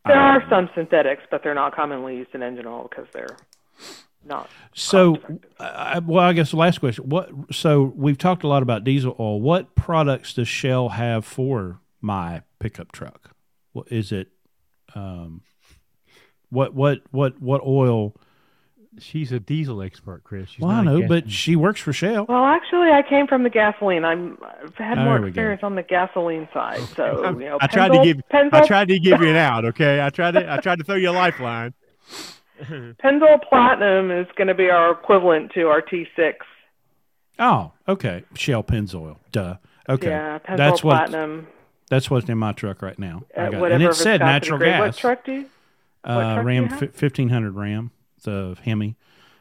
There 0.06 0.16
I- 0.18 0.36
are 0.36 0.44
some 0.48 0.68
synthetics, 0.74 1.22
but 1.30 1.42
they're 1.42 1.54
not 1.54 1.74
commonly 1.74 2.16
used 2.16 2.34
in 2.34 2.42
engine 2.42 2.66
oil 2.66 2.88
because 2.90 3.06
they're 3.12 3.36
not. 4.24 4.48
So, 4.74 5.14
cost-effective. 5.16 5.50
I, 5.58 5.98
well, 6.00 6.24
I 6.24 6.32
guess 6.32 6.50
the 6.50 6.56
last 6.56 6.78
question. 6.78 7.08
What? 7.08 7.30
So 7.52 7.92
we've 7.96 8.18
talked 8.18 8.44
a 8.44 8.48
lot 8.48 8.62
about 8.62 8.84
diesel 8.84 9.16
oil. 9.18 9.40
What 9.40 9.74
products 9.74 10.34
does 10.34 10.48
Shell 10.48 10.90
have 10.90 11.24
for 11.24 11.80
my 12.00 12.42
pickup 12.58 12.92
truck? 12.92 13.30
What 13.72 13.90
is 13.90 14.12
it? 14.12 14.28
Um, 14.94 15.42
what 16.50 16.74
what 16.74 17.00
what 17.10 17.40
what 17.40 17.62
oil? 17.64 18.14
She's 18.98 19.30
a 19.30 19.38
diesel 19.38 19.82
expert, 19.82 20.24
Chris. 20.24 20.50
She's 20.50 20.60
well, 20.60 20.72
I 20.72 20.82
know, 20.82 21.00
gas- 21.00 21.08
but 21.08 21.30
she 21.30 21.54
works 21.54 21.80
for 21.80 21.92
Shell. 21.92 22.26
Well, 22.28 22.44
actually, 22.44 22.90
I 22.90 23.02
came 23.08 23.28
from 23.28 23.44
the 23.44 23.48
gasoline. 23.50 24.04
I'm, 24.04 24.36
I've 24.42 24.74
had 24.74 24.98
There 24.98 25.04
more 25.04 25.26
experience 25.26 25.62
on 25.62 25.76
the 25.76 25.84
gasoline 25.84 26.48
side. 26.52 26.80
So, 26.96 27.30
you 27.38 27.46
know, 27.46 27.58
I 27.60 27.68
tried 27.68 27.92
to 27.92 27.98
Pennzoil- 27.98 28.04
give 28.04 28.20
I 28.52 28.66
tried 28.66 28.88
to 28.88 28.98
give 28.98 29.20
you 29.22 29.28
an 29.28 29.36
out. 29.36 29.64
Okay, 29.66 30.04
I 30.04 30.10
tried 30.10 30.32
to 30.32 30.52
I 30.52 30.56
tried 30.58 30.78
to 30.80 30.84
throw 30.84 30.96
you 30.96 31.10
a 31.10 31.12
lifeline. 31.12 31.72
Pennzoil 33.02 33.40
Platinum 33.48 34.10
is 34.10 34.26
going 34.36 34.48
to 34.48 34.54
be 34.54 34.70
our 34.70 34.92
equivalent 34.92 35.52
to 35.52 35.68
our 35.68 35.80
T6. 35.82 36.34
Oh, 37.38 37.72
okay. 37.88 38.24
Shell 38.34 38.64
Pennzoil. 38.64 39.16
Duh. 39.32 39.56
Okay. 39.88 40.08
Yeah, 40.08 40.38
Pennzoil 40.38 40.56
that's 40.56 40.84
what 40.84 40.96
Platinum. 41.08 41.46
that's 41.88 42.10
what's 42.10 42.28
in 42.28 42.38
my 42.38 42.52
truck 42.52 42.82
right 42.82 42.98
now. 42.98 43.22
I 43.36 43.50
got- 43.50 43.60
whatever 43.60 43.74
and 43.74 43.82
it 43.84 43.94
said 43.94 44.20
natural 44.20 44.58
gas. 44.58 44.80
What 44.80 44.96
truck 44.96 45.24
do 45.24 45.32
you? 45.32 45.46
what 46.02 46.10
uh, 46.12 46.34
truck 46.34 46.42
do 46.42 46.46
Ram 46.46 46.62
you 46.64 46.68
have? 46.68 46.94
fifteen 46.94 47.28
hundred 47.30 47.52
Ram, 47.56 47.90
the 48.24 48.56
Hemi, 48.62 48.96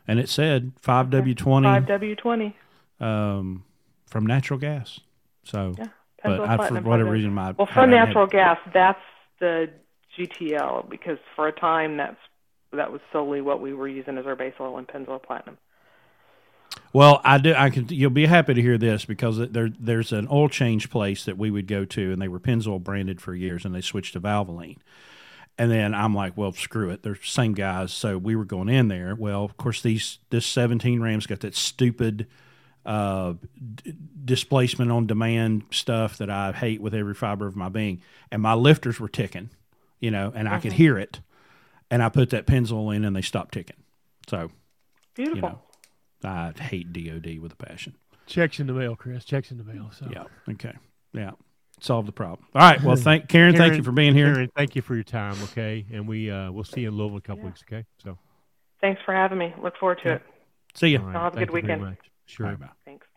and 0.07 0.19
it 0.19 0.29
said 0.29 0.71
five 0.81 1.09
W 1.09 1.35
twenty. 1.35 1.67
5W20. 1.67 2.53
um, 3.01 3.63
from 4.07 4.25
natural 4.25 4.59
gas. 4.59 4.99
So, 5.43 5.75
Yeah. 5.77 5.85
but 6.23 6.39
I, 6.41 6.67
for 6.67 6.73
whatever 6.81 7.09
5W20. 7.09 7.11
reason, 7.11 7.33
my 7.33 7.51
Well, 7.51 7.67
for 7.67 7.85
natural 7.87 8.27
gas, 8.27 8.57
that's 8.73 8.99
the 9.39 9.69
GTL 10.17 10.89
because 10.89 11.17
for 11.35 11.47
a 11.47 11.51
time 11.51 11.97
that's 11.97 12.17
that 12.71 12.91
was 12.91 13.01
solely 13.11 13.41
what 13.41 13.61
we 13.61 13.73
were 13.73 13.87
using 13.87 14.17
as 14.17 14.25
our 14.25 14.35
base 14.35 14.53
oil 14.59 14.77
in 14.77 14.85
Pennzoil 14.85 15.21
Platinum. 15.21 15.57
Well, 16.93 17.21
I 17.23 17.37
do. 17.37 17.53
I 17.53 17.69
can. 17.69 17.87
You'll 17.89 18.09
be 18.09 18.25
happy 18.25 18.53
to 18.53 18.61
hear 18.61 18.77
this 18.77 19.05
because 19.05 19.37
there 19.37 19.69
there's 19.79 20.11
an 20.11 20.27
oil 20.31 20.49
change 20.49 20.89
place 20.89 21.25
that 21.25 21.37
we 21.37 21.51
would 21.51 21.67
go 21.67 21.85
to, 21.85 22.11
and 22.11 22.21
they 22.21 22.27
were 22.27 22.39
Pennzoil 22.39 22.83
branded 22.83 23.21
for 23.21 23.35
years, 23.35 23.65
and 23.65 23.73
they 23.73 23.81
switched 23.81 24.13
to 24.13 24.21
Valvoline. 24.21 24.77
And 25.57 25.69
then 25.69 25.93
I'm 25.93 26.15
like, 26.15 26.37
well, 26.37 26.53
screw 26.53 26.89
it. 26.89 27.03
They're 27.03 27.15
the 27.15 27.19
same 27.21 27.53
guys, 27.53 27.91
so 27.91 28.17
we 28.17 28.35
were 28.35 28.45
going 28.45 28.69
in 28.69 28.87
there. 28.87 29.13
Well, 29.13 29.43
of 29.43 29.57
course, 29.57 29.81
these 29.81 30.19
this 30.29 30.45
17 30.45 31.01
Rams 31.01 31.27
got 31.27 31.41
that 31.41 31.55
stupid 31.55 32.27
uh, 32.85 33.33
d- 33.75 33.93
displacement 34.23 34.89
on 34.89 35.05
demand 35.05 35.63
stuff 35.71 36.17
that 36.19 36.29
I 36.29 36.53
hate 36.53 36.81
with 36.81 36.95
every 36.95 37.13
fiber 37.13 37.45
of 37.45 37.55
my 37.55 37.69
being, 37.69 38.01
and 38.31 38.41
my 38.41 38.53
lifters 38.53 38.99
were 38.99 39.09
ticking, 39.09 39.49
you 39.99 40.11
know, 40.11 40.31
and 40.33 40.47
I 40.47 40.59
could 40.59 40.73
hear 40.73 40.97
it. 40.97 41.19
And 41.91 42.03
I 42.03 42.09
put 42.09 42.29
that 42.31 42.45
Pennzoil 42.45 42.95
in, 42.95 43.03
and 43.03 43.15
they 43.15 43.21
stopped 43.21 43.53
ticking. 43.53 43.77
So 44.27 44.51
Beautiful. 45.15 45.35
you 46.23 46.29
know, 46.29 46.29
I 46.29 46.53
hate 46.61 46.93
DOD 46.93 47.39
with 47.39 47.53
a 47.53 47.55
passion. 47.55 47.95
Checks 48.27 48.59
in 48.59 48.67
the 48.67 48.73
mail, 48.73 48.95
Chris. 48.95 49.25
Checks 49.25 49.49
in 49.51 49.57
the 49.57 49.63
mail. 49.63 49.89
So 49.97 50.07
Yeah. 50.11 50.25
Okay. 50.49 50.73
Yeah. 51.13 51.31
Solve 51.81 52.05
the 52.05 52.11
problem. 52.11 52.45
All 52.53 52.61
right. 52.61 52.81
Well, 52.83 52.95
thank 52.97 53.27
Karin. 53.29 53.55
thank 53.55 53.75
you 53.75 53.83
for 53.83 53.91
being 53.93 54.13
here. 54.13 54.33
Karin, 54.33 54.51
thank 54.55 54.75
you 54.75 54.81
for 54.81 54.93
your 54.95 55.03
time. 55.03 55.35
Okay, 55.45 55.85
and 55.91 56.07
we 56.07 56.29
uh, 56.29 56.51
we'll 56.51 56.65
see 56.65 56.81
you 56.81 56.89
in 56.89 56.95
Louisville 56.97 57.15
in 57.15 57.19
a 57.19 57.21
couple 57.21 57.43
Yeah. 57.43 57.45
weeks. 57.47 57.63
Okay, 57.67 57.85
so 58.03 58.17
Thanks 58.81 59.01
for 59.05 59.13
having 59.13 59.37
me. 59.37 59.53
Look 59.63 59.75
forward 59.77 59.99
to 60.03 60.09
Yeah. 60.09 60.15
it. 60.15 60.21
See 60.75 60.89
you. 60.89 60.99
all 60.99 61.05
right, 61.05 61.13
Y'all 61.13 61.23
have 61.23 61.33
a 61.33 61.37
thank 61.37 61.49
good 61.49 61.55
you 61.61 61.67
very 61.67 61.79
weekend. 61.79 61.97
much. 61.97 62.09
Sure. 62.27 62.45
Bye 62.47 62.55
bye. 62.55 62.69
Thanks. 62.85 63.07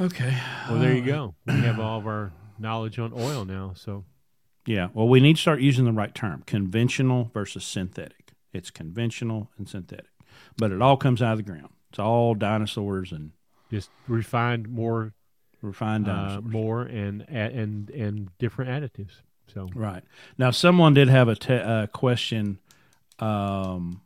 Okay. 0.00 0.36
Well, 0.70 0.78
there 0.78 0.94
you 0.94 1.02
Uh, 1.02 1.06
go. 1.06 1.34
We 1.46 1.52
have 1.60 1.80
all 1.80 1.98
of 1.98 2.06
our 2.06 2.32
knowledge 2.58 2.98
on 2.98 3.12
oil 3.12 3.44
now. 3.44 3.72
So 3.74 4.04
Yeah. 4.68 4.88
Well, 4.92 5.08
we 5.08 5.20
need 5.20 5.36
to 5.36 5.42
start 5.42 5.60
using 5.60 5.86
the 5.86 5.92
right 5.92 6.14
term: 6.14 6.42
conventional 6.46 7.30
versus 7.32 7.64
synthetic. 7.64 8.32
It's 8.52 8.70
conventional 8.70 9.50
and 9.56 9.68
synthetic, 9.68 10.10
but 10.56 10.72
it 10.72 10.82
all 10.82 10.96
comes 10.96 11.22
out 11.22 11.32
of 11.32 11.38
the 11.38 11.50
ground. 11.50 11.70
It's 11.90 11.98
all 11.98 12.34
dinosaurs 12.34 13.10
and 13.12 13.32
just 13.70 13.88
refined 14.06 14.68
more, 14.68 15.14
refined 15.62 16.06
uh, 16.06 16.12
dinosaurs. 16.12 16.52
more, 16.52 16.82
and 16.82 17.24
and 17.28 17.88
and 17.90 18.30
different 18.38 18.70
additives. 18.70 19.22
So 19.52 19.70
Right. 19.74 20.04
Now, 20.36 20.50
someone 20.50 20.92
did 20.92 21.08
have 21.08 21.28
a 21.28 21.34
te- 21.34 21.54
uh, 21.54 21.86
question 21.86 22.58
um, 23.18 24.02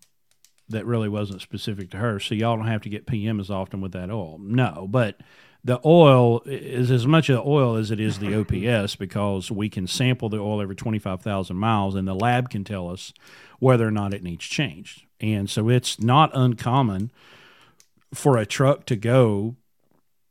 that 0.68 0.86
really 0.86 1.08
wasn't 1.08 1.40
specific 1.40 1.90
to 1.90 1.96
her, 1.96 2.20
so 2.20 2.36
y'all 2.36 2.56
don't 2.56 2.68
have 2.68 2.82
to 2.82 2.88
get 2.88 3.06
PM 3.06 3.40
as 3.40 3.50
often 3.50 3.80
with 3.80 3.90
that 3.92 4.10
oil. 4.10 4.38
No, 4.40 4.86
but 4.88 5.16
the 5.64 5.80
oil 5.84 6.42
is 6.44 6.90
as 6.90 7.06
much 7.06 7.28
of 7.28 7.46
oil 7.46 7.76
as 7.76 7.90
it 7.90 8.00
is 8.00 8.18
the 8.18 8.34
OPS 8.34 8.96
because 8.96 9.50
we 9.50 9.68
can 9.68 9.86
sample 9.86 10.28
the 10.28 10.38
oil 10.38 10.60
every 10.60 10.74
25,000 10.74 11.56
miles 11.56 11.94
and 11.94 12.06
the 12.08 12.14
lab 12.14 12.50
can 12.50 12.64
tell 12.64 12.88
us 12.88 13.12
whether 13.60 13.86
or 13.86 13.92
not 13.92 14.12
it 14.12 14.24
needs 14.24 14.44
changed. 14.44 15.04
And 15.20 15.48
so 15.48 15.68
it's 15.68 16.00
not 16.00 16.30
uncommon 16.34 17.12
for 18.12 18.36
a 18.36 18.44
truck 18.44 18.86
to 18.86 18.96
go 18.96 19.56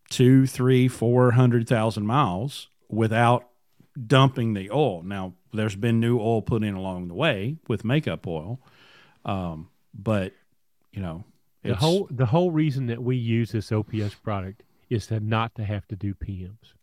two, 0.10 0.45
three, 0.45 0.88
four 0.88 1.32
hundred 1.32 1.68
thousand 1.68 2.06
miles 2.06 2.68
without 2.90 3.48
dumping 4.06 4.53
the 4.53 4.70
oil. 4.70 5.02
Now, 5.02 5.34
there's 5.53 5.76
been 5.76 5.99
new 5.99 6.20
oil 6.20 6.41
put 6.41 6.64
in 6.64 6.76
along 6.76 7.08
the 7.08 7.14
way 7.14 7.56
with 7.68 7.86
makeup 7.86 8.28
oil, 8.28 8.60
um, 9.26 9.70
but 9.94 10.34
you 10.91 11.02
know, 11.02 11.24
the 11.64 11.76
whole 11.76 12.08
the 12.12 12.28
whole 12.28 12.52
reason 12.52 12.88
that 12.88 13.02
we 13.02 13.16
use 13.16 13.52
this 13.52 13.72
OPS 13.72 14.16
product 14.16 14.64
is 14.91 15.07
to 15.07 15.19
not 15.22 15.55
to 15.55 15.63
have 15.63 15.88
to 15.88 15.95
do 15.95 16.13
PMs. 16.13 16.73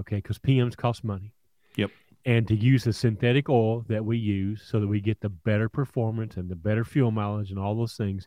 Okay, 0.00 0.16
because 0.16 0.38
PMs 0.38 0.76
cost 0.76 1.04
money. 1.04 1.32
Yep. 1.76 1.90
And 2.24 2.48
to 2.48 2.56
use 2.56 2.84
the 2.84 2.92
synthetic 2.92 3.50
oil 3.50 3.84
that 3.88 4.04
we 4.04 4.16
use 4.16 4.62
so 4.66 4.80
that 4.80 4.86
we 4.86 5.00
get 5.00 5.20
the 5.20 5.28
better 5.28 5.68
performance 5.68 6.36
and 6.36 6.48
the 6.48 6.56
better 6.56 6.84
fuel 6.84 7.10
mileage 7.10 7.50
and 7.50 7.58
all 7.58 7.76
those 7.76 7.96
things, 7.96 8.26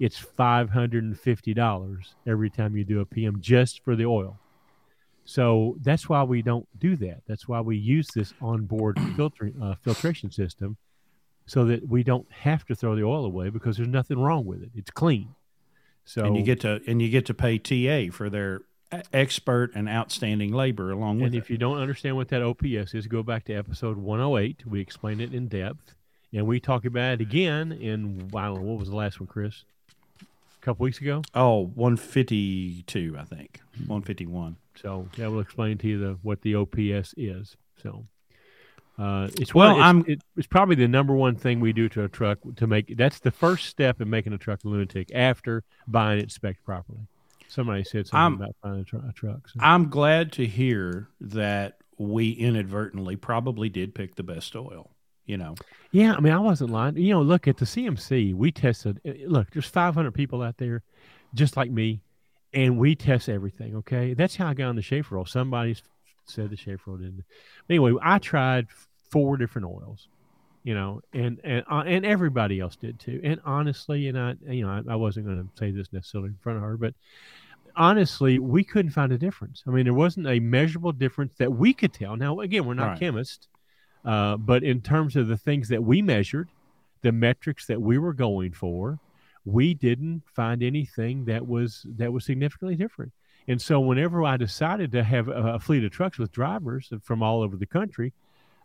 it's 0.00 0.18
five 0.18 0.70
hundred 0.70 1.04
and 1.04 1.20
fifty 1.20 1.52
dollars 1.52 2.14
every 2.26 2.50
time 2.50 2.74
you 2.74 2.84
do 2.84 3.00
a 3.00 3.06
PM 3.06 3.40
just 3.40 3.84
for 3.84 3.94
the 3.94 4.06
oil. 4.06 4.40
So 5.26 5.76
that's 5.82 6.08
why 6.08 6.22
we 6.22 6.42
don't 6.42 6.66
do 6.78 6.96
that. 6.96 7.22
That's 7.28 7.46
why 7.46 7.60
we 7.60 7.76
use 7.76 8.08
this 8.14 8.32
onboard 8.40 8.98
filter 9.16 9.52
uh, 9.62 9.74
filtration 9.82 10.30
system, 10.30 10.78
so 11.46 11.66
that 11.66 11.86
we 11.86 12.02
don't 12.02 12.30
have 12.32 12.64
to 12.66 12.74
throw 12.74 12.96
the 12.96 13.04
oil 13.04 13.26
away 13.26 13.50
because 13.50 13.76
there's 13.76 13.88
nothing 13.88 14.18
wrong 14.18 14.46
with 14.46 14.62
it. 14.62 14.70
It's 14.74 14.90
clean. 14.90 15.34
So 16.04 16.24
and 16.24 16.36
you 16.36 16.42
get 16.42 16.60
to 16.60 16.80
and 16.86 17.00
you 17.00 17.08
get 17.08 17.26
to 17.26 17.34
pay 17.34 17.58
TA 17.58 18.12
for 18.14 18.28
their 18.30 18.60
expert 19.12 19.72
and 19.74 19.88
outstanding 19.88 20.52
labor 20.52 20.90
along 20.90 21.16
with 21.16 21.26
And 21.26 21.34
it. 21.34 21.38
if 21.38 21.50
you 21.50 21.56
don't 21.58 21.78
understand 21.78 22.14
what 22.16 22.28
that 22.28 22.42
OPS 22.42 22.94
is, 22.94 23.06
go 23.06 23.22
back 23.22 23.44
to 23.46 23.54
episode 23.54 23.96
108. 23.96 24.66
We 24.66 24.80
explain 24.80 25.20
it 25.20 25.34
in 25.34 25.48
depth, 25.48 25.94
and 26.32 26.46
we 26.46 26.60
talk 26.60 26.84
about 26.84 27.14
it 27.14 27.20
again 27.20 27.72
in 27.72 28.30
I 28.34 28.44
don't 28.46 28.56
know 28.56 28.60
what 28.62 28.78
was 28.78 28.90
the 28.90 28.96
last 28.96 29.18
one, 29.20 29.26
Chris? 29.26 29.64
A 30.20 30.64
couple 30.64 30.84
weeks 30.84 31.00
ago. 31.00 31.22
Oh, 31.34 31.66
152, 31.74 33.16
I 33.18 33.24
think. 33.24 33.60
151. 33.86 34.56
So 34.80 35.08
that 35.16 35.30
will 35.30 35.40
explain 35.40 35.78
to 35.78 35.88
you 35.88 35.98
the 35.98 36.18
what 36.22 36.42
the 36.42 36.54
OPS 36.54 37.14
is. 37.16 37.56
So 37.82 38.06
uh, 38.98 39.28
it's 39.40 39.54
Well, 39.54 39.70
one, 39.70 39.76
it's, 39.78 39.84
I'm- 39.84 40.04
it- 40.06 40.22
it's 40.36 40.46
probably 40.46 40.76
the 40.76 40.88
number 40.88 41.14
one 41.14 41.34
thing 41.36 41.60
we 41.60 41.72
do 41.72 41.88
to 41.90 42.04
a 42.04 42.08
truck 42.08 42.38
to 42.56 42.66
make. 42.66 42.96
That's 42.96 43.18
the 43.18 43.30
first 43.30 43.66
step 43.66 44.00
in 44.00 44.08
making 44.10 44.32
a 44.32 44.38
truck 44.38 44.64
a 44.64 44.68
lunatic 44.68 45.10
after 45.14 45.64
buying 45.88 46.20
it 46.20 46.30
spec 46.30 46.62
properly. 46.64 47.00
Somebody 47.48 47.84
said 47.84 48.06
something 48.06 48.18
I'm- 48.18 48.34
about 48.34 48.56
buying 48.62 48.80
a, 48.80 48.84
tr- 48.84 48.96
a 49.08 49.12
truck. 49.12 49.48
So. 49.48 49.60
I'm 49.60 49.88
glad 49.90 50.32
to 50.32 50.46
hear 50.46 51.08
that 51.20 51.78
we 51.98 52.30
inadvertently 52.30 53.16
probably 53.16 53.68
did 53.68 53.94
pick 53.94 54.14
the 54.16 54.22
best 54.24 54.54
oil. 54.56 54.90
You 55.26 55.38
know, 55.38 55.54
Yeah, 55.90 56.14
I 56.14 56.20
mean, 56.20 56.32
I 56.34 56.38
wasn't 56.38 56.70
lying. 56.70 56.98
You 56.98 57.14
know, 57.14 57.22
look 57.22 57.48
at 57.48 57.56
the 57.56 57.64
CMC. 57.64 58.34
We 58.34 58.52
tested. 58.52 59.00
uh, 59.06 59.12
Look, 59.26 59.50
there's 59.52 59.64
500 59.66 60.12
people 60.12 60.42
out 60.42 60.58
there, 60.58 60.82
just 61.32 61.56
like 61.56 61.70
me, 61.70 62.02
and 62.52 62.76
we 62.76 62.94
test 62.94 63.30
everything. 63.30 63.74
Okay, 63.76 64.12
that's 64.12 64.36
how 64.36 64.48
I 64.48 64.54
got 64.54 64.66
on 64.68 64.76
the 64.76 64.82
Schaeffer 64.82 65.16
oil. 65.16 65.24
Somebody 65.24 65.76
said 66.26 66.50
the 66.50 66.78
oil 66.88 66.96
didn't. 66.96 67.24
Anyway, 67.68 67.94
I 68.02 68.18
tried 68.18 68.66
four 69.10 69.36
different 69.36 69.66
oils, 69.66 70.08
you 70.62 70.74
know, 70.74 71.00
and 71.12 71.40
and 71.44 71.64
uh, 71.70 71.84
and 71.86 72.04
everybody 72.04 72.60
else 72.60 72.76
did 72.76 72.98
too. 72.98 73.20
And 73.22 73.40
honestly, 73.44 74.08
and 74.08 74.18
I, 74.18 74.34
you 74.48 74.66
know, 74.66 74.70
I, 74.70 74.92
I 74.92 74.96
wasn't 74.96 75.26
going 75.26 75.42
to 75.42 75.48
say 75.58 75.70
this 75.70 75.92
necessarily 75.92 76.30
in 76.30 76.38
front 76.42 76.56
of 76.58 76.62
her, 76.64 76.76
but 76.76 76.94
honestly, 77.76 78.38
we 78.38 78.64
couldn't 78.64 78.92
find 78.92 79.12
a 79.12 79.18
difference. 79.18 79.62
I 79.66 79.70
mean, 79.70 79.84
there 79.84 79.94
wasn't 79.94 80.26
a 80.26 80.38
measurable 80.40 80.92
difference 80.92 81.34
that 81.38 81.52
we 81.52 81.72
could 81.72 81.92
tell. 81.92 82.16
Now, 82.16 82.40
again, 82.40 82.64
we're 82.66 82.74
not 82.74 82.90
Right. 82.90 82.98
chemists. 83.00 83.48
Uh, 84.04 84.36
but 84.36 84.62
in 84.62 84.82
terms 84.82 85.16
of 85.16 85.28
the 85.28 85.36
things 85.36 85.68
that 85.70 85.82
we 85.82 86.02
measured, 86.02 86.48
the 87.00 87.10
metrics 87.10 87.66
that 87.66 87.80
we 87.80 87.96
were 87.96 88.12
going 88.12 88.52
for, 88.52 88.98
we 89.46 89.72
didn't 89.74 90.22
find 90.34 90.62
anything 90.62 91.24
that 91.24 91.46
was 91.46 91.86
that 91.96 92.12
was 92.12 92.24
significantly 92.24 92.76
different. 92.76 93.12
And 93.46 93.60
so, 93.60 93.78
whenever 93.80 94.24
I 94.24 94.36
decided 94.36 94.90
to 94.92 95.02
have 95.04 95.28
a, 95.28 95.58
fleet 95.58 95.84
of 95.84 95.90
trucks 95.90 96.18
with 96.18 96.32
drivers 96.32 96.90
from 97.02 97.22
all 97.22 97.42
over 97.42 97.56
the 97.56 97.66
country, 97.66 98.12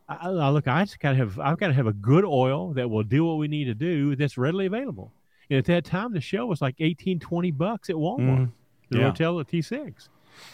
I, 0.07 0.29
I 0.29 0.49
look, 0.49 0.67
I 0.67 0.83
just 0.85 0.99
got 0.99 1.11
to 1.11 1.17
have 1.17 1.39
I've 1.39 1.57
got 1.57 1.67
to 1.67 1.73
have 1.73 1.87
a 1.87 1.93
good 1.93 2.23
oil 2.25 2.73
that 2.73 2.89
will 2.89 3.03
do 3.03 3.25
what 3.25 3.37
we 3.37 3.47
need 3.47 3.65
to 3.65 3.73
do 3.73 4.15
that's 4.15 4.37
readily 4.37 4.65
available. 4.67 5.11
And 5.49 5.57
at 5.57 5.65
that 5.65 5.83
time, 5.83 6.13
the 6.13 6.21
shell 6.21 6.47
was 6.47 6.61
like 6.61 6.75
18, 6.79 7.19
20 7.19 7.51
bucks 7.51 7.89
at 7.89 7.95
Walmart. 7.95 8.19
Mhm. 8.19 8.51
The 8.89 8.99
Yeah. 8.99 9.11
Rotella 9.11 9.45
T6. 9.47 10.09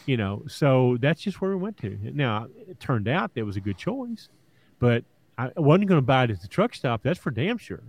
You 0.07 0.18
know, 0.18 0.41
so 0.47 0.97
that's 0.99 1.22
just 1.22 1.39
where 1.41 1.52
we 1.52 1.57
went 1.57 1.77
to. 1.77 1.97
Now, 2.02 2.47
it 2.68 2.80
turned 2.80 3.07
out 3.07 3.34
that 3.35 3.45
was 3.45 3.56
a 3.56 3.61
good 3.61 3.77
choice, 3.77 4.30
but 4.80 5.03
I 5.38 5.52
wasn't 5.57 5.89
going 5.89 5.99
to 5.99 6.06
buy 6.06 6.23
it 6.23 6.31
at 6.31 6.41
the 6.41 6.47
truck 6.47 6.73
stop. 6.73 7.03
That's 7.03 7.19
for 7.19 7.30
damn 7.30 7.57
sure. 7.57 7.84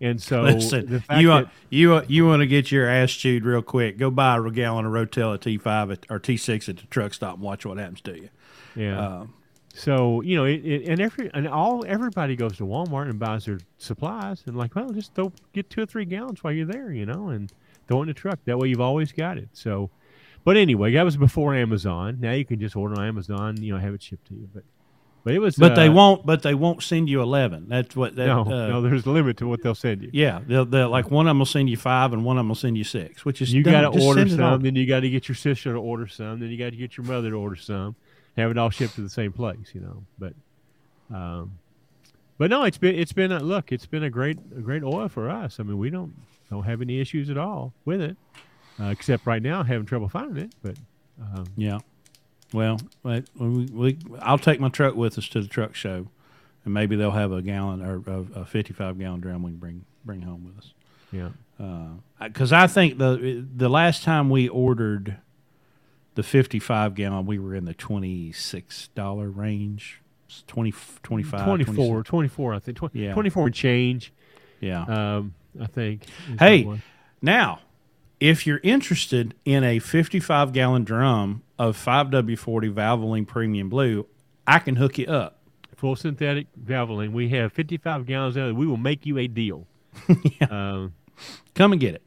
And 0.00 0.20
so 0.20 0.42
listen, 0.42 0.88
you 0.90 0.98
that, 1.08 1.26
want 1.28 1.48
you 1.70 1.90
want- 1.90 2.10
you 2.10 2.26
want 2.26 2.40
to 2.40 2.46
get 2.46 2.70
your 2.70 2.86
ass 2.88 3.10
chewed 3.12 3.44
real 3.44 3.62
quick? 3.62 3.96
Go 3.96 4.10
buy 4.10 4.36
a 4.36 4.50
gallon 4.50 4.84
of 4.84 4.92
Rotella 4.92 5.38
T5 5.38 5.92
at, 5.92 6.06
or 6.10 6.20
T6 6.20 6.68
at 6.68 6.76
the 6.76 6.86
truck 6.88 7.14
stop 7.14 7.34
and 7.34 7.42
watch 7.42 7.64
what 7.64 7.78
happens 7.78 8.00
to 8.02 8.14
you. 8.16 8.28
yeah. 8.74 9.00
Uh, 9.00 9.26
So 9.74 10.20
you 10.22 10.36
know, 10.36 10.44
it, 10.44 10.64
it, 10.64 10.88
and 10.88 11.00
every 11.00 11.30
and 11.34 11.46
all 11.48 11.84
everybody 11.86 12.36
goes 12.36 12.56
to 12.58 12.64
Walmart 12.64 13.08
and 13.10 13.18
buys 13.18 13.44
their 13.46 13.58
supplies, 13.78 14.42
and 14.46 14.56
like, 14.56 14.74
well, 14.74 14.90
just 14.90 15.14
throw 15.14 15.32
get 15.52 15.68
two 15.70 15.82
or 15.82 15.86
three 15.86 16.04
gallons 16.04 16.42
while 16.44 16.52
you're 16.52 16.66
there, 16.66 16.92
you 16.92 17.04
know, 17.06 17.28
and 17.28 17.52
throw 17.88 17.98
it 17.98 18.02
in 18.02 18.08
the 18.08 18.14
truck. 18.14 18.38
That 18.46 18.58
way, 18.58 18.68
you've 18.68 18.80
always 18.80 19.12
got 19.12 19.36
it. 19.38 19.48
So, 19.52 19.90
but 20.44 20.56
anyway, 20.56 20.92
that 20.92 21.04
was 21.04 21.16
before 21.16 21.54
Amazon. 21.54 22.18
Now 22.20 22.32
you 22.32 22.44
can 22.44 22.58
just 22.60 22.74
order 22.76 22.98
on 23.00 23.06
Amazon, 23.06 23.62
you 23.62 23.72
know, 23.74 23.78
have 23.78 23.94
it 23.94 24.02
shipped 24.02 24.26
to 24.28 24.34
you. 24.34 24.48
But 24.52 24.64
but 25.26 25.34
it 25.34 25.40
was, 25.40 25.56
but 25.56 25.74
they 25.74 25.88
uh, 25.88 25.92
won't. 25.92 26.24
But 26.24 26.42
they 26.42 26.54
won't 26.54 26.84
send 26.84 27.08
you 27.08 27.20
eleven. 27.20 27.66
That's 27.68 27.96
what. 27.96 28.14
That, 28.14 28.26
No, 28.26 28.42
uh, 28.42 28.68
no, 28.68 28.80
there's 28.80 29.06
a 29.06 29.10
limit 29.10 29.38
to 29.38 29.48
what 29.48 29.60
they'll 29.60 29.74
send 29.74 30.02
you. 30.02 30.10
Yeah, 30.12 30.40
they'll, 30.46 30.64
they'll, 30.64 30.88
like 30.88 31.10
one 31.10 31.26
of 31.26 31.30
them 31.30 31.40
will 31.40 31.46
send 31.46 31.68
you 31.68 31.76
five, 31.76 32.12
and 32.12 32.24
one 32.24 32.36
of 32.36 32.42
them 32.42 32.48
will 32.50 32.54
send 32.54 32.78
you 32.78 32.84
six, 32.84 33.24
which 33.24 33.42
is 33.42 33.52
You 33.52 33.64
got 33.64 33.80
to 33.80 33.88
order 33.88 34.20
send 34.20 34.30
it 34.30 34.40
all. 34.40 34.52
some, 34.52 34.62
then 34.62 34.76
you 34.76 34.86
got 34.86 35.00
to 35.00 35.10
get 35.10 35.26
your 35.26 35.34
sister 35.34 35.72
to 35.72 35.80
order 35.80 36.06
some, 36.06 36.38
then 36.38 36.50
you 36.50 36.56
got 36.56 36.70
to 36.70 36.76
get 36.76 36.96
your 36.96 37.04
mother 37.06 37.30
to 37.30 37.34
order 37.34 37.56
some, 37.56 37.96
have 38.36 38.52
it 38.52 38.56
all 38.56 38.70
shipped 38.70 38.94
to 38.94 39.00
the 39.00 39.10
same 39.10 39.32
place, 39.32 39.74
you 39.74 39.80
know. 39.80 40.04
But, 40.16 40.34
um, 41.12 41.58
but 42.38 42.48
no, 42.48 42.62
it's 42.62 42.78
been 42.78 42.94
it's 42.94 43.12
been 43.12 43.32
a 43.32 43.40
look, 43.40 43.72
it's 43.72 43.86
been 43.86 44.04
a 44.04 44.10
great 44.10 44.38
a 44.56 44.60
great 44.60 44.84
oil 44.84 45.08
for 45.08 45.28
us. 45.28 45.58
I 45.58 45.64
mean, 45.64 45.78
we 45.78 45.90
don't 45.90 46.14
don't 46.50 46.62
have 46.62 46.80
any 46.80 47.00
issues 47.00 47.30
at 47.30 47.36
all 47.36 47.72
with 47.84 48.00
it, 48.00 48.16
uh, 48.80 48.90
except 48.90 49.26
right 49.26 49.42
now 49.42 49.64
having 49.64 49.86
trouble 49.86 50.08
finding 50.08 50.44
it. 50.44 50.54
But 50.62 50.76
um, 51.20 51.46
Yeah. 51.56 51.80
Well, 52.56 52.80
we, 53.02 53.66
we, 53.66 53.98
I'll 54.20 54.38
take 54.38 54.60
my 54.60 54.70
truck 54.70 54.94
with 54.94 55.18
us 55.18 55.28
to 55.28 55.42
the 55.42 55.46
truck 55.48 55.74
show, 55.74 56.06
and 56.64 56.72
maybe 56.72 56.96
they'll 56.96 57.10
have 57.10 57.30
a 57.32 57.42
gallon 57.42 57.82
or 57.82 58.02
a, 58.06 58.40
a 58.40 58.44
fifty-five 58.46 58.98
gallon 58.98 59.20
drum 59.20 59.42
we 59.42 59.50
can 59.50 59.58
bring 59.58 59.84
bring 60.04 60.22
home 60.22 60.44
with 60.44 60.56
us. 60.58 60.72
yeah, 61.12 61.90
Because 62.22 62.52
I 62.52 62.66
think 62.66 62.96
the 62.98 63.44
the 63.54 63.68
last 63.68 64.02
time 64.04 64.30
we 64.30 64.48
ordered 64.48 65.18
the 66.14 66.22
fifty-five 66.22 66.94
gallon, 66.94 67.26
we 67.26 67.38
were 67.38 67.54
in 67.54 67.66
the 67.66 67.74
twenty-six 67.74 68.88
dollar 68.94 69.28
range, 69.28 70.00
20, 70.46 70.72
25, 71.02 71.44
24, 71.44 72.02
24, 72.04 72.54
I 72.54 72.58
think, 72.58 72.76
20, 72.78 72.98
Yeah. 72.98 73.12
24 73.12 73.46
and 73.46 73.54
change. 73.54 74.12
Yeah. 74.60 74.82
Um, 74.84 75.34
I 75.60 75.66
think. 75.66 76.04
Hey. 76.38 76.66
Now, 77.20 77.60
if 78.20 78.46
you're 78.46 78.60
interested 78.62 79.34
in 79.44 79.64
a 79.64 79.78
55 79.78 80.52
gallon 80.52 80.84
drum 80.84 81.42
of 81.58 81.76
5W40 81.76 82.72
Valvoline 82.72 83.26
Premium 83.26 83.68
Blue, 83.68 84.06
I 84.46 84.58
can 84.58 84.76
hook 84.76 84.98
you 84.98 85.06
up. 85.06 85.38
full 85.76 85.96
synthetic 85.96 86.46
Valvoline. 86.58 87.12
We 87.12 87.28
have 87.30 87.52
55 87.52 88.06
gallons 88.06 88.36
of 88.36 88.48
it. 88.48 88.52
We 88.54 88.66
will 88.66 88.76
make 88.78 89.04
you 89.06 89.18
a 89.18 89.26
deal. 89.26 89.66
um, 90.50 90.94
Come 91.54 91.72
and 91.72 91.80
get 91.80 91.94
it. 91.94 92.02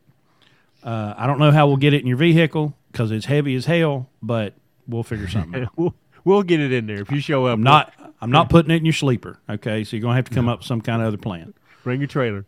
Uh, 0.84 1.14
I 1.18 1.28
don't 1.28 1.40
know 1.40 1.52
how 1.52 1.68
we'll 1.68 1.78
get 1.78 1.94
it 1.94 2.02
in 2.02 2.08
your 2.08 2.18
vehicle 2.18 2.76
because 2.92 3.12
it's 3.12 3.26
heavy 3.26 3.56
as 3.56 3.66
hell, 3.66 4.10
but 4.22 4.54
we'll 4.88 5.04
figure 5.04 5.28
something 5.30 5.64
out. 5.64 5.70
we'll, 5.76 5.96
we'll 6.24 6.44
get 6.44 6.60
it 6.60 6.72
in 6.72 6.88
there 6.88 7.02
if 7.02 7.12
you 7.12 7.20
show 7.20 7.46
up. 7.46 7.54
I'm 7.56 7.64
not. 7.64 7.94
I'm 8.22 8.32
not 8.32 8.50
putting 8.50 8.72
it 8.72 8.78
in 8.78 8.86
your 8.86 8.94
sleeper. 8.94 9.40
Okay, 9.50 9.84
so 9.86 9.96
you're 9.96 10.02
gonna 10.02 10.16
have 10.16 10.26
to 10.26 10.36
come 10.36 10.50
up 10.50 10.60
with 10.60 10.68
some 10.68 10.82
kind 10.82 11.02
of 11.02 11.08
other 11.08 11.18
plan. 11.18 11.54
Bring 11.84 12.02
your 12.02 12.08
trailer. 12.08 12.46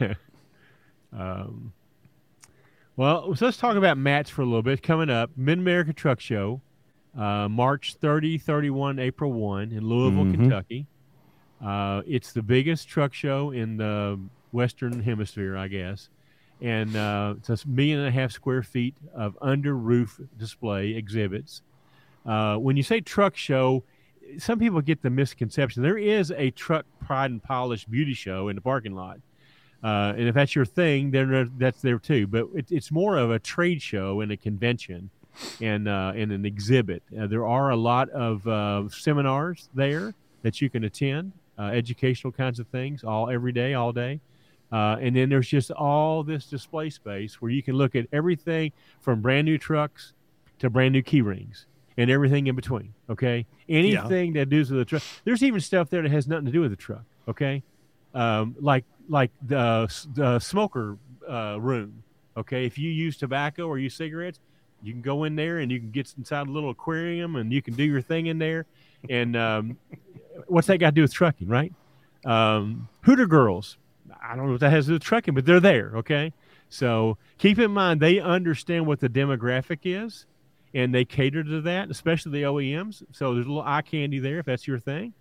um, 1.12 1.72
well, 2.96 3.34
so 3.34 3.46
let's 3.46 3.56
talk 3.56 3.76
about 3.76 3.96
MATS 3.98 4.30
for 4.30 4.42
a 4.42 4.44
little 4.44 4.62
bit. 4.62 4.82
Coming 4.82 5.10
up, 5.10 5.30
Mid 5.36 5.58
America 5.58 5.92
Truck 5.92 6.20
Show, 6.20 6.60
uh, 7.16 7.48
March 7.48 7.94
30, 7.94 8.38
31, 8.38 8.98
April 8.98 9.32
1 9.32 9.72
in 9.72 9.86
Louisville, 9.86 10.24
Mhm. 10.24 10.34
Kentucky. 10.34 10.86
Uh, 11.60 12.02
it's 12.06 12.32
the 12.32 12.42
biggest 12.42 12.88
truck 12.88 13.14
show 13.14 13.50
in 13.50 13.76
the 13.76 14.18
Western 14.52 15.00
Hemisphere, 15.02 15.56
I 15.56 15.68
guess. 15.68 16.08
And 16.60 16.94
uh, 16.94 17.34
it's 17.38 17.64
a 17.64 17.68
million 17.68 17.98
and 18.00 18.08
a 18.08 18.10
half 18.10 18.30
square 18.30 18.62
feet 18.62 18.94
of 19.14 19.36
under 19.40 19.76
roof 19.76 20.20
display 20.38 20.90
exhibits. 20.94 21.62
Uh, 22.26 22.56
when 22.56 22.76
you 22.76 22.82
say 22.82 23.00
truck 23.00 23.36
show, 23.36 23.82
some 24.38 24.58
people 24.58 24.80
get 24.80 25.02
the 25.02 25.10
misconception. 25.10 25.82
There 25.82 25.98
is 25.98 26.30
a 26.30 26.50
truck 26.52 26.84
pride 27.04 27.30
and 27.30 27.42
polish 27.42 27.84
beauty 27.86 28.14
show 28.14 28.48
in 28.48 28.54
the 28.56 28.62
parking 28.62 28.94
lot. 28.94 29.20
Uh, 29.82 30.14
and 30.16 30.28
if 30.28 30.34
that's 30.34 30.54
your 30.54 30.64
thing, 30.64 31.10
then 31.10 31.50
that's 31.58 31.82
there 31.82 31.98
too. 31.98 32.26
But 32.26 32.48
it, 32.54 32.66
it's 32.70 32.92
more 32.92 33.16
of 33.16 33.30
a 33.30 33.38
trade 33.38 33.82
show 33.82 34.20
and 34.20 34.30
a 34.30 34.36
convention 34.36 35.10
and, 35.60 35.88
uh, 35.88 36.12
and 36.14 36.30
an 36.30 36.44
exhibit. 36.46 37.02
Uh, 37.18 37.26
there 37.26 37.46
are 37.46 37.70
a 37.70 37.76
lot 37.76 38.08
of 38.10 38.46
uh, 38.46 38.88
seminars 38.90 39.68
there 39.74 40.14
that 40.42 40.60
you 40.60 40.70
can 40.70 40.84
attend, 40.84 41.32
uh, 41.58 41.64
educational 41.64 42.32
kinds 42.32 42.60
of 42.60 42.66
things, 42.68 43.02
all 43.02 43.28
every 43.28 43.52
day, 43.52 43.74
all 43.74 43.92
day. 43.92 44.20
Uh, 44.70 44.96
and 45.00 45.14
then 45.14 45.28
there's 45.28 45.48
just 45.48 45.70
all 45.70 46.22
this 46.22 46.46
display 46.46 46.88
space 46.88 47.42
where 47.42 47.50
you 47.50 47.62
can 47.62 47.74
look 47.74 47.94
at 47.94 48.06
everything 48.12 48.72
from 49.00 49.20
brand 49.20 49.44
new 49.44 49.58
trucks 49.58 50.14
to 50.58 50.70
brand 50.70 50.92
new 50.92 51.02
key 51.02 51.20
rings 51.20 51.66
and 51.98 52.10
everything 52.10 52.46
in 52.46 52.56
between. 52.56 52.94
Okay, 53.10 53.46
anything 53.68 54.32
that 54.32 54.48
does 54.48 54.70
with 54.70 54.78
the 54.78 54.84
truck. 54.84 55.02
There's 55.24 55.42
even 55.42 55.60
stuff 55.60 55.90
there 55.90 56.00
that 56.00 56.10
has 56.10 56.26
nothing 56.26 56.46
to 56.46 56.52
do 56.52 56.62
with 56.62 56.70
the 56.70 56.76
truck. 56.76 57.04
Okay, 57.28 57.62
um, 58.14 58.56
like 58.60 58.84
like 59.12 59.30
the 59.46 59.86
the 60.14 60.40
smoker 60.40 60.98
uh, 61.28 61.58
room. 61.60 62.02
Okay, 62.36 62.66
if 62.66 62.78
you 62.78 62.90
use 62.90 63.18
tobacco 63.18 63.68
or 63.68 63.78
use 63.78 63.94
cigarettes, 63.94 64.40
You 64.82 64.92
can 64.92 65.02
go 65.02 65.24
in 65.24 65.36
there 65.36 65.58
and 65.60 65.70
you 65.70 65.78
can 65.78 65.90
get 65.90 66.12
inside 66.18 66.48
a 66.48 66.50
little 66.50 66.70
aquarium 66.70 67.36
and 67.36 67.52
you 67.52 67.62
can 67.62 67.74
do 67.74 67.84
your 67.84 68.02
thing 68.02 68.26
in 68.26 68.38
there. 68.38 68.66
And 69.08 69.36
um, 69.36 69.78
what's 70.48 70.66
that 70.68 70.78
got 70.78 70.88
to 70.90 70.92
do 70.92 71.02
with 71.02 71.12
trucking, 71.14 71.48
right? 71.48 71.72
Um, 72.26 72.88
Hooter 73.02 73.26
girls. 73.26 73.78
I 74.22 74.34
don't 74.36 74.46
know 74.46 74.52
what 74.52 74.60
that 74.60 74.70
has 74.72 74.86
to 74.86 74.90
do 74.90 74.94
with 74.94 75.02
trucking, 75.04 75.34
but 75.34 75.46
they're 75.46 75.60
there. 75.60 75.92
Okay. 75.98 76.32
So 76.70 77.18
keep 77.38 77.58
in 77.58 77.70
mind 77.70 78.00
they 78.00 78.18
understand 78.20 78.86
what 78.86 79.00
the 79.00 79.08
demographic 79.08 79.80
is 79.84 80.26
and 80.74 80.94
they 80.94 81.04
cater 81.04 81.44
to 81.44 81.60
that, 81.62 81.90
especially 81.90 82.32
the 82.32 82.42
OEMs. 82.42 83.04
So 83.12 83.34
there's 83.34 83.46
a 83.46 83.50
little 83.50 83.62
eye 83.62 83.82
candy 83.82 84.18
there 84.20 84.38
if 84.38 84.46
that's 84.46 84.66
your 84.66 84.78
thing. 84.80 85.14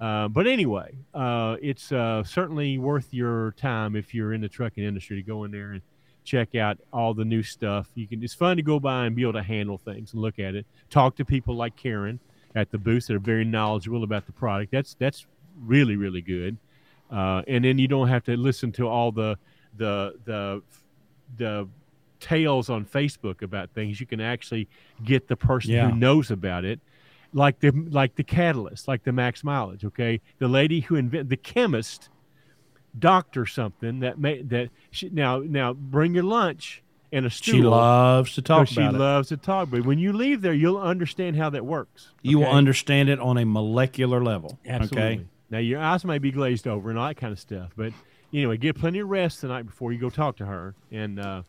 Uh, 0.00 0.28
but 0.28 0.46
anyway, 0.46 0.94
uh, 1.14 1.56
it's 1.60 1.92
uh, 1.92 2.24
certainly 2.24 2.78
worth 2.78 3.12
your 3.12 3.52
time 3.52 3.94
if 3.96 4.14
you're 4.14 4.32
in 4.32 4.40
the 4.40 4.48
trucking 4.48 4.82
industry 4.82 5.16
to 5.16 5.22
go 5.22 5.44
in 5.44 5.50
there 5.50 5.72
and 5.72 5.82
check 6.24 6.54
out 6.54 6.78
all 6.92 7.12
the 7.12 7.24
new 7.24 7.42
stuff. 7.42 7.88
You 7.94 8.06
can. 8.06 8.22
It's 8.22 8.32
fun 8.34 8.56
to 8.56 8.62
go 8.62 8.80
by 8.80 9.06
and 9.06 9.14
be 9.14 9.22
able 9.22 9.34
to 9.34 9.42
handle 9.42 9.76
things 9.76 10.12
and 10.14 10.22
look 10.22 10.38
at 10.38 10.54
it. 10.54 10.64
Talk 10.88 11.16
to 11.16 11.24
people 11.24 11.54
like 11.54 11.76
Karin 11.76 12.18
at 12.54 12.70
the 12.70 12.78
booth 12.78 13.06
that 13.08 13.14
are 13.16 13.18
very 13.20 13.44
knowledgeable 13.44 14.02
about 14.02 14.24
the 14.26 14.32
product. 14.32 14.72
That's 14.72 14.94
that's 14.94 15.26
really 15.62 15.96
really 15.96 16.22
good. 16.22 16.56
Uh, 17.10 17.42
and 17.46 17.64
then 17.64 17.76
you 17.76 17.88
don't 17.88 18.08
have 18.08 18.24
to 18.24 18.36
listen 18.36 18.72
to 18.72 18.88
all 18.88 19.12
the 19.12 19.36
the 19.76 20.14
the 20.24 20.62
the 21.36 21.68
tales 22.20 22.70
on 22.70 22.84
Facebook 22.84 23.42
about 23.42 23.70
things. 23.70 24.00
You 24.00 24.06
can 24.06 24.20
actually 24.20 24.68
get 25.04 25.28
the 25.28 25.36
person 25.36 25.72
Yeah. 25.72 25.90
who 25.90 25.96
knows 25.96 26.30
about 26.30 26.64
it 26.64 26.80
like 27.32 27.60
the 27.60 27.70
like 27.70 28.16
the 28.16 28.24
catalyst, 28.24 28.88
like 28.88 29.04
the 29.04 29.12
max 29.12 29.44
mileage. 29.44 29.84
Okay, 29.84 30.20
the 30.38 30.48
lady 30.48 30.80
who 30.80 30.96
invented 30.96 31.28
the 31.30 31.36
chemist, 31.36 32.08
doctor 32.98 33.46
something 33.46 34.00
that 34.00 34.18
may 34.18 34.42
that 34.42 34.70
she, 34.90 35.08
now 35.10 35.38
now 35.38 35.72
bring 35.72 36.14
your 36.14 36.24
lunch 36.24 36.82
and 37.12 37.26
a 37.26 37.30
stool. 37.30 37.54
She 37.54 37.62
loves 37.62 38.34
to 38.34 38.42
talk 38.42 38.68
she 38.68 38.80
about 38.80 38.94
it. 38.94 38.98
loves 38.98 39.28
to 39.28 39.36
talk, 39.36 39.70
but 39.70 39.84
when 39.84 39.98
you 39.98 40.12
leave 40.12 40.42
there, 40.42 40.52
you'll 40.52 40.78
understand 40.78 41.36
how 41.36 41.50
that 41.50 41.64
works. 41.64 42.10
You 42.22 42.38
will 42.38 42.46
understand 42.46 43.08
it 43.08 43.18
on 43.20 43.38
a 43.38 43.44
molecular 43.44 44.22
level. 44.22 44.58
Absolutely. 44.66 45.02
Okay. 45.02 45.26
Now 45.50 45.58
your 45.58 45.80
eyes 45.80 46.04
may 46.04 46.18
be 46.18 46.30
glazed 46.30 46.68
over 46.68 46.90
and 46.90 46.98
all 46.98 47.08
that 47.08 47.16
kind 47.16 47.32
of 47.32 47.40
stuff, 47.40 47.72
but 47.76 47.92
anyway, 48.32 48.56
get 48.56 48.76
plenty 48.76 49.00
of 49.00 49.08
rest 49.08 49.40
the 49.40 49.48
night 49.48 49.66
before 49.66 49.92
you 49.92 49.98
go 49.98 50.10
talk 50.10 50.36
to 50.36 50.46
her, 50.46 50.74
and 50.92 51.18
uh, 51.18 51.42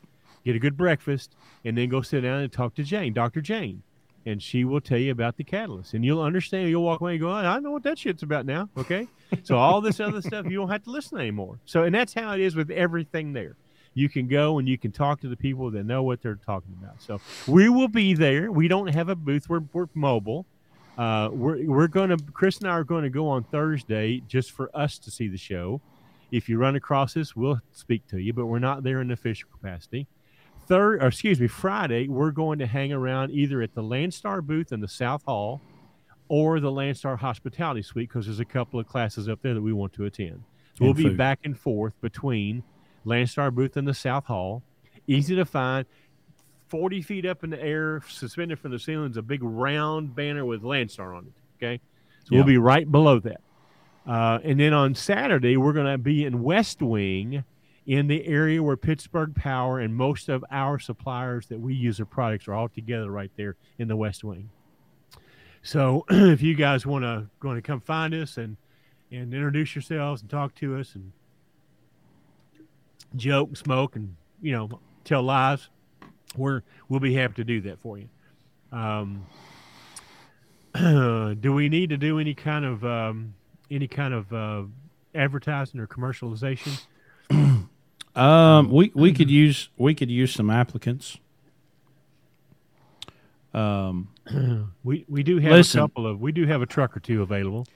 get 0.44 0.56
a 0.56 0.60
good 0.60 0.78
breakfast, 0.78 1.36
and 1.64 1.78
then 1.78 1.90
go 1.90 2.02
sit 2.02 2.22
down 2.22 2.41
and 2.41 2.52
talk 2.52 2.74
to 2.76 2.84
Jane, 2.84 3.14
Doctor 3.14 3.41
Jane, 3.41 3.84
and 4.26 4.41
she 4.41 4.64
will 4.64 4.81
tell 4.81 4.98
you 4.98 5.11
about 5.11 5.38
the 5.38 5.43
catalyst, 5.43 5.93
and 5.93 6.06
you'll 6.06 6.22
understand. 6.22 6.69
You'll 6.69 6.84
walk 6.84 7.02
away 7.02 7.14
and 7.14 7.22
go, 7.22 7.30
"Oh, 7.30 7.35
I 7.35 7.60
know 7.60 7.72
what 7.72 7.84
that 7.84 7.98
shit's 7.98 8.23
about 8.23 8.45
now. 8.45 8.69
Okay, 8.77 9.07
so 9.43 9.57
all 9.57 9.81
this 9.81 9.99
other 9.99 10.22
stuff 10.22 10.45
you 10.45 10.57
don't 10.57 10.69
have 10.69 10.84
to 10.84 10.91
listen 10.91 11.19
anymore. 11.19 11.60
So, 11.65 11.84
and 11.84 11.93
that's 11.93 12.14
how 12.14 12.34
it 12.34 12.41
is 12.41 12.56
with 12.56 12.69
everything 12.72 13.34
there. 13.34 13.56
You 13.93 14.07
can 14.07 14.27
go 14.27 14.57
and 14.57 14.69
you 14.69 14.77
can 14.77 14.91
talk 14.91 15.19
to 15.22 15.27
the 15.27 15.35
people 15.35 15.69
that 15.72 15.84
know 15.84 16.03
what 16.03 16.22
they're 16.22 16.35
talking 16.35 16.73
about. 16.81 17.02
So 17.02 17.19
we 17.45 17.68
will 17.68 17.89
be 17.89 18.14
there. 18.14 18.49
We 18.49 18.69
don't 18.69 18.88
have 18.88 19.10
a 19.10 19.15
booth. 19.15 19.49
We're, 19.49 19.64
we're 19.73 19.88
mobile. 19.93 20.45
Uh, 20.98 21.30
we're 21.31 21.65
we're 21.65 21.88
going 21.88 22.10
to 22.10 22.18
Chris 22.31 22.60
and 22.60 22.68
I 22.68 22.72
are 22.72 22.84
going 22.84 23.03
to 23.03 23.10
go 23.10 23.27
on 23.27 23.43
Thursday 23.43 24.22
just 24.27 24.52
for 24.52 24.69
us 24.73 24.98
to 24.99 25.11
see 25.11 25.27
the 25.27 25.38
show. 25.38 25.81
If 26.31 26.48
you 26.48 26.57
run 26.57 26.76
across 26.76 27.18
us, 27.18 27.35
we'll 27.35 27.60
speak 27.73 28.07
to 28.07 28.18
you, 28.18 28.31
but 28.31 28.45
we're 28.45 28.60
not 28.60 28.84
there 28.84 29.02
in 29.02 29.11
official 29.11 29.49
capacity. 29.52 30.07
Third, 30.72 31.03
or 31.03 31.07
excuse 31.07 31.38
me, 31.38 31.48
Friday, 31.48 32.07
we're 32.07 32.31
going 32.31 32.60
to 32.60 32.65
hang 32.65 32.93
around 32.93 33.31
either 33.31 33.61
at 33.61 33.76
the 33.76 33.84
Landstar 33.84 34.41
booth 34.41 34.72
in 34.72 34.80
the 34.80 34.88
South 34.88 35.22
Hall 35.26 35.60
or 36.30 36.61
the 36.61 36.72
Landstar 36.72 37.19
Hospitality 37.19 37.81
Suite 37.81 38.07
because 38.07 38.27
there's 38.27 38.39
a 38.39 38.45
couple 38.45 38.80
of 38.80 38.88
classes 38.88 39.27
up 39.27 39.41
there 39.41 39.53
that 39.53 39.61
we 39.61 39.73
want 39.73 39.91
to 39.91 40.06
attend. 40.06 40.45
So 40.77 40.85
we'll 40.85 40.91
And 40.91 40.95
be 40.95 41.10
back 41.10 41.39
and 41.43 41.60
forth 41.60 41.91
between 41.99 42.64
Landstar 43.06 43.53
booth 43.53 43.76
and 43.76 43.85
the 43.85 43.93
South 43.93 44.27
Hall. 44.27 44.64
Easy 45.07 45.35
to 45.35 45.43
find. 45.43 45.85
40 46.69 47.02
feet 47.02 47.26
up 47.26 47.43
in 47.43 47.49
the 47.49 47.61
air, 47.61 48.02
suspended 48.07 48.57
from 48.57 48.72
the 48.72 48.80
ceiling, 48.80 49.11
is 49.11 49.18
a 49.18 49.22
big 49.22 49.43
round 49.43 50.15
banner 50.15 50.45
with 50.45 50.61
Landstar 50.61 51.18
on 51.18 51.26
it. 51.26 51.34
Okay. 51.61 51.81
So 52.23 52.35
Yeah. 52.35 52.38
we'll 52.38 52.48
be 52.48 52.57
right 52.57 52.89
below 52.89 53.19
that. 53.19 53.41
Uh, 54.07 54.39
and 54.41 54.57
then 54.57 54.72
on 54.72 54.95
Saturday, 54.95 55.57
we're 55.57 55.73
going 55.73 55.91
to 55.91 55.98
be 55.98 56.23
in 56.23 56.41
West 56.41 56.81
Wing 56.81 57.43
in 57.86 58.08
the 58.08 58.26
area 58.28 58.62
where 58.62 58.78
Pittsburgh 58.78 59.34
Power 59.36 59.80
and 59.80 59.95
most 59.95 60.30
of 60.30 60.45
our 60.52 60.78
suppliers 60.78 61.48
that 61.48 61.60
we 61.60 61.74
use 61.74 61.98
their 61.98 62.06
products 62.06 62.48
are 62.48 62.53
all 62.53 62.70
together 62.70 63.10
right 63.10 63.32
there 63.36 63.56
in 63.80 63.88
the 63.88 63.95
West 63.95 64.24
Wing. 64.24 64.49
So 65.64 66.06
if 66.10 66.41
you 66.41 66.53
guys 66.56 66.86
want 66.86 67.03
to 67.03 67.28
going 67.40 67.56
to 67.56 67.62
come 67.62 67.82
find 67.82 68.14
us 68.14 68.38
and 68.38 68.58
and 69.12 69.34
introduce 69.34 69.76
yourselves 69.76 70.22
and 70.22 70.30
talk 70.30 70.56
to 70.56 70.78
us 70.78 70.95
and 70.95 71.12
joke 73.16 73.49
and 73.49 73.58
smoke 73.58 73.95
and 73.95 74.16
you 74.41 74.53
know 74.53 74.80
tell 75.03 75.24
lies, 75.24 75.70
we're 76.38 76.62
we'll 76.88 76.99
be 76.99 77.14
happy 77.14 77.34
to 77.36 77.44
do 77.44 77.62
that 77.62 77.80
for 77.80 77.98
you. 77.98 78.10
Um, 78.72 79.26
do 81.41 81.52
we 81.53 81.68
need 81.68 81.90
to 81.90 81.98
do 81.98 82.20
any 82.20 82.34
kind 82.34 82.64
of 82.64 82.86
um, 82.86 83.34
any 83.70 83.88
kind 83.88 84.14
of 84.14 84.32
uh, 84.34 84.64
advertising 85.14 85.80
or 85.80 85.88
commercialization? 85.88 86.80
Um, 88.15 88.69
we 88.71 88.91
we 88.93 89.13
could 89.13 89.29
use 89.31 89.69
we 89.77 89.95
could 89.95 90.11
use 90.11 90.33
some 90.33 90.49
applicants. 90.49 91.17
Um, 93.53 94.09
We 94.83 95.05
we 95.09 95.23
do 95.23 95.38
have 95.39 95.51
Listen. 95.51 95.79
a 95.79 95.83
couple 95.83 96.07
of 96.07 96.19
we 96.21 96.31
do 96.31 96.45
have 96.47 96.61
a 96.61 96.65
truck 96.65 96.95
or 96.95 96.99
two 96.99 97.21
available. 97.21 97.67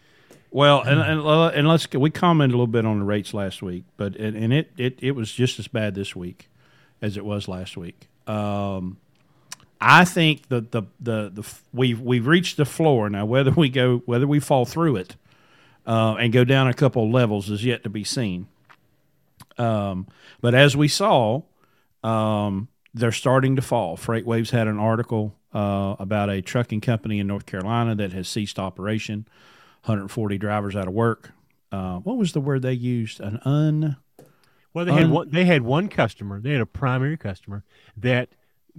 well, 0.52 0.82
and 0.82 1.00
and, 1.00 1.22
uh, 1.22 1.48
and 1.48 1.68
let's 1.68 1.88
we 1.94 2.10
commented 2.10 2.54
a 2.54 2.58
little 2.58 2.68
bit 2.68 2.86
on 2.86 3.00
the 3.00 3.06
rates 3.06 3.34
last 3.34 3.62
week, 3.62 3.84
but 3.98 4.16
and, 4.16 4.36
and 4.36 4.54
it, 4.54 4.72
it 4.78 4.98
it 5.02 5.12
was 5.12 5.32
just 5.32 5.60
as 5.60 5.68
bad 5.68 5.96
this 5.96 6.16
week 6.16 6.50
as 7.02 7.18
it 7.18 7.26
was 7.26 7.48
last 7.48 7.78
week. 7.78 8.08
Um, 8.28 8.98
I 9.82 10.06
think 10.06 10.48
that 10.50 10.72
the 10.72 10.84
the 11.00 11.30
the 11.34 11.54
we've 11.74 12.00
we've 12.02 12.28
reached 12.28 12.58
the 12.58 12.66
floor 12.66 13.10
now. 13.10 13.26
Whether 13.26 13.52
we 13.52 13.70
go 13.70 14.00
whether 14.06 14.28
we 14.28 14.40
fall 14.40 14.66
through 14.66 14.96
it 14.98 15.16
uh, 15.86 16.16
and 16.20 16.32
go 16.34 16.44
down 16.44 16.68
a 16.68 16.74
couple 16.74 17.04
of 17.06 17.12
levels 17.12 17.50
is 17.50 17.66
yet 17.66 17.84
to 17.84 17.90
be 17.90 18.04
seen. 18.04 18.48
Um, 19.58 20.08
but 20.42 20.54
as 20.54 20.76
we 20.76 20.88
saw, 20.88 21.42
um, 22.04 22.68
they're 22.94 23.12
starting 23.12 23.56
to 23.56 23.62
fall. 23.62 23.98
Freight 23.98 24.26
Waves 24.26 24.52
had 24.52 24.68
an 24.68 24.80
article 24.80 25.36
uh, 25.54 25.96
about 26.00 26.30
a 26.30 26.42
trucking 26.42 26.82
company 26.82 27.20
in 27.20 27.28
North 27.28 27.46
Carolina 27.46 27.96
that 27.96 28.14
has 28.14 28.28
ceased 28.28 28.60
operation, 28.60 29.28
140 29.84 30.38
drivers 30.38 30.76
out 30.76 30.88
of 30.88 30.94
work. 30.94 31.32
Uh, 31.72 31.98
what 32.00 32.18
was 32.18 32.34
the 32.34 32.42
word 32.42 32.62
they 32.62 32.74
used? 32.74 33.20
An 33.20 33.40
un. 33.44 33.98
Well, 34.74 34.86
they 34.86 34.92
had 34.94 35.10
one. 35.10 35.30
They 35.30 35.46
had 35.46 35.62
one 35.62 35.88
customer. 35.88 36.42
They 36.42 36.52
had 36.52 36.62
a 36.62 36.66
primary 36.66 37.18
customer 37.18 37.64
that 37.96 38.30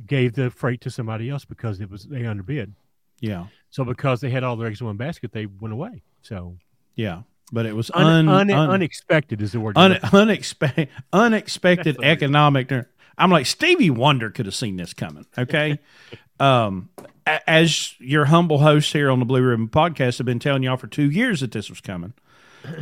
gave 0.05 0.35
the 0.35 0.51
freight 0.51 0.83
to 0.83 0.91
somebody 0.91 1.31
else 1.31 1.45
because 1.45 1.81
it 1.81 1.91
was 1.91 2.05
they 2.05 2.27
underbid. 2.27 2.75
Yeah, 3.21 3.47
So 3.71 3.83
because 3.83 4.21
they 4.21 4.29
had 4.29 4.45
all 4.45 4.57
their 4.57 4.69
eggs 4.69 4.83
in 4.83 4.87
one 4.87 4.99
basket, 4.99 5.33
they 5.33 5.47
went 5.47 5.73
away. 5.73 6.03
So 6.21 6.59
yeah, 6.95 7.23
but 7.53 7.67
it 7.67 7.75
was 7.75 7.91
un, 7.95 8.07
un, 8.07 8.29
un, 8.29 8.51
un- 8.51 8.71
unexpected 8.71 9.41
is 9.43 9.53
the 9.53 9.61
word. 9.61 9.77
un, 9.77 9.93
unexpe- 9.93 10.89
unexpected 11.13 11.87
That's 11.87 11.99
what 11.99 12.07
it 12.07 12.11
is. 12.11 12.13
economic. 12.13 12.73
I'm 13.19 13.31
like 13.31 13.47
Stevie 13.47 13.91
Wonder 13.91 14.31
could 14.31 14.47
have 14.47 14.55
seen 14.55 14.77
this 14.77 14.93
coming. 14.93 15.27
Okay, 15.39 15.79
um, 16.41 16.91
as 17.27 17.95
your 17.99 18.27
humble 18.27 18.59
host 18.59 18.93
here 18.93 19.11
on 19.11 19.19
the 19.21 19.25
Blue 19.25 19.43
Ribbon 19.43 19.69
Podcast 19.69 20.19
have 20.19 20.27
been 20.27 20.39
telling 20.39 20.63
y'all 20.63 20.77
for 20.77 20.87
two 20.87 21.11
years 21.11 21.41
that 21.41 21.53
this 21.53 21.69
was 21.71 21.81
coming. 21.81 22.13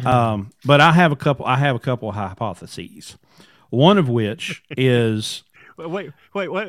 Um, 0.06 0.50
but 0.64 0.80
I 0.80 0.92
have 0.92 1.12
a 1.12 1.16
couple. 1.16 1.44
I 1.44 1.56
have 1.56 1.76
a 1.76 1.78
couple 1.78 2.08
of 2.08 2.14
hypotheses. 2.14 3.18
One 3.68 3.98
of 3.98 4.08
which 4.08 4.62
is 4.78 5.42
wait, 5.76 6.12
wait, 6.34 6.48
wait. 6.52 6.68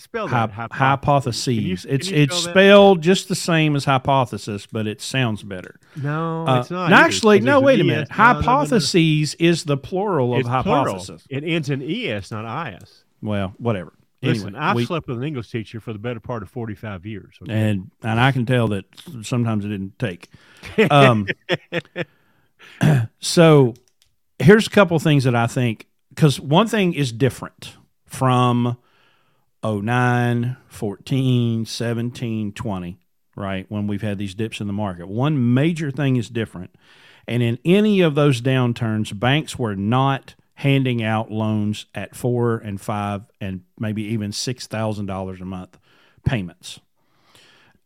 Spell 0.00 0.28
that. 0.28 0.50
Hypo- 0.50 0.74
hypotheses. 0.74 1.48
You- 1.58 1.72
it's 1.88 2.08
it's 2.08 2.36
spell 2.36 2.42
that? 2.44 2.50
spelled 2.50 3.02
just 3.02 3.28
the 3.28 3.34
same 3.34 3.76
as 3.76 3.84
hypothesis, 3.84 4.66
but 4.70 4.86
it 4.86 5.00
sounds 5.00 5.42
better. 5.42 5.78
No, 5.96 6.46
Uh, 6.46 6.60
it's 6.60 6.70
not. 6.70 6.92
either, 6.92 7.04
actually, 7.04 7.40
no. 7.40 7.60
Wait 7.60 7.80
a 7.80 7.84
minute. 7.84 8.08
No, 8.10 8.16
no, 8.16 8.32
no, 8.32 8.40
no. 8.40 8.42
Hypotheses 8.42 9.34
is 9.34 9.64
the 9.64 9.76
plural 9.76 10.34
of 10.34 10.42
plural. 10.42 10.62
hypothesis. 10.84 11.26
It 11.30 11.44
ends 11.44 11.70
in 11.70 11.82
es, 11.82 12.30
not 12.30 12.82
is. 12.82 13.04
Well, 13.22 13.54
whatever. 13.58 13.92
Listen, 14.22 14.48
Anyway, 14.48 14.60
I've 14.60 14.76
we- 14.76 14.86
slept 14.86 15.06
with 15.06 15.18
an 15.18 15.24
English 15.24 15.50
teacher 15.50 15.80
for 15.80 15.92
the 15.92 15.98
better 15.98 16.18
part 16.20 16.42
of 16.42 16.48
forty-five 16.50 17.04
years. 17.04 17.34
okay? 17.42 17.52
and 17.52 17.90
and 18.02 18.18
I 18.18 18.32
can 18.32 18.46
tell 18.46 18.68
that 18.68 18.84
sometimes 19.22 19.64
it 19.66 19.68
didn't 19.68 19.98
take. 19.98 20.28
Um, 20.90 21.26
so 23.18 23.74
here's 24.38 24.66
a 24.66 24.70
couple 24.70 24.96
of 24.96 25.02
things 25.02 25.24
that 25.24 25.34
I 25.34 25.46
think 25.46 25.86
because 26.10 26.40
one 26.40 26.66
thing 26.68 26.94
is 26.94 27.12
different 27.12 27.76
from 28.14 28.78
09, 29.64 30.56
14, 30.68 31.66
17, 31.66 32.52
20, 32.52 32.98
right? 33.36 33.66
When 33.68 33.86
we've 33.86 34.02
had 34.02 34.18
these 34.18 34.34
dips 34.34 34.60
in 34.60 34.66
the 34.66 34.72
market. 34.72 35.08
One 35.08 35.54
major 35.54 35.90
thing 35.90 36.16
is 36.16 36.28
different. 36.28 36.74
And 37.26 37.42
in 37.42 37.58
any 37.64 38.00
of 38.00 38.14
those 38.14 38.40
downturns, 38.40 39.18
banks 39.18 39.58
were 39.58 39.74
not 39.74 40.34
handing 40.56 41.02
out 41.02 41.32
loans 41.32 41.86
at 41.94 42.14
four 42.14 42.58
and 42.58 42.80
five 42.80 43.22
and 43.40 43.62
maybe 43.78 44.04
even 44.04 44.30
six 44.30 44.68
thousand 44.68 45.06
dollars 45.06 45.40
a 45.40 45.44
month 45.44 45.78
payments. 46.24 46.78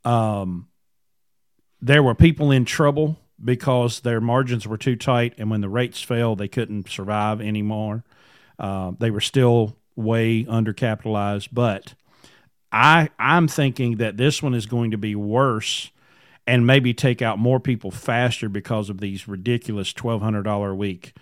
Um, 0.04 0.68
there 1.80 2.02
were 2.02 2.14
people 2.14 2.50
in 2.50 2.64
trouble 2.64 3.16
because 3.42 4.00
their 4.00 4.20
margins 4.20 4.66
were 4.66 4.76
too 4.76 4.96
tight, 4.96 5.34
and 5.38 5.50
when 5.50 5.60
the 5.60 5.68
rates 5.68 6.02
fell, 6.02 6.36
they 6.36 6.48
couldn't 6.48 6.90
survive 6.90 7.40
anymore. 7.40 8.04
Uh, 8.58 8.92
they 8.98 9.10
were 9.10 9.20
still 9.20 9.76
way 9.98 10.44
undercapitalized, 10.44 11.48
but 11.52 11.94
I 12.70 13.10
I'm 13.18 13.48
thinking 13.48 13.96
that 13.96 14.16
this 14.16 14.42
one 14.42 14.54
is 14.54 14.66
going 14.66 14.92
to 14.92 14.98
be 14.98 15.14
worse 15.14 15.90
and 16.46 16.66
maybe 16.66 16.94
take 16.94 17.20
out 17.20 17.38
more 17.38 17.60
people 17.60 17.90
faster 17.90 18.48
because 18.48 18.88
of 18.88 19.00
these 19.00 19.28
ridiculous 19.28 19.92
twelve 19.92 20.22
hundred 20.22 20.44
dollar 20.44 20.70
a 20.70 20.76
week 20.76 21.14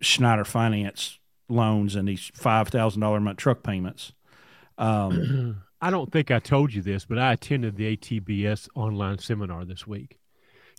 Schneider 0.00 0.44
Finance 0.44 1.18
loans 1.48 1.96
and 1.96 2.06
these 2.06 2.30
five 2.34 2.68
thousand 2.68 3.00
dollar 3.00 3.16
a 3.16 3.20
month 3.20 3.38
truck 3.38 3.62
payments. 3.62 4.12
Um, 4.78 5.62
I 5.80 5.90
don't 5.90 6.12
think 6.12 6.30
I 6.30 6.40
told 6.40 6.74
you 6.74 6.82
this, 6.82 7.06
but 7.06 7.18
I 7.18 7.32
attended 7.32 7.76
the 7.76 7.96
ATBS 7.96 8.68
online 8.74 9.18
seminar 9.18 9.64
this 9.64 9.86
week. 9.86 10.18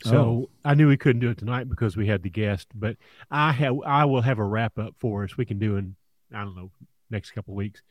So 0.03 0.17
oh. 0.17 0.49
I 0.63 0.75
knew 0.75 0.87
we 0.87 0.97
couldn't 0.97 1.21
do 1.21 1.29
it 1.29 1.39
tonight 1.39 1.69
because 1.69 1.97
we 1.97 2.07
had 2.07 2.21
the 2.21 2.29
guest, 2.29 2.67
but 2.75 2.97
I 3.31 3.51
have 3.51 3.77
I 3.85 4.05
will 4.05 4.21
have 4.21 4.37
a 4.37 4.43
wrap 4.43 4.77
up 4.77 4.95
for 4.99 5.23
us. 5.23 5.37
We 5.37 5.45
can 5.45 5.57
do 5.57 5.77
in 5.77 5.95
I 6.33 6.43
don't 6.43 6.55
know 6.55 6.71
next 7.11 7.31
couple 7.31 7.53
weeks. 7.53 7.81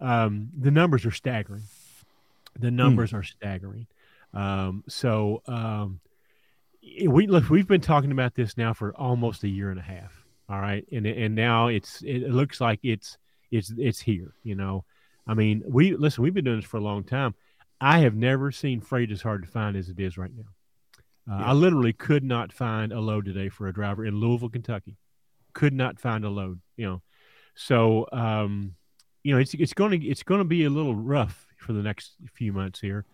Um, 0.00 0.50
the 0.56 0.70
numbers 0.70 1.04
are 1.06 1.10
staggering. 1.10 1.62
The 2.58 2.70
hmm. 2.70 2.76
numbers 2.76 3.12
are 3.12 3.22
staggering. 3.22 3.86
Um, 4.34 4.84
so 4.88 5.42
um, 5.46 6.00
we 7.06 7.26
look. 7.26 7.48
We've 7.48 7.66
been 7.66 7.80
talking 7.80 8.12
about 8.12 8.34
this 8.34 8.56
now 8.56 8.72
for 8.72 8.94
almost 8.94 9.44
a 9.44 9.48
year 9.48 9.70
and 9.70 9.80
a 9.80 9.82
half. 9.82 10.24
All 10.48 10.60
right, 10.60 10.86
and 10.92 11.06
and 11.06 11.34
now 11.34 11.68
it's 11.68 12.02
it 12.02 12.30
looks 12.30 12.60
like 12.60 12.80
it's 12.82 13.18
it's 13.50 13.72
it's 13.76 14.00
here. 14.00 14.34
You 14.42 14.54
know, 14.54 14.84
I 15.26 15.34
mean, 15.34 15.62
we 15.66 15.94
listen. 15.94 16.22
We've 16.22 16.34
been 16.34 16.44
doing 16.44 16.60
this 16.60 16.68
for 16.68 16.78
a 16.78 16.82
long 16.82 17.04
time. 17.04 17.34
I 17.80 18.00
have 18.00 18.14
never 18.14 18.50
seen 18.50 18.80
freight 18.80 19.10
as 19.12 19.22
hard 19.22 19.42
to 19.42 19.48
find 19.48 19.76
as 19.76 19.88
it 19.88 20.00
is 20.00 20.18
right 20.18 20.32
now. 20.34 21.32
Uh, 21.32 21.38
yeah. 21.38 21.50
I 21.50 21.52
literally 21.52 21.92
could 21.92 22.24
not 22.24 22.52
find 22.52 22.92
a 22.92 23.00
load 23.00 23.24
today 23.24 23.48
for 23.48 23.68
a 23.68 23.72
driver 23.72 24.04
in 24.04 24.16
Louisville, 24.16 24.48
Kentucky. 24.48 24.96
Could 25.52 25.74
not 25.74 26.00
find 26.00 26.24
a 26.24 26.30
load. 26.30 26.60
You 26.76 26.86
know, 26.86 27.02
so 27.58 28.06
um, 28.12 28.74
you 29.24 29.34
know 29.34 29.40
it's 29.40 29.52
it's 29.54 29.74
going 29.74 30.00
to 30.00 30.06
it's 30.06 30.22
going 30.22 30.38
to 30.38 30.44
be 30.44 30.64
a 30.64 30.70
little 30.70 30.94
rough 30.94 31.48
for 31.56 31.72
the 31.72 31.82
next 31.82 32.12
few 32.32 32.52
months 32.52 32.80
here. 32.80 33.04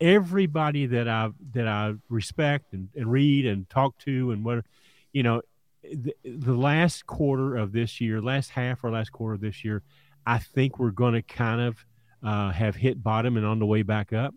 Everybody 0.00 0.86
that 0.86 1.06
I 1.08 1.30
that 1.52 1.68
I 1.68 1.94
respect 2.08 2.72
and, 2.72 2.88
and 2.96 3.10
read 3.10 3.46
and 3.46 3.68
talk 3.70 3.96
to 3.98 4.32
and 4.32 4.44
what 4.44 4.64
you 5.12 5.22
know, 5.22 5.42
the, 5.82 6.14
the 6.24 6.54
last 6.54 7.06
quarter 7.06 7.56
of 7.56 7.72
this 7.72 8.00
year, 8.00 8.20
last 8.20 8.50
half 8.50 8.82
or 8.82 8.90
last 8.90 9.12
quarter 9.12 9.34
of 9.34 9.40
this 9.40 9.64
year, 9.64 9.82
I 10.26 10.38
think 10.38 10.80
we're 10.80 10.90
going 10.90 11.14
to 11.14 11.22
kind 11.22 11.60
of 11.60 11.86
uh, 12.24 12.50
have 12.50 12.74
hit 12.74 13.02
bottom 13.02 13.36
and 13.36 13.46
on 13.46 13.60
the 13.60 13.66
way 13.66 13.82
back 13.82 14.12
up. 14.12 14.34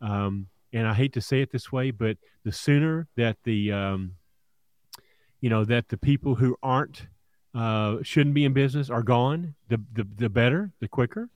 Um, 0.00 0.46
and 0.72 0.86
I 0.86 0.94
hate 0.94 1.12
to 1.14 1.20
say 1.20 1.42
it 1.42 1.52
this 1.52 1.70
way, 1.70 1.90
but 1.90 2.16
the 2.44 2.52
sooner 2.52 3.08
that 3.16 3.36
the 3.44 3.72
um, 3.72 4.14
you 5.42 5.50
know 5.50 5.64
that 5.66 5.88
the 5.88 5.98
people 5.98 6.36
who 6.36 6.56
aren't 6.62 7.08
uh, 7.54 7.98
shouldn't 8.02 8.34
be 8.34 8.44
in 8.44 8.52
business 8.52 8.90
are 8.90 9.02
gone, 9.02 9.54
the 9.68 9.80
the, 9.94 10.06
the 10.16 10.28
better, 10.28 10.70
the 10.80 10.88
quicker. 10.88 11.28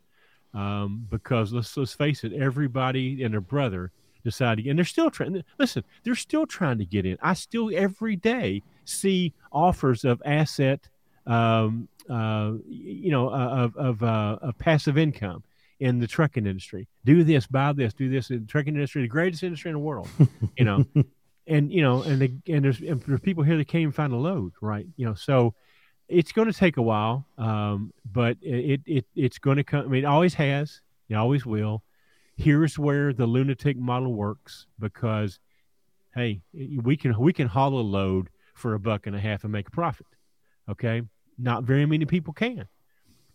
Um, 0.55 1.07
because 1.11 1.53
let's 1.53 1.77
let's 1.77 1.93
face 1.93 2.25
it, 2.25 2.33
everybody 2.33 3.23
and 3.23 3.35
their 3.35 3.41
brother 3.43 3.93
decided, 4.25 4.67
and 4.67 4.79
they're 4.79 4.85
still 4.85 5.11
trying. 5.11 5.43
Listen, 5.59 5.85
they're 6.03 6.15
still 6.15 6.47
trying 6.47 6.79
to 6.79 6.87
get 6.87 7.05
in. 7.05 7.19
I 7.21 7.35
still 7.35 7.71
every 7.75 8.17
day 8.17 8.63
see 8.85 9.35
offers 9.53 10.05
of 10.05 10.23
asset, 10.25 10.89
um, 11.27 11.89
uh, 12.09 12.53
you 12.67 13.11
know, 13.11 13.29
uh, 13.29 13.49
of 13.49 13.77
of, 13.77 14.03
uh, 14.03 14.39
of 14.41 14.59
passive 14.59 14.97
income 14.97 15.45
in 15.81 15.99
the 15.99 16.07
trucking 16.07 16.47
industry. 16.47 16.89
Do 17.05 17.23
this, 17.23 17.47
buy 17.47 17.73
this, 17.73 17.93
do 17.93 18.09
this. 18.09 18.31
In 18.31 18.41
the 18.41 18.47
trucking 18.47 18.75
industry, 18.75 19.03
the 19.03 19.09
greatest 19.09 19.43
industry 19.43 19.71
in 19.71 19.75
the 19.75 19.81
world, 19.81 20.09
you 20.57 20.65
know. 20.65 20.85
and 21.47 21.73
you 21.73 21.83
know, 21.83 22.03
and, 22.03 22.21
the, 22.21 22.33
and 22.53 22.65
there's 22.65 22.81
and 22.81 23.01
there's 23.03 23.21
people 23.21 23.45
here 23.45 23.57
that 23.57 23.69
can't 23.69 23.83
even 23.83 23.93
find 23.93 24.13
a 24.13 24.17
load, 24.17 24.53
right? 24.61 24.87
You 24.97 25.07
know, 25.07 25.15
so 25.15 25.55
it's 26.09 26.33
going 26.33 26.51
to 26.51 26.57
take 26.57 26.77
a 26.77 26.83
while, 26.83 27.27
um, 27.39 27.93
but 28.11 28.37
it 28.41 28.81
it 28.87 29.07
it's 29.15 29.39
going 29.39 29.57
to 29.57 29.65
come. 29.65 29.85
I 29.87 29.89
mean, 29.89 30.05
it 30.05 30.07
always 30.07 30.35
has, 30.35 30.81
it 31.09 31.15
always 31.15 31.45
will. 31.45 31.83
Here's 32.37 32.79
where 32.79 33.13
the 33.13 33.27
lunatic 33.27 33.79
model 33.79 34.15
works 34.15 34.67
because, 34.79 35.39
hey, 36.15 36.43
we 36.53 36.97
can 36.97 37.19
we 37.19 37.33
can 37.33 37.49
haul 37.49 37.79
a 37.79 37.81
load 37.81 38.29
for 38.55 38.75
a 38.75 38.79
buck 38.79 39.07
and 39.07 39.17
a 39.17 39.21
half 39.21 39.45
and 39.45 39.53
make 39.53 39.69
a 39.69 39.73
profit. 39.73 40.07
Okay, 40.69 41.03
not 41.39 41.65
very 41.65 41.87
many 41.87 42.05
people 42.05 42.33
can, 42.33 42.67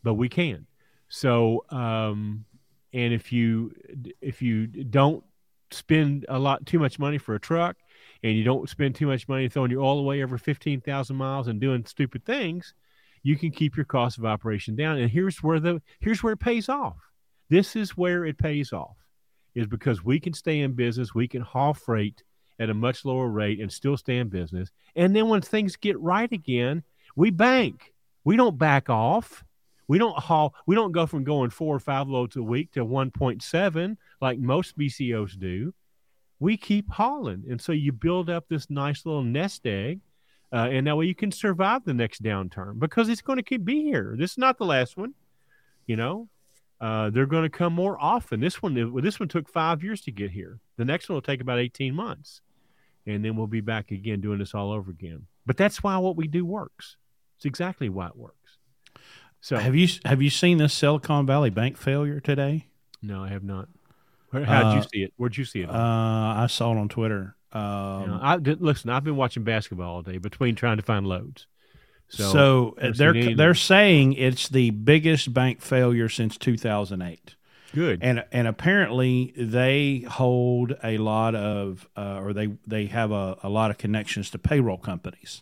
but 0.03 0.13
we 0.13 0.29
can. 0.29 0.67
So, 1.09 1.65
um, 1.69 2.45
and 2.93 3.13
if 3.13 3.31
you 3.31 3.73
if 4.21 4.41
you 4.41 4.67
don't 4.67 5.23
spend 5.71 6.25
a 6.29 6.39
lot 6.39 6.65
too 6.65 6.79
much 6.79 6.99
money 6.99 7.17
for 7.17 7.35
a 7.35 7.39
truck, 7.39 7.77
and 8.23 8.35
you 8.35 8.43
don't 8.43 8.69
spend 8.69 8.95
too 8.95 9.07
much 9.07 9.27
money 9.27 9.49
throwing 9.49 9.71
you 9.71 9.79
all 9.79 9.97
the 9.97 10.03
way 10.03 10.23
over 10.23 10.37
fifteen 10.37 10.81
thousand 10.81 11.15
miles 11.15 11.47
and 11.47 11.59
doing 11.59 11.85
stupid 11.85 12.25
things, 12.25 12.73
you 13.23 13.37
can 13.37 13.51
keep 13.51 13.75
your 13.75 13.85
cost 13.85 14.17
of 14.17 14.25
operation 14.25 14.75
down. 14.75 14.97
And 14.97 15.09
here's 15.09 15.41
where 15.43 15.59
the 15.59 15.81
here's 15.99 16.23
where 16.23 16.33
it 16.33 16.39
pays 16.39 16.69
off. 16.69 16.97
This 17.49 17.75
is 17.75 17.97
where 17.97 18.25
it 18.25 18.37
pays 18.37 18.71
off, 18.71 18.97
is 19.55 19.67
because 19.67 20.03
we 20.03 20.19
can 20.19 20.33
stay 20.33 20.61
in 20.61 20.73
business, 20.73 21.13
we 21.13 21.27
can 21.27 21.41
haul 21.41 21.73
freight 21.73 22.23
at 22.59 22.69
a 22.69 22.73
much 22.73 23.03
lower 23.05 23.27
rate 23.27 23.59
and 23.59 23.71
still 23.71 23.97
stay 23.97 24.17
in 24.17 24.29
business. 24.29 24.71
And 24.95 25.15
then 25.15 25.27
when 25.27 25.41
things 25.41 25.75
get 25.75 25.99
right 25.99 26.31
again, 26.31 26.83
we 27.15 27.31
bank. 27.31 27.91
We 28.23 28.37
don't 28.37 28.57
back 28.57 28.89
off. 28.89 29.43
We 29.87 29.97
don't 29.97 30.17
haul. 30.17 30.53
We 30.67 30.75
don't 30.75 30.91
go 30.91 31.05
from 31.07 31.23
going 31.23 31.49
four 31.49 31.75
or 31.75 31.79
five 31.79 32.07
loads 32.07 32.35
a 32.35 32.43
week 32.43 32.71
to 32.73 32.85
1.7 32.85 33.97
like 34.21 34.39
most 34.39 34.77
BCOs 34.77 35.37
do. 35.37 35.73
We 36.41 36.57
keep 36.57 36.89
hauling, 36.89 37.43
and 37.47 37.61
so 37.61 37.71
you 37.71 37.91
build 37.91 38.27
up 38.27 38.45
this 38.49 38.67
nice 38.67 39.05
little 39.05 39.23
nest 39.23 39.67
egg, 39.67 39.99
uh, 40.51 40.69
and 40.71 40.87
that 40.87 40.97
way 40.97 41.05
you 41.05 41.13
can 41.13 41.31
survive 41.31 41.85
the 41.85 41.93
next 41.93 42.23
downturn 42.23 42.79
because 42.79 43.09
it's 43.09 43.21
going 43.21 43.37
to 43.37 43.43
keep 43.43 43.63
be 43.63 43.83
here. 43.83 44.15
This 44.17 44.31
is 44.31 44.37
not 44.39 44.57
the 44.57 44.65
last 44.65 44.97
one, 44.97 45.13
you 45.85 45.95
know. 45.95 46.29
Uh, 46.81 47.11
they're 47.11 47.27
going 47.27 47.43
to 47.43 47.57
come 47.57 47.73
more 47.73 47.95
often. 48.01 48.39
This 48.39 48.59
one, 48.59 48.73
this 49.03 49.19
one 49.19 49.29
took 49.29 49.47
five 49.47 49.83
years 49.83 50.01
to 50.01 50.11
get 50.11 50.31
here. 50.31 50.59
The 50.77 50.85
next 50.85 51.07
one 51.07 51.13
will 51.13 51.21
take 51.21 51.41
about 51.41 51.59
eighteen 51.59 51.93
months, 51.93 52.41
and 53.05 53.23
then 53.23 53.35
we'll 53.35 53.45
be 53.45 53.61
back 53.61 53.91
again 53.91 54.19
doing 54.19 54.39
this 54.39 54.55
all 54.55 54.71
over 54.71 54.89
again. 54.89 55.27
But 55.45 55.57
that's 55.57 55.83
why 55.83 55.95
what 55.99 56.17
we 56.17 56.27
do 56.27 56.43
works. 56.43 56.97
It's 57.37 57.45
exactly 57.45 57.87
why 57.87 58.07
it 58.07 58.15
works. 58.15 58.57
So 59.41 59.57
have 59.57 59.75
you 59.75 59.87
have 60.05 60.23
you 60.23 60.31
seen 60.31 60.57
this 60.57 60.73
Silicon 60.73 61.27
Valley 61.27 61.51
Bank 61.51 61.77
failure 61.77 62.19
today? 62.19 62.65
No, 62.99 63.23
I 63.23 63.29
have 63.29 63.43
not. 63.43 63.69
How 64.31 64.39
did 64.39 64.49
uh, 64.49 64.75
you 64.75 64.81
see 64.93 65.03
it? 65.03 65.13
Where'd 65.17 65.37
you 65.37 65.45
see 65.45 65.61
it? 65.61 65.69
Uh, 65.69 65.73
I 65.73 66.47
saw 66.49 66.71
it 66.73 66.77
on 66.77 66.89
Twitter. 66.89 67.35
Um, 67.51 68.01
you 68.01 68.07
know, 68.07 68.19
I 68.21 68.37
did, 68.37 68.61
listen. 68.61 68.89
I've 68.89 69.03
been 69.03 69.17
watching 69.17 69.43
basketball 69.43 69.95
all 69.95 70.01
day 70.01 70.17
between 70.17 70.55
trying 70.55 70.77
to 70.77 70.83
find 70.83 71.05
loads. 71.05 71.47
So, 72.07 72.31
so 72.31 72.91
they're 72.93 73.35
they're 73.35 73.55
saying 73.55 74.13
it's 74.13 74.49
the 74.49 74.71
biggest 74.71 75.33
bank 75.33 75.61
failure 75.61 76.09
since 76.09 76.37
2008. 76.37 77.35
Good. 77.73 77.99
And 78.01 78.25
and 78.33 78.47
apparently 78.47 79.33
they 79.37 80.05
hold 80.09 80.75
a 80.83 80.97
lot 80.97 81.35
of 81.35 81.87
uh, 81.95 82.19
or 82.21 82.33
they 82.33 82.49
they 82.67 82.87
have 82.87 83.11
a, 83.11 83.37
a 83.43 83.49
lot 83.49 83.71
of 83.71 83.77
connections 83.77 84.29
to 84.31 84.37
payroll 84.37 84.77
companies. 84.77 85.41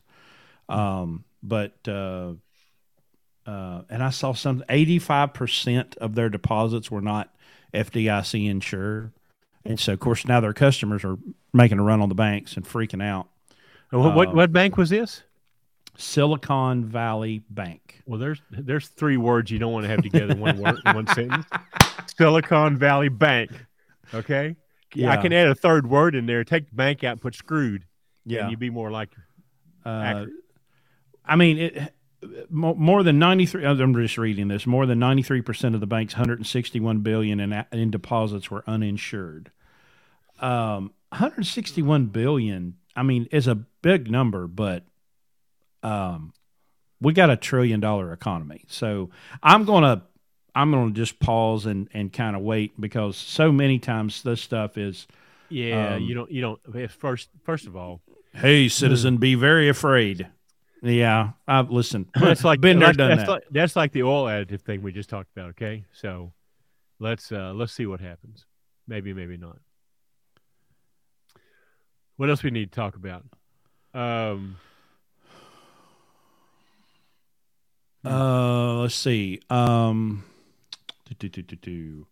Um, 0.68 1.24
but 1.42 1.76
uh, 1.88 2.34
uh, 3.48 3.82
and 3.90 4.04
I 4.04 4.12
saw 4.12 4.34
some 4.34 4.64
85% 4.70 5.98
of 5.98 6.14
their 6.14 6.30
deposits 6.30 6.92
were 6.92 7.02
not 7.02 7.34
FDIC 7.74 8.50
insured. 8.50 9.12
And 9.66 9.80
so, 9.80 9.94
of 9.94 10.00
course, 10.00 10.26
now 10.26 10.40
their 10.40 10.54
customers 10.54 11.04
are 11.04 11.18
making 11.54 11.80
a 11.80 11.84
run 11.84 12.02
on 12.02 12.10
the 12.10 12.16
banks 12.16 12.56
and 12.56 12.66
freaking 12.66 13.04
out. 13.04 13.28
What, 13.92 14.16
what, 14.16 14.36
what 14.36 14.54
bank 14.54 14.78
was 14.78 14.90
this? 14.90 15.24
Silicon 15.98 16.86
Valley 16.86 17.44
Bank. 17.50 18.02
Well, 18.06 18.20
there's 18.20 18.42
there's 18.50 18.88
three 18.88 19.18
words 19.18 19.52
you 19.52 19.60
don't 19.60 19.74
want 19.74 19.84
to 19.84 19.90
have 19.90 20.02
together 20.02 20.32
in 20.32 20.40
one 20.40 20.58
word 20.58 20.80
in 20.86 20.96
one 20.96 21.08
sentence. 21.08 21.46
Silicon 22.18 22.78
Valley 22.78 23.10
Bank. 23.10 23.52
Okay. 24.14 24.56
Yeah. 24.96 25.12
I 25.12 25.18
can 25.18 25.34
add 25.34 25.48
a 25.48 25.56
third 25.56 25.88
word 25.88 26.16
in 26.16 26.26
there. 26.26 26.44
Take 26.44 26.70
the 26.70 26.76
bank 26.76 27.04
out, 27.04 27.14
and 27.14 27.22
put 27.22 27.36
screwed. 27.36 27.86
Yeah. 28.26 28.42
And 28.42 28.52
you'd 28.52 28.60
be 28.60 28.70
more 28.70 28.92
like. 28.92 29.10
Uh, 29.86 30.26
I 31.26 31.36
mean, 31.36 31.58
it 31.58 31.94
more 32.50 33.04
than 33.04 33.20
93 33.20 33.66
i'm 33.66 33.96
just 33.96 34.18
reading 34.18 34.48
this. 34.48 34.66
More 34.66 34.86
than 34.86 35.00
93% 35.00 35.74
of 35.74 35.80
the 35.80 35.88
bank's 35.88 36.14
161 36.14 37.00
billion 37.00 37.40
in, 37.40 37.66
in 37.72 37.92
deposits 37.92 38.52
were 38.52 38.64
uninsured. 38.68 39.52
Um, 40.40 40.94
161 41.10 42.08
billion 42.08 42.76
i 42.96 43.04
mean 43.04 43.28
is 43.32 43.48
a 43.48 43.56
big 43.56 44.10
number 44.10 44.48
but 44.48 44.84
um, 45.82 46.34
we 47.02 47.14
got 47.14 47.30
a 47.30 47.38
trillion 47.38 47.80
dollar 47.80 48.14
economy. 48.14 48.64
So 48.68 49.10
i'm 49.42 49.66
gonna 49.66 50.04
i'm 50.56 50.72
gonna 50.72 50.92
just 50.92 51.20
pause 51.20 51.66
and 51.66 51.90
and 51.94 52.12
kind 52.12 52.36
of 52.36 52.42
wait 52.42 52.80
because 52.80 53.18
so 53.18 53.52
many 53.52 53.80
times 53.80 54.24
this 54.24 54.42
stuff 54.42 54.78
is 54.78 55.08
yeah 55.50 55.96
um, 55.96 56.04
you 56.04 56.14
don't 56.14 56.32
you 56.32 56.42
don't 56.42 56.92
first 56.92 57.30
first 57.44 57.66
of 57.66 57.76
all 57.76 58.02
hey 58.34 58.68
citizen 58.68 59.18
be 59.18 59.36
very 59.36 59.70
afraid 59.70 60.28
yeah, 60.82 61.32
I've 61.48 61.72
listened. 61.72 62.08
That's 62.16 62.44
like 62.44 62.62
been 62.62 62.80
there, 62.80 62.94
done 62.94 63.10
that's 63.10 63.22
that. 63.24 63.30
Like, 63.30 63.44
that's 63.52 63.76
like 63.76 63.92
the 63.92 64.04
oil 64.04 64.26
additive 64.26 64.62
thing 64.62 64.82
we 64.82 64.92
just 64.92 65.10
talked 65.10 65.30
about. 65.36 65.50
Okay, 65.52 65.86
so 65.92 66.34
let's 67.00 67.32
uh, 67.32 67.54
let's 67.54 67.74
see 67.74 67.86
what 67.86 68.00
happens. 68.00 68.46
Maybe, 68.88 69.14
maybe 69.14 69.38
not. 69.38 69.58
What 72.18 72.30
else 72.30 72.44
we 72.44 72.52
need 72.52 72.72
to 72.72 72.76
talk 72.76 72.96
about? 72.96 73.24
Um, 73.94 74.58
uh, 78.06 78.74
let's 78.80 78.96
see. 78.96 79.40
Um, 79.50 80.26
do, 81.18 81.30
do, 81.30 81.42
do, 81.42 82.08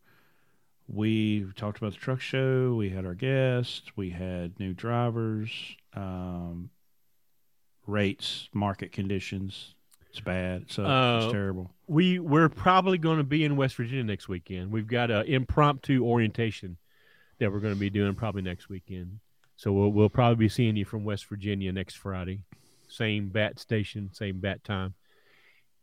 we 0.88 1.46
talked 1.56 1.78
about 1.78 1.94
the 1.94 2.00
truck 2.00 2.22
show. 2.22 2.76
We 2.76 2.90
had 2.90 3.06
our 3.06 3.16
guests. 3.16 3.84
We 3.96 4.12
had 4.12 4.60
new 4.60 4.74
drivers. 4.74 5.52
Um, 5.94 6.70
rates, 7.88 8.50
market 8.54 8.92
conditions. 8.92 9.74
It's 10.10 10.20
bad. 10.20 10.66
So 10.72 10.86
Uh, 10.86 11.22
it's 11.24 11.32
terrible. 11.32 11.72
We 11.88 12.20
we're 12.20 12.50
probably 12.50 12.98
going 12.98 13.18
to 13.18 13.24
be 13.24 13.44
in 13.44 13.56
West 13.56 13.76
Virginia 13.76 14.04
next 14.04 14.28
weekend. 14.28 14.72
We've 14.72 14.88
got 14.88 15.10
an 15.12 15.26
impromptu 15.26 16.04
orientation 16.04 16.78
that 17.40 17.52
we're 17.52 17.60
going 17.60 17.74
to 17.74 17.80
be 17.80 17.90
doing 17.90 18.16
probably 18.16 18.42
next 18.42 18.68
weekend. 18.70 19.20
So 19.56 19.72
we'll 19.72 19.90
we'll 19.90 20.10
probably 20.10 20.36
be 20.36 20.50
seeing 20.50 20.76
you 20.76 20.86
from 20.86 21.04
West 21.04 21.26
Virginia 21.28 21.72
next 21.72 21.96
Friday. 21.96 22.42
Same 22.90 23.30
bat 23.30 23.60
station, 23.60 24.12
same 24.14 24.40
bat 24.40 24.64
time. 24.64 24.94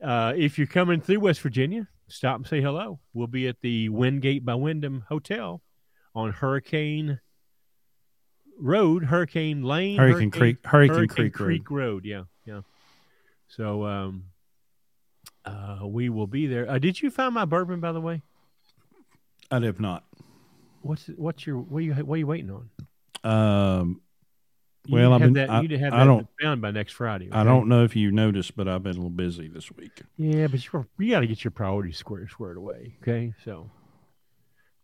Uh, 0.03 0.33
if 0.37 0.59
you're 0.59 0.67
coming 0.67 1.01
through 1.01 1.21
West 1.21 1.41
Virginia, 1.41 1.87
stop 2.09 2.37
and 2.37 2.47
say 2.47 2.61
hello. 2.61 2.99
We'll 3.13 3.27
be 3.27 3.47
at 3.49 3.61
the 3.61 3.89
Wingate 3.89 4.45
by 4.45 4.55
Wyndham 4.55 5.05
Hotel 5.09 5.63
on 6.15 6.33
Hurricane 6.33 7.21
Road, 8.59 9.05
Hurricane 9.05 9.63
Lane, 9.63 9.99
Hurricane 9.99 10.31
Creek- 10.31 10.65
Hurricane 10.65 11.09
Creek 11.09 11.39
Road. 11.39 11.47
Creek 11.47 11.71
Road. 11.71 12.05
Yeah, 12.05 12.23
yeah. 12.47 12.61
So 13.49 13.85
um, 13.85 14.25
uh, 15.45 15.81
we 15.85 16.09
will 16.09 16.27
be 16.27 16.47
there. 16.47 16.69
Uh, 16.71 16.79
did 16.79 17.01
you 17.03 17.11
find 17.11 17.35
my 17.35 17.45
bourbon, 17.45 17.81
by 17.81 17.93
the 17.93 18.01
way? 18.01 18.23
I 19.51 19.61
have 19.61 19.81
not. 19.81 20.05
What's 20.83 21.07
what's 21.17 21.47
your 21.47 21.59
what 21.59 21.79
are 21.79 21.83
you 21.83 21.95
what 21.95 22.15
are 22.15 22.19
you 22.19 22.27
waiting 22.27 22.51
on? 22.51 22.71
Um, 23.31 24.01
You 24.87 24.95
Well, 24.97 25.13
I've 25.15 25.21
have 25.23 25.33
been- 25.33 25.47
that, 25.47 25.51
I- 25.51 25.61
you'd 25.63 25.71
have 25.73 25.95
I 25.95 26.05
don't- 26.05 26.29
found 26.43 26.61
by 26.61 26.71
next 26.71 26.93
Friday. 26.93 27.31
I 27.33 27.43
don't 27.45 27.69
know 27.69 27.85
if 27.85 27.97
you 27.97 28.11
noticed, 28.11 28.55
but 28.57 28.69
I've 28.69 28.83
been 28.83 28.93
a 28.93 28.97
little 28.97 29.09
busy 29.11 29.49
this 29.49 29.73
week. 29.73 30.03
Yeah, 30.19 30.47
but 30.49 30.61
you're, 30.73 30.87
you 30.99 31.11
got 31.11 31.21
to 31.21 31.27
get 31.27 31.43
your 31.43 31.53
priorities 31.53 31.97
squared 31.97 32.31
squared 32.31 32.57
away. 32.59 32.97
Okay, 33.03 33.33
so 33.45 33.71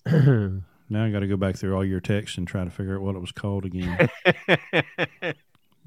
Mm-hmm. 0.07 0.59
Now 0.91 1.05
I 1.05 1.11
got 1.11 1.21
to 1.21 1.29
go 1.29 1.37
back 1.37 1.57
through 1.57 1.75
all 1.75 1.85
your 1.85 2.01
texts 2.01 2.37
and 2.37 2.47
try 2.47 2.65
to 2.65 2.71
figure 2.71 2.97
out 2.97 3.03
what 3.03 3.15
it 3.15 3.21
was 3.21 3.31
called 3.33 3.65
again. 3.65 4.09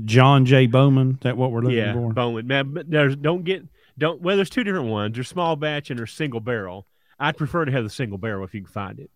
John 0.05 0.45
J. 0.45 0.65
Bowman. 0.65 1.11
Is 1.11 1.19
that 1.19 1.37
what 1.37 1.51
we're 1.51 1.61
looking 1.61 1.77
yeah, 1.77 1.93
for? 1.93 2.13
Bowman. 2.13 2.47
Man, 2.47 2.83
there's 2.87 3.15
don't 3.17 3.43
get 3.43 3.63
don't. 3.97 4.21
Well, 4.21 4.37
there's 4.37 4.49
two 4.49 4.63
different 4.63 4.87
ones. 4.87 5.15
There's 5.15 5.27
small 5.27 5.55
batch 5.57 5.89
and 5.89 5.99
there's 5.99 6.13
single 6.13 6.39
barrel. 6.39 6.87
I'd 7.19 7.37
prefer 7.37 7.65
to 7.65 7.71
have 7.71 7.83
the 7.83 7.89
single 7.89 8.17
barrel 8.17 8.45
if 8.45 8.53
you 8.53 8.61
can 8.61 8.71
find 8.71 8.99
it. 8.99 9.11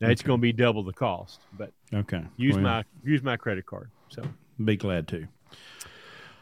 Now 0.00 0.08
it's 0.08 0.22
going 0.22 0.38
to 0.38 0.42
be 0.42 0.52
double 0.52 0.82
the 0.82 0.92
cost, 0.92 1.40
but 1.56 1.72
Okay. 1.92 2.24
use 2.36 2.54
Well, 2.54 2.62
my 2.62 2.84
use 3.04 3.22
my 3.22 3.36
credit 3.36 3.66
card. 3.66 3.90
So 4.08 4.22
Be 4.64 4.76
glad 4.76 5.06
to. 5.08 5.28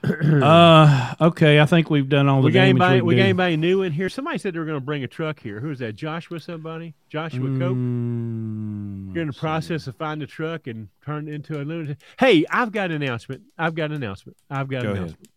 uh, 0.43 1.15
okay. 1.21 1.61
I 1.61 1.67
think 1.67 1.91
we've 1.91 2.09
done 2.09 2.29
all 2.29 2.41
the 2.41 2.47
we 2.47 2.53
got 2.53 2.63
anybody 2.63 3.01
we 3.03 3.17
got 3.17 3.23
anybody 3.25 3.57
new 3.57 3.83
in 3.83 3.93
here. 3.93 4.09
Somebody 4.09 4.39
said 4.39 4.55
they 4.55 4.59
were 4.59 4.65
going 4.65 4.79
to 4.81 4.85
bring 4.85 5.05
a 5.05 5.09
truck 5.09 5.41
here. 5.41 5.61
Who's 5.61 5.79
that? 5.81 5.95
Joshua 5.95 6.41
somebody? 6.41 6.95
Joshua 7.09 7.41
Cope. 7.59 7.77
Mm, 7.77 9.15
You're 9.15 9.23
in 9.23 9.27
the 9.27 9.27
let's 9.27 9.37
see. 9.37 9.41
process 9.41 9.87
of 9.87 9.97
finding 9.97 10.25
a 10.25 10.27
truck 10.27 10.67
and 10.67 10.89
turn 11.05 11.29
it 11.29 11.35
into 11.35 11.61
a 11.61 11.63
lunatic. 11.65 11.99
Hey, 12.19 12.47
I've 12.51 12.73
got 12.73 12.91
an 12.91 13.03
announcement. 13.03 13.43
I've 13.59 13.75
got 13.75 13.91
an 13.91 13.97
announcement. 13.97 14.37
I've 14.49 14.69
got 14.69 14.83
Go 14.83 14.91
an 14.91 14.97
ahead. 14.97 14.99
announcement. 15.09 15.29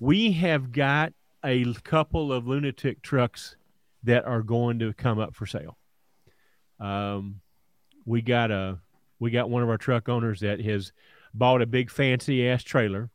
We 0.00 0.32
have 0.32 0.72
got 0.72 1.12
a 1.44 1.72
couple 1.84 2.32
of 2.32 2.46
lunatic 2.46 3.02
trucks 3.02 3.56
that 4.04 4.24
are 4.24 4.42
going 4.42 4.78
to 4.78 4.92
come 4.94 5.18
up 5.18 5.34
for 5.34 5.46
sale. 5.46 5.76
Um, 6.80 7.40
we 8.04 8.22
got 8.22 8.50
a 8.50 8.78
we 9.20 9.30
got 9.30 9.50
one 9.50 9.62
of 9.62 9.68
our 9.68 9.78
truck 9.78 10.08
owners 10.08 10.40
that 10.40 10.60
has 10.60 10.92
bought 11.34 11.62
a 11.62 11.66
big 11.66 11.90
fancy 11.90 12.48
ass 12.48 12.64
trailer, 12.64 13.10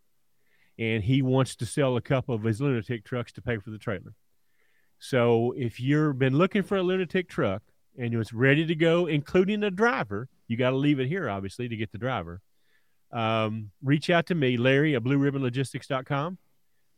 and 0.80 1.04
he 1.04 1.22
wants 1.22 1.56
to 1.56 1.66
sell 1.66 1.98
a 1.98 2.02
couple 2.02 2.36
of 2.36 2.44
his 2.44 2.62
lunatic 2.62 3.04
trucks 3.04 3.32
to 3.34 3.42
pay 3.42 3.58
for 3.58 3.72
the 3.72 3.78
trailer. 3.78 4.14
So 5.00 5.54
if 5.58 5.80
you've 5.80 6.18
been 6.18 6.38
looking 6.38 6.64
for 6.64 6.78
a 6.78 6.84
lunatic 6.84 7.30
truck 7.30 7.62
and 7.98 8.14
it's 8.14 8.34
ready 8.34 8.66
to 8.66 8.76
go, 8.76 9.06
including 9.08 9.64
a 9.64 9.72
driver, 9.72 10.30
you 10.48 10.58
got 10.58 10.72
to 10.72 10.76
leave 10.76 11.00
it 11.00 11.08
here, 11.08 11.30
obviously, 11.30 11.68
to 11.68 11.76
get 11.76 11.92
the 11.92 11.98
driver. 11.98 12.42
Um, 13.12 13.72
reach 13.84 14.10
out 14.10 14.28
to 14.28 14.36
me, 14.36 14.58
Larry 14.58 14.96
at 14.96 15.04
blueribbonlogistics.com, 15.04 16.38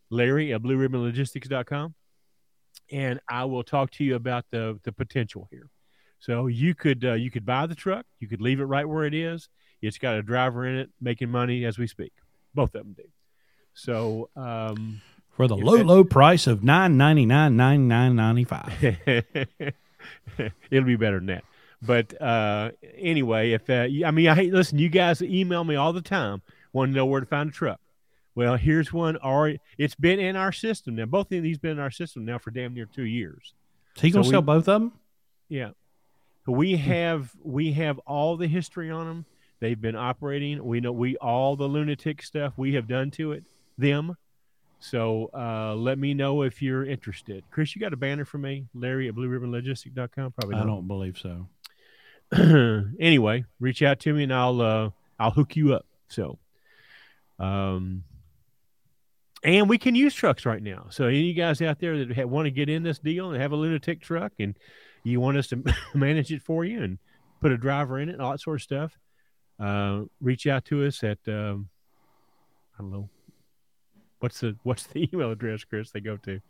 Larry 0.09 0.53
at 0.53 0.61
blueribbonlogistics.com, 0.61 1.95
and 2.91 3.19
I 3.29 3.45
will 3.45 3.63
talk 3.63 3.91
to 3.91 4.03
you 4.03 4.15
about 4.15 4.45
the, 4.49 4.79
the 4.83 4.91
potential 4.91 5.47
here. 5.51 5.69
So 6.19 6.47
you 6.47 6.75
could 6.75 7.05
uh, 7.05 7.13
you 7.13 7.31
could 7.31 7.45
buy 7.45 7.65
the 7.65 7.75
truck, 7.75 8.05
you 8.19 8.27
could 8.27 8.41
leave 8.41 8.59
it 8.59 8.65
right 8.65 8.87
where 8.87 9.05
it 9.05 9.13
is. 9.13 9.47
It's 9.81 9.97
got 9.97 10.17
a 10.17 10.23
driver 10.23 10.65
in 10.65 10.75
it 10.75 10.89
making 10.99 11.29
money 11.29 11.63
as 11.63 11.77
we 11.77 11.87
speak. 11.87 12.11
Both 12.53 12.75
of 12.75 12.83
them 12.83 12.93
do. 12.97 13.03
So 13.73 14.29
um, 14.35 15.01
for 15.31 15.47
the 15.47 15.55
low, 15.55 15.75
it- 15.75 15.85
low 15.85 16.03
price 16.03 16.47
of 16.47 16.63
nine 16.63 16.97
ninety 16.97 17.25
nine 17.25 17.55
nine 17.55 17.87
nine 17.87 18.15
ninety 18.15 18.43
five. 18.43 18.71
It'll 20.71 20.85
be 20.85 20.95
better 20.95 21.17
than 21.17 21.27
that. 21.27 21.43
But 21.81 22.19
uh, 22.21 22.71
anyway, 22.97 23.51
if 23.51 23.69
uh, 23.69 23.87
I 24.05 24.11
mean, 24.11 24.27
I 24.27 24.35
hate 24.35 24.53
listen. 24.53 24.77
You 24.79 24.89
guys 24.89 25.21
email 25.21 25.63
me 25.63 25.75
all 25.75 25.93
the 25.93 26.01
time, 26.01 26.41
want 26.73 26.91
to 26.91 26.95
know 26.95 27.05
where 27.05 27.21
to 27.21 27.25
find 27.25 27.49
a 27.49 27.53
truck. 27.53 27.79
Well, 28.35 28.55
here's 28.57 28.91
one. 28.93 29.17
Already, 29.17 29.59
it's 29.77 29.95
been 29.95 30.19
in 30.19 30.35
our 30.35 30.51
system 30.51 30.95
now. 30.95 31.05
Both 31.05 31.31
of 31.31 31.41
these 31.43 31.57
been 31.57 31.71
in 31.71 31.79
our 31.79 31.91
system 31.91 32.25
now 32.25 32.37
for 32.37 32.51
damn 32.51 32.73
near 32.73 32.85
two 32.85 33.03
years. 33.05 33.53
So 33.95 34.01
he 34.01 34.11
gonna 34.11 34.23
So 34.23 34.29
we- 34.29 34.33
sell 34.33 34.41
both 34.41 34.67
of 34.67 34.81
them? 34.81 34.93
Yeah, 35.47 35.69
we 36.45 36.75
have 36.77 37.31
we 37.41 37.71
have 37.73 37.97
all 37.99 38.35
the 38.37 38.47
history 38.47 38.91
on 38.91 39.07
them. 39.07 39.25
They've 39.61 39.79
been 39.79 39.95
operating. 39.95 40.63
We 40.63 40.79
know 40.81 40.91
we 40.91 41.15
all 41.17 41.55
the 41.55 41.67
lunatic 41.67 42.21
stuff 42.21 42.53
we 42.57 42.73
have 42.75 42.87
done 42.87 43.09
to 43.11 43.31
it 43.33 43.43
them. 43.79 44.15
So 44.79 45.29
uh, 45.33 45.75
let 45.75 45.99
me 45.99 46.13
know 46.13 46.43
if 46.43 46.61
you're 46.61 46.85
interested. 46.85 47.43
Chris, 47.51 47.75
you 47.75 47.81
got 47.81 47.93
a 47.93 47.97
banner 47.97 48.25
for 48.25 48.37
me, 48.37 48.67
Larry 48.73 49.09
at 49.09 49.15
BlueRibbonLogistic.com. 49.15 50.31
Probably 50.31 50.55
not. 50.55 50.63
I 50.63 50.65
don't 50.65 50.87
believe 50.87 51.17
so. 51.17 51.47
anyway, 52.99 53.43
reach 53.59 53.81
out 53.81 53.99
to 54.01 54.13
me 54.13 54.23
and 54.23 54.33
I'll 54.33 54.61
uh, 54.61 54.89
I'll 55.19 55.31
hook 55.31 55.55
you 55.55 55.73
up. 55.73 55.85
So, 56.07 56.39
um, 57.39 58.03
and 59.43 59.67
we 59.67 59.77
can 59.77 59.95
use 59.95 60.13
trucks 60.13 60.45
right 60.45 60.61
now. 60.61 60.87
So 60.91 61.05
any 61.05 61.19
of 61.19 61.25
you 61.25 61.33
guys 61.33 61.61
out 61.61 61.79
there 61.79 62.05
that 62.05 62.29
want 62.29 62.45
to 62.45 62.51
get 62.51 62.69
in 62.69 62.83
this 62.83 62.99
deal 62.99 63.31
and 63.31 63.41
have 63.41 63.51
a 63.51 63.55
lunatic 63.55 64.01
truck 64.01 64.33
and 64.39 64.55
you 65.03 65.19
want 65.19 65.37
us 65.37 65.47
to 65.47 65.63
manage 65.93 66.31
it 66.31 66.41
for 66.41 66.63
you 66.63 66.81
and 66.81 66.99
put 67.41 67.51
a 67.51 67.57
driver 67.57 67.99
in 67.99 68.09
it 68.09 68.13
and 68.13 68.21
all 68.21 68.31
that 68.31 68.41
sort 68.41 68.57
of 68.57 68.61
stuff, 68.61 68.97
uh, 69.59 70.01
reach 70.21 70.47
out 70.47 70.65
to 70.65 70.85
us 70.85 71.03
at 71.03 71.19
um, 71.27 71.69
I 72.77 72.81
don't 72.81 72.91
know 72.91 73.09
what's 74.19 74.39
the 74.39 74.55
what's 74.63 74.85
the 74.87 75.09
email 75.13 75.31
address, 75.31 75.63
Chris? 75.63 75.91
They 75.91 75.99
go 75.99 76.17
to. 76.17 76.41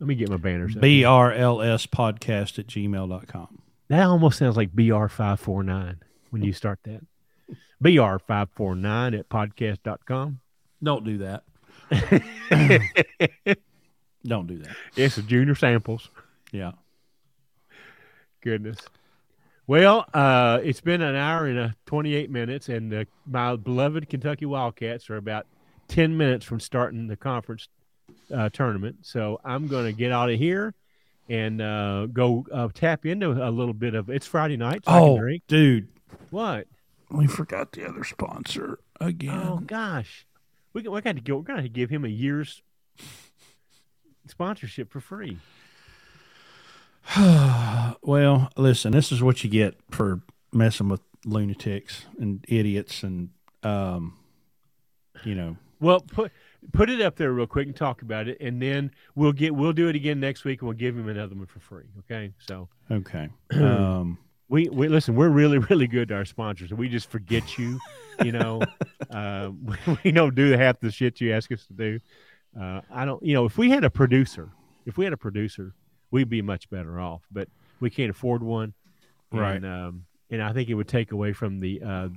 Let 0.00 0.06
me 0.06 0.14
get 0.14 0.28
my 0.28 0.36
banners. 0.36 0.76
BRLS 0.76 1.88
podcast 1.88 2.58
at 2.60 2.68
gmail.com. 2.68 3.62
That 3.88 4.04
almost 4.04 4.38
sounds 4.38 4.56
like 4.56 4.72
BR549 4.72 5.96
when 6.30 6.42
you 6.42 6.52
start 6.52 6.78
that. 6.84 7.00
BR549 7.82 9.18
at 9.18 9.28
podcast.com. 9.28 10.40
Don't 10.82 11.04
do 11.04 11.18
that. 11.18 11.42
Don't 14.24 14.46
do 14.46 14.58
that. 14.58 14.76
it's 14.94 15.16
a 15.16 15.22
junior 15.22 15.54
samples. 15.54 16.10
Yeah. 16.52 16.72
Goodness. 18.42 18.78
Well, 19.66 20.06
uh, 20.14 20.60
it's 20.62 20.80
been 20.80 21.02
an 21.02 21.14
hour 21.14 21.46
and 21.46 21.58
uh, 21.58 21.68
28 21.86 22.30
minutes, 22.30 22.68
and 22.68 22.92
uh, 22.92 23.04
my 23.26 23.56
beloved 23.56 24.08
Kentucky 24.08 24.46
Wildcats 24.46 25.10
are 25.10 25.16
about 25.16 25.46
10 25.88 26.16
minutes 26.16 26.44
from 26.44 26.60
starting 26.60 27.06
the 27.08 27.16
conference 27.16 27.68
uh, 28.34 28.48
tournament. 28.50 28.98
So 29.02 29.40
I'm 29.44 29.66
going 29.68 29.86
to 29.86 29.92
get 29.92 30.12
out 30.12 30.30
of 30.30 30.38
here 30.38 30.74
and 31.28 31.60
uh, 31.60 32.06
go 32.06 32.46
uh, 32.52 32.68
tap 32.72 33.04
into 33.06 33.30
a 33.32 33.50
little 33.50 33.74
bit 33.74 33.94
of 33.94 34.08
it's 34.08 34.26
Friday 34.26 34.56
night. 34.56 34.84
So 34.84 34.92
Oh, 34.92 35.18
drink. 35.18 35.42
dude, 35.48 35.88
What? 36.30 36.66
we 37.10 37.26
forgot 37.26 37.72
the 37.72 37.88
other 37.88 38.04
sponsor 38.04 38.78
again. 39.00 39.40
Oh 39.42 39.58
gosh, 39.66 40.26
we 40.74 40.82
we 40.82 41.00
got 41.00 41.16
to 41.16 41.22
go. 41.22 41.36
We're 41.36 41.42
going 41.42 41.62
to 41.62 41.68
give 41.70 41.88
him 41.90 42.04
a 42.04 42.08
year's 42.08 42.62
sponsorship 44.26 44.90
for 44.92 45.00
free. 45.00 45.38
well, 48.02 48.50
listen, 48.56 48.92
this 48.92 49.10
is 49.12 49.22
what 49.22 49.42
you 49.42 49.50
get 49.50 49.78
for 49.90 50.20
messing 50.52 50.88
with 50.88 51.00
lunatics 51.24 52.04
and 52.18 52.44
idiots 52.48 53.02
and 53.02 53.30
um 53.64 54.16
you 55.24 55.34
know 55.34 55.56
Well, 55.80 56.00
put 56.00 56.32
put 56.72 56.90
it 56.90 57.00
up 57.00 57.16
there 57.16 57.32
real 57.32 57.46
quick 57.46 57.66
and 57.66 57.76
talk 57.76 58.02
about 58.02 58.28
it, 58.28 58.38
and 58.40 58.60
then 58.60 58.90
we'll 59.14 59.32
get 59.32 59.54
we'll 59.54 59.72
do 59.72 59.88
it 59.88 59.96
again 59.96 60.20
next 60.20 60.44
week, 60.44 60.60
and 60.60 60.68
we'll 60.68 60.76
give 60.76 60.96
him 60.96 61.08
another 61.08 61.34
one 61.34 61.46
for 61.46 61.60
free. 61.60 61.84
Okay, 62.00 62.32
so 62.46 62.68
okay 62.90 63.28
um 63.52 64.18
we 64.48 64.68
we 64.68 64.88
listen. 64.88 65.14
We're 65.14 65.28
really 65.28 65.58
really 65.58 65.86
good 65.86 66.08
to 66.08 66.14
our 66.14 66.24
sponsors. 66.24 66.72
We 66.72 66.88
just 66.88 67.10
forget 67.10 67.58
you. 67.58 67.78
You 68.24 68.32
know, 68.32 68.62
uh, 69.10 69.50
we, 69.64 69.76
we 70.04 70.12
don't 70.12 70.34
do 70.34 70.52
half 70.52 70.80
the 70.80 70.90
shit 70.90 71.20
you 71.20 71.32
ask 71.32 71.52
us 71.52 71.66
to 71.66 71.72
do. 71.72 72.00
Uh, 72.58 72.80
I 72.90 73.04
don't. 73.04 73.22
You 73.22 73.34
know, 73.34 73.44
if 73.44 73.58
we 73.58 73.70
had 73.70 73.84
a 73.84 73.90
producer, 73.90 74.50
if 74.86 74.96
we 74.96 75.04
had 75.04 75.12
a 75.12 75.18
producer, 75.18 75.74
we'd 76.10 76.30
be 76.30 76.42
much 76.42 76.68
better 76.70 76.98
off. 76.98 77.22
But 77.30 77.48
we 77.80 77.90
can't 77.90 78.10
afford 78.10 78.42
one. 78.42 78.74
Right. 79.30 79.56
And, 79.56 79.66
um, 79.66 80.06
and 80.30 80.42
I 80.42 80.52
think 80.52 80.70
it 80.70 80.74
would 80.74 80.88
take 80.88 81.12
away 81.12 81.32
from 81.32 81.60
the. 81.60 81.82
Uh, 81.82 82.08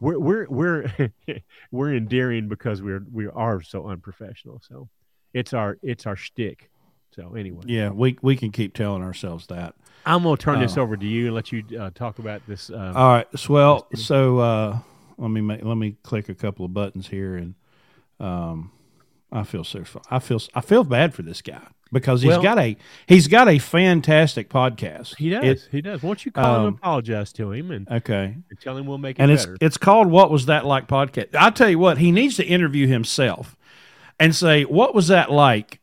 we're 0.00 0.18
we're 0.18 0.46
we're 0.48 0.92
we're 1.70 1.94
endearing 1.94 2.48
because 2.48 2.82
we're 2.82 3.04
we 3.12 3.26
are 3.28 3.60
so 3.62 3.86
unprofessional. 3.88 4.60
So 4.68 4.88
it's 5.34 5.52
our 5.52 5.78
it's 5.82 6.06
our 6.06 6.16
shtick. 6.16 6.70
So 7.14 7.34
anyway, 7.34 7.62
Yeah, 7.66 7.90
we 7.90 8.18
we 8.22 8.36
can 8.36 8.52
keep 8.52 8.74
telling 8.74 9.02
ourselves 9.02 9.46
that. 9.48 9.74
I'm 10.06 10.22
gonna 10.22 10.36
turn 10.36 10.60
this 10.60 10.76
Oh. 10.78 10.82
over 10.82 10.96
to 10.96 11.06
you 11.06 11.26
and 11.26 11.34
let 11.34 11.50
you 11.52 11.64
uh, 11.78 11.90
talk 11.94 12.18
about 12.18 12.42
this. 12.46 12.70
Um, 12.70 12.96
All 12.96 13.12
right. 13.12 13.26
So, 13.36 13.52
well, 13.52 13.88
so 13.94 14.38
uh, 14.38 14.78
let 15.16 15.30
me 15.30 15.40
make, 15.40 15.64
let 15.64 15.76
me 15.76 15.96
click 16.02 16.28
a 16.28 16.34
couple 16.34 16.64
of 16.64 16.72
buttons 16.72 17.08
here, 17.08 17.36
and 17.36 17.54
um, 18.20 18.70
I 19.32 19.42
feel 19.42 19.64
so 19.64 19.84
I 20.10 20.18
feel 20.20 20.40
I 20.54 20.60
feel 20.60 20.84
bad 20.84 21.14
for 21.14 21.22
this 21.22 21.42
guy 21.42 21.66
because 21.92 22.22
he's 22.22 22.30
Well- 22.30 22.42
got 22.42 22.58
a 22.58 22.76
he's 23.06 23.26
got 23.28 23.48
a 23.48 23.58
fantastic 23.58 24.48
podcast. 24.50 25.16
he 25.16 25.30
does. 25.30 25.44
It- 25.44 25.68
he 25.70 25.80
does. 25.80 26.02
Won't 26.02 26.24
you 26.26 26.32
call 26.32 26.54
him 26.54 26.60
um, 26.60 26.66
and 26.68 26.76
apologize 26.76 27.32
to 27.34 27.52
him 27.52 27.70
and, 27.70 27.88
okay, 27.90 28.36
and 28.50 28.60
tell 28.60 28.76
him 28.76 28.86
we'll 28.86 28.98
make 28.98 29.18
it 29.18 29.22
and 29.22 29.30
it's 29.30 29.46
better? 29.46 29.58
it's 29.60 29.76
called 29.76 30.08
"What 30.08 30.30
Was 30.30 30.46
That 30.46 30.64
Like" 30.66 30.86
podcast. 30.88 31.34
I 31.38 31.50
tell 31.50 31.68
you 31.70 31.78
what, 31.78 31.98
he 31.98 32.12
needs 32.12 32.36
to 32.36 32.44
interview 32.44 32.86
himself 32.86 33.56
and 34.20 34.34
say, 34.34 34.64
"What 34.64 34.94
was 34.94 35.08
that 35.08 35.30
like?" 35.30 35.80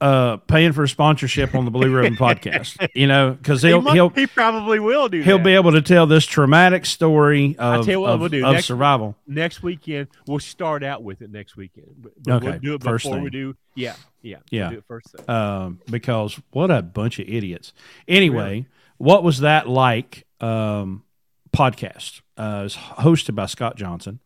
Uh, 0.00 0.36
paying 0.36 0.70
for 0.72 0.84
a 0.84 0.88
sponsorship 0.88 1.56
on 1.56 1.64
the 1.64 1.72
Blue 1.72 1.92
Ribbon 1.92 2.14
podcast, 2.16 2.88
you 2.94 3.08
know, 3.08 3.32
because 3.32 3.62
he, 3.62 3.68
he'll 3.70 3.80
might- 3.82 3.94
he'll 3.94 4.10
he 4.10 4.28
probably 4.28 4.78
will 4.78 5.08
do. 5.08 5.22
he'll 5.22 5.38
that. 5.38 5.44
be 5.44 5.54
able 5.56 5.72
to 5.72 5.82
tell 5.82 6.06
this 6.06 6.24
traumatic 6.24 6.86
story 6.86 7.56
of, 7.58 7.84
tell 7.84 7.94
you 7.94 8.00
what 8.02 8.10
of, 8.12 8.20
we'll 8.20 8.28
do. 8.28 8.46
of 8.46 8.52
Next- 8.52 8.66
survival. 8.66 9.16
next 9.26 9.60
weekend. 9.64 10.06
We'll 10.28 10.38
start 10.38 10.84
out 10.84 11.02
with 11.02 11.20
it 11.20 11.32
next 11.32 11.56
weekend. 11.56 11.88
But, 12.00 12.12
but 12.22 12.32
Okay, 12.34 12.46
we'll 12.50 12.58
do 12.60 12.74
it 12.74 12.80
before 12.84 13.18
we 13.18 13.28
do. 13.30 13.56
Yeah, 13.74 13.94
yeah, 14.22 14.38
Yeah. 14.50 14.72
First 14.86 15.12
thing. 15.16 15.28
um, 15.30 15.80
because 15.90 16.40
what 16.50 16.70
a 16.70 16.82
bunch 16.82 17.18
of 17.18 17.28
idiots. 17.28 17.72
Anyway, 18.06 18.66
what 18.98 19.22
was 19.22 19.40
that 19.40 19.68
like? 19.68 20.24
Um, 20.40 21.04
podcast 21.52 22.20
uh, 22.36 22.62
is 22.66 22.76
hosted 22.76 23.34
by 23.34 23.46
Scott 23.46 23.76
Johnson, 23.76 24.20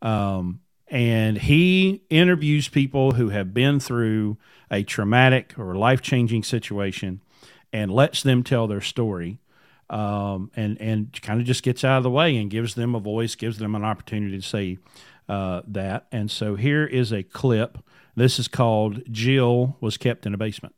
um, 0.00 0.60
and 0.88 1.36
he 1.38 2.02
interviews 2.10 2.68
people 2.68 3.12
who 3.12 3.30
have 3.30 3.52
been 3.52 3.80
through 3.80 4.38
a 4.70 4.82
traumatic 4.82 5.54
or 5.58 5.74
life 5.74 6.00
changing 6.00 6.42
situation, 6.42 7.20
and 7.72 7.90
lets 7.90 8.22
them 8.22 8.42
tell 8.42 8.66
their 8.66 8.80
story. 8.80 9.38
Um, 9.90 10.50
and 10.56 10.80
and 10.80 11.20
kind 11.20 11.38
of 11.38 11.46
just 11.46 11.62
gets 11.62 11.84
out 11.84 11.98
of 11.98 12.02
the 12.02 12.10
way 12.10 12.38
and 12.38 12.50
gives 12.50 12.74
them 12.76 12.94
a 12.94 13.00
voice, 13.00 13.34
gives 13.34 13.58
them 13.58 13.74
an 13.74 13.84
opportunity 13.84 14.38
to 14.38 14.42
say 14.42 14.78
uh, 15.28 15.60
that. 15.68 16.06
And 16.10 16.30
so 16.30 16.54
here 16.54 16.86
is 16.86 17.12
a 17.12 17.22
clip. 17.22 17.76
This 18.14 18.38
is 18.38 18.48
called 18.48 19.02
Jill 19.10 19.76
was 19.80 19.96
kept 19.96 20.26
in 20.26 20.34
a 20.34 20.38
basement. 20.38 20.74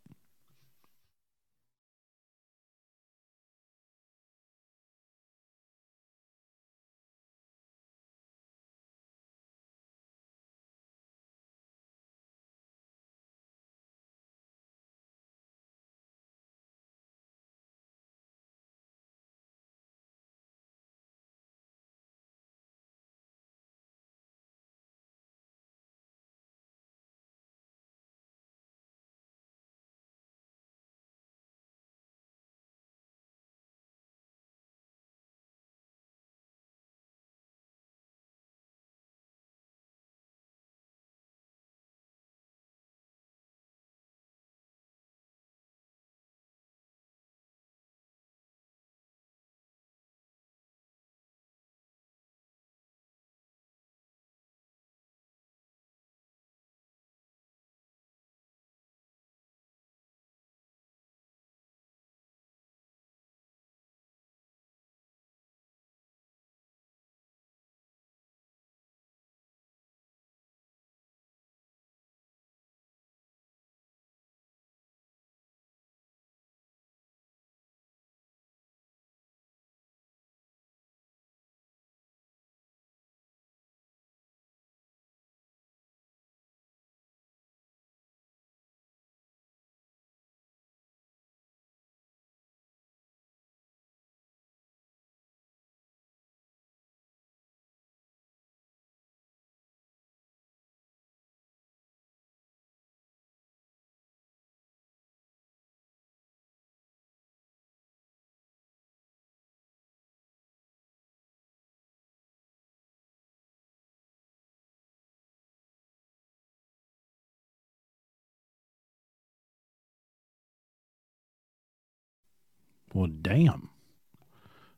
Well, 122.94 123.10
damn, 123.20 123.68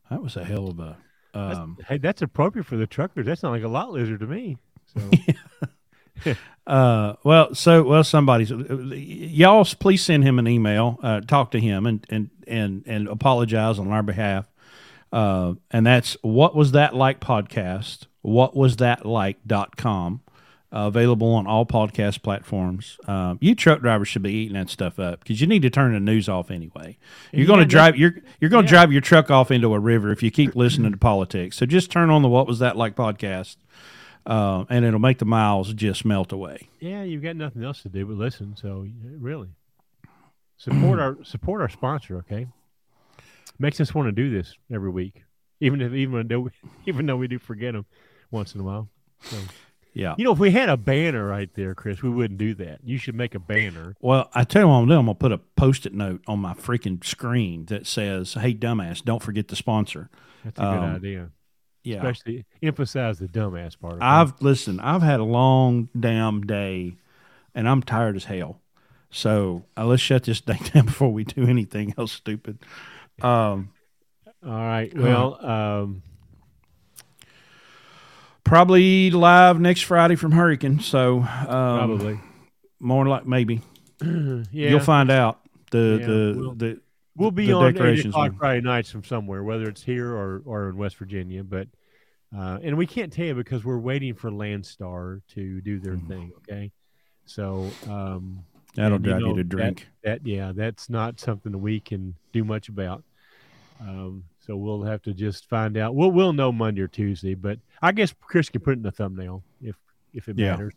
that 0.09 0.21
was 0.21 0.35
a 0.35 0.43
hell 0.43 0.67
of 0.67 0.79
a. 0.79 0.97
That's- 1.33 1.57
Um, 1.57 1.77
hey, 1.87 1.97
that's 1.99 2.21
appropriate 2.21 2.65
for 2.65 2.75
the 2.77 2.87
truckers. 2.87 3.25
That's 3.25 3.43
not 3.43 3.51
like 3.51 3.63
a 3.63 3.67
lot 3.67 3.91
lizard 3.91 4.19
to 4.21 4.27
me. 4.27 4.57
So 4.93 5.09
uh, 6.67 7.13
well, 7.23 7.53
so 7.53 7.83
well, 7.83 8.03
somebody's 8.03 8.49
y'all 8.51 9.63
please 9.79 10.01
send 10.01 10.23
him 10.23 10.39
an 10.39 10.47
email, 10.47 10.99
uh, 11.03 11.21
talk 11.21 11.51
to 11.51 11.59
him, 11.59 11.85
and 11.85 12.05
and 12.09 12.29
and 12.47 12.83
and 12.87 13.07
apologize 13.07 13.77
on 13.79 13.91
our 13.91 14.03
behalf. 14.03 14.45
Uh, 15.13 15.53
and 15.71 15.85
that's 15.85 16.17
what 16.21 16.55
was 16.55 16.71
that 16.73 16.95
like 16.95 17.19
podcast. 17.19 18.07
What 18.21 18.55
was 18.55 18.77
that 18.77 19.05
like 19.05 19.37
dot 19.45 19.77
com. 19.77 20.21
Uh, 20.69 20.87
available 20.87 21.33
on 21.33 21.47
all 21.47 21.65
podcast 21.65 22.21
platforms. 22.21 22.97
Um, 23.07 23.37
you 23.39 23.55
truck 23.55 23.79
drivers 23.79 24.09
should 24.09 24.21
be 24.21 24.33
eating 24.33 24.55
that 24.55 24.69
stuff 24.69 24.99
up 24.99 25.21
because 25.21 25.39
you 25.39 25.47
need 25.47 25.61
to 25.61 25.69
turn 25.69 25.93
the 25.93 25.99
news 26.01 26.27
off 26.27 26.51
anyway. 26.51 26.97
You're 27.31 27.41
you 27.43 27.47
going 27.47 27.61
to 27.61 27.65
drive 27.65 27.95
you're 27.95 28.15
you're 28.41 28.49
going 28.49 28.65
to 28.65 28.67
Yeah. 28.67 28.79
drive 28.81 28.91
your 28.91 28.99
truck 28.99 29.31
off 29.31 29.49
into 29.49 29.73
a 29.73 29.79
river 29.79 30.11
if 30.11 30.21
you 30.21 30.29
keep 30.29 30.57
listening 30.57 30.91
to 30.91 30.97
politics. 30.97 31.55
So 31.55 31.65
just 31.65 31.89
turn 31.89 32.09
on 32.09 32.21
the 32.21 32.27
what 32.27 32.47
was 32.47 32.59
that 32.59 32.75
like 32.75 32.97
podcast, 32.97 33.55
uh, 34.25 34.65
and 34.69 34.83
it'll 34.83 34.99
make 34.99 35.19
the 35.19 35.25
miles 35.25 35.73
just 35.73 36.03
melt 36.03 36.33
away. 36.33 36.67
yeah, 36.81 37.01
you've 37.01 37.23
got 37.23 37.37
nothing 37.37 37.63
else 37.63 37.81
to 37.83 37.89
do 37.89 38.05
but 38.05 38.17
listen. 38.17 38.57
So 38.57 38.85
really, 39.21 39.47
support 40.57 40.99
our 40.99 41.17
support 41.23 41.61
our 41.61 41.69
sponsor. 41.69 42.17
Okay, 42.17 42.47
makes 43.57 43.79
us 43.79 43.95
want 43.95 44.07
to 44.09 44.11
do 44.11 44.29
this 44.29 44.53
every 44.69 44.89
week, 44.89 45.23
even 45.61 45.79
if 45.81 45.93
even 45.93 46.27
though 46.27 46.41
we, 46.41 46.51
even 46.85 47.05
though 47.05 47.15
we 47.17 47.29
do 47.29 47.39
forget 47.39 47.73
them 47.73 47.85
once 48.31 48.53
in 48.53 48.59
a 48.59 48.63
while. 48.65 48.89
So, 49.21 49.37
Yeah. 49.97 50.13
you 50.17 50.25
know, 50.25 50.31
if 50.31 50.37
we 50.39 50.51
had 50.51 50.69
a 50.69 50.77
banner 50.77 51.25
right 51.25 51.49
there, 51.55 51.73
Chris, 51.73 52.03
we 52.03 52.09
wouldn't 52.09 52.37
do 52.37 52.53
that. 52.55 52.79
You 52.83 52.97
should 52.97 53.15
make 53.15 53.33
a 53.35 53.39
banner. 53.39 53.95
Well, 53.99 54.29
I 54.35 54.43
tell 54.43 54.61
you 54.61 54.67
what 54.67 54.75
I'm 54.75 54.87
doing. 54.87 54.99
I'm 54.99 55.05
gonna 55.05 55.15
put 55.15 55.31
a 55.31 55.39
post-it 55.39 55.93
note 55.93 56.21
on 56.27 56.39
my 56.39 56.53
freaking 56.53 57.03
screen 57.03 57.65
that 57.65 57.87
says, 57.87 58.35
"Hey, 58.35 58.53
dumbass, 58.53 59.03
don't 59.03 59.23
forget 59.23 59.47
to 59.47 59.55
sponsor." 59.55 60.09
That's 60.43 60.59
a 60.59 60.61
good 60.61 60.67
Um, 60.67 60.95
idea. 60.95 61.29
Yeah, 61.83 61.97
Especially 61.97 62.45
emphasize 62.61 63.17
the 63.19 63.27
dumbass 63.27 63.79
part. 63.79 63.97
I've 64.01 64.33
listen. 64.41 64.79
I've 64.81 65.01
had 65.01 65.19
a 65.19 65.23
long 65.23 65.89
damn 65.97 66.41
day, 66.45 66.97
and 67.55 67.67
I'm 67.67 67.81
tired 67.81 68.15
as 68.17 68.25
hell. 68.25 68.61
So 69.09 69.63
uh, 69.77 69.85
let's 69.85 70.01
shut 70.01 70.25
this 70.25 70.39
thing 70.47 70.59
down 70.73 70.85
before 70.85 71.11
we 71.11 71.23
do 71.23 71.45
anything 71.47 71.93
else 71.97 72.11
stupid. 72.11 72.59
Um, 73.21 73.69
All 74.45 74.51
right. 74.51 74.95
Well, 74.95 75.43
um, 75.45 76.03
probably 78.47 79.11
live 79.11 79.59
next 79.59 79.81
Friday 79.81 80.15
from 80.15 80.31
Hurricane. 80.31 80.79
So 80.79 81.17
um, 81.19 81.25
probably. 81.47 82.19
more 82.79 83.05
like 83.07 83.25
maybe 83.27 83.61
yeah. 84.01 84.43
you'll 84.51 84.79
find 84.79 85.11
out 85.11 85.39
the 85.71 85.97
Yeah, 86.01 86.07
the 86.07 86.33
we'll- 86.37 86.55
the 86.55 86.81
We'll 87.19 87.31
be 87.31 87.47
the 87.47 87.53
on 87.53 87.75
eight 87.83 88.05
o'clock. 88.05 88.33
Friday 88.37 88.61
nights 88.61 88.91
from 88.91 89.03
somewhere, 89.03 89.43
whether 89.43 89.67
it's 89.67 89.81
here 89.81 90.13
or, 90.13 90.43
or 90.45 90.69
in 90.69 90.77
West 90.77 90.97
Virginia. 90.97 91.43
But 91.43 91.67
uh, 92.37 92.59
and 92.61 92.77
we 92.77 92.85
can't 92.85 93.11
tell 93.11 93.25
you 93.25 93.33
because 93.33 93.65
we're 93.65 93.79
waiting 93.79 94.13
for 94.13 94.29
Landstar 94.29 95.21
to 95.29 95.59
do 95.61 95.79
their 95.79 95.95
Mhm. 95.95 96.07
thing. 96.07 96.31
Okay, 96.37 96.71
so 97.25 97.71
um, 97.89 98.43
That'll 98.75 98.99
drive 98.99 99.21
you, 99.21 99.27
know, 99.29 99.33
to 99.33 99.37
that- 99.43 99.49
drink. 99.49 99.87
That, 100.03 100.27
yeah, 100.27 100.51
that's 100.55 100.91
not 100.91 101.19
something 101.19 101.51
that 101.53 101.57
we 101.57 101.79
can 101.79 102.13
do 102.33 102.43
much 102.43 102.69
about. 102.69 103.03
Um, 103.81 104.25
so 104.47 104.55
we'll 104.55 104.83
have 104.83 105.01
to 105.03 105.13
just 105.13 105.47
find 105.49 105.77
out. 105.77 105.93
We'll 105.93 106.11
we'll 106.11 106.33
know 106.33 106.51
Monday 106.51 106.81
or 106.81 106.87
Tuesday, 106.87 107.35
but 107.35 107.59
I 107.81 107.91
guess 107.91 108.13
Chris 108.21 108.49
can 108.49 108.61
put 108.61 108.71
it 108.71 108.77
in 108.77 108.83
the 108.83 108.91
thumbnail 108.91 109.43
if 109.61 109.75
if 110.13 110.29
it 110.29 110.39
Yeah. 110.39 110.51
matters. 110.51 110.73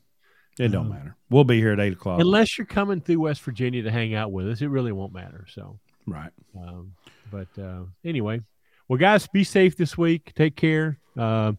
it 0.58 0.68
don't 0.68 0.86
um, 0.86 0.92
matter. 0.92 1.16
We'll 1.30 1.44
be 1.44 1.58
here 1.58 1.72
at 1.72 1.80
eight 1.80 1.92
o'clock. 1.92 2.20
Unless 2.20 2.58
you're 2.58 2.66
coming 2.66 3.00
through 3.00 3.20
West 3.20 3.40
Virginia 3.42 3.82
to 3.84 3.90
hang 3.90 4.14
out 4.14 4.32
with 4.32 4.48
us, 4.48 4.60
it 4.60 4.66
really 4.66 4.92
won't 4.92 5.12
matter. 5.12 5.46
So, 5.48 5.78
right. 6.06 6.32
um, 6.58 6.92
but 7.30 7.46
uh, 7.58 7.84
anyway, 8.04 8.42
well, 8.88 8.98
guys, 8.98 9.26
be 9.28 9.44
safe 9.44 9.76
this 9.76 9.96
week. 9.96 10.32
Take 10.34 10.56
care. 10.56 10.98
Um, 11.16 11.56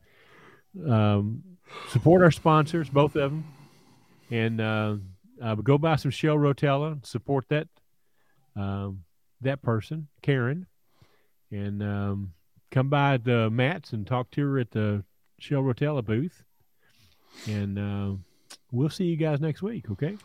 um, 0.86 1.44
support 1.90 2.22
our 2.22 2.32
sponsors, 2.32 2.90
both 2.90 3.16
of 3.16 3.32
them, 3.32 3.46
and 4.30 4.60
uh, 4.60 4.96
uh, 5.42 5.56
go 5.56 5.78
buy 5.78 5.96
some 5.96 6.12
Shell 6.12 6.36
Rotella. 6.36 7.04
Support 7.06 7.46
that 7.50 7.68
um, 8.56 9.04
that 9.40 9.62
person, 9.62 10.10
Karin, 10.22 10.68
and 11.52 11.84
um, 11.84 12.34
come 12.72 12.90
by 12.90 13.18
the 13.18 13.50
MATS 13.50 13.94
and 13.94 14.08
talk 14.08 14.32
to 14.32 14.42
her 14.42 14.60
at 14.60 14.72
the 14.72 15.04
Shell 15.40 15.64
Rotella 15.64 16.04
booth. 16.04 16.44
And 17.48 17.78
uh, 17.78 18.18
we'll 18.72 18.90
see 18.90 19.06
you 19.06 19.18
guys 19.18 19.40
next 19.40 19.62
week. 19.62 19.90
Okay. 19.92 20.18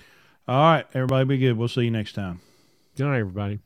All 0.49 0.63
right, 0.63 0.87
everybody, 0.95 1.25
be 1.25 1.39
good. 1.39 1.57
We'll 1.57 1.69
see 1.69 1.83
you 1.83 1.91
next 1.91 2.13
time. 2.13 2.41
Good 2.97 3.07
night, 3.07 3.19
everybody. 3.19 3.61